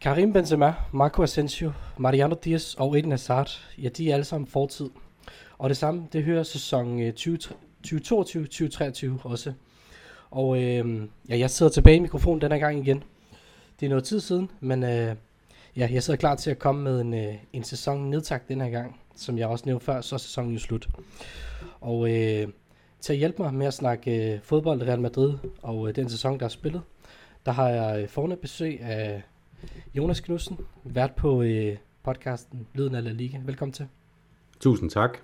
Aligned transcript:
Karim 0.00 0.32
Benzema, 0.32 0.74
Marco 0.92 1.22
Asensio, 1.22 1.72
Mariano 1.98 2.34
Diaz 2.44 2.74
og 2.74 2.98
Eden 2.98 3.10
Hazard, 3.10 3.48
ja, 3.78 3.88
de 3.88 4.10
er 4.10 4.14
alle 4.14 4.24
sammen 4.24 4.46
fortid. 4.46 4.90
Og 5.58 5.68
det 5.68 5.76
samme, 5.76 6.08
det 6.12 6.24
hører 6.24 6.42
sæson 6.42 7.02
øh, 7.02 7.12
2022-2023 7.86 9.22
også. 9.22 9.52
Og 10.30 10.62
øh, 10.62 11.02
ja, 11.28 11.38
jeg 11.38 11.50
sidder 11.50 11.72
tilbage 11.72 11.96
i 11.96 12.00
mikrofonen 12.00 12.40
denne 12.40 12.58
gang 12.58 12.78
igen. 12.78 13.02
Det 13.80 13.86
er 13.86 13.90
noget 13.90 14.04
tid 14.04 14.20
siden, 14.20 14.50
men 14.60 14.82
øh, 14.82 15.16
ja, 15.76 15.88
jeg 15.92 16.02
sidder 16.02 16.18
klar 16.18 16.34
til 16.34 16.50
at 16.50 16.58
komme 16.58 16.82
med 16.82 17.00
en, 17.00 17.14
øh, 17.14 17.34
en 17.52 17.64
sæson 17.64 18.10
nedtagt 18.10 18.48
den 18.48 18.60
her 18.60 18.70
gang. 18.70 19.00
Som 19.16 19.38
jeg 19.38 19.46
også 19.46 19.62
nævnte 19.66 19.84
før, 19.84 20.00
så 20.00 20.14
er 20.14 20.18
sæsonen 20.18 20.52
jo 20.52 20.58
slut. 20.58 20.88
Og 21.80 22.10
øh, 22.10 22.48
til 23.00 23.12
at 23.12 23.18
hjælpe 23.18 23.42
mig 23.42 23.54
med 23.54 23.66
at 23.66 23.74
snakke 23.74 24.34
øh, 24.34 24.40
fodbold 24.42 24.82
Real 24.82 25.00
Madrid 25.00 25.34
og 25.62 25.88
øh, 25.88 25.96
den 25.96 26.08
sæson, 26.08 26.38
der 26.38 26.44
er 26.44 26.48
spillet, 26.48 26.82
der 27.46 27.52
har 27.52 27.68
jeg 27.68 28.02
øh, 28.02 28.08
forne 28.08 28.36
besøg 28.36 28.80
af 28.80 29.22
Jonas 29.94 30.20
Knudsen, 30.20 30.58
vært 30.84 31.14
på 31.14 31.42
øh, 31.42 31.76
podcasten 32.02 32.66
Lyden 32.74 32.94
af 32.94 33.04
La 33.04 33.10
Liga. 33.10 33.38
Velkommen 33.44 33.72
til. 33.72 33.86
Tusind 34.60 34.90
tak. 34.90 35.18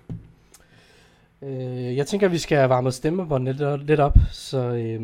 Øh, 1.41 1.97
jeg 1.97 2.07
tænker, 2.07 2.27
at 2.27 2.33
vi 2.33 2.37
skal 2.37 2.69
varme 2.69 2.91
stemmebåndet 2.91 3.55
lidt, 3.55 3.87
lidt 3.87 3.99
op, 3.99 4.17
så 4.31 4.59
øh, 4.59 4.99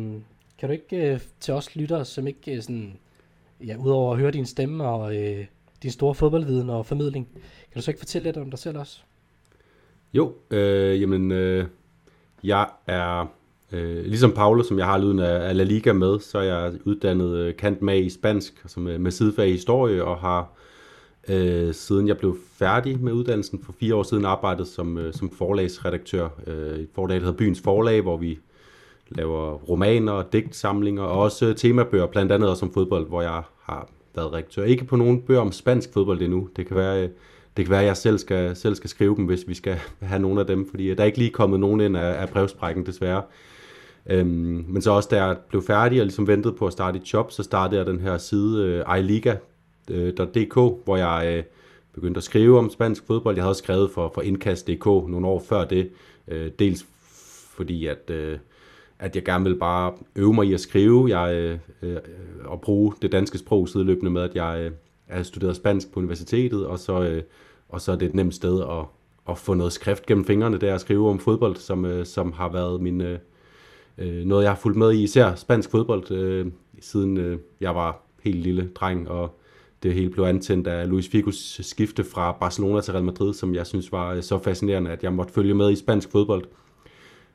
kan 0.58 0.68
du 0.68 0.72
ikke 0.72 0.96
øh, 0.96 1.20
til 1.40 1.54
os 1.54 1.76
lyttere, 1.76 2.04
som 2.04 2.26
ikke 2.26 2.56
øh, 2.56 2.62
sådan, 2.62 2.98
ja, 3.66 3.76
udover 3.76 4.12
at 4.12 4.18
høre 4.18 4.30
din 4.30 4.46
stemme 4.46 4.84
og 4.84 5.16
øh, 5.16 5.46
din 5.82 5.90
store 5.90 6.14
fodboldviden 6.14 6.70
og 6.70 6.86
formidling, 6.86 7.28
kan 7.32 7.76
du 7.76 7.82
så 7.82 7.90
ikke 7.90 7.98
fortælle 7.98 8.24
lidt 8.24 8.36
om 8.36 8.50
dig 8.50 8.58
selv 8.58 8.78
også? 8.78 9.00
Jo, 10.14 10.32
øh, 10.50 11.00
jamen, 11.00 11.32
øh, 11.32 11.66
jeg 12.44 12.68
er 12.86 13.26
Øh, 13.72 14.04
ligesom 14.04 14.32
Paolo, 14.32 14.62
som 14.62 14.78
jeg 14.78 14.86
har 14.86 14.98
lyden 14.98 15.18
af, 15.18 15.48
af 15.48 15.56
La 15.56 15.62
Liga 15.62 15.92
med, 15.92 16.20
så 16.20 16.38
er 16.38 16.42
jeg 16.42 16.72
uddannet 16.84 17.36
øh, 17.36 17.56
kant 17.56 17.82
med 17.82 17.98
i 17.98 18.10
spansk, 18.10 18.60
altså 18.62 18.80
med, 18.80 18.98
med 18.98 19.10
sidefag 19.10 19.48
i 19.48 19.52
historie, 19.52 20.04
og 20.04 20.16
har 20.16 20.40
øh, 20.40 20.46
Øh, 21.28 21.74
siden 21.74 22.08
jeg 22.08 22.18
blev 22.18 22.36
færdig 22.52 23.00
med 23.00 23.12
uddannelsen 23.12 23.62
for 23.64 23.74
fire 23.80 23.94
år 23.94 24.02
siden 24.02 24.24
arbejdet 24.24 24.66
som, 24.66 24.98
øh, 24.98 25.14
som 25.14 25.30
forlagsredaktør 25.30 26.28
øh, 26.46 26.78
i 26.78 26.82
et 26.82 26.88
forlag, 26.94 27.16
der 27.16 27.24
hedder 27.24 27.38
Byens 27.38 27.60
Forlag, 27.60 28.00
hvor 28.00 28.16
vi 28.16 28.38
laver 29.08 29.52
romaner, 29.52 30.22
digtsamlinger 30.32 31.02
og 31.02 31.20
også 31.20 31.52
temabøger, 31.52 32.06
blandt 32.06 32.32
andet 32.32 32.50
også 32.50 32.66
om 32.66 32.72
fodbold, 32.72 33.08
hvor 33.08 33.22
jeg 33.22 33.42
har 33.62 33.88
været 34.14 34.32
redaktør. 34.32 34.64
Ikke 34.64 34.84
på 34.84 34.96
nogen 34.96 35.22
bøger 35.22 35.40
om 35.40 35.52
spansk 35.52 35.92
fodbold 35.92 36.22
endnu. 36.22 36.48
Det 36.56 36.66
kan 36.66 36.76
være, 36.76 37.02
øh, 37.02 37.08
det 37.56 37.64
kan 37.64 37.70
være 37.70 37.80
at 37.80 37.86
jeg 37.86 37.96
selv 37.96 38.18
skal, 38.18 38.56
selv 38.56 38.74
skal 38.74 38.90
skrive 38.90 39.16
dem, 39.16 39.24
hvis 39.24 39.44
vi 39.46 39.54
skal 39.54 39.76
have 40.00 40.22
nogle 40.22 40.40
af 40.40 40.46
dem, 40.46 40.70
fordi 40.70 40.86
øh, 40.86 40.96
der 40.96 41.02
er 41.02 41.06
ikke 41.06 41.18
lige 41.18 41.30
kommet 41.30 41.60
nogen 41.60 41.80
ind 41.80 41.96
af, 41.96 42.22
af 42.22 42.28
brevsprækken 42.28 42.86
desværre. 42.86 43.22
Øhm, 44.06 44.64
men 44.68 44.82
så 44.82 44.90
også 44.90 45.08
da 45.12 45.24
jeg 45.24 45.36
blev 45.48 45.62
færdig 45.62 46.00
og 46.00 46.06
ligesom 46.06 46.26
ventede 46.26 46.54
på 46.54 46.66
at 46.66 46.72
starte 46.72 46.98
et 46.98 47.12
job, 47.12 47.32
så 47.32 47.42
startede 47.42 47.78
jeg 47.78 47.86
den 47.86 48.00
her 48.00 48.18
side 48.18 48.84
uh, 48.88 48.94
Øh, 49.90 50.08
iliga.dk, 50.08 50.84
hvor 50.84 50.96
jeg 50.96 51.36
øh, 51.36 51.44
begyndte 51.92 52.18
at 52.18 52.24
skrive 52.24 52.58
om 52.58 52.70
spansk 52.70 53.06
fodbold. 53.06 53.36
Jeg 53.36 53.44
havde 53.44 53.54
skrevet 53.54 53.90
for, 53.90 54.10
for 54.14 54.22
Indkast.dk 54.22 54.86
nogle 54.86 55.26
år 55.26 55.40
før 55.48 55.64
det, 55.64 55.90
øh, 56.28 56.50
dels 56.58 56.86
fordi 57.56 57.86
at, 57.86 58.10
at 58.98 59.16
jeg 59.16 59.24
gerne 59.24 59.44
ville 59.44 59.58
bare 59.58 59.92
øve 60.16 60.34
mig 60.34 60.46
i 60.46 60.54
at 60.54 60.60
skrive 60.60 61.18
jeg, 61.18 61.58
og 62.44 62.60
bruge 62.60 62.94
det 63.02 63.12
danske 63.12 63.38
sprog 63.38 63.68
sideløbende 63.68 64.10
med, 64.10 64.22
at 64.22 64.34
jeg, 64.34 64.66
uh, 64.66 64.72
havde 65.06 65.24
studeret 65.24 65.56
spansk 65.56 65.92
på 65.92 66.00
universitetet, 66.00 66.66
og 66.66 66.78
så, 66.78 67.22
og 67.68 67.80
så 67.80 67.92
er 67.92 67.96
det 67.96 68.08
et 68.08 68.14
nemt 68.14 68.34
sted 68.34 68.60
at, 68.62 68.84
at 69.28 69.38
få 69.38 69.54
noget 69.54 69.72
skrift 69.72 70.06
gennem 70.06 70.24
fingrene, 70.24 70.58
der 70.58 70.74
at 70.74 70.80
skrive 70.80 71.10
om 71.10 71.18
fodbold, 71.18 71.56
som, 71.56 72.04
som 72.04 72.32
har 72.32 72.48
været 72.48 72.80
min... 72.80 73.00
Øh, 73.98 74.24
noget, 74.24 74.42
jeg 74.42 74.50
har 74.50 74.56
fulgt 74.56 74.78
med 74.78 74.92
i, 74.92 75.02
især 75.02 75.34
spansk 75.34 75.70
fodbold, 75.70 76.10
øh, 76.10 76.46
siden 76.80 77.16
øh, 77.16 77.38
jeg 77.60 77.74
var 77.74 78.00
helt 78.22 78.36
lille 78.36 78.70
dreng, 78.74 79.08
og 79.08 79.40
det 79.84 79.94
hele 79.94 80.10
blev 80.10 80.24
antændt 80.24 80.66
af 80.66 80.88
Luis 80.88 81.08
Figos 81.08 81.60
skifte 81.62 82.04
fra 82.04 82.32
Barcelona 82.32 82.80
til 82.80 82.92
Real 82.92 83.04
Madrid, 83.04 83.34
som 83.34 83.54
jeg 83.54 83.66
synes 83.66 83.92
var 83.92 84.12
øh, 84.12 84.22
så 84.22 84.38
fascinerende, 84.38 84.90
at 84.90 85.02
jeg 85.02 85.12
måtte 85.12 85.32
følge 85.32 85.54
med 85.54 85.70
i 85.70 85.76
spansk 85.76 86.10
fodbold. 86.10 86.44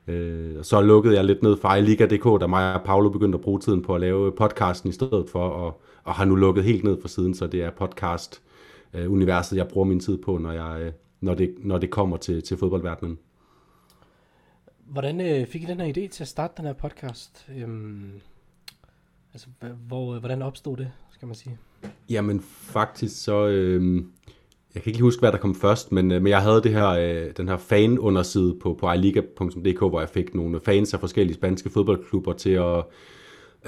Øh, 0.08 0.56
og 0.60 0.66
så 0.66 0.82
lukkede 0.82 1.16
jeg 1.16 1.26
lidt 1.26 1.44
ned 1.44 1.58
fra 1.58 1.76
iLiga.dk, 1.76 2.42
da 2.42 2.48
mig 2.48 2.76
og 2.76 2.84
Paolo 2.84 3.10
begyndte 3.10 3.36
at 3.36 3.42
bruge 3.42 3.60
tiden 3.60 3.82
på 3.82 3.96
at 3.96 4.02
lave 4.02 4.32
podcasten 4.32 4.90
i 4.90 4.94
stedet 4.94 5.30
for, 5.30 5.50
og, 5.50 5.82
og 6.04 6.14
har 6.14 6.26
nu 6.26 6.36
lukket 6.36 6.64
helt 6.64 6.84
ned 6.84 7.02
for 7.02 7.08
siden, 7.08 7.34
så 7.34 7.48
det 7.48 7.64
er 7.64 7.70
podcast-universet, 7.70 9.54
øh, 9.54 9.58
jeg 9.58 9.68
bruger 9.68 9.88
min 9.88 10.00
tid 10.00 10.18
på, 10.18 10.38
når, 10.38 10.52
jeg, 10.52 10.82
øh, 10.82 10.92
når, 11.22 11.34
det, 11.34 11.56
når 11.60 11.78
det 11.78 11.90
kommer 11.90 12.18
til, 12.18 12.44
til 12.44 12.58
fodboldverdenen. 12.58 13.20
Hvordan 14.86 15.22
øh, 15.22 15.48
fik 15.48 15.64
I 15.64 15.66
den 15.66 15.80
her 15.80 15.88
idé 15.88 16.08
til 16.08 16.24
at 16.24 16.28
starte 16.28 16.54
den 16.58 16.66
her 16.66 16.74
podcast? 16.74 17.48
Øhm, 17.58 18.12
altså, 19.34 19.48
hvor, 19.88 20.20
hvordan 20.20 20.42
opstod 20.42 20.78
det, 20.78 20.92
skal 21.12 21.26
man 21.26 21.36
sige? 21.36 21.58
Jamen, 22.10 22.42
faktisk 22.62 23.24
så... 23.24 23.48
Øh, 23.48 24.04
jeg 24.76 24.84
kan 24.84 24.90
ikke 24.90 24.98
lige 24.98 25.04
huske, 25.04 25.20
hvad 25.20 25.32
der 25.32 25.38
kom 25.38 25.56
først, 25.56 25.92
men, 25.92 26.12
øh, 26.12 26.22
men 26.22 26.30
jeg 26.30 26.42
havde 26.42 26.62
det 26.64 26.72
her, 26.72 26.88
øh, 26.88 27.32
den 27.38 27.48
her 27.48 27.58
fan-underside 27.58 28.56
på, 28.62 28.74
på 28.74 28.92
iLiga.dk, 28.92 29.80
hvor 29.80 30.00
jeg 30.00 30.10
fik 30.10 30.36
nogle 30.36 30.60
fans 30.66 30.94
af 30.94 31.00
forskellige 31.00 31.36
spanske 31.36 31.70
fodboldklubber 31.70 32.34
til 32.34 32.50
at, 32.50 32.84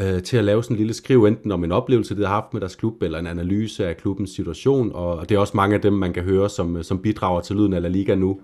øh, 0.01 0.23
til 0.23 0.37
at 0.37 0.43
lave 0.43 0.63
sådan 0.63 0.75
en 0.75 0.77
lille 0.77 0.93
skriv, 0.93 1.25
enten 1.25 1.51
om 1.51 1.63
en 1.63 1.71
oplevelse, 1.71 2.15
de 2.15 2.21
har 2.21 2.27
haft 2.27 2.53
med 2.53 2.61
deres 2.61 2.75
klub, 2.75 3.03
eller 3.03 3.19
en 3.19 3.27
analyse 3.27 3.87
af 3.87 3.97
klubbens 3.97 4.29
situation, 4.29 4.91
og, 4.93 5.29
det 5.29 5.35
er 5.35 5.39
også 5.39 5.57
mange 5.57 5.75
af 5.75 5.81
dem, 5.81 5.93
man 5.93 6.13
kan 6.13 6.23
høre, 6.23 6.49
som, 6.49 6.77
øh, 6.77 6.83
som 6.83 7.01
bidrager 7.01 7.41
til 7.41 7.55
lyden 7.55 7.73
af 7.73 7.81
La 7.81 7.87
Liga 7.87 8.15
nu 8.15 8.41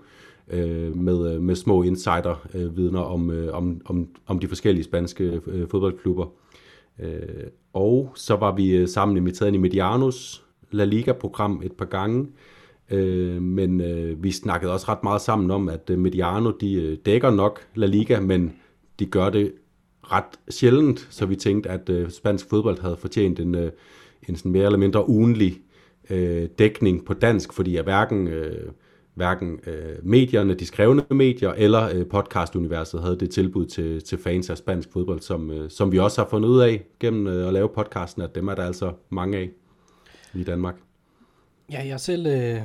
øh, 0.50 0.96
med, 0.96 1.34
øh, 1.34 1.42
med 1.42 1.54
små 1.54 1.82
insider-vidner 1.82 3.04
øh, 3.04 3.12
om, 3.12 3.30
øh, 3.30 3.54
om, 3.54 3.80
om, 3.84 4.08
om 4.26 4.38
de 4.38 4.48
forskellige 4.48 4.84
spanske 4.84 5.40
øh, 5.46 5.68
fodboldklubber. 5.68 6.26
Øh, 7.02 7.46
og 7.78 8.12
så 8.14 8.36
var 8.36 8.54
vi 8.54 8.76
øh, 8.76 8.88
sammen 8.88 9.16
inviteret 9.16 9.54
i 9.54 9.58
Medianos 9.58 10.44
La 10.70 10.84
Liga-program 10.84 11.62
et 11.64 11.72
par 11.72 11.84
gange, 11.84 12.26
øh, 12.90 13.42
men 13.42 13.80
øh, 13.80 14.22
vi 14.22 14.30
snakkede 14.32 14.72
også 14.72 14.86
ret 14.88 15.02
meget 15.02 15.20
sammen 15.20 15.50
om, 15.50 15.68
at 15.68 15.90
øh, 15.90 15.98
Mediano 15.98 16.50
de 16.50 16.74
øh, 16.74 16.98
dækker 17.06 17.30
nok 17.30 17.60
La 17.74 17.86
Liga, 17.86 18.20
men 18.20 18.52
de 18.98 19.06
gør 19.06 19.30
det 19.30 19.52
ret 20.02 20.38
sjældent, 20.50 21.06
så 21.10 21.26
vi 21.26 21.36
tænkte, 21.36 21.70
at 21.70 21.88
øh, 21.88 22.10
spansk 22.10 22.48
fodbold 22.48 22.80
havde 22.80 22.96
fortjent 22.96 23.40
en, 23.40 23.54
øh, 23.54 23.70
en 24.28 24.36
sådan 24.36 24.52
mere 24.52 24.64
eller 24.64 24.78
mindre 24.78 25.08
ugenlig 25.08 25.60
øh, 26.10 26.48
dækning 26.58 27.04
på 27.04 27.14
dansk, 27.14 27.52
fordi 27.52 27.76
at 27.76 27.84
hverken 27.84 28.28
øh, 28.28 28.72
hverken 29.18 29.60
øh, 29.66 29.96
medierne, 30.02 30.54
de 30.54 30.66
skrevne 30.66 31.04
medier 31.10 31.52
eller 31.52 31.88
øh, 31.94 32.06
podcastuniverset 32.06 33.02
havde 33.02 33.18
det 33.20 33.30
tilbud 33.30 33.66
til, 33.66 34.04
til 34.04 34.18
fans 34.18 34.50
af 34.50 34.58
spansk 34.58 34.92
fodbold, 34.92 35.20
som, 35.20 35.50
øh, 35.50 35.70
som 35.70 35.92
vi 35.92 35.98
også 35.98 36.22
har 36.22 36.28
fundet 36.28 36.48
ud 36.48 36.60
af 36.60 36.84
gennem 37.00 37.26
øh, 37.26 37.46
at 37.46 37.52
lave 37.52 37.68
podcasten, 37.68 38.22
at 38.22 38.34
dem 38.34 38.48
er 38.48 38.54
der 38.54 38.64
altså 38.64 38.92
mange 39.10 39.38
af 39.38 39.50
i 40.34 40.44
Danmark. 40.44 40.74
Ja, 41.72 41.78
jeg 41.78 41.90
er 41.90 41.96
selv, 41.96 42.26
øh, 42.26 42.60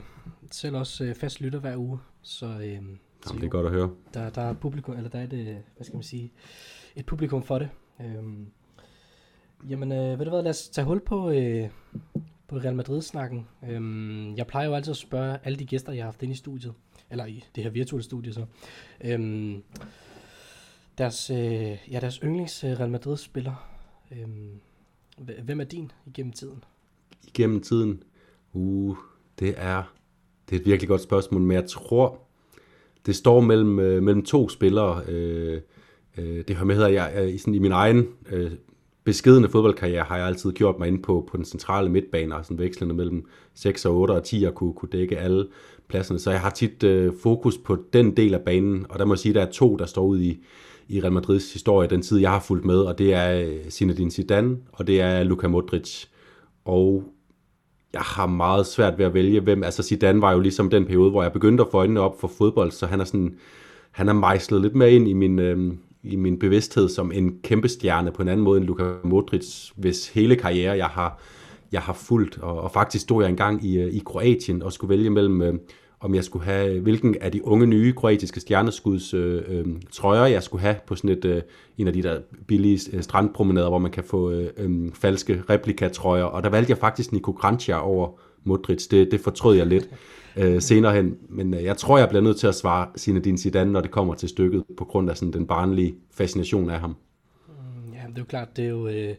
selv 0.51 0.75
også 0.75 1.03
øh, 1.03 1.15
fast 1.15 1.41
lytter 1.41 1.59
hver 1.59 1.77
uge, 1.77 1.99
så, 2.21 2.45
øh, 2.45 2.71
Jamen, 2.73 2.99
så 3.23 3.33
det 3.33 3.43
er 3.43 3.49
godt 3.49 3.65
at 3.65 3.71
høre. 3.71 3.89
Der, 4.13 4.29
der 4.29 4.41
er 4.41 4.53
publikum, 4.53 4.95
eller 4.97 5.09
der 5.09 5.19
er 5.19 5.27
det, 5.27 5.57
hvad 5.75 5.85
skal 5.85 5.95
man 5.95 6.03
sige, 6.03 6.31
et 6.95 7.05
publikum 7.05 7.43
for 7.43 7.59
det. 7.59 7.69
Øh, 8.01 8.23
jamen, 9.69 9.91
øh, 9.91 10.19
ved 10.19 10.25
du 10.25 10.31
hvad, 10.31 10.43
lad 10.43 10.49
os 10.49 10.69
tage 10.69 10.85
hul 10.85 10.99
på, 10.99 11.29
øh, 11.29 11.69
på 12.53 12.59
Real 12.59 12.75
Madrid-snakken. 12.75 13.47
Øhm, 13.69 14.35
jeg 14.35 14.47
plejer 14.47 14.67
jo 14.67 14.75
altid 14.75 14.91
at 14.91 14.97
spørge 14.97 15.37
alle 15.43 15.59
de 15.59 15.65
gæster, 15.65 15.93
jeg 15.93 16.03
har 16.03 16.07
haft 16.07 16.23
inde 16.23 16.33
i 16.33 16.35
studiet, 16.35 16.73
eller 17.09 17.25
i 17.25 17.43
det 17.55 17.63
her 17.63 17.71
virtuelle 17.71 18.03
studie 18.03 18.33
så, 18.33 18.45
øhm, 19.03 19.63
deres, 20.97 21.29
øh, 21.29 21.37
ja, 21.91 21.99
deres 22.01 22.15
yndlings 22.15 22.63
øh, 22.63 22.79
Real 22.79 22.89
Madrid-spiller. 22.89 23.69
Øhm, 24.11 24.59
hvem 25.43 25.59
er 25.59 25.63
din 25.63 25.91
igennem 26.05 26.33
tiden? 26.33 26.63
Igennem 27.27 27.61
tiden? 27.61 28.03
Uh, 28.53 28.97
det 29.39 29.53
er, 29.57 29.93
det 30.49 30.55
er 30.55 30.59
et 30.59 30.65
virkelig 30.65 30.87
godt 30.87 31.01
spørgsmål, 31.01 31.41
men 31.41 31.51
jeg 31.51 31.69
tror, 31.69 32.21
det 33.05 33.15
står 33.15 33.41
mellem, 33.41 33.79
øh, 33.79 34.03
mellem 34.03 34.25
to 34.25 34.49
spillere. 34.49 35.03
Øh, 35.07 35.61
øh, 36.17 36.43
det 36.47 36.55
hører 36.55 36.65
med, 36.65 36.83
at 36.83 36.93
jeg 36.93 37.13
jeg 37.15 37.33
i, 37.33 37.37
sådan, 37.37 37.55
i 37.55 37.59
min 37.59 37.71
egen 37.71 38.07
øh, 38.29 38.51
beskedende 39.03 39.49
fodboldkarriere 39.49 40.03
har 40.03 40.17
jeg 40.17 40.27
altid 40.27 40.51
gjort 40.51 40.79
mig 40.79 40.87
ind 40.87 41.03
på, 41.03 41.27
på 41.31 41.37
den 41.37 41.45
centrale 41.45 41.89
midtbane, 41.89 42.35
og 42.35 42.45
sådan 42.45 42.59
vekslende 42.59 42.95
mellem 42.95 43.25
6 43.53 43.85
og 43.85 43.95
8 43.95 44.11
og 44.11 44.23
10 44.23 44.43
og 44.43 44.55
kunne, 44.55 44.73
kunne 44.73 44.89
dække 44.91 45.17
alle 45.17 45.47
pladserne. 45.87 46.19
Så 46.19 46.31
jeg 46.31 46.41
har 46.41 46.49
tit 46.49 46.83
øh, 46.83 47.13
fokus 47.23 47.57
på 47.57 47.77
den 47.93 48.17
del 48.17 48.33
af 48.33 48.41
banen, 48.41 48.85
og 48.89 48.99
der 48.99 49.05
må 49.05 49.13
jeg 49.13 49.19
sige, 49.19 49.31
at 49.31 49.35
der 49.35 49.41
er 49.41 49.51
to, 49.51 49.75
der 49.75 49.85
står 49.85 50.05
ud 50.05 50.19
i, 50.19 50.43
i 50.87 51.01
Real 51.01 51.11
Madrids 51.11 51.53
historie, 51.53 51.89
den 51.89 52.01
tid, 52.01 52.19
jeg 52.19 52.31
har 52.31 52.39
fulgt 52.39 52.65
med, 52.65 52.79
og 52.79 52.97
det 52.97 53.13
er 53.13 53.41
øh, 53.41 53.69
Zinedine 53.69 54.11
Zidane, 54.11 54.57
og 54.71 54.87
det 54.87 55.01
er 55.01 55.23
Luka 55.23 55.47
Modric. 55.47 56.05
Og 56.65 57.03
jeg 57.93 58.01
har 58.01 58.27
meget 58.27 58.65
svært 58.65 58.97
ved 58.97 59.05
at 59.05 59.13
vælge, 59.13 59.39
hvem, 59.39 59.63
altså 59.63 59.83
Zidane 59.83 60.21
var 60.21 60.31
jo 60.31 60.39
ligesom 60.39 60.69
den 60.69 60.85
periode, 60.85 61.11
hvor 61.11 61.23
jeg 61.23 61.33
begyndte 61.33 61.63
at 61.63 61.67
få 61.71 61.77
øjnene 61.77 61.99
op 61.99 62.19
for 62.19 62.27
fodbold, 62.27 62.71
så 62.71 62.85
han 62.85 62.99
er 62.99 63.05
sådan, 63.05 63.37
han 63.91 64.09
er 64.09 64.13
mejslet 64.13 64.61
lidt 64.61 64.75
mere 64.75 64.91
ind 64.91 65.07
i 65.07 65.13
min, 65.13 65.39
øh, 65.39 65.73
i 66.03 66.15
min 66.15 66.39
bevidsthed 66.39 66.89
som 66.89 67.11
en 67.11 67.37
kæmpe 67.43 67.67
stjerne 67.67 68.11
på 68.11 68.21
en 68.21 68.27
anden 68.27 68.43
måde 68.43 68.57
end 68.57 68.67
Luka 68.67 68.83
Modric, 69.03 69.71
hvis 69.75 70.09
hele 70.09 70.35
karriere 70.35 70.77
jeg 70.77 70.87
har, 70.87 71.21
jeg 71.71 71.81
har 71.81 71.93
fulgt. 71.93 72.37
Og, 72.37 72.61
og 72.61 72.71
faktisk 72.71 73.03
stod 73.03 73.23
jeg 73.23 73.29
engang 73.29 73.65
i, 73.65 73.77
øh, 73.79 73.93
i 73.93 74.01
Kroatien 74.05 74.63
og 74.63 74.73
skulle 74.73 74.89
vælge 74.89 75.09
mellem, 75.09 75.41
øh, 75.41 75.53
om 75.99 76.15
jeg 76.15 76.23
skulle 76.23 76.45
have, 76.45 76.79
hvilken 76.79 77.15
af 77.21 77.31
de 77.31 77.47
unge 77.47 77.65
nye 77.65 77.93
kroatiske 77.93 78.39
stjerneskuds 78.39 79.13
øh, 79.13 79.41
øh, 79.47 79.65
trøjer, 79.91 80.25
jeg 80.25 80.43
skulle 80.43 80.61
have 80.61 80.75
på 80.87 80.95
sådan 80.95 81.09
et, 81.09 81.25
øh, 81.25 81.41
en 81.77 81.87
af 81.87 81.93
de 81.93 82.03
der 82.03 82.19
billige 82.47 82.79
øh, 82.93 83.03
strandpromenader, 83.03 83.69
hvor 83.69 83.77
man 83.77 83.91
kan 83.91 84.03
få 84.03 84.31
øh, 84.31 84.49
øh, 84.57 84.91
falske 84.93 85.43
replikatrøjer. 85.49 86.23
Og 86.23 86.43
der 86.43 86.49
valgte 86.49 86.71
jeg 86.71 86.77
faktisk 86.77 87.11
Niko 87.11 87.31
Grancia 87.31 87.85
over 87.85 88.09
Modric. 88.43 88.87
Det, 88.87 89.11
det 89.11 89.19
fortrød 89.19 89.55
jeg 89.55 89.67
lidt 89.67 89.89
øh, 90.37 90.61
senere 90.61 90.93
hen. 90.93 91.17
Men 91.29 91.53
øh, 91.53 91.63
jeg 91.63 91.77
tror, 91.77 91.97
jeg 91.97 92.09
bliver 92.09 92.21
nødt 92.21 92.37
til 92.37 92.47
at 92.47 92.55
svare 92.55 92.87
Zinedine 92.97 93.37
Zidane, 93.37 93.71
når 93.71 93.81
det 93.81 93.91
kommer 93.91 94.13
til 94.13 94.29
stykket, 94.29 94.63
på 94.77 94.85
grund 94.85 95.09
af 95.09 95.17
sådan 95.17 95.33
den 95.33 95.47
barnlige 95.47 95.95
fascination 96.11 96.69
af 96.69 96.79
ham. 96.79 96.95
Mm, 97.47 97.93
ja, 97.93 97.99
det 98.07 98.15
er 98.15 98.21
jo 98.21 98.25
klart, 98.25 98.57
det 98.57 98.65
er 98.65 98.69
jo 98.69 98.87
øh, 98.87 99.15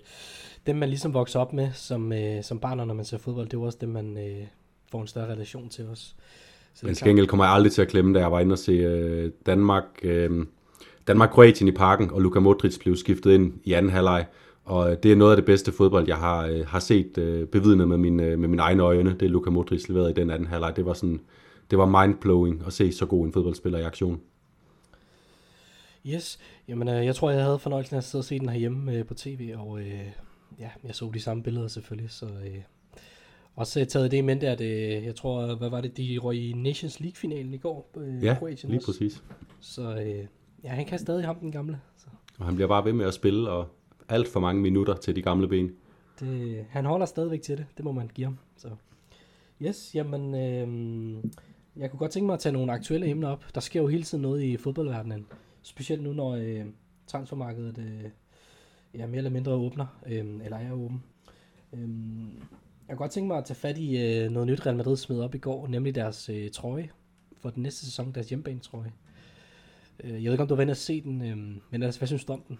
dem, 0.67 0.77
man 0.77 0.89
ligesom 0.89 1.15
vokser 1.15 1.41
op 1.41 1.53
med 1.53 1.69
som, 1.75 2.13
øh, 2.13 2.43
som 2.43 2.59
barn, 2.59 2.77
når 2.77 2.95
man 2.95 3.05
ser 3.05 3.19
fodbold. 3.19 3.47
Det 3.47 3.55
er 3.55 3.59
jo 3.59 3.65
også 3.65 3.79
dem, 3.81 3.89
man 3.89 4.19
øh, 4.19 4.47
får 4.91 5.01
en 5.01 5.07
større 5.07 5.33
relation 5.33 5.69
til 5.69 5.87
os. 5.87 6.17
Så 6.75 6.87
Men 6.87 6.95
skængel 6.95 7.27
kommer 7.27 7.45
jeg 7.45 7.55
aldrig 7.55 7.73
til 7.73 7.83
at 7.83 7.89
klemme, 7.89 8.15
da 8.15 8.21
jeg 8.21 8.33
var 8.33 8.41
inde 8.41 8.53
og 8.53 8.59
se 8.59 8.73
øh, 8.73 9.31
Danmark, 9.47 9.85
øh, 10.03 10.47
Danmark-Kroatien 11.07 11.69
i 11.69 11.73
parken, 11.73 12.11
og 12.11 12.21
Luka 12.23 12.41
Modric 12.41 12.79
blev 12.79 12.97
skiftet 12.97 13.33
ind 13.33 13.53
i 13.65 13.73
anden 13.73 13.93
halvleg. 13.93 14.27
Og 14.65 15.03
det 15.03 15.13
er 15.13 15.17
noget 15.17 15.33
af 15.33 15.37
det 15.37 15.45
bedste 15.45 15.73
fodbold, 15.73 16.09
jeg 16.09 16.17
har, 16.17 16.47
øh, 16.47 16.67
har 16.67 16.79
set 16.79 17.19
øh, 17.19 17.47
bevidnet 17.47 17.89
med, 17.89 17.97
min, 17.97 18.21
øh, 18.21 18.39
med 18.39 18.49
mine 18.49 18.63
egne 18.63 18.83
øjne. 18.83 19.17
Det 19.21 19.31
Luka 19.31 19.51
Modric 19.51 19.89
leverede 19.89 20.11
i 20.11 20.15
den 20.15 20.31
anden 20.31 20.49
halvleg. 20.49 20.77
Det 20.77 20.85
var 20.85 20.93
sådan, 20.93 21.21
det 21.71 21.79
var 21.79 22.05
mindblowing 22.05 22.63
at 22.67 22.73
se 22.73 22.93
så 22.93 23.07
god 23.07 23.27
en 23.27 23.33
fodboldspiller 23.33 23.79
i 23.79 23.83
aktion. 23.83 24.21
Yes, 26.07 26.39
jamen 26.69 26.89
øh, 26.89 27.07
jeg 27.07 27.15
tror, 27.15 27.31
jeg 27.31 27.43
havde 27.43 27.59
fornøjelsen 27.59 27.97
af 27.97 28.01
at 28.01 28.05
sidde 28.05 28.21
og 28.21 28.25
se 28.25 28.39
den 28.39 28.49
herhjemme 28.49 28.93
øh, 28.93 29.05
på 29.07 29.15
tv, 29.15 29.55
og 29.57 29.81
øh, 29.81 30.01
ja, 30.59 30.71
jeg 30.85 30.95
så 30.95 31.11
de 31.15 31.21
samme 31.21 31.43
billeder 31.43 31.69
selvfølgelig, 31.69 32.11
så 32.11 32.27
øh, 32.27 32.63
også 33.57 33.85
taget 33.85 34.11
det 34.11 34.17
i 34.17 34.21
mente, 34.21 34.49
at 34.49 34.61
øh, 34.61 35.05
jeg 35.05 35.15
tror, 35.15 35.55
hvad 35.55 35.71
var 35.71 35.81
det, 35.81 35.97
de 35.97 36.19
røg 36.19 36.37
i 36.37 36.53
Nations 36.53 37.01
League-finalen 37.01 37.55
i 37.55 37.59
går? 37.59 37.91
Øh, 37.97 38.25
ja, 38.25 38.37
Kroatien 38.39 38.71
lige 38.71 38.81
også. 38.81 38.87
præcis. 38.87 39.23
Så 39.61 39.97
øh, 39.97 40.27
ja, 40.65 40.69
han 40.69 40.87
kan 40.87 40.99
stadig 40.99 41.25
ham, 41.25 41.37
den 41.37 41.53
gamle. 41.53 41.81
Så. 41.97 42.07
Og 42.39 42.47
han 42.47 42.55
bliver 42.55 42.69
bare 42.69 42.85
ved 42.85 42.93
med 42.93 43.07
at 43.07 43.15
spille, 43.15 43.51
og 43.51 43.69
alt 44.09 44.29
for 44.29 44.41
mange 44.41 44.63
minutter 44.63 44.97
til 44.97 45.17
de 45.17 45.23
gamle 45.23 45.49
ben. 45.49 45.73
Det, 46.21 46.67
han 46.71 46.85
holder 46.85 47.07
stadigvæk 47.07 47.43
til 47.43 47.59
det, 47.59 47.67
det 47.77 47.85
må 47.85 47.93
man 47.93 48.09
give 48.15 48.25
ham. 48.25 48.39
Så. 48.57 48.69
Yes, 49.63 49.95
jamen, 49.95 50.35
øh, 50.35 51.25
jeg 51.77 51.91
kunne 51.91 51.99
godt 51.99 52.11
tænke 52.11 52.27
mig 52.27 52.35
at 52.35 52.41
tage 52.41 52.53
nogle 52.53 52.73
aktuelle 52.73 53.07
emner 53.07 53.29
op. 53.29 53.45
Der 53.55 53.61
sker 53.61 53.81
jo 53.81 53.87
hele 53.87 54.03
tiden 54.03 54.23
noget 54.23 54.43
i 54.43 54.57
fodboldverdenen. 54.57 55.27
Specielt 55.63 56.03
nu, 56.03 56.13
når 56.13 56.35
øh, 56.35 56.65
transfermarkedet 57.07 57.79
øh, 57.79 58.11
ja, 58.95 59.07
mere 59.07 59.17
eller 59.17 59.31
mindre 59.31 59.53
åbner, 59.53 59.87
øh, 60.07 60.27
eller 60.45 60.57
er 60.57 60.73
åben. 60.73 61.03
Øh, 61.73 61.89
jeg 62.89 62.97
kunne 62.97 62.97
godt 62.97 63.11
tænke 63.11 63.29
mig 63.29 63.39
at 63.39 63.45
tage 63.45 63.57
fat 63.57 63.79
i 63.79 63.97
øh, 63.97 64.31
noget 64.31 64.47
nyt 64.47 64.67
Real 64.67 64.77
Madrid 64.77 64.97
smed 64.97 65.21
op 65.21 65.35
i 65.35 65.39
går, 65.39 65.67
nemlig 65.67 65.95
deres 65.95 66.29
øh, 66.29 66.51
trøje 66.51 66.91
for 67.41 67.51
den 67.51 67.63
næste 67.63 67.85
sæson, 67.85 68.13
deres 68.13 68.29
hjemmebane 68.29 68.61
trøje. 68.61 68.93
Øh, 70.05 70.11
jeg 70.11 70.25
ved 70.25 70.33
ikke, 70.33 70.43
om 70.43 70.49
du 70.49 70.55
var 70.55 70.63
inde 70.63 70.71
og 70.71 70.77
se 70.77 71.01
den, 71.01 71.23
øh, 71.23 71.37
men 71.71 71.83
altså, 71.83 72.01
hvad 72.01 72.07
synes 72.07 72.25
du 72.25 72.33
om 72.33 72.43
den? 72.49 72.59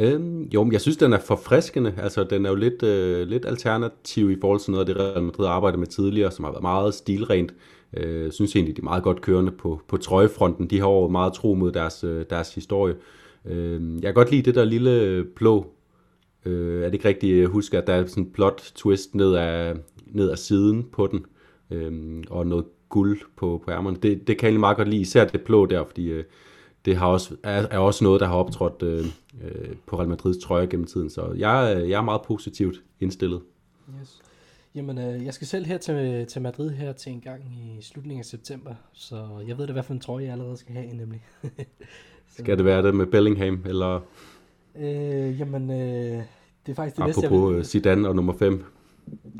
Øhm, 0.00 0.42
jo, 0.42 0.64
men 0.64 0.72
jeg 0.72 0.80
synes, 0.80 0.96
den 0.96 1.12
er 1.12 1.18
forfriskende. 1.18 1.94
Altså, 1.98 2.24
den 2.24 2.46
er 2.46 2.50
jo 2.50 2.56
lidt, 2.56 2.82
øh, 2.82 3.28
lidt 3.28 3.46
alternativ 3.46 4.30
i 4.30 4.36
forhold 4.40 4.60
til 4.60 4.70
noget 4.70 4.88
af 4.88 4.94
det, 4.94 5.04
Real 5.04 5.22
Madrid 5.22 5.46
har 5.46 5.52
arbejdet 5.52 5.78
med 5.78 5.86
tidligere, 5.86 6.30
som 6.30 6.44
har 6.44 6.52
været 6.52 6.62
meget 6.62 6.94
stilrent. 6.94 7.54
Øh, 7.96 8.32
synes 8.32 8.56
egentlig, 8.56 8.76
de 8.76 8.80
er 8.80 8.84
meget 8.84 9.02
godt 9.02 9.20
kørende 9.20 9.52
på, 9.52 9.80
på 9.88 9.96
trøjefronten. 9.96 10.66
De 10.66 10.78
har 10.80 10.88
jo 10.88 11.08
meget 11.08 11.32
tro 11.32 11.54
mod 11.54 11.72
deres, 11.72 12.04
øh, 12.04 12.24
deres 12.30 12.54
historie. 12.54 12.94
Øh, 13.44 13.94
jeg 13.94 14.02
kan 14.02 14.14
godt 14.14 14.30
lide 14.30 14.42
det 14.42 14.54
der 14.54 14.64
lille 14.64 15.24
blå 15.24 15.66
Øh, 16.48 16.82
er 16.82 16.84
det 16.84 16.94
ikke 16.94 17.08
rigtigt 17.08 17.32
øh, 17.32 17.40
jeg 17.40 17.48
husker, 17.48 17.78
at 17.78 17.86
der 17.86 17.92
er 17.92 18.06
sådan 18.06 18.24
en 18.24 18.30
plot 18.30 18.72
twist 18.74 19.14
ned 19.14 19.34
af, 19.34 19.74
ned 20.06 20.30
af 20.30 20.38
siden 20.38 20.84
på 20.92 21.06
den, 21.06 21.26
øh, 21.70 22.22
og 22.30 22.46
noget 22.46 22.64
guld 22.88 23.18
på, 23.36 23.62
på 23.64 23.70
ærmerne. 23.70 23.96
Det, 23.96 24.26
det 24.26 24.26
kan 24.26 24.36
jeg 24.42 24.48
egentlig 24.48 24.60
meget 24.60 24.76
godt 24.76 24.88
lide, 24.88 25.00
især 25.00 25.24
det 25.24 25.40
blå 25.40 25.66
der, 25.66 25.84
fordi 25.84 26.10
øh, 26.10 26.24
det 26.88 26.96
har 26.96 27.06
også, 27.06 27.36
er, 27.42 27.66
er 27.70 27.78
også 27.78 28.04
noget, 28.04 28.20
der 28.20 28.26
har 28.26 28.34
optrådt 28.34 28.82
øh, 28.82 29.06
øh, 29.44 29.76
på 29.86 29.98
Real 29.98 30.08
Madrids 30.08 30.38
trøje 30.38 30.66
gennem 30.66 30.86
tiden. 30.86 31.10
Så 31.10 31.32
jeg, 31.36 31.84
jeg 31.88 31.98
er 31.98 32.02
meget 32.02 32.22
positivt 32.22 32.82
indstillet. 33.00 33.40
Yes. 34.00 34.18
Jamen, 34.74 34.98
øh, 34.98 35.24
jeg 35.24 35.34
skal 35.34 35.46
selv 35.46 35.66
her 35.66 35.78
til, 35.78 36.26
til 36.26 36.42
Madrid 36.42 36.70
her 36.70 36.92
til 36.92 37.12
en 37.12 37.20
gang 37.20 37.44
i 37.44 37.82
slutningen 37.82 38.20
af 38.20 38.24
september, 38.24 38.74
så 38.92 39.26
jeg 39.48 39.58
ved 39.58 39.66
da, 39.66 39.72
hvad 39.72 39.82
for 39.82 39.94
en 39.94 40.00
trøje 40.00 40.24
jeg 40.24 40.32
allerede 40.32 40.56
skal 40.56 40.74
have, 40.74 40.96
nemlig. 40.96 41.24
skal 42.38 42.56
det 42.56 42.64
være 42.64 42.82
det 42.82 42.94
med 42.94 43.06
Bellingham, 43.06 43.64
eller... 43.66 44.00
Øh, 44.76 45.40
jamen, 45.40 45.70
øh, 45.70 46.22
det 46.66 46.72
er 46.72 46.74
faktisk 46.74 46.96
det 46.96 47.06
næste, 47.06 47.22
jeg 47.22 47.30
vil... 47.30 47.54
Øh, 47.54 47.64
Zidane 47.64 48.08
og 48.08 48.16
nummer 48.16 48.32
5. 48.32 48.64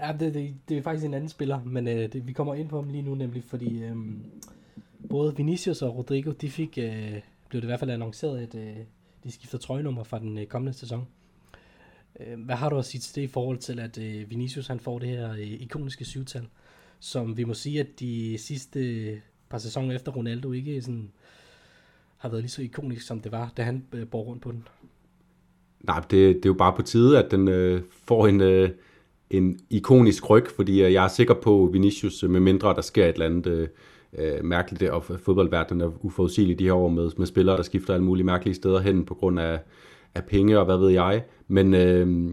Ja, 0.01 0.13
det, 0.21 0.35
det, 0.35 0.55
det 0.69 0.79
er 0.79 0.83
faktisk 0.83 1.07
en 1.07 1.15
anden 1.15 1.29
spiller, 1.29 1.61
men 1.65 1.89
øh, 1.89 2.13
det, 2.13 2.27
vi 2.27 2.33
kommer 2.33 2.55
ind 2.55 2.69
på 2.69 2.77
ham 2.77 2.89
lige 2.89 3.03
nu, 3.03 3.15
nemlig 3.15 3.45
fordi 3.45 3.85
øh, 3.85 3.97
både 5.09 5.37
Vinicius 5.37 5.83
og 5.83 5.97
Rodrigo, 5.97 6.31
de 6.31 6.51
fik, 6.51 6.79
øh, 6.83 7.15
blev 7.49 7.61
det 7.61 7.67
i 7.67 7.71
hvert 7.71 7.81
fald 7.81 7.91
annonceret, 7.91 8.39
at 8.39 8.55
øh, 8.55 8.77
de 9.25 9.33
skifter 9.33 9.59
trøjenummer 9.59 10.05
fra 10.05 10.19
den 10.19 10.39
øh, 10.39 10.47
kommende 10.47 10.79
sæson. 10.79 11.07
Øh, 12.21 12.41
hvad 12.41 12.57
har 12.57 12.69
du 12.69 12.79
at 12.79 12.85
sige 12.85 13.01
til 13.01 13.15
det 13.15 13.23
i 13.23 13.27
forhold 13.27 13.59
til, 13.59 13.81
at 13.81 13.99
øh, 13.99 14.31
Vinicius 14.31 14.67
han 14.67 14.81
får 14.81 14.99
det 14.99 15.09
her 15.09 15.33
øh, 15.33 15.41
ikoniske 15.41 16.05
syvtal, 16.05 16.47
som 17.01 17.37
vi 17.37 17.45
må 17.45 17.55
sige, 17.55 17.81
at 17.81 18.01
de 18.01 18.39
sidste 18.39 18.81
øh, 18.81 19.19
par 19.51 19.59
sæsoner 19.59 19.95
efter 19.95 20.13
Ronaldo 20.13 20.53
ikke 20.53 20.77
øh, 20.77 20.83
sådan, 20.83 21.11
har 22.17 22.29
været 22.29 22.43
lige 22.43 22.51
så 22.51 22.63
ikonisk, 22.63 23.07
som 23.07 23.21
det 23.21 23.33
var, 23.33 23.53
da 23.57 23.63
han 23.63 23.85
øh, 23.93 24.07
bor 24.07 24.23
rundt 24.23 24.43
på 24.43 24.53
den? 24.53 24.69
Nej, 25.81 26.01
det, 26.01 26.11
det 26.11 26.45
er 26.45 26.51
jo 26.51 26.55
bare 26.55 26.73
på 26.77 26.83
tide, 26.83 27.19
at 27.25 27.31
den 27.31 27.49
øh, 27.49 27.83
får 28.05 28.27
en, 28.27 28.41
øh, 28.41 28.71
en 29.31 29.61
ikonisk 29.71 30.31
ryg, 30.31 30.47
fordi 30.57 30.83
øh, 30.83 30.93
jeg 30.93 31.05
er 31.05 31.09
sikker 31.09 31.35
på, 31.35 31.71
Vinicius, 31.73 32.23
øh, 32.23 32.31
med 32.31 32.41
mindre 32.41 32.75
der 32.75 32.81
sker 32.81 33.07
et 33.07 33.13
eller 33.13 33.27
andet 33.27 33.47
øh, 33.47 33.69
øh 34.19 34.45
mærkeligt, 34.45 34.91
og 34.91 35.05
fodboldverdenen 35.05 35.81
er 35.81 36.05
uforudsigelig 36.05 36.59
de 36.59 36.65
her 36.65 36.73
år 36.73 36.89
med, 36.89 37.11
med 37.17 37.27
spillere, 37.27 37.57
der 37.57 37.63
skifter 37.63 37.95
alle 37.95 38.05
mulige 38.05 38.27
mærkelige 38.27 38.55
steder 38.55 38.81
hen 38.81 39.05
på 39.05 39.15
grund 39.15 39.41
af, 39.41 39.61
af 40.15 40.25
penge 40.25 40.59
og 40.59 40.65
hvad 40.65 40.77
ved 40.77 40.91
jeg. 40.91 41.25
Men 41.49 41.75
øh, 41.75 42.33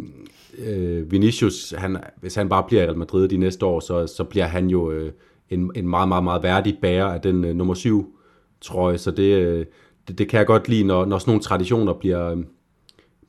øh, 0.57 1.11
Vinicius, 1.11 1.73
han, 1.77 1.97
hvis 2.21 2.35
han 2.35 2.49
bare 2.49 2.63
bliver 2.67 2.83
i 2.83 2.85
Real 2.85 2.97
Madrid 2.97 3.27
de 3.27 3.37
næste 3.37 3.65
år, 3.65 3.79
så, 3.79 4.07
så 4.07 4.23
bliver 4.23 4.45
han 4.45 4.67
jo 4.67 4.91
øh, 4.91 5.11
en, 5.49 5.71
en 5.75 5.89
meget, 5.89 6.07
meget, 6.07 6.23
meget 6.23 6.43
værdig 6.43 6.77
bærer 6.81 7.05
af 7.05 7.21
den 7.21 7.45
øh, 7.45 7.55
nummer 7.55 7.73
syv 7.73 8.15
trøje, 8.61 8.97
så 8.97 9.11
det, 9.11 9.33
øh, 9.33 9.65
det, 10.07 10.17
det 10.17 10.29
kan 10.29 10.37
jeg 10.37 10.47
godt 10.47 10.67
lide, 10.67 10.83
når, 10.83 11.05
når 11.05 11.17
sådan 11.17 11.29
nogle 11.29 11.43
traditioner 11.43 11.93
bliver, 11.93 12.43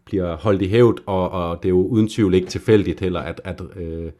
bliver 0.04 0.36
holdt 0.36 0.62
i 0.62 0.68
hævd, 0.68 0.98
og, 1.06 1.30
og 1.30 1.62
det 1.62 1.68
er 1.68 1.70
jo 1.70 1.86
uden 1.86 2.08
tvivl 2.08 2.34
ikke 2.34 2.48
tilfældigt 2.48 3.00
heller, 3.00 3.20
at, 3.20 3.40
at 3.44 3.62
øh, 3.76 4.10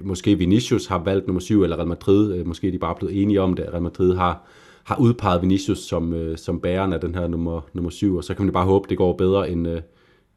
måske 0.00 0.38
Vinicius 0.38 0.86
har 0.86 0.98
valgt 0.98 1.26
nummer 1.26 1.40
7, 1.40 1.62
eller 1.62 1.76
Real 1.76 1.88
Madrid, 1.88 2.34
øh, 2.34 2.46
måske 2.46 2.66
er 2.68 2.72
de 2.72 2.78
bare 2.78 2.94
blevet 2.94 3.22
enige 3.22 3.40
om 3.40 3.54
det, 3.54 3.62
at 3.62 3.72
Real 3.72 3.82
Madrid 3.82 4.16
har, 4.16 4.42
har 4.84 4.96
udpeget 4.96 5.42
Vinicius 5.42 5.78
som, 5.78 6.14
øh, 6.14 6.38
som 6.38 6.60
bæreren 6.60 6.92
af 6.92 7.00
den 7.00 7.14
her 7.14 7.26
nummer, 7.26 7.60
nummer 7.72 7.90
7, 7.90 8.16
og 8.16 8.24
så 8.24 8.34
kan 8.34 8.44
man 8.44 8.52
bare 8.52 8.66
håbe, 8.66 8.88
det 8.88 8.98
går 8.98 9.12
bedre 9.12 9.50
end, 9.50 9.68
øh, 9.68 9.82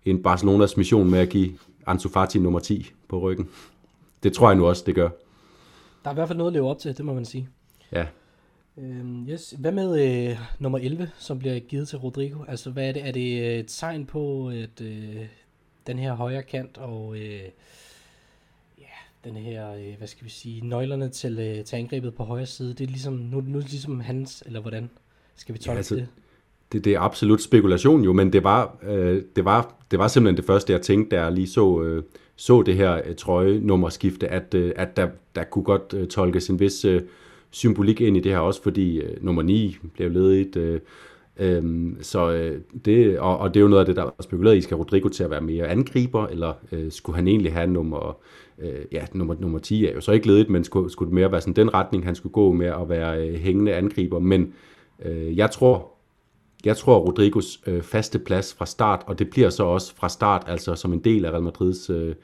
end 0.06 0.24
Barcelonas 0.24 0.78
mission 0.78 1.12
med 1.12 1.20
at 1.20 1.30
give 1.30 1.52
Ansu 1.88 2.10
Fati 2.10 2.40
nummer 2.40 2.60
10 2.60 2.92
på 3.08 3.20
ryggen. 3.20 3.50
Det 4.24 4.34
tror 4.34 4.50
jeg 4.50 4.58
nu 4.58 4.68
også, 4.68 4.84
det 4.86 4.96
gør. 4.96 5.10
Der 6.04 6.10
er 6.10 6.12
i 6.12 6.16
hvert 6.16 6.28
fald 6.28 6.38
noget 6.38 6.52
at 6.52 6.54
leve 6.54 6.70
op 6.70 6.80
til, 6.80 6.98
det 6.98 7.06
må 7.06 7.14
man 7.14 7.26
sige. 7.26 7.50
Ja. 7.92 8.06
Øhm, 8.78 9.28
yes. 9.30 9.56
Hvad 9.60 9.72
med 9.72 10.30
øh, 10.30 10.38
nummer 10.60 10.80
11, 10.80 11.10
som 11.18 11.40
bliver 11.40 11.60
givet 11.60 11.88
til 11.88 11.98
Rodrigo? 11.98 12.44
Altså, 12.48 12.70
hvad 12.70 12.88
er 12.88 12.92
det? 12.92 13.08
Er 13.08 13.12
det 13.12 13.60
et 13.60 13.66
tegn 13.68 14.06
på, 14.06 14.48
at 14.48 14.82
øh, 14.82 15.26
den 15.88 16.00
her 16.00 16.14
højre 16.14 16.44
kant 16.44 16.78
og 16.78 17.18
øh, 17.18 17.42
den 19.24 19.36
her, 19.36 19.74
øh, 19.74 19.98
hvad 19.98 20.08
skal 20.08 20.26
vi 20.26 20.30
sige, 20.30 20.68
nøglerne 20.68 21.10
til, 21.10 21.40
øh, 21.40 21.64
til 21.66 21.76
angrebet 21.76 22.14
på 22.16 22.24
højre 22.24 22.46
side, 22.46 22.70
det 22.74 22.82
er 22.82 22.88
ligesom, 22.88 23.14
nu, 23.14 23.42
nu 23.42 23.58
er 23.58 23.62
det 23.62 23.72
ligesom 23.72 24.00
hans, 24.00 24.44
eller 24.46 24.62
hvordan 24.62 24.90
skal 25.36 25.56
vi 25.56 25.60
tolke 25.60 25.72
ja, 25.72 25.78
altså, 25.78 25.96
det? 25.96 26.08
det? 26.72 26.86
Det 26.86 26.94
er 26.94 27.00
absolut 27.00 27.42
spekulation 27.42 28.04
jo, 28.04 28.14
men 28.14 28.34
det 28.34 28.44
var, 28.44 28.78
øh, 28.84 29.24
det 29.36 29.46
var, 29.46 29.76
det 29.92 30.00
var 30.00 30.08
simpelthen 30.08 30.38
det 30.38 30.46
første, 30.46 30.74
jeg 30.74 30.82
tænkte, 30.82 31.16
da 31.16 31.22
jeg 31.22 31.32
lige 31.32 31.48
så, 31.48 31.82
øh, 31.82 32.04
så 32.36 32.62
det 32.62 32.76
her 32.76 33.02
øh, 33.06 33.16
trøjenummerskifte, 33.16 34.28
at, 34.28 34.54
øh, 34.54 34.72
at 34.76 34.98
der, 34.98 35.10
der 35.36 35.44
kunne 35.44 35.64
godt 35.64 35.94
øh, 35.94 36.08
tolkes 36.08 36.50
en 36.50 36.60
vis... 36.60 36.86
Øh, 36.86 37.02
symbolik 37.52 38.02
ind 38.02 38.18
i 38.18 38.20
det 38.20 38.32
her 38.32 38.40
også, 38.40 38.64
fordi 38.64 38.98
øh, 38.98 39.24
nummer 39.24 39.42
9 39.42 39.78
blev 39.94 40.12
ledigt. 40.12 40.56
Øh, 40.56 40.80
øh, 41.38 41.92
så 42.02 42.32
øh, 42.32 42.62
det, 42.86 43.20
og, 43.20 43.38
og 43.38 43.54
det 43.54 43.60
er 43.60 43.62
jo 43.62 43.68
noget 43.68 43.80
af 43.80 43.86
det, 43.86 43.96
der 43.96 44.04
er 44.04 44.12
spekuleret 44.20 44.58
i. 44.58 44.62
Skal 44.62 44.78
Rodrigo 44.78 45.08
til 45.08 45.24
at 45.24 45.30
være 45.30 45.42
mere 45.42 45.68
angriber, 45.68 46.28
eller 46.28 46.54
øh, 46.72 46.92
skulle 46.92 47.16
han 47.16 47.28
egentlig 47.28 47.54
have 47.54 47.68
nummer, 47.68 48.18
øh, 48.60 48.86
ja, 48.92 49.06
nummer, 49.14 49.36
nummer 49.40 49.60
10 49.60 49.86
er 49.86 49.94
jo 49.94 50.02
så 50.02 50.12
ikke 50.12 50.28
ledigt, 50.28 50.50
men 50.50 50.64
skulle, 50.64 50.92
skulle 50.92 51.10
det 51.10 51.16
mere 51.16 51.32
være 51.32 51.42
sådan 51.42 51.54
den 51.54 51.74
retning, 51.74 52.06
han 52.06 52.16
skulle 52.16 52.34
gå 52.34 52.52
med 52.52 52.68
at 52.68 52.90
være 52.90 53.28
øh, 53.28 53.34
hængende 53.40 53.74
angriber. 53.74 54.20
Men 54.20 54.54
øh, 55.06 55.38
jeg 55.38 55.52
tror, 55.52 55.92
jeg 56.66 56.78
tror, 56.78 57.00
Rodrigos 57.00 57.62
øh, 57.68 57.82
faste 57.82 58.20
plads 58.20 58.54
fra 58.54 58.66
start, 58.66 59.04
og 59.08 59.20
det 59.20 59.30
bliver 59.30 59.50
så 59.50 59.64
også 59.64 59.96
fra 59.96 60.10
start, 60.10 60.44
altså 60.48 60.76
som 60.76 60.94
en 60.94 61.00
del 61.00 61.26
af 61.26 61.32
Real 61.32 61.44
Madrids 61.44 61.90
øh, 61.90 62.16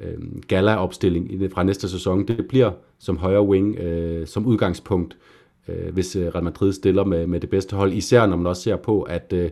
øh, 0.00 0.18
gala-opstilling 0.48 1.52
fra 1.52 1.62
næste 1.62 1.88
sæson, 1.88 2.28
det 2.28 2.46
bliver 2.48 2.70
som 2.98 3.16
højre 3.16 3.42
wing 3.42 3.78
øh, 3.78 4.26
som 4.26 4.46
udgangspunkt, 4.46 5.14
øh, 5.14 5.39
øh, 5.70 5.92
hvis 5.92 6.16
øh, 6.16 6.26
Real 6.26 6.44
Madrid 6.44 6.72
stiller 6.72 7.04
med, 7.04 7.26
med 7.26 7.40
det 7.40 7.50
bedste 7.50 7.76
hold, 7.76 7.92
især 7.92 8.26
når 8.26 8.36
man 8.36 8.46
også 8.46 8.62
ser 8.62 8.76
på, 8.76 9.02
at, 9.02 9.32
øh, 9.36 9.50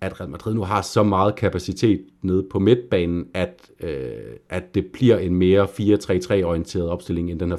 at 0.00 0.20
Real 0.20 0.30
Madrid 0.30 0.54
nu 0.54 0.62
har 0.62 0.82
så 0.82 1.02
meget 1.02 1.34
kapacitet 1.34 2.00
nede 2.22 2.46
på 2.50 2.58
midtbanen, 2.58 3.26
at, 3.34 3.70
øh, 3.80 4.10
at 4.48 4.74
det 4.74 4.86
bliver 4.86 5.18
en 5.18 5.34
mere 5.34 5.64
4-3-3 5.64 6.44
orienteret 6.44 6.88
opstilling 6.88 7.30
end 7.30 7.40
den 7.40 7.50
her 7.50 7.56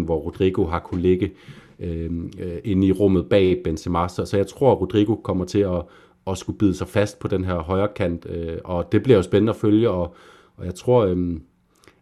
4-2-3-1, 0.00 0.04
hvor 0.04 0.16
Rodrigo 0.16 0.64
har 0.66 0.78
kunne 0.78 1.02
ligge 1.02 1.32
øh, 1.80 2.10
øh, 2.38 2.58
inde 2.64 2.86
i 2.86 2.92
rummet 2.92 3.28
bag 3.28 3.60
Benzema. 3.64 4.08
Så, 4.08 4.24
så 4.24 4.36
jeg 4.36 4.46
tror, 4.46 4.72
at 4.72 4.80
Rodrigo 4.80 5.14
kommer 5.14 5.44
til 5.44 5.58
at, 5.58 5.82
at 6.26 6.38
skulle 6.38 6.58
bide 6.58 6.74
sig 6.74 6.88
fast 6.88 7.18
på 7.18 7.28
den 7.28 7.44
her 7.44 7.58
højre 7.58 7.88
kant, 7.96 8.26
øh, 8.30 8.58
og 8.64 8.92
det 8.92 9.02
bliver 9.02 9.16
jo 9.16 9.22
spændende 9.22 9.50
at 9.50 9.56
følge, 9.56 9.90
og, 9.90 10.14
og 10.56 10.64
jeg 10.64 10.74
tror, 10.74 11.04
øh, 11.04 11.16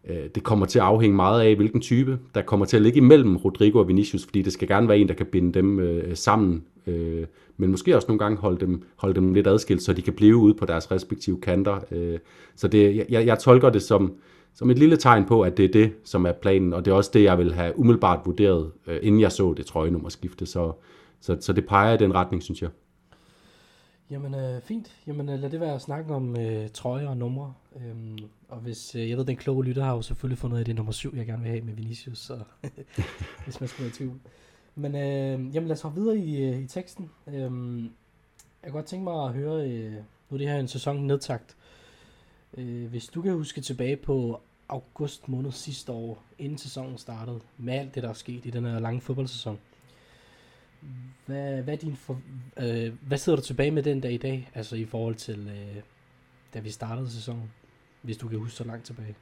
Øh, 0.08 0.28
det 0.34 0.42
kommer 0.42 0.66
til 0.66 0.78
at 0.78 0.84
afhænge 0.84 1.16
meget 1.16 1.42
af, 1.42 1.56
hvilken 1.56 1.80
type, 1.80 2.18
der 2.34 2.42
kommer 2.42 2.66
til 2.66 2.76
at 2.76 2.82
ligge 2.82 2.96
imellem 2.96 3.36
Rodrigo 3.36 3.78
og 3.78 3.88
Vinicius, 3.88 4.24
fordi 4.24 4.42
det 4.42 4.52
skal 4.52 4.68
gerne 4.68 4.88
være 4.88 4.98
en, 4.98 5.08
der 5.08 5.14
kan 5.14 5.26
binde 5.26 5.52
dem 5.52 5.80
øh, 5.80 6.16
sammen, 6.16 6.64
øh, 6.86 7.26
men 7.56 7.70
måske 7.70 7.96
også 7.96 8.08
nogle 8.08 8.18
gange 8.18 8.38
holde 8.38 8.66
dem, 8.66 8.82
holde 8.96 9.14
dem 9.14 9.34
lidt 9.34 9.46
adskilt, 9.46 9.82
så 9.82 9.92
de 9.92 10.02
kan 10.02 10.12
blive 10.12 10.36
ude 10.36 10.54
på 10.54 10.66
deres 10.66 10.90
respektive 10.90 11.40
kanter. 11.40 11.78
Øh, 11.90 12.18
så 12.56 12.68
det, 12.68 13.06
jeg, 13.08 13.26
jeg 13.26 13.38
tolker 13.38 13.70
det 13.70 13.82
som, 13.82 14.12
som 14.54 14.70
et 14.70 14.78
lille 14.78 14.96
tegn 14.96 15.24
på, 15.24 15.42
at 15.42 15.56
det 15.56 15.64
er 15.64 15.72
det, 15.72 15.92
som 16.04 16.26
er 16.26 16.32
planen, 16.32 16.72
og 16.72 16.84
det 16.84 16.90
er 16.90 16.94
også 16.94 17.10
det, 17.14 17.22
jeg 17.22 17.38
vil 17.38 17.52
have 17.52 17.78
umiddelbart 17.78 18.20
vurderet, 18.24 18.70
øh, 18.86 18.98
inden 19.02 19.20
jeg 19.20 19.32
så 19.32 19.54
det 19.56 19.66
trøjenummer 19.66 20.08
skifte. 20.08 20.46
så, 20.46 20.72
så, 21.20 21.36
så 21.40 21.52
det 21.52 21.66
peger 21.66 21.94
i 21.94 21.96
den 21.96 22.14
retning, 22.14 22.42
synes 22.42 22.62
jeg. 22.62 22.70
Jamen 24.10 24.34
øh, 24.34 24.62
fint. 24.62 24.96
Jamen 25.06 25.28
øh, 25.28 25.38
lad 25.38 25.50
det 25.50 25.60
være 25.60 25.74
at 25.74 25.82
snakke 25.82 26.14
om 26.14 26.40
øh, 26.40 26.70
trøjer 26.70 27.08
og 27.08 27.16
numre. 27.16 27.54
Øhm, 27.76 28.18
og 28.48 28.58
hvis, 28.58 28.94
øh, 28.94 29.10
jeg 29.10 29.18
ved, 29.18 29.24
den 29.24 29.36
kloge 29.36 29.64
lytter 29.64 29.84
har 29.84 29.94
jo 29.94 30.02
selvfølgelig 30.02 30.38
fundet 30.38 30.54
ud 30.54 30.58
af, 30.58 30.62
at 30.62 30.66
det 30.66 30.72
er 30.72 30.76
nummer 30.76 30.92
syv, 30.92 31.14
jeg 31.16 31.26
gerne 31.26 31.42
vil 31.42 31.50
have 31.50 31.62
med 31.62 31.74
Vinicius, 31.74 32.18
så 32.18 32.38
hvis 33.44 33.60
man 33.60 33.68
skulle 33.68 33.84
være 33.84 33.88
i 33.88 33.92
tvivl. 33.92 34.20
Men 34.74 34.94
øh, 34.94 35.54
jamen 35.54 35.68
lad 35.68 35.76
os 35.76 35.80
hoppe 35.80 36.00
videre 36.00 36.18
i, 36.18 36.42
øh, 36.42 36.58
i 36.62 36.66
teksten. 36.66 37.10
Øhm, 37.26 37.82
jeg 38.62 38.70
kunne 38.70 38.72
godt 38.72 38.86
tænke 38.86 39.04
mig 39.04 39.24
at 39.24 39.32
høre, 39.32 39.70
øh, 39.70 39.92
nu 39.92 40.34
er 40.34 40.38
det 40.38 40.48
her 40.48 40.56
en 40.56 40.68
sæson 40.68 41.06
nedtagt. 41.06 41.56
Øh, 42.56 42.86
hvis 42.86 43.06
du 43.06 43.22
kan 43.22 43.32
huske 43.32 43.60
tilbage 43.60 43.96
på 43.96 44.40
august 44.68 45.28
måned 45.28 45.52
sidste 45.52 45.92
år, 45.92 46.22
inden 46.38 46.58
sæsonen 46.58 46.98
startede, 46.98 47.40
med 47.58 47.74
alt 47.74 47.94
det, 47.94 48.02
der 48.02 48.08
er 48.08 48.12
sket 48.12 48.46
i 48.46 48.50
den 48.50 48.64
her 48.64 48.78
lange 48.78 49.00
fodboldsæson. 49.00 49.58
Hvad, 51.26 51.62
hvad, 51.62 51.76
din 51.76 51.96
for, 51.96 52.20
øh, 52.62 52.92
hvad 53.00 53.18
sidder 53.18 53.36
du 53.36 53.42
tilbage 53.42 53.70
med 53.70 53.82
den 53.82 54.00
dag 54.00 54.12
i 54.12 54.16
dag, 54.16 54.50
altså 54.54 54.76
i 54.76 54.84
forhold 54.84 55.14
til, 55.14 55.38
øh, 55.38 55.82
da 56.54 56.60
vi 56.60 56.70
startede 56.70 57.10
sæsonen, 57.10 57.50
hvis 58.02 58.16
du 58.16 58.28
kan 58.28 58.38
huske 58.38 58.56
så 58.56 58.64
langt 58.64 58.86
tilbage? 58.86 59.14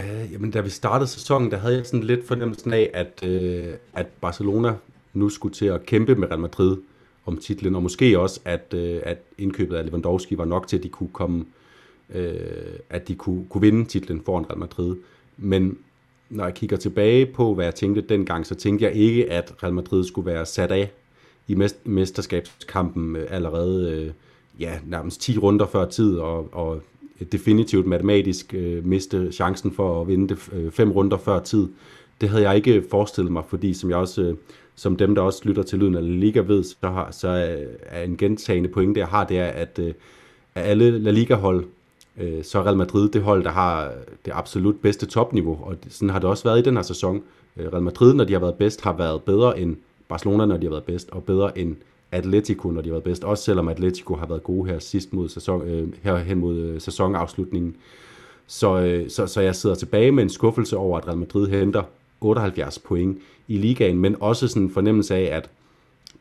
Uh, 0.00 0.32
jamen, 0.32 0.50
da 0.50 0.60
vi 0.60 0.70
startede 0.70 1.08
sæsonen, 1.08 1.50
der 1.50 1.58
havde 1.58 1.76
jeg 1.76 1.86
sådan 1.86 2.02
lidt 2.02 2.26
fornemmelsen 2.26 2.72
af, 2.72 2.90
at, 2.94 3.24
øh, 3.24 3.74
at 3.92 4.06
Barcelona 4.06 4.74
nu 5.12 5.28
skulle 5.28 5.54
til 5.54 5.66
at 5.66 5.86
kæmpe 5.86 6.14
med 6.14 6.28
Real 6.28 6.40
Madrid 6.40 6.76
om 7.26 7.36
titlen, 7.36 7.74
og 7.74 7.82
måske 7.82 8.18
også, 8.18 8.40
at, 8.44 8.74
øh, 8.74 9.02
at 9.04 9.18
indkøbet 9.38 9.76
af 9.76 9.86
Lewandowski 9.86 10.38
var 10.38 10.44
nok 10.44 10.66
til, 10.66 10.76
at 10.76 10.82
de 10.82 10.88
kunne 10.88 11.12
komme, 11.12 11.44
øh, 12.10 12.78
at 12.90 13.08
de 13.08 13.14
kunne, 13.14 13.46
kunne 13.48 13.60
vinde 13.60 13.84
titlen 13.84 14.22
foran 14.24 14.44
Real 14.44 14.58
Madrid. 14.58 14.96
Men 15.36 15.78
når 16.32 16.44
jeg 16.44 16.54
kigger 16.54 16.76
tilbage 16.76 17.26
på, 17.26 17.54
hvad 17.54 17.64
jeg 17.64 17.74
tænkte 17.74 18.00
dengang, 18.00 18.46
så 18.46 18.54
tænkte 18.54 18.84
jeg 18.84 18.94
ikke, 18.94 19.32
at 19.32 19.54
Real 19.62 19.74
Madrid 19.74 20.04
skulle 20.04 20.26
være 20.26 20.46
sat 20.46 20.70
af 20.70 20.90
i 21.48 21.56
mesterskabskampen 21.84 23.16
øh, 23.16 23.26
allerede 23.30 23.90
øh, 23.90 24.10
ja, 24.60 24.78
nærmest 24.86 25.20
10 25.20 25.38
runder 25.38 25.66
før 25.66 25.88
tid, 25.88 26.16
og, 26.16 26.48
og 26.52 26.82
definitivt 27.32 27.86
matematisk 27.86 28.54
øh, 28.54 28.86
miste 28.86 29.32
chancen 29.32 29.72
for 29.72 30.00
at 30.00 30.08
vinde 30.08 30.28
det 30.28 30.48
øh, 30.52 30.70
fem 30.70 30.92
runder 30.92 31.18
før 31.18 31.40
tid. 31.40 31.68
Det 32.20 32.28
havde 32.28 32.42
jeg 32.42 32.56
ikke 32.56 32.84
forestillet 32.90 33.32
mig, 33.32 33.42
fordi 33.48 33.74
som 33.74 33.90
jeg 33.90 33.98
også, 33.98 34.22
øh, 34.22 34.34
som 34.74 34.96
dem, 34.96 35.14
der 35.14 35.22
også 35.22 35.40
lytter 35.44 35.62
til 35.62 35.78
lyden 35.78 35.94
af 35.94 36.20
Liga 36.20 36.40
ved, 36.40 36.62
så, 36.62 36.76
har, 36.82 37.10
så 37.10 37.28
øh, 37.28 37.66
er 37.82 38.02
en 38.02 38.16
gentagende 38.16 38.68
pointe, 38.68 39.00
jeg 39.00 39.08
har, 39.08 39.24
det 39.24 39.38
er, 39.38 39.46
at 39.46 39.78
øh, 39.78 39.94
alle 40.54 40.98
La 40.98 41.10
Liga-hold, 41.10 41.64
øh, 42.18 42.44
så 42.44 42.58
er 42.58 42.62
Real 42.66 42.76
Madrid 42.76 43.08
det 43.08 43.22
hold, 43.22 43.44
der 43.44 43.50
har 43.50 43.86
øh, 43.86 43.92
det 44.24 44.32
absolut 44.34 44.76
bedste 44.80 45.06
topniveau, 45.06 45.58
og 45.62 45.76
sådan 45.88 46.10
har 46.10 46.18
det 46.18 46.28
også 46.30 46.44
været 46.44 46.58
i 46.58 46.62
den 46.62 46.76
her 46.76 46.82
sæson. 46.82 47.22
Øh, 47.56 47.72
Real 47.72 47.82
Madrid, 47.82 48.14
når 48.14 48.24
de 48.24 48.32
har 48.32 48.40
været 48.40 48.54
bedst, 48.54 48.80
har 48.80 48.92
været 48.92 49.22
bedre 49.22 49.58
end 49.58 49.76
Barcelona, 50.08 50.46
når 50.46 50.56
de 50.56 50.66
har 50.66 50.70
været 50.70 50.84
bedst, 50.84 51.10
og 51.10 51.24
bedre 51.24 51.58
end 51.58 51.76
Atletico, 52.12 52.70
når 52.70 52.80
de 52.80 52.88
har 52.88 52.92
været 52.92 53.04
bedst. 53.04 53.24
Også 53.24 53.44
selvom 53.44 53.68
Atletico 53.68 54.14
har 54.14 54.26
været 54.26 54.42
gode 54.42 54.70
her 54.70 54.78
sidst 54.78 55.12
mod 55.12 55.28
sæson, 55.28 55.68
øh, 55.68 55.88
her 56.02 56.16
hen 56.16 56.38
mod 56.38 56.56
øh, 56.56 56.80
sæsonafslutningen. 56.80 57.76
Så, 58.46 58.80
øh, 58.80 59.10
så, 59.10 59.26
så 59.26 59.40
jeg 59.40 59.54
sidder 59.54 59.76
tilbage 59.76 60.12
med 60.12 60.22
en 60.22 60.30
skuffelse 60.30 60.76
over, 60.76 60.98
at 60.98 61.06
Real 61.06 61.18
Madrid 61.18 61.48
henter 61.48 61.82
78 62.20 62.78
point 62.78 63.18
i 63.48 63.56
ligaen, 63.56 63.98
men 63.98 64.16
også 64.20 64.48
sådan 64.48 64.62
en 64.62 64.70
fornemmelse 64.70 65.14
af, 65.14 65.36
at 65.36 65.50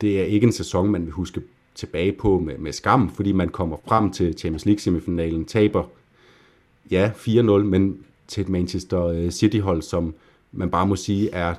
det 0.01 0.19
er 0.19 0.23
ikke 0.23 0.45
en 0.45 0.53
sæson, 0.53 0.89
man 0.89 1.05
vil 1.05 1.11
huske 1.11 1.41
tilbage 1.75 2.11
på 2.11 2.39
med, 2.39 2.57
med 2.57 2.71
skam, 2.71 3.09
fordi 3.09 3.31
man 3.31 3.49
kommer 3.49 3.77
frem 3.87 4.11
til 4.11 4.37
Champions 4.37 4.65
League 4.65 4.79
semifinalen, 4.79 5.45
taber 5.45 5.83
ja 6.91 7.11
4-0, 7.15 7.41
men 7.41 7.97
til 8.27 8.41
et 8.41 8.49
Manchester 8.49 9.05
øh, 9.05 9.29
City-hold, 9.29 9.81
som 9.81 10.13
man 10.51 10.69
bare 10.69 10.87
må 10.87 10.95
sige 10.95 11.29
er 11.29 11.53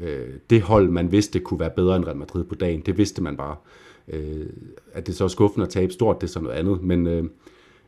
øh, 0.00 0.28
det 0.50 0.62
hold, 0.62 0.88
man 0.88 1.12
vidste 1.12 1.40
kunne 1.40 1.60
være 1.60 1.70
bedre 1.70 1.96
end 1.96 2.04
Real 2.04 2.16
Madrid 2.16 2.44
på 2.44 2.54
dagen. 2.54 2.80
Det 2.80 2.98
vidste 2.98 3.22
man 3.22 3.36
bare. 3.36 3.56
Øh, 4.08 4.46
at 4.92 5.06
det 5.06 5.16
så 5.16 5.24
er 5.24 5.28
skuffende 5.28 5.66
at 5.66 5.70
tabe 5.70 5.92
stort, 5.92 6.20
det 6.20 6.26
er 6.26 6.30
så 6.30 6.40
noget 6.40 6.56
andet. 6.56 6.82
Men, 6.82 7.06
øh, 7.06 7.24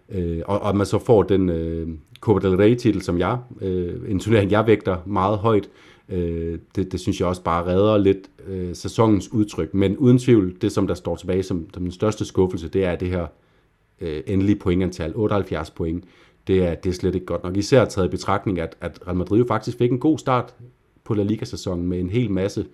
øh, 0.09 0.43
og, 0.47 0.61
og 0.63 0.77
man 0.77 0.87
så 0.87 0.99
får 0.99 1.23
den 1.23 1.49
øh, 1.49 1.89
Copa 2.21 2.49
del 2.49 2.57
Rey-titel, 2.57 3.03
som 3.03 3.19
jeg, 3.19 3.39
øh, 3.61 4.11
en 4.11 4.21
turnering, 4.21 4.51
jeg 4.51 4.67
vægter 4.67 4.97
meget 5.07 5.39
højt, 5.39 5.69
øh, 6.11 6.59
det, 6.77 6.93
det 6.93 7.01
synes 7.01 7.21
jeg 7.21 7.29
også 7.29 7.43
bare 7.43 7.67
redder 7.67 7.99
lidt 7.99 8.31
øh, 8.47 8.75
sæsonens 8.75 9.33
udtryk. 9.33 9.75
Men 9.75 9.97
uden 9.97 10.19
tvivl, 10.19 10.57
det 10.61 10.73
som 10.73 10.87
der 10.87 10.95
står 10.95 11.17
tilbage 11.17 11.43
som, 11.43 11.67
som 11.75 11.83
den 11.83 11.93
største 11.93 12.25
skuffelse, 12.25 12.69
det 12.69 12.85
er 12.85 12.97
det 12.97 13.09
her 13.09 13.27
øh, 14.01 14.23
endelige 14.27 14.57
pointantal, 14.57 15.13
78 15.15 15.71
point. 15.71 16.05
Det 16.47 16.63
er, 16.65 16.75
det 16.75 16.91
er 16.91 16.95
slet 16.95 17.15
ikke 17.15 17.27
godt 17.27 17.45
nok. 17.45 17.57
Især 17.57 17.85
taget 17.85 18.09
i 18.09 18.11
betragtning, 18.11 18.59
at, 18.59 18.77
at 18.81 19.01
Real 19.07 19.17
Madrid 19.17 19.39
jo 19.39 19.45
faktisk 19.49 19.79
fik 19.79 19.91
en 19.91 19.99
god 19.99 20.19
start 20.19 20.55
på 21.05 21.15
La 21.15 21.23
Liga-sæsonen 21.23 21.87
med 21.89 22.01
en 22.01 22.11
hel 22.11 22.31
masse 22.31 22.67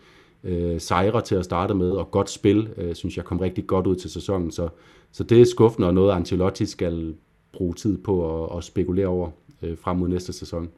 øh, 0.44 0.80
sejre 0.80 1.20
til 1.20 1.34
at 1.34 1.44
starte 1.44 1.74
med, 1.74 1.90
og 1.90 2.10
godt 2.10 2.30
spil, 2.30 2.68
øh, 2.76 2.94
synes 2.94 3.16
jeg 3.16 3.24
kom 3.24 3.38
rigtig 3.38 3.66
godt 3.66 3.86
ud 3.86 3.96
til 3.96 4.10
sæsonen. 4.10 4.50
Så, 4.50 4.68
så 5.12 5.24
det 5.24 5.40
er 5.40 5.44
skuffende, 5.44 5.88
og 5.88 5.94
noget 5.94 6.12
Ancelotti 6.12 6.66
skal 6.66 7.14
bruge 7.52 7.74
tid 7.74 7.98
på 7.98 8.44
at, 8.44 8.56
at 8.58 8.64
spekulere 8.64 9.06
over 9.06 9.30
øh, 9.62 9.78
frem 9.78 9.96
mod 9.96 10.08
næste 10.08 10.32
sæson. 10.32 10.68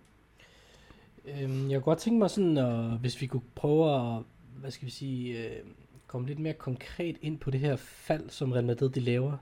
Øhm, 1.28 1.70
jeg 1.70 1.76
kunne 1.76 1.84
godt 1.84 1.98
tænke 1.98 2.18
mig 2.18 2.30
sådan, 2.30 2.58
at, 2.58 2.98
hvis 2.98 3.20
vi 3.20 3.26
kunne 3.26 3.42
prøve 3.54 3.94
at, 3.94 4.22
hvad 4.60 4.70
skal 4.70 4.86
vi 4.86 4.90
sige, 4.90 5.38
øh, 5.38 5.64
komme 6.06 6.26
lidt 6.26 6.38
mere 6.38 6.52
konkret 6.52 7.16
ind 7.22 7.38
på 7.38 7.50
det 7.50 7.60
her 7.60 7.76
fald, 7.76 8.30
som 8.30 8.52
Real 8.52 8.64
Madrid 8.64 8.90
de 8.90 9.00
laver, 9.00 9.36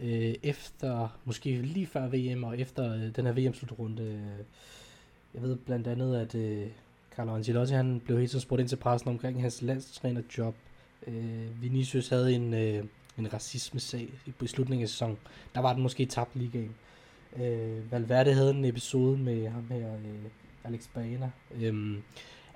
øh, 0.00 0.34
efter, 0.42 1.18
måske 1.24 1.62
lige 1.62 1.86
før 1.86 2.06
VM 2.06 2.44
og 2.44 2.58
efter 2.58 2.94
øh, 2.94 3.16
den 3.16 3.26
her 3.26 3.32
VM-slutrunde. 3.32 4.22
Jeg 5.34 5.42
ved 5.42 5.56
blandt 5.56 5.86
andet, 5.86 6.16
at 6.16 6.34
øh, 6.34 6.66
Carlo 7.16 7.34
Ancelotti 7.34 7.74
han 7.74 8.00
blev 8.00 8.18
helt 8.18 8.30
så 8.30 8.40
spurgt 8.40 8.60
ind 8.60 8.68
til 8.68 8.76
pressen 8.76 9.08
omkring 9.08 9.40
hans 9.40 9.62
landstrænerjob. 9.62 10.54
Øh, 11.06 11.62
Vinicius 11.62 12.08
havde 12.08 12.34
en, 12.34 12.54
øh, 12.54 12.84
en 13.18 13.32
racisme-sag 13.32 14.08
i 14.42 14.46
slutningen 14.46 14.82
af 14.82 14.88
sæsonen. 14.88 15.18
Der 15.54 15.60
var 15.60 15.72
den 15.72 15.82
måske 15.82 16.06
tabt 16.06 16.36
ligaen. 16.36 16.74
Øh, 17.36 17.92
Valverde 17.92 18.34
havde 18.34 18.50
en 18.50 18.64
episode 18.64 19.18
med 19.18 19.48
ham 19.48 19.66
her, 19.70 19.94
øh, 19.94 20.30
Alex 20.64 20.88
Baena. 20.94 21.30
Øhm, 21.62 21.96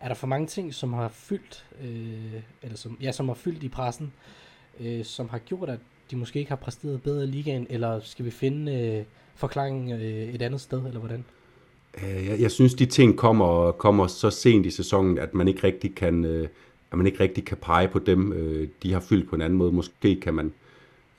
er 0.00 0.08
der 0.08 0.14
for 0.14 0.26
mange 0.26 0.46
ting, 0.46 0.74
som 0.74 0.92
har 0.92 1.08
fyldt, 1.08 1.66
øh, 1.82 2.40
eller 2.62 2.76
som, 2.76 2.98
ja, 3.00 3.12
som 3.12 3.28
har 3.28 3.34
fyldt 3.34 3.62
i 3.62 3.68
pressen, 3.68 4.12
øh, 4.80 5.04
som 5.04 5.28
har 5.28 5.38
gjort, 5.38 5.68
at 5.68 5.80
de 6.10 6.16
måske 6.16 6.38
ikke 6.38 6.48
har 6.48 6.56
præsteret 6.56 7.02
bedre 7.02 7.24
i 7.24 7.26
ligaen, 7.26 7.66
eller 7.70 8.00
skal 8.00 8.24
vi 8.24 8.30
finde 8.30 8.72
øh, 8.72 9.04
forklaringen 9.34 10.00
øh, 10.00 10.34
et 10.34 10.42
andet 10.42 10.60
sted, 10.60 10.86
eller 10.86 10.98
hvordan? 10.98 11.24
Øh, 12.02 12.26
jeg, 12.26 12.40
jeg 12.40 12.50
synes, 12.50 12.74
de 12.74 12.86
ting 12.86 13.16
kommer, 13.16 13.72
kommer 13.72 14.06
så 14.06 14.30
sent 14.30 14.66
i 14.66 14.70
sæsonen, 14.70 15.18
at 15.18 15.34
man 15.34 15.48
ikke 15.48 15.64
rigtig 15.64 15.94
kan, 15.94 16.24
øh, 16.24 16.48
at 16.92 16.98
man 16.98 17.06
ikke 17.06 17.20
rigtig 17.20 17.44
kan 17.44 17.56
pege 17.56 17.88
på 17.88 17.98
dem. 17.98 18.32
Øh, 18.32 18.68
de 18.82 18.92
har 18.92 19.00
fyldt 19.00 19.28
på 19.28 19.36
en 19.36 19.42
anden 19.42 19.58
måde. 19.58 19.72
Måske 19.72 20.20
kan 20.20 20.34
man 20.34 20.52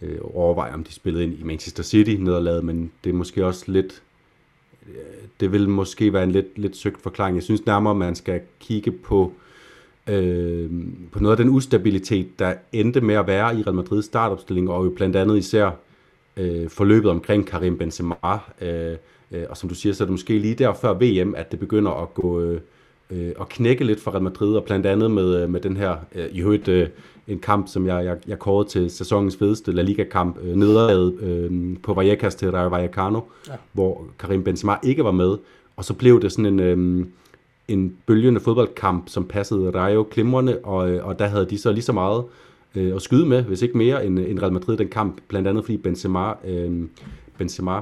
øh, 0.01 0.19
overveje, 0.23 0.73
om 0.73 0.83
de 0.83 0.93
spillede 0.93 1.23
ind 1.23 1.39
i 1.39 1.43
Manchester 1.43 1.83
City 1.83 2.11
nederlaget, 2.11 2.65
men 2.65 2.91
det 3.03 3.09
er 3.09 3.13
måske 3.13 3.45
også 3.45 3.71
lidt, 3.71 4.03
det 5.39 5.51
vil 5.51 5.69
måske 5.69 6.13
være 6.13 6.23
en 6.23 6.31
lidt, 6.31 6.57
lidt 6.57 6.77
søgt 6.77 7.01
forklaring. 7.01 7.35
Jeg 7.35 7.43
synes 7.43 7.65
nærmere, 7.65 7.95
man 7.95 8.15
skal 8.15 8.41
kigge 8.59 8.91
på, 8.91 9.33
øh, 10.07 10.69
på 11.11 11.19
noget 11.19 11.39
af 11.39 11.43
den 11.45 11.49
ustabilitet, 11.55 12.39
der 12.39 12.53
endte 12.71 13.01
med 13.01 13.15
at 13.15 13.27
være 13.27 13.59
i 13.59 13.63
Real 13.63 13.75
Madrids 13.75 14.05
startopstilling, 14.05 14.69
og 14.69 14.85
jo 14.85 14.89
blandt 14.89 15.15
andet 15.15 15.37
især 15.37 15.71
øh, 16.37 16.69
forløbet 16.69 17.11
omkring 17.11 17.47
Karim 17.47 17.77
Benzema, 17.77 18.15
øh, 18.61 18.97
Øh, 19.31 19.45
og 19.49 19.57
som 19.57 19.69
du 19.69 19.75
siger, 19.75 19.93
så 19.93 20.03
er 20.03 20.05
det 20.05 20.11
måske 20.11 20.39
lige 20.39 20.55
der 20.55 20.73
før 20.73 20.93
VM, 20.93 21.35
at 21.35 21.51
det 21.51 21.59
begynder 21.59 21.91
at 21.91 22.13
gå 22.13 22.41
øh, 22.41 22.61
øh 23.11 23.31
og 23.37 23.49
knække 23.49 23.83
lidt 23.83 23.99
for 23.99 24.11
Real 24.11 24.23
Madrid, 24.23 24.55
og 24.55 24.63
blandt 24.63 24.85
andet 24.85 25.11
med, 25.11 25.43
øh, 25.43 25.49
med 25.49 25.61
den 25.61 25.77
her, 25.77 25.95
øh, 26.15 26.25
i 26.31 26.41
øvrigt 26.41 26.67
øh, 26.67 26.87
en 27.27 27.39
kamp, 27.39 27.67
som 27.67 27.87
jeg, 27.87 28.05
jeg, 28.05 28.17
jeg 28.27 28.39
kårede 28.39 28.69
til 28.69 28.91
sæsonens 28.91 29.37
fedeste 29.37 29.71
La 29.71 29.81
Liga-kamp, 29.81 30.37
øh, 30.41 30.55
nederlaget 30.55 31.19
øh, 31.21 31.77
på 31.83 31.93
Vallecas 31.93 32.35
til 32.35 32.51
Rayo 32.51 32.69
Vallecano, 32.69 33.21
ja. 33.47 33.53
hvor 33.73 34.05
Karim 34.19 34.43
Benzema 34.43 34.75
ikke 34.83 35.03
var 35.03 35.11
med, 35.11 35.37
og 35.75 35.85
så 35.85 35.93
blev 35.93 36.21
det 36.21 36.31
sådan 36.31 36.45
en, 36.45 36.59
øh, 36.59 37.05
en 37.67 37.97
bølgende 38.05 38.39
fodboldkamp, 38.39 39.09
som 39.09 39.25
passede 39.25 39.71
Rayo 39.71 40.03
klimrende, 40.03 40.59
og, 40.63 40.77
og 40.77 41.19
der 41.19 41.27
havde 41.27 41.45
de 41.49 41.57
så 41.57 41.71
lige 41.71 41.83
så 41.83 41.93
meget 41.93 42.23
øh, 42.75 42.95
at 42.95 43.01
skyde 43.01 43.25
med, 43.25 43.43
hvis 43.43 43.61
ikke 43.61 43.77
mere 43.77 44.05
end, 44.05 44.19
end 44.19 44.39
Real 44.39 44.53
Madrid 44.53 44.77
den 44.77 44.87
kamp, 44.87 45.17
blandt 45.27 45.47
andet 45.47 45.65
fordi 45.65 45.77
Benzema, 45.77 46.33
øh, 46.45 46.87
Benzema 47.37 47.81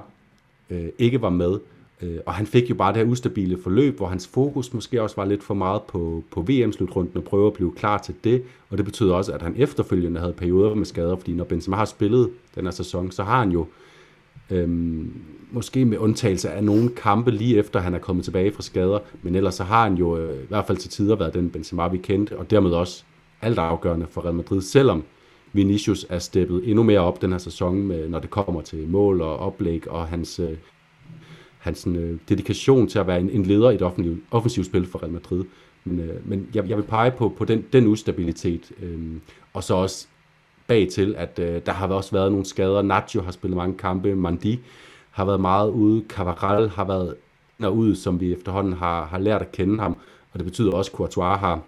øh, 0.69 0.88
ikke 1.00 1.22
var 1.22 1.29
med. 1.29 1.60
Øh, 2.01 2.18
og 2.25 2.34
han 2.34 2.46
fik 2.46 2.70
jo 2.70 2.75
bare 2.75 2.94
det 2.94 3.01
her 3.01 3.12
ustabile 3.12 3.58
forløb, 3.63 3.98
hvor 3.98 4.08
hans 4.08 4.27
fokus 4.27 4.74
måske 4.74 5.01
også 5.01 5.16
var 5.16 5.25
lidt 5.25 5.44
for 5.44 5.54
meget 5.54 5.82
på, 5.82 6.24
på 6.32 6.42
VM-slutrunden 6.42 7.18
og 7.18 7.24
prøve 7.24 7.48
at 7.48 7.54
blive 7.54 7.72
klar 7.72 7.98
til 7.98 8.16
det. 8.24 8.44
Og 8.70 8.77
det 8.77 8.86
betød 8.86 9.10
også, 9.10 9.32
at 9.32 9.42
han 9.42 9.54
efterfølgende 9.58 10.20
havde 10.20 10.34
perioder 10.34 10.75
med 10.75 10.86
skader, 10.86 11.16
fordi 11.16 11.34
når 11.34 11.44
Benzema 11.44 11.77
har 11.77 11.86
spillet 11.86 12.30
den 12.56 12.63
her 12.63 12.72
sæson, 12.72 13.12
så 13.12 13.24
har 13.24 13.39
han 13.39 13.51
jo 13.51 13.66
Øhm, 14.51 15.13
måske 15.51 15.86
med 15.86 15.98
undtagelse 15.98 16.50
af 16.50 16.63
nogle 16.63 16.89
kampe 16.89 17.32
lige 17.32 17.58
efter 17.58 17.80
han 17.80 17.94
er 17.94 18.00
kommet 18.00 18.25
tilbage 18.25 18.51
fra 18.51 18.62
skader, 18.62 19.00
men 19.22 19.36
ellers 19.36 19.56
så 19.56 19.63
har 19.63 19.84
han 19.84 19.96
jo 19.96 20.18
øh, 20.18 20.44
i 20.44 20.48
hvert 20.48 20.68
fald 20.68 20.77
til 20.77 20.89
tider 20.89 21.16
været 21.16 21.34
den 21.34 21.50
Benzema, 21.50 21.88
vi 21.88 21.98
kendte, 21.98 22.38
og 22.38 22.50
dermed 22.50 22.72
også 22.72 23.04
alt 23.42 23.60
afgørende 23.60 24.06
for 24.10 24.25
Real 24.25 24.36
Madrid, 24.36 24.62
selvom 24.62 25.04
Vinicius 25.54 26.06
er 26.10 26.20
steppet 26.20 26.70
endnu 26.70 26.84
mere 26.84 27.00
op 27.00 27.22
den 27.22 27.32
her 27.32 27.38
sæson, 27.38 27.88
med, 27.88 28.10
når 28.10 28.20
det 28.20 28.30
kommer 28.30 28.62
til 28.62 28.88
mål 28.88 29.22
og 29.22 29.38
oplæg 29.38 29.88
og 29.92 30.08
hans, 30.08 30.39
øh, 30.39 30.58
hans 31.60 31.88
øh, 31.88 32.18
dedikation 32.30 32.88
til 32.88 33.00
at 33.00 33.08
være 33.08 33.20
en, 33.20 33.30
en 33.30 33.44
leder 33.44 33.70
i 33.70 33.76
et 33.76 33.82
offensivt, 33.82 34.20
offensivt 34.32 34.66
spil 34.66 34.88
for 34.88 35.00
Real 35.00 35.12
Madrid. 35.12 35.44
Men, 35.84 36.00
øh, 36.00 36.30
men 36.30 36.50
jeg, 36.54 36.70
jeg 36.70 36.78
vil 36.78 36.84
pege 36.84 37.12
på, 37.12 37.34
på 37.38 37.46
den, 37.46 37.66
den 37.74 37.88
ustabilitet, 37.88 38.72
øh, 38.82 39.00
og 39.54 39.64
så 39.64 39.74
også 39.74 40.08
bag 40.68 40.88
til, 40.92 41.16
at 41.18 41.40
øh, 41.40 41.62
der 41.66 41.72
har 41.72 41.88
også 41.88 42.12
været 42.12 42.32
nogle 42.32 42.46
skader. 42.46 42.82
Nacho 42.82 43.22
har 43.22 43.32
spillet 43.32 43.58
mange 43.58 43.78
kampe, 43.78 44.16
Mandi 44.16 44.60
har 45.12 45.26
været 45.26 45.42
meget 45.42 45.70
ude, 45.70 46.04
Cavaral 46.10 46.70
har 46.70 46.86
været 46.86 47.16
ude, 47.72 47.96
som 47.96 48.20
vi 48.20 48.34
efterhånden 48.34 48.74
har, 48.74 49.06
har 49.06 49.18
lært 49.18 49.42
at 49.42 49.52
kende 49.52 49.80
ham, 49.80 49.98
og 50.34 50.40
det 50.40 50.46
betyder 50.46 50.72
også, 50.72 50.92
at 50.92 50.98
Courtois 50.98 51.40
har 51.40 51.62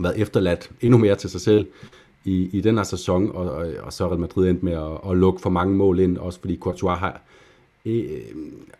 været 0.00 0.18
efterladt 0.18 0.70
endnu 0.80 0.98
mere 0.98 1.14
til 1.16 1.30
sig 1.30 1.40
selv 1.40 1.66
i, 2.24 2.48
i 2.52 2.60
den 2.60 2.76
her 2.76 2.84
sæson, 2.84 3.30
og, 3.34 3.50
og, 3.50 3.66
og 3.82 3.92
så 3.92 4.04
er 4.04 4.08
Real 4.08 4.20
Madrid 4.20 4.50
endt 4.50 4.62
med 4.62 4.72
at, 4.72 5.10
at 5.10 5.16
lukke 5.16 5.40
for 5.40 5.50
mange 5.50 5.76
mål 5.76 6.00
ind, 6.00 6.18
også 6.18 6.40
fordi 6.40 6.58
Courtois 6.60 6.98
har, 6.98 7.20
øh, 7.84 8.22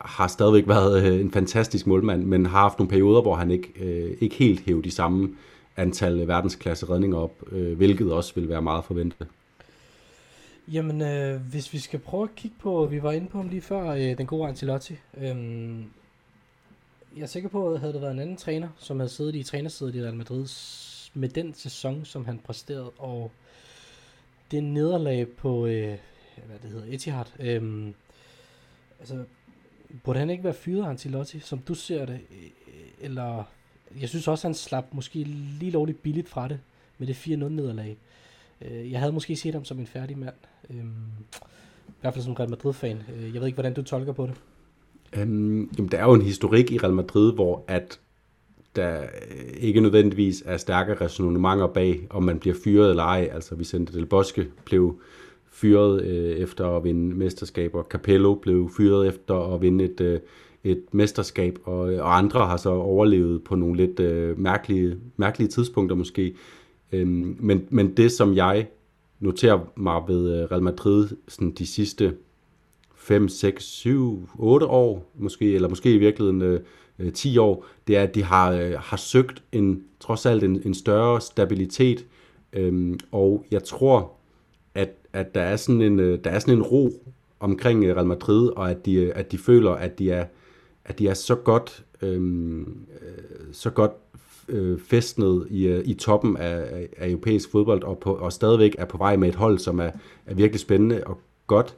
har 0.01 0.29
stadigvæk 0.29 0.69
været 0.69 1.05
øh, 1.05 1.21
en 1.21 1.33
fantastisk 1.33 1.87
målmand, 1.87 2.25
men 2.25 2.47
har 2.47 2.61
haft 2.61 2.79
nogle 2.79 2.91
perioder, 2.91 3.23
hvor 3.23 3.35
han 3.35 3.51
ikke, 3.51 3.73
øh, 3.77 4.17
ikke 4.21 4.37
helt 4.37 4.61
hævde 4.61 4.83
de 4.83 4.91
samme 4.91 5.37
antal 5.77 6.29
verdensklasse 6.29 6.87
redninger 6.87 7.19
op, 7.19 7.43
øh, 7.53 7.77
hvilket 7.77 8.13
også 8.13 8.35
vil 8.35 8.49
være 8.49 8.63
meget 8.63 8.85
forventet. 8.85 9.27
Jamen, 10.73 11.03
øh, 11.03 11.41
hvis 11.41 11.73
vi 11.73 11.79
skal 11.79 11.99
prøve 11.99 12.23
at 12.23 12.35
kigge 12.37 12.57
på, 12.61 12.87
vi 12.87 13.03
var 13.03 13.13
inde 13.13 13.27
på 13.27 13.39
ham 13.39 13.49
lige 13.49 13.63
før, 13.63 13.91
øh, 13.91 14.19
den 14.19 14.27
gode 14.27 14.49
Ancelotti. 14.49 14.97
Øh, 15.19 15.27
jeg 17.17 17.23
er 17.23 17.27
sikker 17.27 17.49
på, 17.49 17.73
at 17.73 17.81
havde 17.81 17.93
det 17.93 18.01
været 18.01 18.13
en 18.13 18.19
anden 18.19 18.37
træner, 18.37 18.69
som 18.79 18.99
havde 18.99 19.11
siddet 19.11 19.35
i 19.35 19.43
trænersædet 19.43 19.95
i 19.95 20.03
Real 20.03 20.15
Madrid 20.15 20.47
med 21.15 21.29
den 21.29 21.55
sæson, 21.55 22.05
som 22.05 22.25
han 22.25 22.41
præsterede, 22.45 22.91
og 22.99 23.31
det 24.51 24.65
nederlag 24.65 25.29
på, 25.29 25.67
øh, 25.67 25.99
hvad 26.47 26.59
det 26.63 26.71
hedder, 26.71 26.87
Etihad. 26.89 27.25
Øh, 27.41 27.93
altså, 29.03 29.25
burde 30.05 30.19
han 30.19 30.31
ikke 30.31 30.45
være 30.45 30.55
fyret, 30.55 30.89
Antilotti, 30.89 31.41
som 31.41 31.59
du 31.59 31.75
ser 31.75 32.07
det? 32.07 32.21
Øh, 32.31 32.45
øh, 32.69 32.91
eller, 33.01 33.45
jeg 34.01 34.09
synes 34.09 34.29
også, 34.29 34.49
han 34.49 34.55
slap 34.55 34.85
måske 34.93 35.19
lige 35.61 35.71
lovligt 35.71 36.03
billigt 36.03 36.29
fra 36.29 36.49
det, 36.49 36.61
med 36.99 37.07
det 37.07 37.15
4-0 37.15 37.29
nederlag. 37.29 37.97
Øh, 38.61 38.93
jeg 38.93 39.01
havde 39.01 39.13
måske 39.13 39.37
set 39.37 39.55
ham 39.55 39.65
som 39.65 39.79
en 39.79 39.87
færdig 39.87 40.19
mand. 40.19 40.35
Øhm, 40.71 40.93
I 41.89 42.01
hvert 42.01 42.15
fald 42.15 42.25
som 42.25 42.33
Real 42.33 42.51
Madrid-fan. 42.51 43.03
Jeg 43.33 43.41
ved 43.41 43.47
ikke, 43.47 43.57
hvordan 43.57 43.75
du 43.75 43.83
tolker 43.83 44.13
på 44.13 44.27
det. 44.27 44.35
Øhm, 45.13 45.71
jamen, 45.79 45.91
der 45.91 45.99
er 45.99 46.05
jo 46.05 46.15
en 46.15 46.23
historik 46.23 46.71
i 46.71 46.79
Real 46.79 46.93
Madrid, 46.93 47.33
hvor 47.35 47.65
at 47.69 48.01
der 48.77 49.03
ikke 49.57 49.81
nødvendigvis 49.81 50.43
er 50.47 50.57
stærke 50.57 50.95
resonemanger 50.95 51.67
bag, 51.67 52.07
om 52.11 52.23
man 52.23 52.39
bliver 52.39 52.57
fyret 52.65 52.91
eller 52.91 53.03
ej. 53.03 53.29
Altså 53.33 53.55
Vicente 53.55 53.93
Del 53.93 54.07
Bosque 54.07 54.47
blev 54.65 55.01
fyret 55.53 56.03
øh, 56.03 56.37
efter 56.37 56.67
at 56.67 56.85
vinde 56.85 57.17
mesterskaber. 57.17 57.83
Capello 57.83 58.35
blev 58.35 58.71
fyret 58.77 59.09
efter 59.09 59.55
at 59.55 59.63
vinde 59.63 59.85
et, 59.85 60.01
øh, 60.01 60.21
et 60.65 60.83
mesterskab, 60.93 61.59
og, 61.65 61.93
øh, 61.93 62.03
og 62.03 62.19
andre 62.19 62.47
har 62.47 62.57
så 62.57 62.71
overlevet 62.71 63.45
på 63.45 63.55
nogle 63.55 63.77
lidt 63.77 64.01
øh, 64.01 64.39
mærkelige, 64.39 64.97
mærkelige 65.17 65.49
tidspunkter 65.49 65.97
måske. 65.97 66.35
Øhm, 66.93 67.37
men, 67.41 67.67
men 67.71 67.97
det, 67.97 68.13
som 68.13 68.37
jeg 68.37 68.67
noterer 69.21 69.59
mig 69.77 70.03
ved 70.09 70.41
øh, 70.41 70.51
Real 70.51 70.63
Madrid 70.63 71.09
sådan 71.29 71.51
de 71.51 71.67
sidste 71.67 72.15
5, 72.97 73.29
6, 73.29 73.65
7, 73.65 74.29
8 74.39 74.67
år, 74.67 75.11
måske, 75.15 75.55
eller 75.55 75.69
måske 75.69 75.95
i 75.95 75.99
virkeligheden 75.99 76.43
øh, 76.43 76.61
øh 76.99 77.13
10 77.13 77.39
år, 77.39 77.67
det 77.87 77.97
er, 77.97 78.03
at 78.03 78.15
de 78.15 78.23
har, 78.23 78.53
øh, 78.53 78.73
har 78.79 78.97
søgt 78.97 79.43
en, 79.53 79.83
trods 80.01 80.27
alt 80.27 80.45
en, 80.45 80.63
en 80.65 80.75
større 80.75 81.21
stabilitet, 81.21 82.07
øhm, 82.53 82.99
og 83.13 83.45
jeg 83.51 83.65
tror, 83.65 84.13
at, 84.75 84.91
at 85.13 85.35
der, 85.35 85.41
er 85.41 85.57
sådan 85.57 85.83
en, 85.83 86.01
øh, 86.01 86.19
der 86.25 86.31
er 86.31 86.39
sådan 86.39 86.55
en 86.55 86.63
ro 86.63 86.91
omkring 87.41 87.85
øh, 87.85 87.97
Real 87.97 88.07
Madrid, 88.07 88.49
og 88.49 88.71
at 88.71 88.87
de, 88.87 88.95
øh, 88.95 89.13
at 89.15 89.33
de 89.33 89.39
føler, 89.39 89.71
at 89.71 89.99
de 89.99 90.11
er, 90.11 90.25
at 90.85 90.99
de 90.99 91.09
er 91.09 91.15
så 91.15 91.35
godt, 91.35 91.85
øhm, 92.03 92.79
så 93.53 93.71
godt 93.71 93.93
øh, 94.49 94.79
festnet 94.79 95.47
i, 95.51 95.81
i 95.81 95.95
toppen 95.95 96.37
af, 96.37 96.89
af 96.97 97.09
europæisk 97.09 97.51
fodbold, 97.51 97.83
og, 97.83 97.99
på, 97.99 98.15
og 98.15 98.33
stadigvæk 98.33 98.75
er 98.79 98.85
på 98.85 98.99
vej 98.99 99.17
med 99.17 99.29
et 99.29 99.35
hold, 99.35 99.59
som 99.59 99.79
er, 99.79 99.91
er 100.27 100.35
virkelig 100.35 100.61
spændende 100.61 101.03
og 101.07 101.19
godt, 101.47 101.77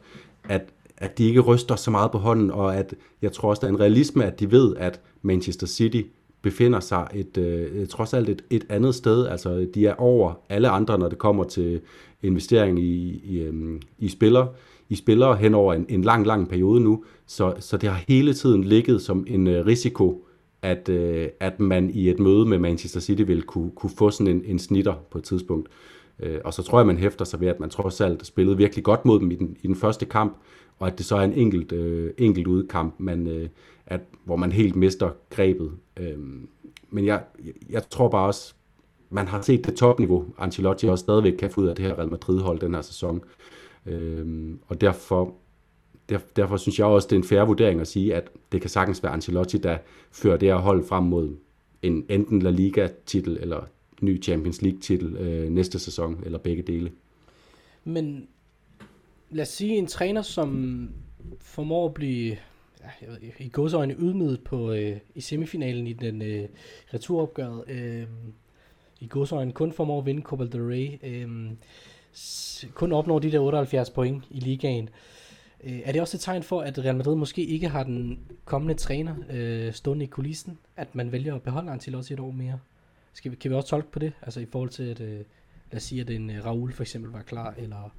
at, 0.48 0.62
at 0.96 1.18
de 1.18 1.24
ikke 1.24 1.40
ryster 1.40 1.76
så 1.76 1.90
meget 1.90 2.10
på 2.10 2.18
hånden, 2.18 2.50
og 2.50 2.76
at 2.76 2.94
jeg 3.22 3.32
tror 3.32 3.50
også, 3.50 3.60
der 3.60 3.66
er 3.66 3.72
en 3.72 3.80
realisme, 3.80 4.24
at 4.24 4.40
de 4.40 4.50
ved, 4.50 4.76
at 4.76 5.00
Manchester 5.22 5.66
City 5.66 6.02
befinder 6.42 6.80
sig 6.80 7.06
et, 7.14 7.36
øh, 7.36 7.86
trods 7.86 8.14
alt 8.14 8.28
et, 8.28 8.44
et 8.50 8.66
andet 8.68 8.94
sted. 8.94 9.26
Altså, 9.26 9.66
de 9.74 9.86
er 9.86 9.94
over 9.94 10.34
alle 10.48 10.68
andre, 10.68 10.98
når 10.98 11.08
det 11.08 11.18
kommer 11.18 11.44
til 11.44 11.80
investering 12.24 12.78
i, 12.78 13.20
i, 13.24 13.40
øhm, 13.40 13.80
i 13.98 14.08
spillere 14.08 14.48
i 14.88 14.94
spillere 14.94 15.36
hen 15.36 15.54
over 15.54 15.74
en, 15.74 15.86
en 15.88 16.02
lang, 16.02 16.26
lang 16.26 16.48
periode 16.48 16.80
nu, 16.80 17.04
så, 17.26 17.54
så 17.58 17.76
det 17.76 17.88
har 17.88 18.04
hele 18.08 18.34
tiden 18.34 18.64
ligget 18.64 19.02
som 19.02 19.24
en 19.28 19.46
øh, 19.46 19.66
risiko 19.66 20.26
at, 20.62 20.88
øh, 20.88 21.28
at 21.40 21.60
man 21.60 21.90
i 21.90 22.10
et 22.10 22.18
møde 22.18 22.46
med 22.46 22.58
Manchester 22.58 23.00
City 23.00 23.22
vil 23.26 23.42
kunne, 23.42 23.70
kunne 23.70 23.90
få 23.98 24.10
sådan 24.10 24.36
en, 24.36 24.42
en 24.44 24.58
snitter 24.58 24.94
på 25.10 25.18
et 25.18 25.24
tidspunkt. 25.24 25.68
Øh, 26.20 26.38
og 26.44 26.54
så 26.54 26.62
tror 26.62 26.78
jeg, 26.78 26.86
man 26.86 26.96
hæfter 26.96 27.24
sig 27.24 27.40
ved, 27.40 27.48
at 27.48 27.60
man 27.60 27.70
trods 27.70 28.00
alt 28.00 28.26
spillede 28.26 28.56
virkelig 28.56 28.84
godt 28.84 29.04
mod 29.04 29.20
dem 29.20 29.30
i 29.30 29.34
den, 29.34 29.56
i 29.62 29.66
den 29.66 29.76
første 29.76 30.06
kamp, 30.06 30.36
og 30.78 30.86
at 30.86 30.98
det 30.98 31.06
så 31.06 31.16
er 31.16 31.20
en 31.20 31.32
enkelt, 31.32 31.72
øh, 31.72 32.10
enkelt 32.18 32.46
udkamp, 32.46 32.94
man, 32.98 33.26
øh, 33.26 33.48
at, 33.86 34.00
hvor 34.24 34.36
man 34.36 34.52
helt 34.52 34.76
mister 34.76 35.10
grebet. 35.30 35.70
Øh, 36.00 36.18
men 36.90 37.04
jeg, 37.04 37.22
jeg 37.70 37.82
tror 37.90 38.08
bare 38.08 38.26
også, 38.26 38.54
man 39.10 39.28
har 39.28 39.42
set 39.42 39.66
det 39.66 39.76
topniveau, 39.76 40.26
Ancelotti 40.38 40.86
også 40.86 41.02
stadigvæk 41.02 41.32
kan 41.32 41.50
få 41.50 41.60
ud 41.60 41.66
af 41.66 41.76
det 41.76 41.84
her 41.84 41.98
Real 41.98 42.10
Madrid-hold 42.10 42.60
den 42.60 42.74
her 42.74 42.82
sæson. 42.82 43.22
Øhm, 43.86 44.58
og 44.68 44.80
derfor 44.80 45.34
der, 46.08 46.18
derfor 46.36 46.56
synes 46.56 46.78
jeg 46.78 46.86
også, 46.86 47.08
det 47.08 47.16
er 47.16 47.20
en 47.20 47.28
færre 47.28 47.46
vurdering 47.46 47.80
at 47.80 47.86
sige, 47.88 48.14
at 48.14 48.28
det 48.52 48.60
kan 48.60 48.70
sagtens 48.70 49.02
være 49.02 49.12
Ancelotti, 49.12 49.58
der 49.58 49.78
fører 50.12 50.36
det 50.36 50.48
her 50.48 50.56
hold 50.56 50.84
frem 50.84 51.04
mod 51.04 51.36
en 51.82 52.06
enten 52.08 52.42
La 52.42 52.50
Liga-titel 52.50 53.38
eller 53.40 53.64
ny 54.00 54.22
Champions 54.22 54.62
League-titel 54.62 55.16
øh, 55.16 55.50
næste 55.50 55.78
sæson, 55.78 56.22
eller 56.24 56.38
begge 56.38 56.62
dele. 56.62 56.92
Men 57.84 58.28
lad 59.30 59.42
os 59.42 59.48
sige 59.48 59.76
en 59.76 59.86
træner, 59.86 60.22
som 60.22 60.88
formår 61.40 61.86
at 61.86 61.94
blive 61.94 62.36
ja, 62.80 62.88
jeg 63.00 63.08
ved, 63.08 63.18
i 63.38 63.48
godsøjne 63.48 63.94
ydmyget 63.98 64.40
på, 64.40 64.72
øh, 64.72 64.96
i 65.14 65.20
semifinalen 65.20 65.86
i 65.86 65.92
den 65.92 66.22
øh, 66.22 66.48
returopgøret. 66.94 67.64
Øh, 67.68 68.04
i 69.04 69.06
godsøjen 69.06 69.52
kun 69.52 69.72
formår 69.72 69.98
at 69.98 70.06
vinde 70.06 70.22
Copa 70.22 70.44
del 70.44 70.62
Rey. 70.62 70.98
Øh, 71.02 71.50
kun 72.74 72.92
opnår 72.92 73.18
de 73.18 73.32
der 73.32 73.38
78 73.38 73.90
point 73.90 74.24
i 74.30 74.40
ligaen. 74.40 74.84
Øh, 74.84 74.90
Øh, 75.64 75.80
er 75.84 75.92
det 75.92 76.00
også 76.00 76.16
et 76.16 76.20
tegn 76.20 76.42
for, 76.42 76.60
at 76.60 76.78
Real 76.78 76.96
Madrid 76.96 77.16
måske 77.16 77.44
ikke 77.44 77.68
har 77.68 77.82
den 77.82 78.18
kommende 78.44 78.74
træner 78.74 79.14
øh, 79.30 79.72
stående 79.72 80.04
i 80.04 80.08
kulissen, 80.08 80.58
at 80.76 80.94
man 80.94 81.12
vælger 81.12 81.34
at 81.34 81.42
beholde 81.42 81.70
Ancelotti 81.70 82.12
et 82.12 82.20
år 82.20 82.30
mere? 82.30 82.58
Skal 83.12 83.30
vi, 83.30 83.36
kan 83.36 83.50
vi 83.50 83.56
også 83.56 83.68
tolke 83.68 83.90
på 83.90 83.98
det? 83.98 84.12
Altså 84.22 84.40
i 84.40 84.46
forhold 84.46 84.70
til, 84.70 84.82
at 84.82 85.00
øh, 85.00 85.18
lad 85.70 85.76
os 85.76 85.82
sige, 85.82 86.00
at 86.00 86.10
en 86.10 86.30
øh, 86.30 86.44
Raul 86.44 86.72
for 86.72 86.82
eksempel 86.82 87.10
var 87.12 87.22
klar, 87.22 87.54
eller 87.58 87.94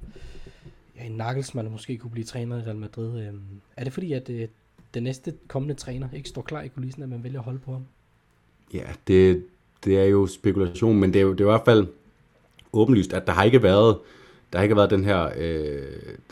ja, 0.96 1.04
en 1.04 1.12
Nagelsmann 1.12 1.70
måske 1.70 1.98
kunne 1.98 2.10
blive 2.10 2.24
træner 2.24 2.58
i 2.58 2.62
Real 2.62 2.76
Madrid. 2.76 3.20
Øh, 3.20 3.34
er 3.76 3.84
det 3.84 3.92
fordi, 3.92 4.12
at 4.12 4.30
øh, 4.30 4.48
den 4.94 5.02
næste 5.02 5.34
kommende 5.48 5.74
træner 5.74 6.08
ikke 6.12 6.28
står 6.28 6.42
klar 6.42 6.62
i 6.62 6.68
kulissen, 6.68 7.02
at 7.02 7.08
man 7.08 7.24
vælger 7.24 7.38
at 7.38 7.44
holde 7.44 7.58
på 7.58 7.72
ham? 7.72 7.86
Ja, 8.74 8.84
det, 9.06 9.46
det 9.86 9.98
er 9.98 10.04
jo 10.04 10.26
spekulation, 10.26 11.00
men 11.00 11.12
det 11.12 11.18
er 11.18 11.22
jo 11.22 11.32
det 11.32 11.40
er 11.40 11.44
i 11.44 11.50
hvert 11.50 11.64
fald 11.64 11.86
åbenlyst, 12.72 13.12
at 13.12 13.26
der 13.26 13.32
har 13.32 13.44
ikke 13.44 13.62
været 13.62 13.96
der 14.52 14.58
har 14.58 14.62
ikke 14.62 14.76
været 14.76 14.90
den 14.90 15.04
her, 15.04 15.28
øh, 15.38 15.82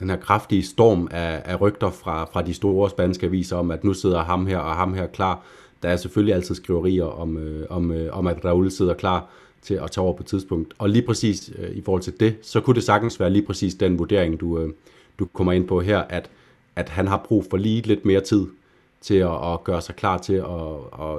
den 0.00 0.10
her 0.10 0.16
kraftige 0.16 0.62
storm 0.62 1.08
af, 1.10 1.42
af 1.44 1.60
rygter 1.60 1.90
fra, 1.90 2.24
fra 2.24 2.42
de 2.42 2.54
store 2.54 2.90
spanske 2.90 3.26
aviser 3.26 3.56
om, 3.56 3.70
at 3.70 3.84
nu 3.84 3.94
sidder 3.94 4.22
ham 4.22 4.46
her 4.46 4.58
og 4.58 4.74
ham 4.74 4.94
her 4.94 5.06
klar. 5.06 5.42
Der 5.82 5.88
er 5.88 5.96
selvfølgelig 5.96 6.34
altid 6.34 6.54
skriverier 6.54 7.04
om, 7.04 7.36
øh, 7.36 7.66
om, 7.70 7.92
øh, 7.92 8.18
om 8.18 8.26
at 8.26 8.44
Raul 8.44 8.70
sidder 8.70 8.94
klar 8.94 9.26
til 9.62 9.74
at 9.74 9.90
tage 9.90 10.04
over 10.04 10.12
på 10.12 10.22
et 10.22 10.26
tidspunkt. 10.26 10.74
Og 10.78 10.90
lige 10.90 11.06
præcis 11.06 11.50
øh, 11.58 11.70
i 11.76 11.82
forhold 11.82 12.02
til 12.02 12.20
det, 12.20 12.36
så 12.42 12.60
kunne 12.60 12.74
det 12.74 12.84
sagtens 12.84 13.20
være 13.20 13.30
lige 13.30 13.46
præcis 13.46 13.74
den 13.74 13.98
vurdering, 13.98 14.40
du, 14.40 14.58
øh, 14.58 14.68
du 15.18 15.24
kommer 15.32 15.52
ind 15.52 15.68
på 15.68 15.80
her, 15.80 15.98
at, 15.98 16.30
at 16.76 16.88
han 16.88 17.08
har 17.08 17.24
brug 17.28 17.46
for 17.50 17.56
lige 17.56 17.82
lidt 17.82 18.04
mere 18.04 18.20
tid 18.20 18.46
til 19.00 19.14
at, 19.14 19.52
at 19.52 19.64
gøre 19.64 19.80
sig 19.80 19.96
klar 19.96 20.18
til 20.18 20.34
at, 20.34 20.44
at, 21.00 21.18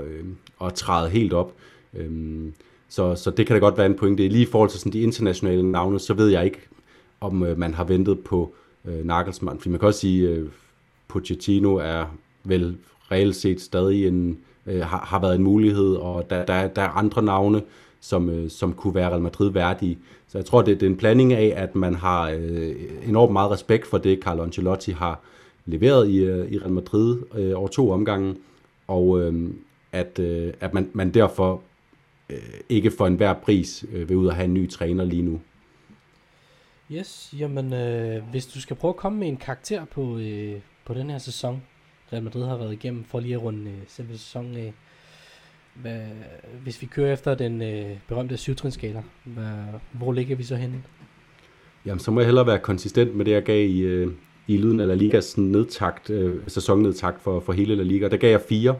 at, 0.61 0.67
at 0.67 0.73
træde 0.73 1.09
helt 1.09 1.33
op. 1.33 1.53
Øhm, 1.95 2.53
Så, 2.89 3.15
så 3.15 3.31
det 3.31 3.47
kan 3.47 3.53
da 3.53 3.59
godt 3.59 3.77
være 3.77 3.85
en 3.85 3.95
pointe. 3.95 4.27
Lige 4.27 4.41
i 4.41 4.45
forhold 4.51 4.69
til 4.69 4.79
sådan 4.79 4.93
de 4.93 5.01
internationale 5.01 5.71
navne, 5.71 5.99
så 5.99 6.13
ved 6.13 6.27
jeg 6.29 6.45
ikke, 6.45 6.59
om 7.21 7.43
øh, 7.43 7.57
man 7.57 7.73
har 7.73 7.83
ventet 7.83 8.19
på 8.19 8.53
øh, 8.85 9.05
Nagelsmann. 9.05 9.59
Fordi 9.59 9.69
man 9.69 9.79
kan 9.79 9.87
også 9.87 9.99
sige, 9.99 10.29
øh, 10.29 10.49
Pochettino 11.07 11.75
er 11.75 12.05
vel 12.43 12.77
reelt 13.11 13.35
set 13.35 13.61
stadig 13.61 14.07
en, 14.07 14.37
øh, 14.65 14.81
har, 14.81 14.97
har 14.97 15.19
været 15.19 15.35
en 15.35 15.43
mulighed, 15.43 15.95
og 15.95 16.29
der, 16.29 16.45
der, 16.45 16.67
der 16.67 16.81
er 16.81 16.89
andre 16.89 17.21
navne, 17.21 17.61
som, 18.01 18.29
øh, 18.29 18.49
som 18.49 18.73
kunne 18.73 18.95
være 18.95 19.09
Real 19.09 19.21
Madrid 19.21 19.51
værdige. 19.51 19.97
Så 20.27 20.37
jeg 20.37 20.45
tror, 20.45 20.61
det, 20.61 20.79
det 20.79 20.85
er 20.85 20.89
en 20.89 20.97
blanding 20.97 21.33
af, 21.33 21.53
at 21.57 21.75
man 21.75 21.95
har 21.95 22.29
øh, 22.29 22.75
enormt 23.07 23.33
meget 23.33 23.51
respekt 23.51 23.87
for 23.87 23.97
det, 23.97 24.19
Carlo 24.19 24.43
Ancelotti 24.43 24.91
har 24.91 25.19
leveret 25.65 26.09
i, 26.09 26.17
øh, 26.17 26.51
i 26.51 26.57
Real 26.57 26.71
Madrid 26.71 27.17
øh, 27.37 27.59
over 27.59 27.67
to 27.67 27.91
omgange, 27.91 28.35
og 28.87 29.21
øh, 29.21 29.49
at, 29.91 30.19
øh, 30.19 30.53
at 30.59 30.73
man, 30.73 30.89
man 30.93 31.09
derfor 31.09 31.61
øh, 32.29 32.37
ikke 32.69 32.91
for 32.91 33.07
enhver 33.07 33.33
pris 33.33 33.85
øh, 33.91 34.09
vil 34.09 34.17
ud 34.17 34.27
og 34.27 34.35
have 34.35 34.45
en 34.45 34.53
ny 34.53 34.69
træner 34.69 35.03
lige 35.03 35.21
nu. 35.21 35.41
Yes, 36.91 37.33
jamen 37.39 37.73
øh, 37.73 38.23
hvis 38.31 38.45
du 38.45 38.61
skal 38.61 38.75
prøve 38.75 38.89
at 38.89 38.95
komme 38.95 39.19
med 39.19 39.27
en 39.27 39.37
karakter 39.37 39.85
på, 39.85 40.17
øh, 40.17 40.55
på 40.85 40.93
den 40.93 41.09
her 41.09 41.17
sæson, 41.17 41.63
Real 42.13 42.23
Madrid 42.23 42.45
har 42.45 42.57
været 42.57 42.73
igennem, 42.73 43.03
for 43.03 43.19
lige 43.19 43.33
at 43.33 43.41
runde 43.41 43.71
øh, 43.71 43.77
selve 43.87 44.17
sæsonen 44.17 44.57
af, 44.57 44.73
hvad, 45.73 46.01
hvis 46.63 46.81
vi 46.81 46.87
kører 46.87 47.13
efter 47.13 47.35
den 47.35 47.61
øh, 47.61 47.97
berømte 48.07 48.37
syvtrinskala, 48.37 49.03
hvor 49.91 50.13
ligger 50.13 50.35
vi 50.35 50.43
så 50.43 50.55
henne? 50.55 50.83
Jamen, 51.85 51.99
så 51.99 52.11
må 52.11 52.19
jeg 52.19 52.27
hellere 52.27 52.47
være 52.47 52.59
konsistent 52.59 53.15
med 53.15 53.25
det, 53.25 53.31
jeg 53.31 53.43
gav 53.43 53.65
i, 53.69 53.79
øh, 53.79 54.11
i 54.47 54.57
lyden 54.57 54.79
af 54.79 54.87
La 54.87 54.93
Ligas 54.93 55.37
nedtagt, 55.37 56.09
øh, 56.09 56.41
sæsonnedtagt 56.47 57.21
for, 57.21 57.39
for 57.39 57.53
hele 57.53 57.75
La 57.75 57.83
Liga. 57.83 58.07
Der 58.07 58.17
gav 58.17 58.31
jeg 58.31 58.41
fire. 58.49 58.75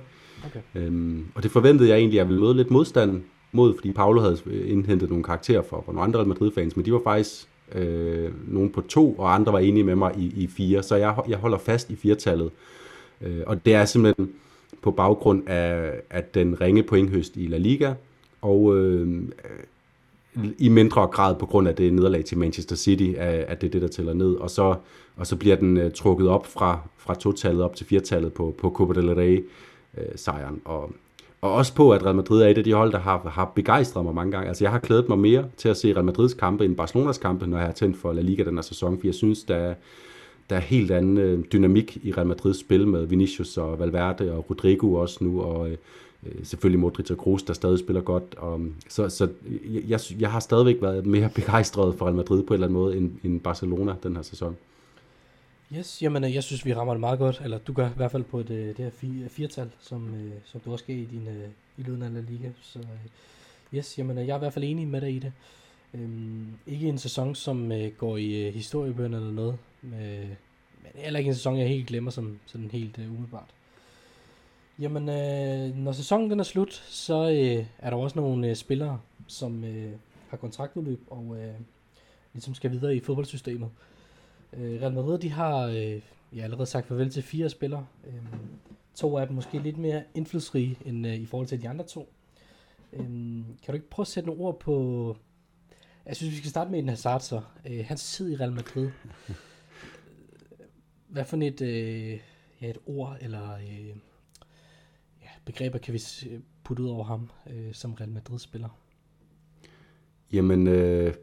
Okay. 0.45 0.60
Øhm, 0.75 1.25
og 1.36 1.43
det 1.43 1.51
forventede 1.51 1.89
jeg 1.89 1.97
egentlig, 1.97 2.19
at 2.19 2.23
jeg 2.23 2.27
ville 2.27 2.41
møde 2.41 2.55
lidt 2.55 2.71
modstand 2.71 3.23
mod, 3.55 3.75
fordi 3.75 3.91
Paulo 3.91 4.21
havde 4.21 4.37
øh, 4.45 4.71
indhentet 4.71 5.09
nogle 5.09 5.23
karakterer 5.23 5.61
for, 5.61 5.83
for 5.85 5.91
nogle 5.91 6.03
andre 6.03 6.19
Real 6.19 6.27
Madrid-fans, 6.27 6.75
men 6.75 6.85
de 6.85 6.93
var 6.93 7.01
faktisk 7.03 7.47
øh, 7.75 8.31
nogen 8.47 8.69
på 8.69 8.81
to, 8.81 9.13
og 9.13 9.33
andre 9.33 9.53
var 9.53 9.59
enige 9.59 9.83
med 9.83 9.95
mig 9.95 10.11
i, 10.17 10.33
i 10.43 10.47
fire, 10.47 10.83
så 10.83 10.95
jeg, 10.95 11.15
jeg 11.27 11.37
holder 11.37 11.57
fast 11.57 11.89
i 11.89 11.95
firetallet. 11.95 12.51
Øh, 13.21 13.41
og 13.47 13.65
det 13.65 13.73
er 13.73 13.85
simpelthen 13.85 14.31
på 14.81 14.91
baggrund 14.91 15.47
af, 15.47 15.91
at 16.09 16.35
den 16.35 16.61
ringe 16.61 16.83
pointhøst 16.83 17.37
i 17.37 17.47
La 17.47 17.57
Liga, 17.57 17.93
og 18.41 18.77
øh, 18.77 19.23
i 20.57 20.69
mindre 20.69 21.07
grad 21.07 21.35
på 21.35 21.45
grund 21.45 21.67
af 21.67 21.75
det 21.75 21.93
nederlag 21.93 22.25
til 22.25 22.37
Manchester 22.37 22.75
City, 22.75 23.13
at 23.17 23.61
det 23.61 23.67
er 23.67 23.71
det, 23.71 23.81
der 23.81 23.87
tæller 23.87 24.13
ned. 24.13 24.35
Og 24.35 24.49
så, 24.49 24.75
og 25.15 25.27
så 25.27 25.35
bliver 25.35 25.55
den 25.55 25.77
uh, 25.77 25.91
trukket 25.91 26.27
op 26.27 26.47
fra, 26.47 26.79
fra 26.97 27.15
to-tallet 27.15 27.63
op 27.63 27.75
til 27.75 27.85
firetallet 27.85 28.33
på, 28.33 28.55
på 28.57 28.69
Copa 28.69 29.01
del 29.01 29.13
Rey-sejren. 29.13 30.55
Øh, 30.55 30.61
og, 30.65 30.91
og 31.45 31.53
også 31.53 31.75
på, 31.75 31.91
at 31.91 32.05
Real 32.05 32.15
Madrid 32.15 32.41
er 32.41 32.47
et 32.47 32.58
af 32.58 32.63
de 32.63 32.73
hold, 32.73 32.91
der 32.91 32.99
har, 32.99 33.29
har 33.29 33.51
begejstret 33.55 34.05
mig 34.05 34.15
mange 34.15 34.31
gange. 34.31 34.47
Altså 34.47 34.63
jeg 34.63 34.71
har 34.71 34.79
klædet 34.79 35.10
mig 35.10 35.19
mere 35.19 35.45
til 35.58 35.69
at 35.69 35.77
se 35.77 35.93
Real 35.93 36.05
Madrids 36.05 36.34
kampe 36.34 36.65
end 36.65 36.75
Barcelonas 36.75 37.17
kampe, 37.17 37.47
når 37.47 37.58
jeg 37.58 37.65
har 37.65 37.73
tændt 37.73 37.97
for 37.97 38.13
La 38.13 38.21
Liga 38.21 38.43
den 38.43 38.55
her 38.55 38.62
sæson, 38.62 38.99
for 38.99 39.08
jeg 39.08 39.13
synes, 39.13 39.43
der 39.43 39.55
er, 39.55 39.73
der 40.49 40.55
er 40.55 40.60
helt 40.60 40.91
anden 40.91 41.17
øh, 41.17 41.43
dynamik 41.53 41.97
i 42.03 42.12
Real 42.12 42.27
Madrids 42.27 42.60
spil 42.60 42.88
med 42.88 43.05
Vinicius 43.05 43.58
og 43.58 43.79
Valverde 43.79 44.31
og 44.31 44.49
Rodrigo 44.49 44.93
også 44.93 45.23
nu, 45.23 45.41
og 45.41 45.69
øh, 45.69 45.77
øh 46.25 46.31
selvfølgelig 46.43 46.79
Modric 46.79 47.12
og 47.12 47.17
Kroos, 47.17 47.43
der 47.43 47.53
stadig 47.53 47.79
spiller 47.79 48.01
godt. 48.01 48.36
Og, 48.38 48.60
mm, 48.60 48.73
så 48.89 49.10
så 49.10 49.27
jeg, 49.88 49.99
jeg 50.19 50.31
har 50.31 50.39
stadigvæk 50.39 50.81
været 50.81 51.05
mere 51.05 51.29
begejstret 51.36 51.95
for 51.95 52.05
Real 52.05 52.15
Madrid 52.15 52.43
på 52.43 52.53
en 52.53 52.55
eller 52.55 52.67
anden 52.67 52.79
måde 52.79 52.97
end, 52.97 53.12
end 53.23 53.39
Barcelona 53.39 53.93
den 54.03 54.15
her 54.15 54.23
sæson. 54.23 54.55
Yes, 55.73 56.01
jamen 56.01 56.23
øh, 56.23 56.36
jeg 56.36 56.43
synes, 56.43 56.65
vi 56.65 56.73
rammer 56.73 56.93
det 56.93 56.99
meget 56.99 57.19
godt, 57.19 57.41
eller 57.43 57.58
du 57.58 57.73
gør 57.73 57.89
i 57.89 57.93
hvert 57.95 58.12
fald 58.12 58.23
på 58.23 58.43
det, 58.43 58.78
det 58.78 58.86
her 58.86 58.89
fire, 58.89 59.30
firetal, 59.30 59.71
som, 59.80 60.15
øh, 60.15 60.32
som 60.43 60.62
du 60.62 60.71
også 60.71 60.86
gav 60.86 60.97
i 60.97 61.06
din 61.06 61.28
øh, 61.28 61.49
i 61.78 61.82
løbet 61.82 62.04
af 62.04 62.13
La 62.13 62.19
Liga. 62.19 62.49
Så 62.62 62.80
yes, 63.73 63.97
jamen 63.97 64.17
jeg 64.17 64.30
er 64.30 64.36
i 64.36 64.39
hvert 64.39 64.54
fald 64.54 64.65
enig 64.65 64.88
med 64.88 65.01
dig 65.01 65.15
i 65.15 65.19
det. 65.19 65.34
Øhm, 65.93 66.47
ikke 66.67 66.88
en 66.88 66.97
sæson, 66.97 67.36
som 67.36 67.71
øh, 67.71 67.91
går 67.91 68.17
i 68.17 68.47
øh, 68.47 68.54
historiebøgerne 68.54 69.17
eller 69.17 69.32
noget, 69.32 69.58
øh, 69.84 70.30
men 70.84 70.91
heller 70.95 71.19
ikke 71.19 71.30
en 71.30 71.36
sæson, 71.36 71.60
jeg 71.60 71.67
helt 71.67 71.88
glemmer 71.88 72.12
som 72.12 72.39
sådan 72.45 72.71
helt 72.71 72.97
øh, 72.97 73.12
umiddelbart. 73.12 73.49
Jamen, 74.80 75.10
øh, 75.10 75.78
når 75.78 75.91
sæsonen 75.91 76.32
den 76.32 76.39
er 76.39 76.43
slut, 76.43 76.73
så 76.73 77.30
øh, 77.30 77.65
er 77.80 77.89
der 77.89 77.97
også 77.97 78.19
nogle 78.19 78.49
øh, 78.49 78.56
spillere, 78.56 78.99
som 79.28 79.63
øh, 79.63 79.91
har 80.30 80.38
kontraktudløb 80.38 81.01
og 81.08 81.38
øh, 81.38 81.54
ligesom 82.34 82.54
skal 82.54 82.71
videre 82.71 82.95
i 82.95 82.99
fodboldsystemet. 82.99 83.69
Øh, 83.69 83.94
Øh, 84.57 84.81
Real 84.81 84.93
Madrid, 84.93 85.19
de 85.19 85.29
har 85.29 85.65
øh, 85.65 86.01
ja, 86.35 86.43
allerede 86.43 86.65
sagt 86.65 86.87
farvel 86.87 87.09
til 87.09 87.23
fire 87.23 87.49
spillere. 87.49 87.87
Øh, 88.07 88.13
to 88.95 89.17
af 89.17 89.27
dem 89.27 89.35
måske 89.35 89.59
lidt 89.59 89.77
mere 89.77 90.03
indflydelsesrige 90.13 90.77
end 90.85 91.07
øh, 91.07 91.15
i 91.15 91.25
forhold 91.25 91.47
til 91.47 91.61
de 91.61 91.69
andre 91.69 91.85
to. 91.85 92.13
Øh, 92.93 93.05
kan 93.05 93.67
du 93.67 93.73
ikke 93.73 93.89
prøve 93.89 94.03
at 94.03 94.07
sætte 94.07 94.27
nogle 94.27 94.41
ord 94.41 94.59
på... 94.59 95.17
Jeg 96.05 96.15
synes, 96.15 96.31
vi 96.31 96.37
skal 96.37 96.49
starte 96.49 96.71
med 96.71 96.79
en 96.79 96.89
Hazard 96.89 97.21
så. 97.21 97.41
Øh, 97.69 97.85
hans 97.87 98.13
tid 98.13 98.31
i 98.31 98.35
Real 98.35 98.51
Madrid. 98.51 98.89
Øh, 99.29 99.35
hvad 101.07 101.25
for 101.25 101.37
et, 101.37 101.61
øh, 101.61 102.19
ja, 102.61 102.69
et 102.69 102.77
ord 102.85 103.17
eller 103.21 103.55
øh, 103.55 103.87
ja, 105.21 105.29
begreber 105.45 105.77
kan 105.77 105.93
vi 105.93 106.01
putte 106.63 106.83
ud 106.83 106.89
over 106.89 107.03
ham 107.03 107.29
øh, 107.49 107.73
som 107.73 107.93
Real 107.93 108.09
Madrid-spiller? 108.09 108.69
Jamen, 110.33 110.67
øh, 110.67 111.13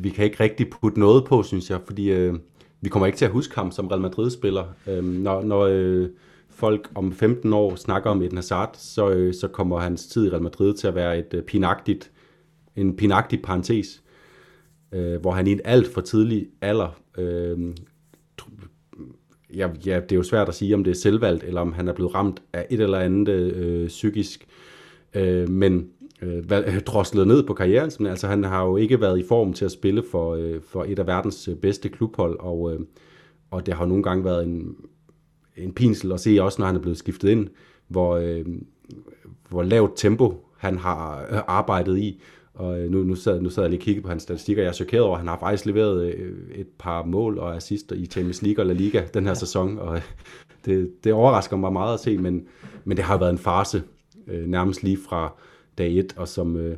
vi 0.00 0.10
kan 0.10 0.24
ikke 0.24 0.40
rigtig 0.40 0.70
putte 0.70 1.00
noget 1.00 1.24
på, 1.24 1.42
synes 1.42 1.70
jeg, 1.70 1.80
fordi 1.86 2.10
øh, 2.10 2.34
vi 2.80 2.88
kommer 2.88 3.06
ikke 3.06 3.18
til 3.18 3.24
at 3.24 3.30
huske 3.30 3.54
ham 3.54 3.70
som 3.70 3.86
Real 3.86 4.00
Madrid-spiller. 4.00 4.64
Øh, 4.86 5.04
når 5.04 5.42
når 5.42 5.60
øh, 5.60 6.08
folk 6.50 6.90
om 6.94 7.12
15 7.12 7.52
år 7.52 7.76
snakker 7.76 8.10
om 8.10 8.22
Eden 8.22 8.36
Hazard, 8.36 8.74
så, 8.78 9.10
øh, 9.10 9.34
så 9.34 9.48
kommer 9.48 9.78
hans 9.78 10.06
tid 10.06 10.26
i 10.26 10.30
Real 10.30 10.42
Madrid 10.42 10.74
til 10.74 10.86
at 10.86 10.94
være 10.94 11.18
et 11.18 11.34
øh, 11.34 11.42
pinagtigt, 11.42 12.10
en 12.76 12.96
pinagtig 12.96 13.42
parentes, 13.42 14.02
øh, 14.92 15.20
hvor 15.20 15.30
han 15.30 15.46
i 15.46 15.52
en 15.52 15.60
alt 15.64 15.86
for 15.94 16.00
tidlig 16.00 16.46
alder 16.60 17.00
øh, 17.18 17.74
ja, 19.56 19.68
ja, 19.86 20.00
det 20.00 20.12
er 20.12 20.16
jo 20.16 20.22
svært 20.22 20.48
at 20.48 20.54
sige, 20.54 20.74
om 20.74 20.84
det 20.84 20.90
er 20.90 20.94
selvvalgt, 20.94 21.44
eller 21.44 21.60
om 21.60 21.72
han 21.72 21.88
er 21.88 21.92
blevet 21.92 22.14
ramt 22.14 22.42
af 22.52 22.66
et 22.70 22.80
eller 22.80 22.98
andet 22.98 23.28
øh, 23.32 23.88
psykisk, 23.88 24.46
øh, 25.14 25.48
men 25.48 25.88
øh, 26.24 26.80
droslet 26.86 27.26
ned 27.26 27.46
på 27.46 27.54
karrieren. 27.54 27.90
Men, 27.98 28.06
altså, 28.06 28.26
han 28.26 28.44
har 28.44 28.64
jo 28.64 28.76
ikke 28.76 29.00
været 29.00 29.18
i 29.18 29.24
form 29.28 29.52
til 29.52 29.64
at 29.64 29.70
spille 29.70 30.02
for, 30.10 30.34
øh, 30.34 30.60
for 30.62 30.84
et 30.84 30.98
af 30.98 31.06
verdens 31.06 31.48
øh, 31.48 31.56
bedste 31.56 31.88
klubhold, 31.88 32.38
og, 32.40 32.72
øh, 32.72 32.80
og 33.50 33.66
det 33.66 33.74
har 33.74 33.86
nogle 33.86 34.02
gange 34.02 34.24
været 34.24 34.44
en, 34.44 34.76
en 35.56 35.72
pinsel 35.72 36.12
at 36.12 36.20
se, 36.20 36.38
også 36.40 36.62
når 36.62 36.66
han 36.66 36.76
er 36.76 36.80
blevet 36.80 36.98
skiftet 36.98 37.28
ind, 37.28 37.48
hvor, 37.88 38.16
øh, 38.16 38.44
hvor 39.48 39.62
lavt 39.62 39.92
tempo 39.96 40.44
han 40.56 40.78
har 40.78 41.24
arbejdet 41.48 41.98
i, 41.98 42.22
og 42.54 42.78
nu, 42.78 43.02
nu, 43.02 43.14
sad, 43.14 43.40
nu 43.40 43.50
sad 43.50 43.62
jeg 43.62 43.70
lige 43.70 43.80
og 43.80 43.84
kiggede 43.84 44.02
på 44.02 44.08
hans 44.08 44.22
statistikker, 44.22 44.62
jeg 44.62 44.68
er 44.68 44.72
chokeret 44.72 45.04
over, 45.04 45.14
at 45.14 45.20
han 45.20 45.28
har 45.28 45.38
faktisk 45.38 45.66
leveret 45.66 46.14
et 46.54 46.66
par 46.78 47.04
mål 47.04 47.38
og 47.38 47.56
assister 47.56 47.96
i 47.96 48.06
Champions 48.06 48.42
League 48.42 48.62
og 48.62 48.66
La 48.66 48.72
Liga 48.72 49.02
den 49.14 49.24
her 49.24 49.30
ja. 49.30 49.34
sæson, 49.34 49.78
og 49.78 50.00
det, 50.64 50.90
det 51.04 51.12
overrasker 51.12 51.56
mig 51.56 51.72
meget 51.72 51.94
at 51.94 52.00
se, 52.00 52.18
men, 52.18 52.46
men 52.84 52.96
det 52.96 53.04
har 53.04 53.18
været 53.18 53.30
en 53.30 53.38
farse, 53.38 53.82
nærmest 54.46 54.82
lige 54.82 54.98
fra 55.08 55.32
dag 55.78 55.98
1, 55.98 56.12
og 56.16 56.28
som, 56.28 56.56
øh, 56.56 56.76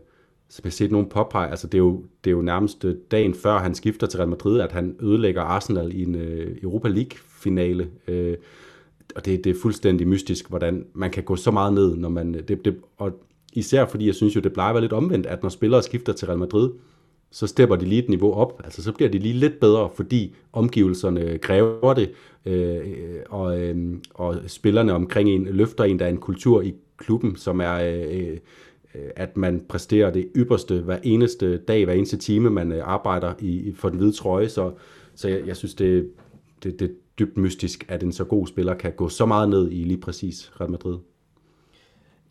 som 0.48 0.62
jeg 0.64 0.70
har 0.70 0.70
set 0.70 0.92
nogen 0.92 1.08
påpege, 1.08 1.50
altså 1.50 1.66
det 1.66 1.74
er, 1.74 1.82
jo, 1.82 2.04
det 2.24 2.30
er 2.30 2.34
jo 2.34 2.42
nærmest 2.42 2.84
øh, 2.84 2.94
dagen 3.10 3.34
før 3.34 3.58
han 3.58 3.74
skifter 3.74 4.06
til 4.06 4.18
Real 4.18 4.28
Madrid, 4.28 4.60
at 4.60 4.72
han 4.72 4.96
ødelægger 5.00 5.42
Arsenal 5.42 5.92
i 5.94 6.02
en 6.02 6.14
øh, 6.14 6.56
Europa 6.62 6.88
League-finale, 6.88 7.90
og 9.16 9.24
det, 9.24 9.44
det 9.44 9.46
er 9.46 9.60
fuldstændig 9.62 10.08
mystisk, 10.08 10.48
hvordan 10.48 10.86
man 10.94 11.10
kan 11.10 11.22
gå 11.22 11.36
så 11.36 11.50
meget 11.50 11.72
ned, 11.72 11.96
når 11.96 12.08
man, 12.08 12.34
det, 12.34 12.64
det, 12.64 12.76
og 12.96 13.12
Især 13.56 13.86
fordi 13.86 14.06
jeg 14.06 14.14
synes 14.14 14.36
jo, 14.36 14.40
det 14.40 14.52
plejer 14.52 14.68
at 14.68 14.74
være 14.74 14.82
lidt 14.82 14.92
omvendt, 14.92 15.26
at 15.26 15.42
når 15.42 15.48
spillere 15.50 15.82
skifter 15.82 16.12
til 16.12 16.26
Real 16.26 16.38
Madrid, 16.38 16.70
så 17.30 17.46
stepper 17.46 17.76
de 17.76 17.84
lige 17.84 18.02
et 18.02 18.08
niveau 18.08 18.32
op. 18.32 18.60
Altså 18.64 18.82
så 18.82 18.92
bliver 18.92 19.10
de 19.10 19.18
lige 19.18 19.34
lidt 19.34 19.60
bedre, 19.60 19.90
fordi 19.94 20.34
omgivelserne 20.52 21.38
kræver 21.38 21.94
det, 21.94 22.10
øh, 22.46 22.80
og, 23.28 23.60
øh, 23.60 23.96
og 24.14 24.36
spillerne 24.46 24.92
omkring 24.92 25.28
en 25.28 25.44
løfter 25.44 25.84
en, 25.84 25.98
der 25.98 26.04
er 26.04 26.08
en 26.08 26.16
kultur 26.16 26.62
i 26.62 26.74
klubben, 26.96 27.36
som 27.36 27.60
er, 27.60 27.74
øh, 27.74 28.36
at 29.16 29.36
man 29.36 29.64
præsterer 29.68 30.10
det 30.10 30.28
ypperste 30.36 30.80
hver 30.80 30.98
eneste 31.02 31.56
dag, 31.58 31.84
hver 31.84 31.94
eneste 31.94 32.16
time, 32.16 32.50
man 32.50 32.72
øh, 32.72 32.88
arbejder 32.88 33.34
i, 33.40 33.72
for 33.74 33.88
den 33.88 33.98
hvide 33.98 34.12
trøje. 34.12 34.48
Så, 34.48 34.72
så 35.14 35.28
jeg, 35.28 35.46
jeg 35.46 35.56
synes, 35.56 35.74
det, 35.74 36.10
det, 36.62 36.80
det 36.80 36.90
er 36.90 36.94
dybt 37.18 37.36
mystisk, 37.36 37.84
at 37.88 38.02
en 38.02 38.12
så 38.12 38.24
god 38.24 38.46
spiller 38.46 38.74
kan 38.74 38.92
gå 38.92 39.08
så 39.08 39.26
meget 39.26 39.48
ned 39.48 39.70
i 39.70 39.84
lige 39.84 40.00
præcis 40.00 40.60
Real 40.60 40.70
Madrid. 40.70 40.98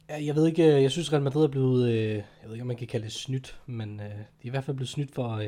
Jeg 0.09 0.35
ved 0.35 0.47
ikke, 0.47 0.75
øh, 0.75 0.83
jeg 0.83 0.91
synes 0.91 1.13
Real 1.13 1.23
Madrid 1.23 1.43
er 1.43 1.47
blevet, 1.47 1.89
øh, 1.89 2.07
jeg 2.07 2.23
ved 2.45 2.51
ikke 2.51 2.61
om 2.61 2.67
man 2.67 2.77
kan 2.77 2.87
kalde 2.87 3.03
det 3.05 3.13
snydt, 3.13 3.59
men 3.65 3.99
øh, 3.99 4.05
de 4.05 4.11
er 4.11 4.47
i 4.47 4.49
hvert 4.49 4.63
fald 4.63 4.77
blevet 4.77 4.89
snydt 4.89 5.11
for 5.15 5.43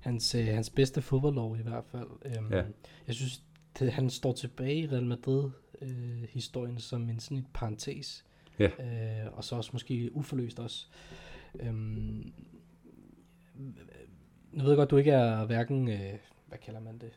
hans, 0.00 0.32
hans 0.32 0.70
bedste 0.70 1.02
fodboldlov 1.02 1.56
i 1.56 1.62
hvert 1.62 1.84
fald. 1.92 2.08
Øhm, 2.24 2.52
ja. 2.52 2.62
Jeg 3.06 3.14
synes, 3.14 3.42
det, 3.78 3.92
han 3.92 4.10
står 4.10 4.32
tilbage 4.32 4.76
i 4.76 4.86
Real 4.86 5.06
Madrid-historien 5.06 6.78
som 6.78 7.08
en 7.08 7.20
sådan 7.20 7.38
et 7.38 7.44
parentes. 7.54 8.24
Ja. 8.58 8.64
Øh, 8.66 9.32
og 9.32 9.44
så 9.44 9.56
også 9.56 9.70
måske 9.72 10.10
uforløst 10.12 10.60
også. 10.60 10.86
Øhm, 11.60 12.32
nu 14.52 14.62
ved 14.62 14.70
jeg 14.70 14.76
godt, 14.76 14.90
du 14.90 14.96
ikke 14.96 15.10
er 15.10 15.46
hverken, 15.46 15.88
øh, 15.88 16.12
hvad 16.48 16.58
kalder 16.58 16.80
man 16.80 16.98
det, 16.98 17.10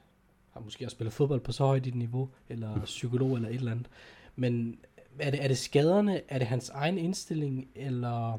har 0.52 0.62
måske 0.62 0.86
også 0.86 0.96
spillet 0.96 1.14
fodbold 1.14 1.40
på 1.40 1.52
så 1.52 1.66
højt 1.66 1.86
i 1.86 1.90
niveau, 1.92 2.30
eller 2.50 2.82
psykolog 2.86 3.36
eller 3.36 3.50
et 3.50 3.56
eller 3.56 3.72
andet. 3.72 3.88
Men 4.36 4.78
er 5.20 5.32
det, 5.32 5.44
er 5.44 5.48
det 5.48 5.58
skaderne? 5.58 6.22
Er 6.28 6.38
det 6.38 6.48
hans 6.48 6.70
egen 6.70 6.98
indstilling? 6.98 7.68
Eller 7.76 8.34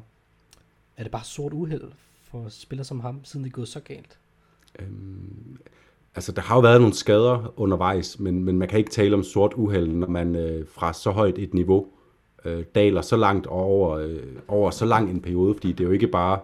er 0.97 1.03
det 1.03 1.11
bare 1.11 1.23
sort 1.23 1.53
uheld 1.53 1.91
for 2.23 2.49
spillere 2.49 2.85
som 2.85 2.99
ham, 2.99 3.25
siden 3.25 3.43
det 3.43 3.49
er 3.49 3.53
gået 3.53 3.67
så 3.67 3.79
galt? 3.79 4.19
Øhm, 4.79 5.57
altså, 6.15 6.31
der 6.31 6.41
har 6.41 6.55
jo 6.55 6.61
været 6.61 6.81
nogle 6.81 6.95
skader 6.95 7.59
undervejs, 7.59 8.19
men, 8.19 8.43
men 8.43 8.57
man 8.57 8.67
kan 8.67 8.79
ikke 8.79 8.91
tale 8.91 9.15
om 9.15 9.23
sort 9.23 9.53
uheld, 9.53 9.87
når 9.87 10.07
man 10.07 10.35
øh, 10.35 10.67
fra 10.67 10.93
så 10.93 11.11
højt 11.11 11.37
et 11.37 11.53
niveau 11.53 11.87
øh, 12.47 12.63
daler 12.75 13.01
så 13.01 13.17
langt 13.17 13.47
over, 13.47 13.97
øh, 13.97 14.19
over 14.47 14.71
så 14.71 14.85
lang 14.85 15.09
en 15.09 15.21
periode, 15.21 15.53
fordi 15.53 15.71
det 15.71 15.79
er 15.79 15.87
jo 15.87 15.91
ikke 15.91 16.07
bare 16.07 16.39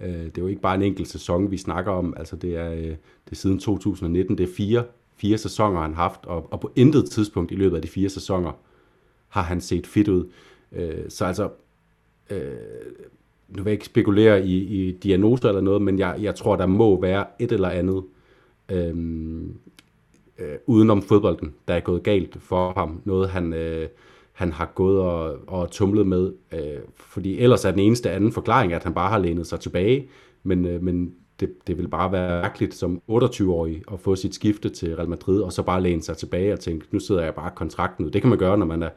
øh, 0.00 0.08
det 0.08 0.38
er 0.38 0.42
jo 0.42 0.46
ikke 0.46 0.60
bare 0.60 0.74
en 0.74 0.82
enkelt 0.82 1.08
sæson, 1.08 1.50
vi 1.50 1.56
snakker 1.56 1.92
om. 1.92 2.14
Altså, 2.16 2.36
det 2.36 2.56
er, 2.56 2.72
øh, 2.72 2.82
det 3.24 3.32
er 3.32 3.36
siden 3.36 3.58
2019, 3.58 4.38
det 4.38 4.48
er 4.48 4.54
fire, 4.56 4.84
fire 5.16 5.38
sæsoner, 5.38 5.80
han 5.80 5.94
har 5.94 6.02
haft, 6.02 6.26
og, 6.26 6.48
og 6.50 6.60
på 6.60 6.72
intet 6.76 7.10
tidspunkt 7.10 7.52
i 7.52 7.54
løbet 7.54 7.76
af 7.76 7.82
de 7.82 7.88
fire 7.88 8.08
sæsoner 8.08 8.52
har 9.28 9.42
han 9.42 9.60
set 9.60 9.86
fedt 9.86 10.08
ud. 10.08 10.28
Øh, 10.72 11.04
så 11.08 11.24
altså, 11.24 11.50
øh, 12.30 12.52
nu 13.48 13.62
vil 13.62 13.70
jeg 13.70 13.72
ikke 13.72 13.84
spekulere 13.84 14.46
i, 14.46 14.56
i 14.56 14.92
diagnoser 14.92 15.48
eller 15.48 15.60
noget, 15.60 15.82
men 15.82 15.98
jeg, 15.98 16.16
jeg 16.20 16.34
tror, 16.34 16.56
der 16.56 16.66
må 16.66 17.00
være 17.00 17.26
et 17.38 17.52
eller 17.52 17.68
andet 17.68 18.04
øh, 18.68 18.94
øh, 20.38 20.56
udenom 20.66 21.02
fodbolden, 21.02 21.54
der 21.68 21.74
er 21.74 21.80
gået 21.80 22.02
galt 22.02 22.36
for 22.40 22.72
ham. 22.72 23.00
Noget, 23.04 23.28
han, 23.28 23.52
øh, 23.52 23.88
han 24.38 24.52
har 24.52 24.72
gået 24.74 25.00
og, 25.00 25.36
og 25.46 25.70
tumlet 25.70 26.06
med. 26.06 26.32
Øh, 26.52 26.80
fordi 26.96 27.38
ellers 27.38 27.64
er 27.64 27.70
den 27.70 27.80
eneste 27.80 28.10
anden 28.10 28.32
forklaring, 28.32 28.72
at 28.72 28.84
han 28.84 28.94
bare 28.94 29.10
har 29.10 29.18
lænet 29.18 29.46
sig 29.46 29.60
tilbage. 29.60 30.08
Men, 30.42 30.66
øh, 30.66 30.82
men 30.82 31.14
det, 31.40 31.66
det 31.66 31.78
vil 31.78 31.88
bare 31.88 32.12
være 32.12 32.42
mærkeligt 32.42 32.74
som 32.74 33.00
28-årig 33.10 33.82
at 33.92 34.00
få 34.00 34.16
sit 34.16 34.34
skifte 34.34 34.68
til 34.68 34.96
Real 34.96 35.08
Madrid, 35.08 35.40
og 35.40 35.52
så 35.52 35.62
bare 35.62 35.82
læne 35.82 36.02
sig 36.02 36.16
tilbage 36.16 36.52
og 36.52 36.60
tænke, 36.60 36.86
nu 36.90 36.98
sidder 36.98 37.22
jeg 37.22 37.34
bare 37.34 37.50
kontrakten 37.54 38.04
ud. 38.04 38.10
Det 38.10 38.22
kan 38.22 38.28
man 38.28 38.38
gøre, 38.38 38.58
når 38.58 38.66
man 38.66 38.82
er 38.82 38.90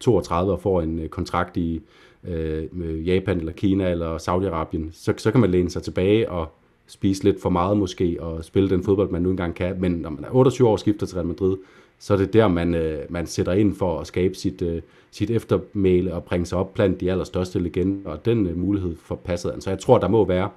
32 0.00 0.52
og 0.52 0.60
får 0.60 0.82
en 0.82 0.98
øh, 0.98 1.08
kontrakt 1.08 1.56
i 1.56 1.80
øh, 2.24 3.08
Japan 3.08 3.38
eller 3.38 3.52
Kina 3.52 3.90
eller 3.90 4.18
Saudi-Arabien. 4.18 4.92
Så, 4.92 5.14
så 5.16 5.30
kan 5.30 5.40
man 5.40 5.50
læne 5.50 5.70
sig 5.70 5.82
tilbage 5.82 6.30
og 6.30 6.48
spise 6.86 7.24
lidt 7.24 7.42
for 7.42 7.50
meget 7.50 7.76
måske, 7.76 8.16
og 8.20 8.44
spille 8.44 8.70
den 8.70 8.84
fodbold, 8.84 9.10
man 9.10 9.22
nu 9.22 9.30
engang 9.30 9.54
kan. 9.54 9.80
Men 9.80 9.92
når 9.92 10.10
man 10.10 10.24
er 10.24 10.28
28 10.30 10.68
år 10.68 10.72
og 10.72 10.80
skifter 10.80 11.06
til 11.06 11.14
Real 11.14 11.26
Madrid, 11.26 11.56
så 12.04 12.12
er 12.12 12.16
det 12.16 12.32
der, 12.32 12.48
man, 12.48 12.74
øh, 12.74 13.12
man 13.12 13.26
sætter 13.26 13.52
ind 13.52 13.74
for 13.74 14.00
at 14.00 14.06
skabe 14.06 14.34
sit, 14.34 14.62
øh, 14.62 14.82
sit 15.10 15.30
eftermæle 15.30 16.14
og 16.14 16.24
bringe 16.24 16.46
sig 16.46 16.58
op 16.58 16.74
blandt 16.74 17.00
de 17.00 17.10
allerstørste 17.10 17.58
legender, 17.58 18.10
og 18.10 18.24
den 18.24 18.46
øh, 18.46 18.58
mulighed 18.58 18.96
for 18.96 19.14
passet 19.14 19.50
han. 19.50 19.60
Så 19.60 19.70
jeg 19.70 19.78
tror, 19.78 19.98
der 19.98 20.08
må 20.08 20.24
være 20.24 20.50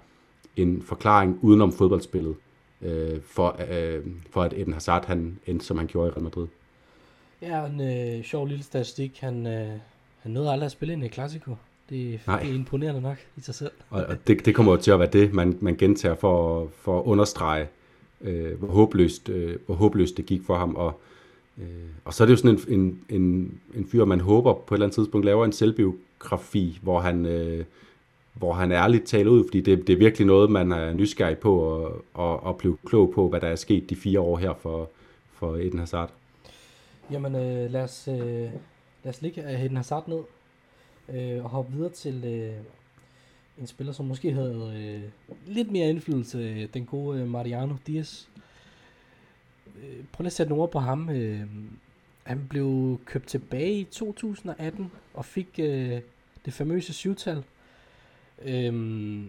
en 0.55 0.81
forklaring 0.81 1.39
udenom 1.41 1.71
fodboldspillet, 1.71 2.35
øh, 2.81 3.21
for, 3.25 3.59
øh, 3.71 4.05
for 4.31 4.41
at 4.43 4.53
Eden 4.53 4.73
Hazard 4.73 5.05
han 5.05 5.39
endte, 5.45 5.65
som 5.65 5.77
han 5.77 5.87
gjorde 5.87 6.07
i 6.07 6.11
Real 6.11 6.23
Madrid. 6.23 6.47
Ja, 7.41 7.65
en 7.65 7.81
øh, 7.81 8.23
sjov 8.23 8.47
lille 8.47 8.63
statistik. 8.63 9.17
Han, 9.21 9.47
øh, 9.47 9.67
han 10.19 10.31
nåede 10.31 10.51
aldrig 10.51 10.65
at 10.65 10.71
spille 10.71 10.93
ind 10.93 11.05
i 11.05 11.09
Clasico. 11.09 11.55
Det, 11.89 12.19
Nej. 12.27 12.39
det 12.39 12.49
er 12.49 12.55
imponerende 12.55 13.01
nok 13.01 13.17
i 13.37 13.41
sig 13.41 13.55
selv. 13.55 13.71
Og, 13.89 14.03
og 14.03 14.27
det, 14.27 14.45
det 14.45 14.55
kommer 14.55 14.71
jo 14.71 14.77
til 14.77 14.91
at 14.91 14.99
være 14.99 15.09
det, 15.13 15.33
man, 15.33 15.57
man 15.61 15.75
gentager 15.75 16.15
for, 16.15 16.67
for 16.81 16.99
at 16.99 17.03
understrege, 17.05 17.67
øh, 18.21 18.59
hvor, 18.59 18.67
håbløst, 18.67 19.29
øh, 19.29 19.57
hvor 19.65 19.75
håbløst 19.75 20.17
det 20.17 20.25
gik 20.25 20.41
for 20.45 20.57
ham. 20.57 20.75
Og, 20.75 21.01
Øh, 21.57 21.65
og 22.05 22.13
så 22.13 22.23
er 22.23 22.25
det 22.25 22.31
jo 22.31 22.37
sådan 22.37 22.59
en, 22.67 22.79
en, 22.79 23.01
en, 23.09 23.59
en 23.75 23.87
fyr, 23.87 24.05
man 24.05 24.19
håber 24.21 24.53
på 24.53 24.73
et 24.73 24.77
eller 24.77 24.85
andet 24.85 24.95
tidspunkt 24.95 25.25
laver 25.25 25.45
en 25.45 25.51
selvbiografi, 25.51 26.79
hvor 26.81 26.99
han, 26.99 27.25
øh, 27.25 27.65
hvor 28.33 28.53
han 28.53 28.71
ærligt 28.71 29.05
taler 29.05 29.31
ud, 29.31 29.43
fordi 29.43 29.61
det, 29.61 29.87
det 29.87 29.93
er 29.93 29.97
virkelig 29.97 30.27
noget, 30.27 30.49
man 30.49 30.71
er 30.71 30.93
nysgerrig 30.93 31.37
på 31.37 31.59
og, 31.59 32.05
og, 32.13 32.43
og 32.43 32.57
blive 32.57 32.77
klog 32.85 33.11
på, 33.15 33.29
hvad 33.29 33.41
der 33.41 33.47
er 33.47 33.55
sket 33.55 33.89
de 33.89 33.95
fire 33.95 34.19
år 34.19 34.37
her 34.37 34.53
for, 34.53 34.89
for 35.31 35.55
Eden 35.55 35.79
Hazard. 35.79 36.13
Jamen 37.11 37.35
øh, 37.35 37.71
lad, 37.71 37.83
os, 37.83 38.07
øh, 38.07 38.49
lad 39.03 39.09
os 39.09 39.21
ligge 39.21 39.51
øh, 39.51 39.65
Eden 39.65 39.75
Hazard 39.75 40.07
ned 40.07 40.19
øh, 41.13 41.43
og 41.43 41.49
hoppe 41.49 41.73
videre 41.73 41.89
til 41.89 42.23
øh, 42.25 42.53
en 43.59 43.67
spiller, 43.67 43.93
som 43.93 44.05
måske 44.05 44.33
havde 44.33 44.73
øh, 44.77 45.09
lidt 45.53 45.71
mere 45.71 45.89
indflydelse, 45.89 46.37
øh, 46.37 46.67
den 46.73 46.85
gode 46.85 47.25
Mariano 47.25 47.73
Diaz. 47.87 48.27
Øh, 49.83 50.03
prøv 50.11 50.23
lige 50.23 50.27
at 50.27 50.33
sætte 50.33 50.49
nogle 50.49 50.63
ord 50.63 50.71
på 50.71 50.79
ham. 50.79 51.09
Øh, 51.09 51.47
han 52.23 52.47
blev 52.49 52.99
købt 53.05 53.27
tilbage 53.27 53.79
i 53.79 53.83
2018 53.83 54.91
og 55.13 55.25
fik 55.25 55.47
øh, 55.59 56.01
det 56.45 56.53
famøse 56.53 56.93
syvtal. 56.93 57.43
Øh, 58.45 59.23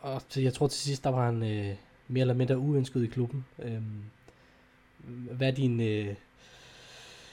og 0.00 0.22
til, 0.28 0.42
jeg 0.42 0.54
tror 0.54 0.66
til 0.66 0.80
sidst, 0.80 1.04
der 1.04 1.10
var 1.10 1.24
han 1.24 1.42
øh, 1.42 1.74
mere 2.08 2.20
eller 2.20 2.34
mindre 2.34 2.58
uønsket 2.58 3.04
i 3.04 3.06
klubben. 3.06 3.44
Øh, 3.62 3.82
hvad 5.36 5.48
er 5.48 5.52
din, 5.52 5.80
øh, 5.80 6.14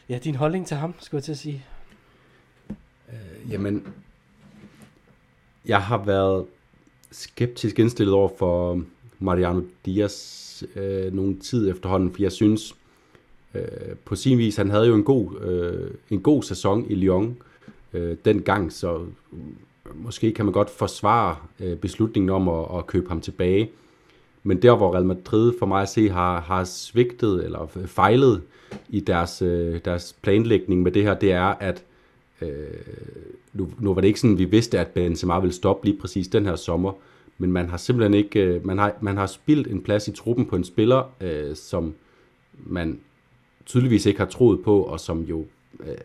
ja, 0.09 0.17
din 0.17 0.35
holdning 0.35 0.67
til 0.67 0.77
ham, 0.77 0.93
skulle 0.99 1.17
jeg 1.19 1.23
til 1.23 1.31
at 1.31 1.37
sige? 1.37 1.65
Øh, 3.09 3.51
jamen, 3.51 3.87
jeg 5.65 5.83
har 5.83 5.97
været 5.97 6.45
skeptisk 7.11 7.79
indstillet 7.79 8.13
over 8.13 8.29
for 8.37 8.83
Mariano 9.19 9.61
Diaz 9.85 10.48
øh, 10.75 11.13
nogle 11.13 11.35
tid 11.39 11.71
efterhånden, 11.71 12.11
for 12.13 12.21
jeg 12.21 12.31
synes 12.31 12.75
øh, 13.55 13.61
på 14.05 14.15
sin 14.15 14.37
vis, 14.37 14.55
han 14.55 14.69
havde 14.69 14.87
jo 14.87 14.95
en 14.95 15.03
god, 15.03 15.41
øh, 15.41 15.91
en 16.09 16.21
god 16.21 16.43
sæson 16.43 16.85
i 16.89 16.95
Lyon 16.95 17.37
øh, 17.93 18.17
dengang, 18.25 18.73
så 18.73 18.95
øh, 19.33 19.39
måske 19.95 20.31
kan 20.33 20.45
man 20.45 20.53
godt 20.53 20.69
forsvare 20.69 21.35
øh, 21.59 21.77
beslutningen 21.77 22.29
om 22.29 22.49
at, 22.49 22.65
at 22.77 22.87
købe 22.87 23.09
ham 23.09 23.21
tilbage. 23.21 23.69
Men 24.43 24.61
der, 24.61 24.75
hvor 24.75 24.93
Real 24.93 25.05
Madrid 25.05 25.53
for 25.59 25.65
mig 25.65 25.81
at 25.81 25.89
se 25.89 26.09
har, 26.09 26.41
har 26.41 26.63
svigtet 26.63 27.45
eller 27.45 27.85
fejlet 27.85 28.41
i 28.89 28.99
deres, 28.99 29.41
øh, 29.41 29.79
deres 29.85 30.15
planlægning 30.21 30.81
med 30.81 30.91
det 30.91 31.03
her, 31.03 31.13
det 31.13 31.31
er, 31.31 31.43
at 31.43 31.83
øh, 32.41 32.49
nu, 33.53 33.69
nu 33.79 33.93
var 33.93 34.01
det 34.01 34.07
ikke 34.07 34.19
sådan, 34.19 34.37
vi 34.37 34.45
vidste, 34.45 34.79
at 34.79 34.87
Benzema 34.87 35.39
ville 35.39 35.53
stoppe 35.53 35.85
lige 35.85 35.97
præcis 35.99 36.27
den 36.27 36.45
her 36.45 36.55
sommer, 36.55 36.91
men 37.39 37.51
man 37.51 37.69
har 37.69 37.77
simpelthen 37.77 38.13
ikke, 38.13 38.39
øh, 38.39 38.65
man 38.65 38.77
har, 38.77 38.93
man 39.01 39.17
har 39.17 39.25
spildt 39.25 39.67
en 39.67 39.81
plads 39.81 40.07
i 40.07 40.11
truppen 40.11 40.45
på 40.45 40.55
en 40.55 40.63
spiller, 40.63 41.11
øh, 41.21 41.55
som 41.55 41.93
man 42.53 42.99
tydeligvis 43.65 44.05
ikke 44.05 44.19
har 44.19 44.27
troet 44.27 44.63
på, 44.63 44.81
og 44.81 44.99
som 44.99 45.21
jo 45.21 45.45
øh, 45.79 45.97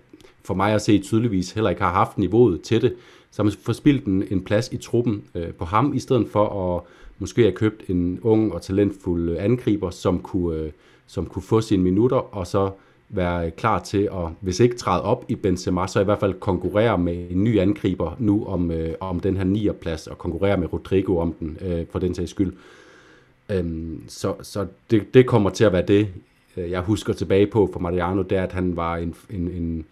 for 0.42 0.54
mig 0.54 0.74
at 0.74 0.82
se 0.82 0.98
tydeligvis 0.98 1.52
heller 1.52 1.70
ikke 1.70 1.82
har 1.82 1.92
haft 1.92 2.18
niveauet 2.18 2.62
til 2.62 2.82
det, 2.82 2.94
så 3.30 3.42
har 3.42 3.44
man 3.44 3.52
forspildt 3.62 4.04
en, 4.04 4.24
en 4.30 4.44
plads 4.44 4.72
i 4.72 4.76
truppen 4.76 5.24
øh, 5.34 5.52
på 5.52 5.64
ham, 5.64 5.94
i 5.94 5.98
stedet 5.98 6.28
for 6.28 6.74
at 6.76 6.82
måske 7.18 7.42
have 7.42 7.52
købt 7.52 7.88
en 7.88 8.20
ung 8.22 8.52
og 8.52 8.62
talentfuld 8.62 9.36
angriber, 9.36 9.90
som 9.90 10.18
kunne, 10.18 10.58
øh, 10.58 10.72
som 11.06 11.26
kunne 11.26 11.42
få 11.42 11.60
sine 11.60 11.82
minutter, 11.82 12.16
og 12.16 12.46
så 12.46 12.70
være 13.08 13.50
klar 13.50 13.78
til 13.78 14.08
at, 14.12 14.28
hvis 14.40 14.60
ikke 14.60 14.76
træde 14.76 15.02
op 15.02 15.24
i 15.28 15.34
Benzema, 15.34 15.86
så 15.86 16.00
i 16.00 16.04
hvert 16.04 16.20
fald 16.20 16.34
konkurrere 16.40 16.98
med 16.98 17.30
en 17.30 17.44
ny 17.44 17.60
angriber 17.60 18.16
nu 18.18 18.46
om, 18.46 18.70
øh, 18.70 18.94
om 19.00 19.20
den 19.20 19.36
her 19.36 19.44
9. 19.44 19.68
plads, 19.80 20.06
og 20.06 20.18
konkurrere 20.18 20.56
med 20.56 20.72
Rodrigo 20.72 21.18
om 21.18 21.32
den, 21.32 21.58
øh, 21.60 21.86
for 21.90 21.98
den 21.98 22.14
sags 22.14 22.30
skyld. 22.30 22.52
Øhm, 23.48 24.02
så 24.08 24.34
så 24.42 24.66
det, 24.90 25.14
det 25.14 25.26
kommer 25.26 25.50
til 25.50 25.64
at 25.64 25.72
være 25.72 25.86
det, 25.88 26.08
øh, 26.56 26.70
jeg 26.70 26.80
husker 26.80 27.12
tilbage 27.12 27.46
på 27.46 27.70
for 27.72 27.80
Mariano, 27.80 28.22
det 28.22 28.38
er, 28.38 28.42
at 28.42 28.52
han 28.52 28.76
var 28.76 28.96
en, 28.96 29.14
en, 29.30 29.48
en, 29.48 29.84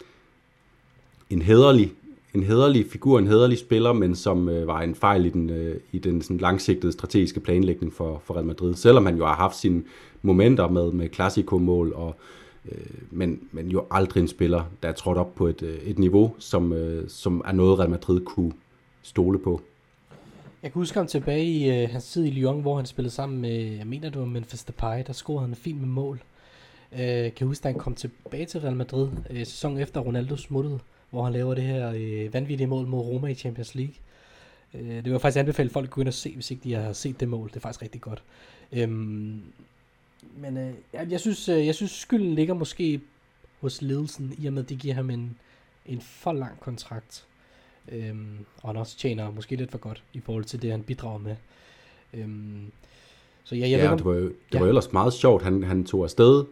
en 1.31 1.42
hederlig 1.42 1.92
en 2.35 2.42
hederlig 2.42 2.87
figur, 2.90 3.18
en 3.18 3.27
hederlig 3.27 3.59
spiller, 3.59 3.92
men 3.92 4.14
som 4.14 4.48
øh, 4.48 4.66
var 4.66 4.81
en 4.81 4.94
fejl 4.94 5.27
i 5.27 5.29
den, 5.29 5.51
øh, 5.51 5.77
i 5.92 5.98
den 5.98 6.22
sådan, 6.22 6.37
langsigtede 6.37 6.92
strategiske 6.92 7.40
planlægning 7.40 7.92
for, 7.92 8.22
for 8.25 8.35
Real 8.35 8.46
Madrid. 8.46 8.75
Selvom 8.75 9.07
han 9.07 9.16
jo 9.16 9.27
har 9.27 9.35
haft 9.35 9.57
sine 9.57 9.83
momenter 10.22 10.68
med, 10.68 10.92
med 10.92 11.09
klassikomål, 11.09 11.92
og, 11.92 12.09
øh, 12.09 12.42
Øh, 12.68 13.03
men, 13.11 13.40
men 13.53 13.68
jo 13.68 13.87
aldrig 13.90 14.20
en 14.20 14.29
spiller, 14.29 14.64
der 14.83 14.88
er 14.88 14.92
trådt 14.92 15.18
op 15.18 15.35
på 15.35 15.46
et, 15.46 15.62
øh, 15.62 15.79
et 15.79 15.98
niveau, 15.98 16.35
som, 16.38 16.72
øh, 16.72 17.09
som 17.09 17.42
er 17.46 17.53
noget, 17.53 17.79
Real 17.79 17.90
Madrid 17.90 18.20
kunne 18.25 18.53
stole 19.03 19.38
på. 19.38 19.61
Jeg 20.62 20.72
kan 20.72 20.81
huske 20.81 20.98
ham 20.98 21.07
tilbage 21.07 21.44
i 21.44 21.83
øh, 21.83 21.90
hans 21.90 22.12
tid 22.12 22.25
i 22.25 22.31
Lyon, 22.31 22.61
hvor 22.61 22.77
han 22.77 22.87
spillede 22.87 23.14
sammen 23.14 23.40
med, 23.40 23.77
jeg 23.77 23.87
mener 23.87 24.11
det 24.11 24.20
var 24.20 24.27
Memphis 24.27 24.64
Depay, 24.64 25.03
der 25.07 25.12
scorede 25.12 25.46
han 25.46 25.57
fint 25.57 25.81
med 25.81 25.88
mål. 25.88 26.22
Øh, 26.92 26.98
kan 27.01 27.33
jeg 27.40 27.46
huske, 27.46 27.62
da 27.62 27.68
han 27.68 27.79
kom 27.79 27.94
tilbage 27.94 28.46
til 28.46 28.61
Real 28.61 28.77
Madrid 28.77 29.09
øh, 29.31 29.38
sæsonen 29.38 29.79
efter 29.79 30.01
Ronaldo 30.01 30.37
smuttede, 30.37 30.79
hvor 31.11 31.25
han 31.25 31.33
laver 31.33 31.55
det 31.55 31.64
her 31.64 31.92
øh, 31.96 32.35
vanvittige 32.35 32.66
mål 32.66 32.87
mod 32.87 33.01
Roma 33.01 33.29
i 33.29 33.35
Champions 33.35 33.75
League. 33.75 33.94
Øh, 34.75 34.96
det 34.96 35.05
vil 35.05 35.11
jeg 35.11 35.20
faktisk 35.20 35.40
anbefale 35.40 35.70
folk 35.70 35.87
at 35.87 35.90
gå 35.90 36.01
ind 36.01 36.09
og 36.09 36.14
se, 36.14 36.35
hvis 36.35 36.51
ikke 36.51 36.64
de 36.64 36.75
har 36.75 36.92
set 36.92 37.20
det 37.20 37.29
mål. 37.29 37.48
Det 37.48 37.57
er 37.57 37.61
faktisk 37.61 37.83
rigtig 37.83 38.01
godt. 38.01 38.22
Øhm, 38.72 39.42
men 40.37 40.57
øh, 40.57 40.73
jeg, 41.11 41.21
synes, 41.21 41.49
øh, 41.49 41.67
jeg 41.67 41.75
synes, 41.75 41.91
skylden 41.91 42.35
ligger 42.35 42.55
måske 42.55 43.01
hos 43.61 43.83
ledelsen, 43.83 44.35
i 44.39 44.47
og 44.47 44.53
med 44.53 44.63
at 44.63 44.69
de 44.69 44.77
giver 44.77 44.95
ham 44.95 45.11
en, 45.11 45.37
en 45.87 46.01
for 46.01 46.33
lang 46.33 46.61
kontrakt. 46.61 47.25
Øhm, 47.93 48.39
og 48.63 48.69
han 48.69 48.77
også 48.77 48.97
tjener 48.97 49.31
måske 49.31 49.57
lidt 49.57 49.71
for 49.71 49.79
godt 49.79 50.03
i 50.13 50.21
forhold 50.21 50.45
til 50.45 50.63
det, 50.63 50.71
han 50.71 50.83
bidrager 50.83 51.19
med. 51.19 51.37
Øhm, 52.15 52.73
så 53.45 53.55
ja, 53.55 53.69
jeg 53.69 53.79
ja, 53.79 53.91
ved, 53.91 53.97
det 53.97 54.05
var 54.05 54.15
jo, 54.15 54.25
det 54.25 54.35
ja. 54.55 54.59
var 54.59 54.67
ellers 54.67 54.93
meget 54.93 55.13
sjovt. 55.13 55.43
Han, 55.43 55.63
han 55.63 55.85
tog 55.85 56.05
afsted 56.05 56.45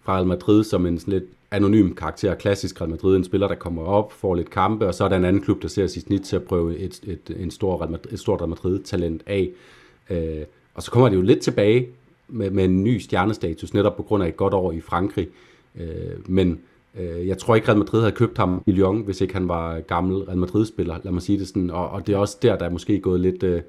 fra 0.00 0.14
Real 0.14 0.26
Madrid 0.26 0.64
som 0.64 0.86
en 0.86 0.98
sådan 0.98 1.12
lidt 1.12 1.24
anonym 1.50 1.94
karakter, 1.94 2.34
klassisk 2.34 2.80
Real 2.80 2.90
Madrid, 2.90 3.16
en 3.16 3.24
spiller, 3.24 3.48
der 3.48 3.54
kommer 3.54 3.82
op, 3.82 4.12
får 4.12 4.34
lidt 4.34 4.50
kampe, 4.50 4.86
og 4.86 4.94
så 4.94 5.04
er 5.04 5.08
der 5.08 5.16
en 5.16 5.24
anden 5.24 5.42
klub, 5.42 5.62
der 5.62 5.68
ser 5.68 5.86
sit 5.86 6.02
snit 6.02 6.22
til 6.22 6.36
at 6.36 6.42
prøve 6.42 6.78
et, 6.78 7.00
et, 7.02 7.36
en 7.36 7.50
stor 7.50 7.80
Real 7.80 7.90
Madrid, 7.90 8.12
et 8.12 8.20
stort 8.20 8.40
Real 8.40 8.48
Madrid-talent 8.48 9.22
af. 9.26 9.50
Øh, 10.10 10.44
og 10.74 10.82
så 10.82 10.90
kommer 10.90 11.08
det 11.08 11.16
jo 11.16 11.22
lidt 11.22 11.40
tilbage 11.40 11.88
med, 12.28 12.50
med 12.50 12.64
en 12.64 12.84
ny 12.84 12.98
stjernestatus, 12.98 13.74
netop 13.74 13.96
på 13.96 14.02
grund 14.02 14.22
af 14.22 14.28
et 14.28 14.36
godt 14.36 14.54
år 14.54 14.72
i 14.72 14.80
Frankrig. 14.80 15.28
Øh, 15.76 16.30
men 16.30 16.60
Øh, 16.98 17.28
jeg 17.28 17.38
tror 17.38 17.54
ikke, 17.54 17.68
Real 17.68 17.78
Madrid 17.78 18.00
havde 18.00 18.12
købt 18.12 18.38
ham 18.38 18.62
i 18.66 18.72
Lyon, 18.72 19.00
hvis 19.00 19.20
ikke 19.20 19.34
han 19.34 19.48
var 19.48 19.80
gammel 19.80 20.22
Real 20.22 20.38
Madrid-spiller, 20.38 20.98
lad 21.02 21.12
mig 21.12 21.22
sige 21.22 21.38
det 21.38 21.48
sådan. 21.48 21.70
Og, 21.70 21.90
og 21.90 22.06
det 22.06 22.14
er 22.14 22.18
også 22.18 22.38
der, 22.42 22.56
der 22.56 22.66
er 22.66 22.70
måske 22.70 23.00
gået 23.00 23.20
lidt, 23.20 23.42
øh, 23.42 23.62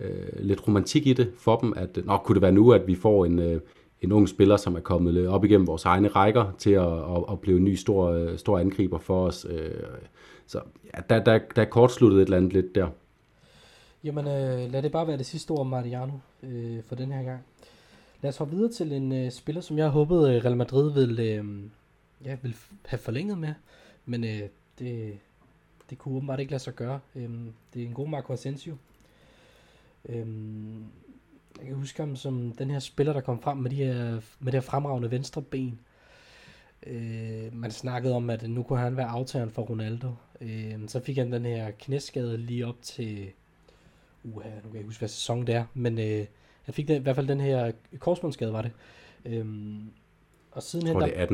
øh 0.00 0.10
lidt 0.38 0.68
romantik 0.68 1.06
i 1.06 1.12
det 1.12 1.32
for 1.38 1.56
dem, 1.56 1.72
at 1.76 1.98
nok 2.04 2.20
kunne 2.24 2.34
det 2.34 2.42
være 2.42 2.52
nu, 2.52 2.72
at 2.72 2.86
vi 2.86 2.94
får 2.94 3.24
en, 3.24 3.38
øh, 3.38 3.60
en 4.02 4.12
ung 4.12 4.28
spiller, 4.28 4.56
som 4.56 4.76
er 4.76 4.80
kommet 4.80 5.16
øh, 5.16 5.32
op 5.32 5.44
igennem 5.44 5.66
vores 5.66 5.84
egne 5.84 6.08
rækker 6.08 6.54
til 6.58 6.70
at, 6.70 6.92
at, 6.92 7.24
at 7.30 7.40
blive 7.40 7.56
en 7.56 7.64
ny 7.64 7.74
stor, 7.74 8.10
øh, 8.10 8.38
stor 8.38 8.58
angriber 8.58 8.98
for 8.98 9.26
os. 9.26 9.46
Øh, 9.50 9.70
så 10.46 10.60
ja, 10.94 11.00
der, 11.10 11.24
der, 11.24 11.38
der 11.56 11.62
er 11.62 11.66
kortsluttet 11.66 12.18
et 12.18 12.24
eller 12.24 12.36
andet 12.36 12.52
lidt 12.52 12.74
der. 12.74 12.88
Jamen, 14.04 14.26
øh, 14.26 14.72
lad 14.72 14.82
det 14.82 14.92
bare 14.92 15.06
være 15.06 15.18
det 15.18 15.26
sidste 15.26 15.50
ord 15.50 15.60
om 15.60 15.66
Mariano 15.66 16.12
øh, 16.42 16.82
for 16.88 16.94
den 16.94 17.12
her 17.12 17.22
gang. 17.22 17.40
Lad 18.22 18.28
os 18.28 18.36
hoppe 18.36 18.56
videre 18.56 18.72
til 18.72 18.92
en 18.92 19.12
øh, 19.12 19.30
spiller, 19.30 19.60
som 19.60 19.78
jeg 19.78 19.88
håbede 19.88 20.34
øh, 20.34 20.44
Real 20.44 20.56
Madrid 20.56 20.92
ville, 20.92 21.22
øh, 21.22 21.44
ja, 22.24 22.36
ville 22.42 22.56
have 22.86 22.98
forlænget 22.98 23.38
med, 23.38 23.54
men 24.04 24.24
øh, 24.24 24.48
det, 24.78 25.18
det 25.90 25.98
kunne 25.98 26.16
åbenbart 26.16 26.40
ikke 26.40 26.52
lade 26.52 26.62
sig 26.62 26.74
gøre. 26.74 27.00
Øh, 27.14 27.30
det 27.74 27.82
er 27.82 27.86
en 27.86 27.94
god 27.94 28.08
Marco 28.08 28.32
Asensio. 28.32 28.76
Øh, 30.08 30.26
jeg 31.58 31.66
kan 31.66 31.74
huske 31.74 32.02
ham 32.02 32.16
som 32.16 32.52
den 32.52 32.70
her 32.70 32.78
spiller, 32.78 33.12
der 33.12 33.20
kom 33.20 33.42
frem 33.42 33.56
med, 33.56 33.70
de 33.70 33.76
her, 33.76 34.20
med 34.40 34.52
det 34.52 34.54
her 34.54 34.60
fremragende 34.60 35.10
venstre 35.10 35.42
ben. 35.42 35.80
Øh, 36.86 37.54
man 37.54 37.70
snakkede 37.70 38.14
om, 38.14 38.30
at 38.30 38.50
nu 38.50 38.62
kunne 38.62 38.78
han 38.78 38.96
være 38.96 39.06
aftageren 39.06 39.50
for 39.50 39.62
Ronaldo. 39.62 40.14
Øh, 40.40 40.88
så 40.88 41.00
fik 41.00 41.16
han 41.16 41.32
den 41.32 41.44
her 41.44 41.70
knæskade 41.70 42.38
lige 42.38 42.66
op 42.66 42.82
til... 42.82 43.30
Uha, 44.24 44.48
nu 44.48 44.68
kan 44.70 44.76
jeg 44.76 44.84
huske, 44.84 45.00
hvad 45.00 45.08
sæson 45.08 45.46
det 45.46 45.54
er. 45.54 45.64
Men 45.74 45.98
øh, 45.98 46.26
han 46.68 46.74
fik 46.74 46.88
den, 46.88 46.96
i 46.96 47.02
hvert 47.02 47.16
fald 47.16 47.28
den 47.28 47.40
her 47.40 47.72
korsbåndsskade, 47.98 48.52
var 48.52 48.62
det. 48.62 48.70
Øh, 49.24 49.46
og 50.50 50.62
siden 50.62 50.86
jeg 50.86 50.94
tror, 50.94 51.00
det 51.00 51.20
er 51.20 51.26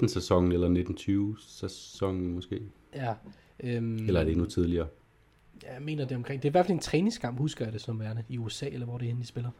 18-19 0.00 0.06
sæsonen, 0.06 0.52
eller 0.52 1.34
19-20 1.38 1.48
sæsonen 1.48 2.32
måske. 2.32 2.62
Ja. 2.94 3.14
Øhm, 3.60 3.96
eller 3.96 4.20
er 4.20 4.24
det 4.24 4.32
endnu 4.32 4.46
tidligere? 4.46 4.86
Ja, 5.62 5.74
jeg 5.74 5.82
mener 5.82 6.04
det 6.04 6.16
omkring. 6.16 6.42
Det 6.42 6.48
er 6.48 6.50
i 6.50 6.52
hvert 6.52 6.66
fald 6.66 6.76
en 6.76 6.82
træningskamp, 6.82 7.38
husker 7.38 7.64
jeg 7.64 7.72
det 7.72 7.80
som 7.80 8.00
værende, 8.00 8.24
i 8.28 8.38
USA, 8.38 8.66
eller 8.66 8.86
hvor 8.86 8.98
det 8.98 9.04
er 9.04 9.08
henne, 9.08 9.22
de 9.22 9.26
spiller. 9.26 9.50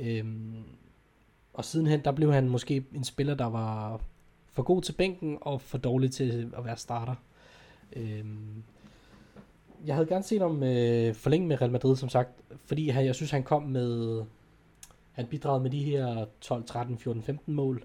Øhm, 0.00 0.54
og 1.52 1.64
sidenhen, 1.64 2.00
der 2.04 2.12
blev 2.12 2.32
han 2.32 2.48
måske 2.48 2.84
en 2.94 3.04
spiller, 3.04 3.34
der 3.34 3.46
var 3.46 4.00
for 4.52 4.62
god 4.62 4.82
til 4.82 4.92
bænken, 4.92 5.38
og 5.40 5.60
for 5.60 5.78
dårlig 5.78 6.10
til 6.10 6.52
at 6.58 6.64
være 6.64 6.76
starter. 6.76 7.14
Øhm, 7.92 8.62
jeg 9.86 9.94
havde 9.94 10.08
gerne 10.08 10.24
set 10.24 10.40
ham 10.40 10.62
øh, 10.62 11.14
forlænge 11.14 11.48
med 11.48 11.60
Real 11.60 11.70
Madrid, 11.70 11.96
som 11.96 12.08
sagt, 12.08 12.30
fordi 12.64 12.88
han, 12.88 13.04
jeg 13.04 13.14
synes, 13.14 13.30
han 13.30 13.42
kom 13.42 13.62
med, 13.62 14.22
han 15.16 15.26
bidragede 15.26 15.62
med 15.62 15.70
de 15.70 15.84
her 15.84 16.24
12, 16.40 16.64
13, 16.64 16.98
14, 16.98 17.22
15 17.22 17.54
mål, 17.54 17.84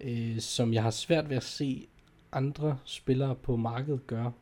øh, 0.00 0.38
som 0.38 0.72
jeg 0.72 0.82
har 0.82 0.90
svært 0.90 1.30
ved 1.30 1.36
at 1.36 1.42
se 1.42 1.88
andre 2.32 2.78
spillere 2.84 3.34
på 3.34 3.56
markedet 3.56 4.06
gøre 4.06 4.32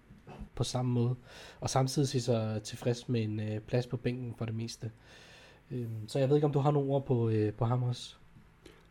på 0.55 0.65
samme 0.65 0.93
måde. 0.93 1.15
Og 1.61 1.71
samtidig 1.71 2.09
sig 2.09 2.23
så 2.23 2.61
tilfreds 2.65 3.09
med 3.09 3.23
en 3.23 3.41
øh, 3.41 3.61
plads 3.61 3.87
på 3.87 3.97
bænken 3.97 4.35
for 4.39 4.45
det 4.45 4.55
meste. 4.55 4.91
Øh, 5.71 5.87
så 6.07 6.19
jeg 6.19 6.29
ved 6.29 6.37
ikke, 6.37 6.47
om 6.47 6.53
du 6.53 6.59
har 6.59 6.71
nogle 6.71 6.91
ord 6.91 7.07
på, 7.07 7.29
øh, 7.29 7.53
på 7.53 7.65
ham 7.65 7.83
også? 7.83 8.15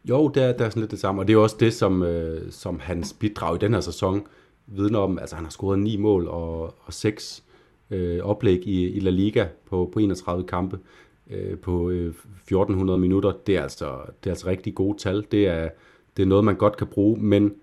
Jo, 0.05 0.27
det 0.27 0.43
er, 0.43 0.51
det 0.51 0.61
er 0.61 0.69
sådan 0.69 0.81
lidt 0.81 0.91
det 0.91 0.99
samme, 0.99 1.21
og 1.21 1.27
det 1.27 1.33
er 1.33 1.37
også 1.37 1.57
det, 1.59 1.73
som, 1.73 2.03
øh, 2.03 2.51
som 2.51 2.79
hans 2.79 3.13
bidrag 3.13 3.55
i 3.55 3.59
den 3.59 3.73
her 3.73 3.81
sæson 3.81 4.27
vidner 4.65 4.99
om. 4.99 5.19
Altså 5.19 5.35
han 5.35 5.45
har 5.45 5.51
scoret 5.51 5.79
ni 5.79 5.97
mål 5.97 6.27
og, 6.27 6.61
og 6.61 6.93
seks 6.93 7.43
øh, 7.89 8.19
oplæg 8.19 8.67
i, 8.67 8.89
i 8.89 8.99
La 8.99 9.09
Liga 9.09 9.47
på, 9.65 9.89
på 9.93 9.99
31 9.99 10.47
kampe 10.47 10.79
øh, 11.29 11.57
på 11.57 11.89
øh, 11.89 12.07
1400 12.07 12.99
minutter. 12.99 13.31
Det 13.47 13.57
er, 13.57 13.61
altså, 13.61 13.99
det 14.23 14.29
er 14.29 14.31
altså 14.31 14.47
rigtig 14.47 14.75
gode 14.75 14.97
tal. 14.97 15.25
Det 15.31 15.47
er, 15.47 15.69
det 16.17 16.23
er 16.23 16.27
noget, 16.27 16.45
man 16.45 16.55
godt 16.55 16.77
kan 16.77 16.87
bruge, 16.87 17.19
men 17.21 17.53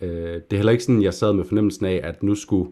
øh, 0.00 0.10
det 0.34 0.52
er 0.52 0.56
heller 0.56 0.72
ikke 0.72 0.84
sådan, 0.84 1.02
jeg 1.02 1.14
sad 1.14 1.32
med 1.32 1.44
fornemmelsen 1.44 1.86
af, 1.86 2.00
at 2.04 2.22
nu 2.22 2.34
skulle, 2.34 2.70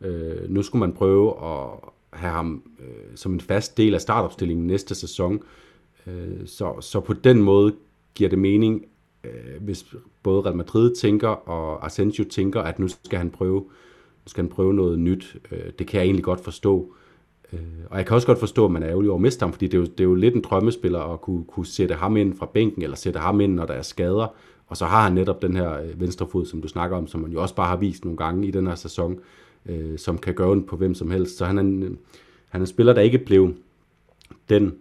øh, 0.00 0.50
nu 0.50 0.62
skulle 0.62 0.80
man 0.80 0.92
prøve 0.92 1.30
at 1.30 1.68
have 2.10 2.32
ham 2.32 2.62
øh, 2.80 3.16
som 3.16 3.32
en 3.32 3.40
fast 3.40 3.76
del 3.76 3.94
af 3.94 4.00
startopstillingen 4.00 4.66
næste 4.66 4.94
sæson. 4.94 5.42
Øh, 6.06 6.46
så, 6.46 6.80
så 6.80 7.00
på 7.00 7.12
den 7.12 7.42
måde 7.42 7.74
giver 8.14 8.30
det 8.30 8.38
mening, 8.38 8.86
øh, 9.24 9.62
hvis 9.62 9.94
både 10.22 10.40
Real 10.40 10.56
Madrid 10.56 10.94
tænker 10.94 11.28
og 11.28 11.86
Asensio 11.86 12.24
tænker, 12.24 12.60
at 12.60 12.78
nu 12.78 12.88
skal 12.88 13.18
han 13.18 13.30
prøve, 13.30 13.60
nu 14.24 14.28
skal 14.28 14.44
han 14.44 14.50
prøve 14.50 14.74
noget 14.74 14.98
nyt. 14.98 15.36
Øh, 15.50 15.72
det 15.78 15.86
kan 15.86 15.98
jeg 15.98 16.04
egentlig 16.04 16.24
godt 16.24 16.40
forstå. 16.40 16.94
Øh, 16.94 17.03
Øh, 17.54 17.84
og 17.90 17.98
jeg 17.98 18.06
kan 18.06 18.14
også 18.14 18.26
godt 18.26 18.38
forstå, 18.38 18.64
at 18.64 18.70
man 18.70 18.82
er 18.82 18.88
ærgerlig 18.88 19.10
over 19.10 19.18
at 19.18 19.22
miste 19.22 19.42
ham, 19.42 19.52
fordi 19.52 19.66
det 19.66 19.74
er, 19.74 19.78
jo, 19.78 19.84
det 19.84 20.00
er 20.00 20.04
jo 20.04 20.14
lidt 20.14 20.34
en 20.34 20.40
drømmespiller 20.40 21.00
at 21.00 21.20
kunne, 21.20 21.44
kunne 21.44 21.66
sætte 21.66 21.94
ham 21.94 22.16
ind 22.16 22.36
fra 22.36 22.46
bænken, 22.54 22.82
eller 22.82 22.96
sætte 22.96 23.18
ham 23.18 23.40
ind, 23.40 23.54
når 23.54 23.66
der 23.66 23.74
er 23.74 23.82
skader, 23.82 24.34
og 24.66 24.76
så 24.76 24.84
har 24.84 25.02
han 25.02 25.12
netop 25.12 25.42
den 25.42 25.56
her 25.56 25.80
øh, 25.80 26.00
venstre 26.00 26.26
fod, 26.32 26.46
som 26.46 26.62
du 26.62 26.68
snakker 26.68 26.96
om, 26.96 27.06
som 27.06 27.20
man 27.20 27.32
jo 27.32 27.42
også 27.42 27.54
bare 27.54 27.68
har 27.68 27.76
vist 27.76 28.04
nogle 28.04 28.16
gange 28.16 28.48
i 28.48 28.50
den 28.50 28.66
her 28.66 28.74
sæson, 28.74 29.18
øh, 29.66 29.98
som 29.98 30.18
kan 30.18 30.34
gøre 30.34 30.50
ondt 30.50 30.66
på 30.66 30.76
hvem 30.76 30.94
som 30.94 31.10
helst. 31.10 31.36
Så 31.36 31.44
han 31.44 31.58
er 31.58 31.62
en, 31.62 31.82
øh, 31.82 31.90
han 32.48 32.60
er 32.60 32.62
en 32.62 32.66
spiller, 32.66 32.92
der 32.92 33.00
ikke 33.00 33.18
blev 33.18 33.54
den 34.48 34.74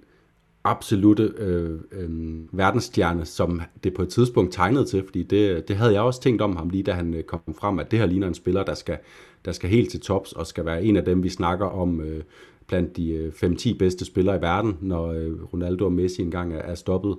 absolute 0.63 1.33
øh, 1.37 1.79
øh, 1.91 2.09
verdensstjerne, 2.51 3.25
som 3.25 3.61
det 3.83 3.93
på 3.93 4.01
et 4.01 4.09
tidspunkt 4.09 4.53
tegnede 4.53 4.85
til, 4.85 5.03
fordi 5.05 5.23
det, 5.23 5.67
det 5.67 5.75
havde 5.75 5.93
jeg 5.93 6.01
også 6.01 6.21
tænkt 6.21 6.41
om 6.41 6.55
ham 6.55 6.69
lige 6.69 6.83
da 6.83 6.91
han 6.91 7.23
kom 7.27 7.41
frem, 7.59 7.79
at 7.79 7.91
det 7.91 7.99
her 7.99 8.05
ligner 8.05 8.27
en 8.27 8.33
spiller, 8.33 8.63
der 8.63 8.73
skal, 8.73 8.97
der 9.45 9.51
skal 9.51 9.69
helt 9.69 9.91
til 9.91 9.99
tops 9.99 10.31
og 10.31 10.47
skal 10.47 10.65
være 10.65 10.83
en 10.83 10.97
af 10.97 11.05
dem, 11.05 11.23
vi 11.23 11.29
snakker 11.29 11.65
om 11.65 12.01
øh, 12.01 12.23
blandt 12.67 12.97
de 12.97 13.09
øh, 13.09 13.33
5-10 13.33 13.77
bedste 13.77 14.05
spillere 14.05 14.37
i 14.37 14.41
verden, 14.41 14.77
når 14.81 15.07
øh, 15.07 15.43
Ronaldo 15.53 15.85
og 15.85 15.93
Messi 15.93 16.21
engang 16.21 16.53
er, 16.53 16.75
stoppet. 16.75 17.15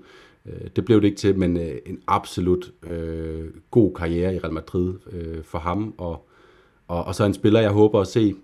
Øh, 0.47 0.69
det 0.77 0.85
blev 0.85 1.01
det 1.01 1.07
ikke 1.07 1.19
til, 1.19 1.39
men 1.39 1.57
en 1.87 2.01
absolut 2.07 2.73
øh, 2.91 3.45
god 3.71 3.95
karriere 3.95 4.35
i 4.35 4.39
Real 4.39 4.53
Madrid 4.53 4.95
øh, 5.13 5.45
for 5.45 5.59
ham, 5.59 5.95
og, 5.99 6.29
og, 6.89 7.05
og 7.05 7.15
så 7.15 7.25
en 7.25 7.35
spiller, 7.35 7.61
jeg 7.61 7.71
håber 7.71 8.01
at 8.01 8.07
se 8.07 8.35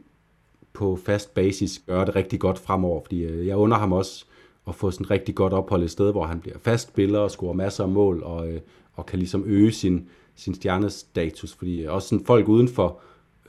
på 0.73 0.97
fast 0.97 1.35
basis 1.35 1.83
gøre 1.87 2.07
det 2.07 2.17
rigtig 2.17 2.41
godt 2.41 2.59
fremover, 2.59 3.01
fordi 3.03 3.47
jeg 3.47 3.57
under 3.57 3.77
ham 3.77 3.93
også 3.93 4.25
at 4.69 4.75
få 4.75 4.91
sådan 4.91 5.05
et 5.05 5.11
rigtig 5.11 5.35
godt 5.35 5.53
ophold 5.53 5.83
et 5.83 5.91
sted, 5.91 6.13
hvor 6.13 6.27
han 6.27 6.41
bliver 6.41 6.59
fast 6.59 6.89
spiller 6.89 7.19
og 7.19 7.31
scorer 7.31 7.53
masser 7.53 7.85
af 7.85 7.91
mål, 7.91 8.23
og, 8.23 8.53
øh, 8.53 8.61
og 8.93 9.07
kan 9.07 9.19
ligesom 9.19 9.45
øge 9.47 9.73
sin, 9.73 10.09
sin 10.35 10.55
stjernestatus, 10.55 11.55
fordi 11.55 11.85
også 11.85 12.09
sådan 12.09 12.25
folk 12.25 12.49
udenfor, 12.49 13.01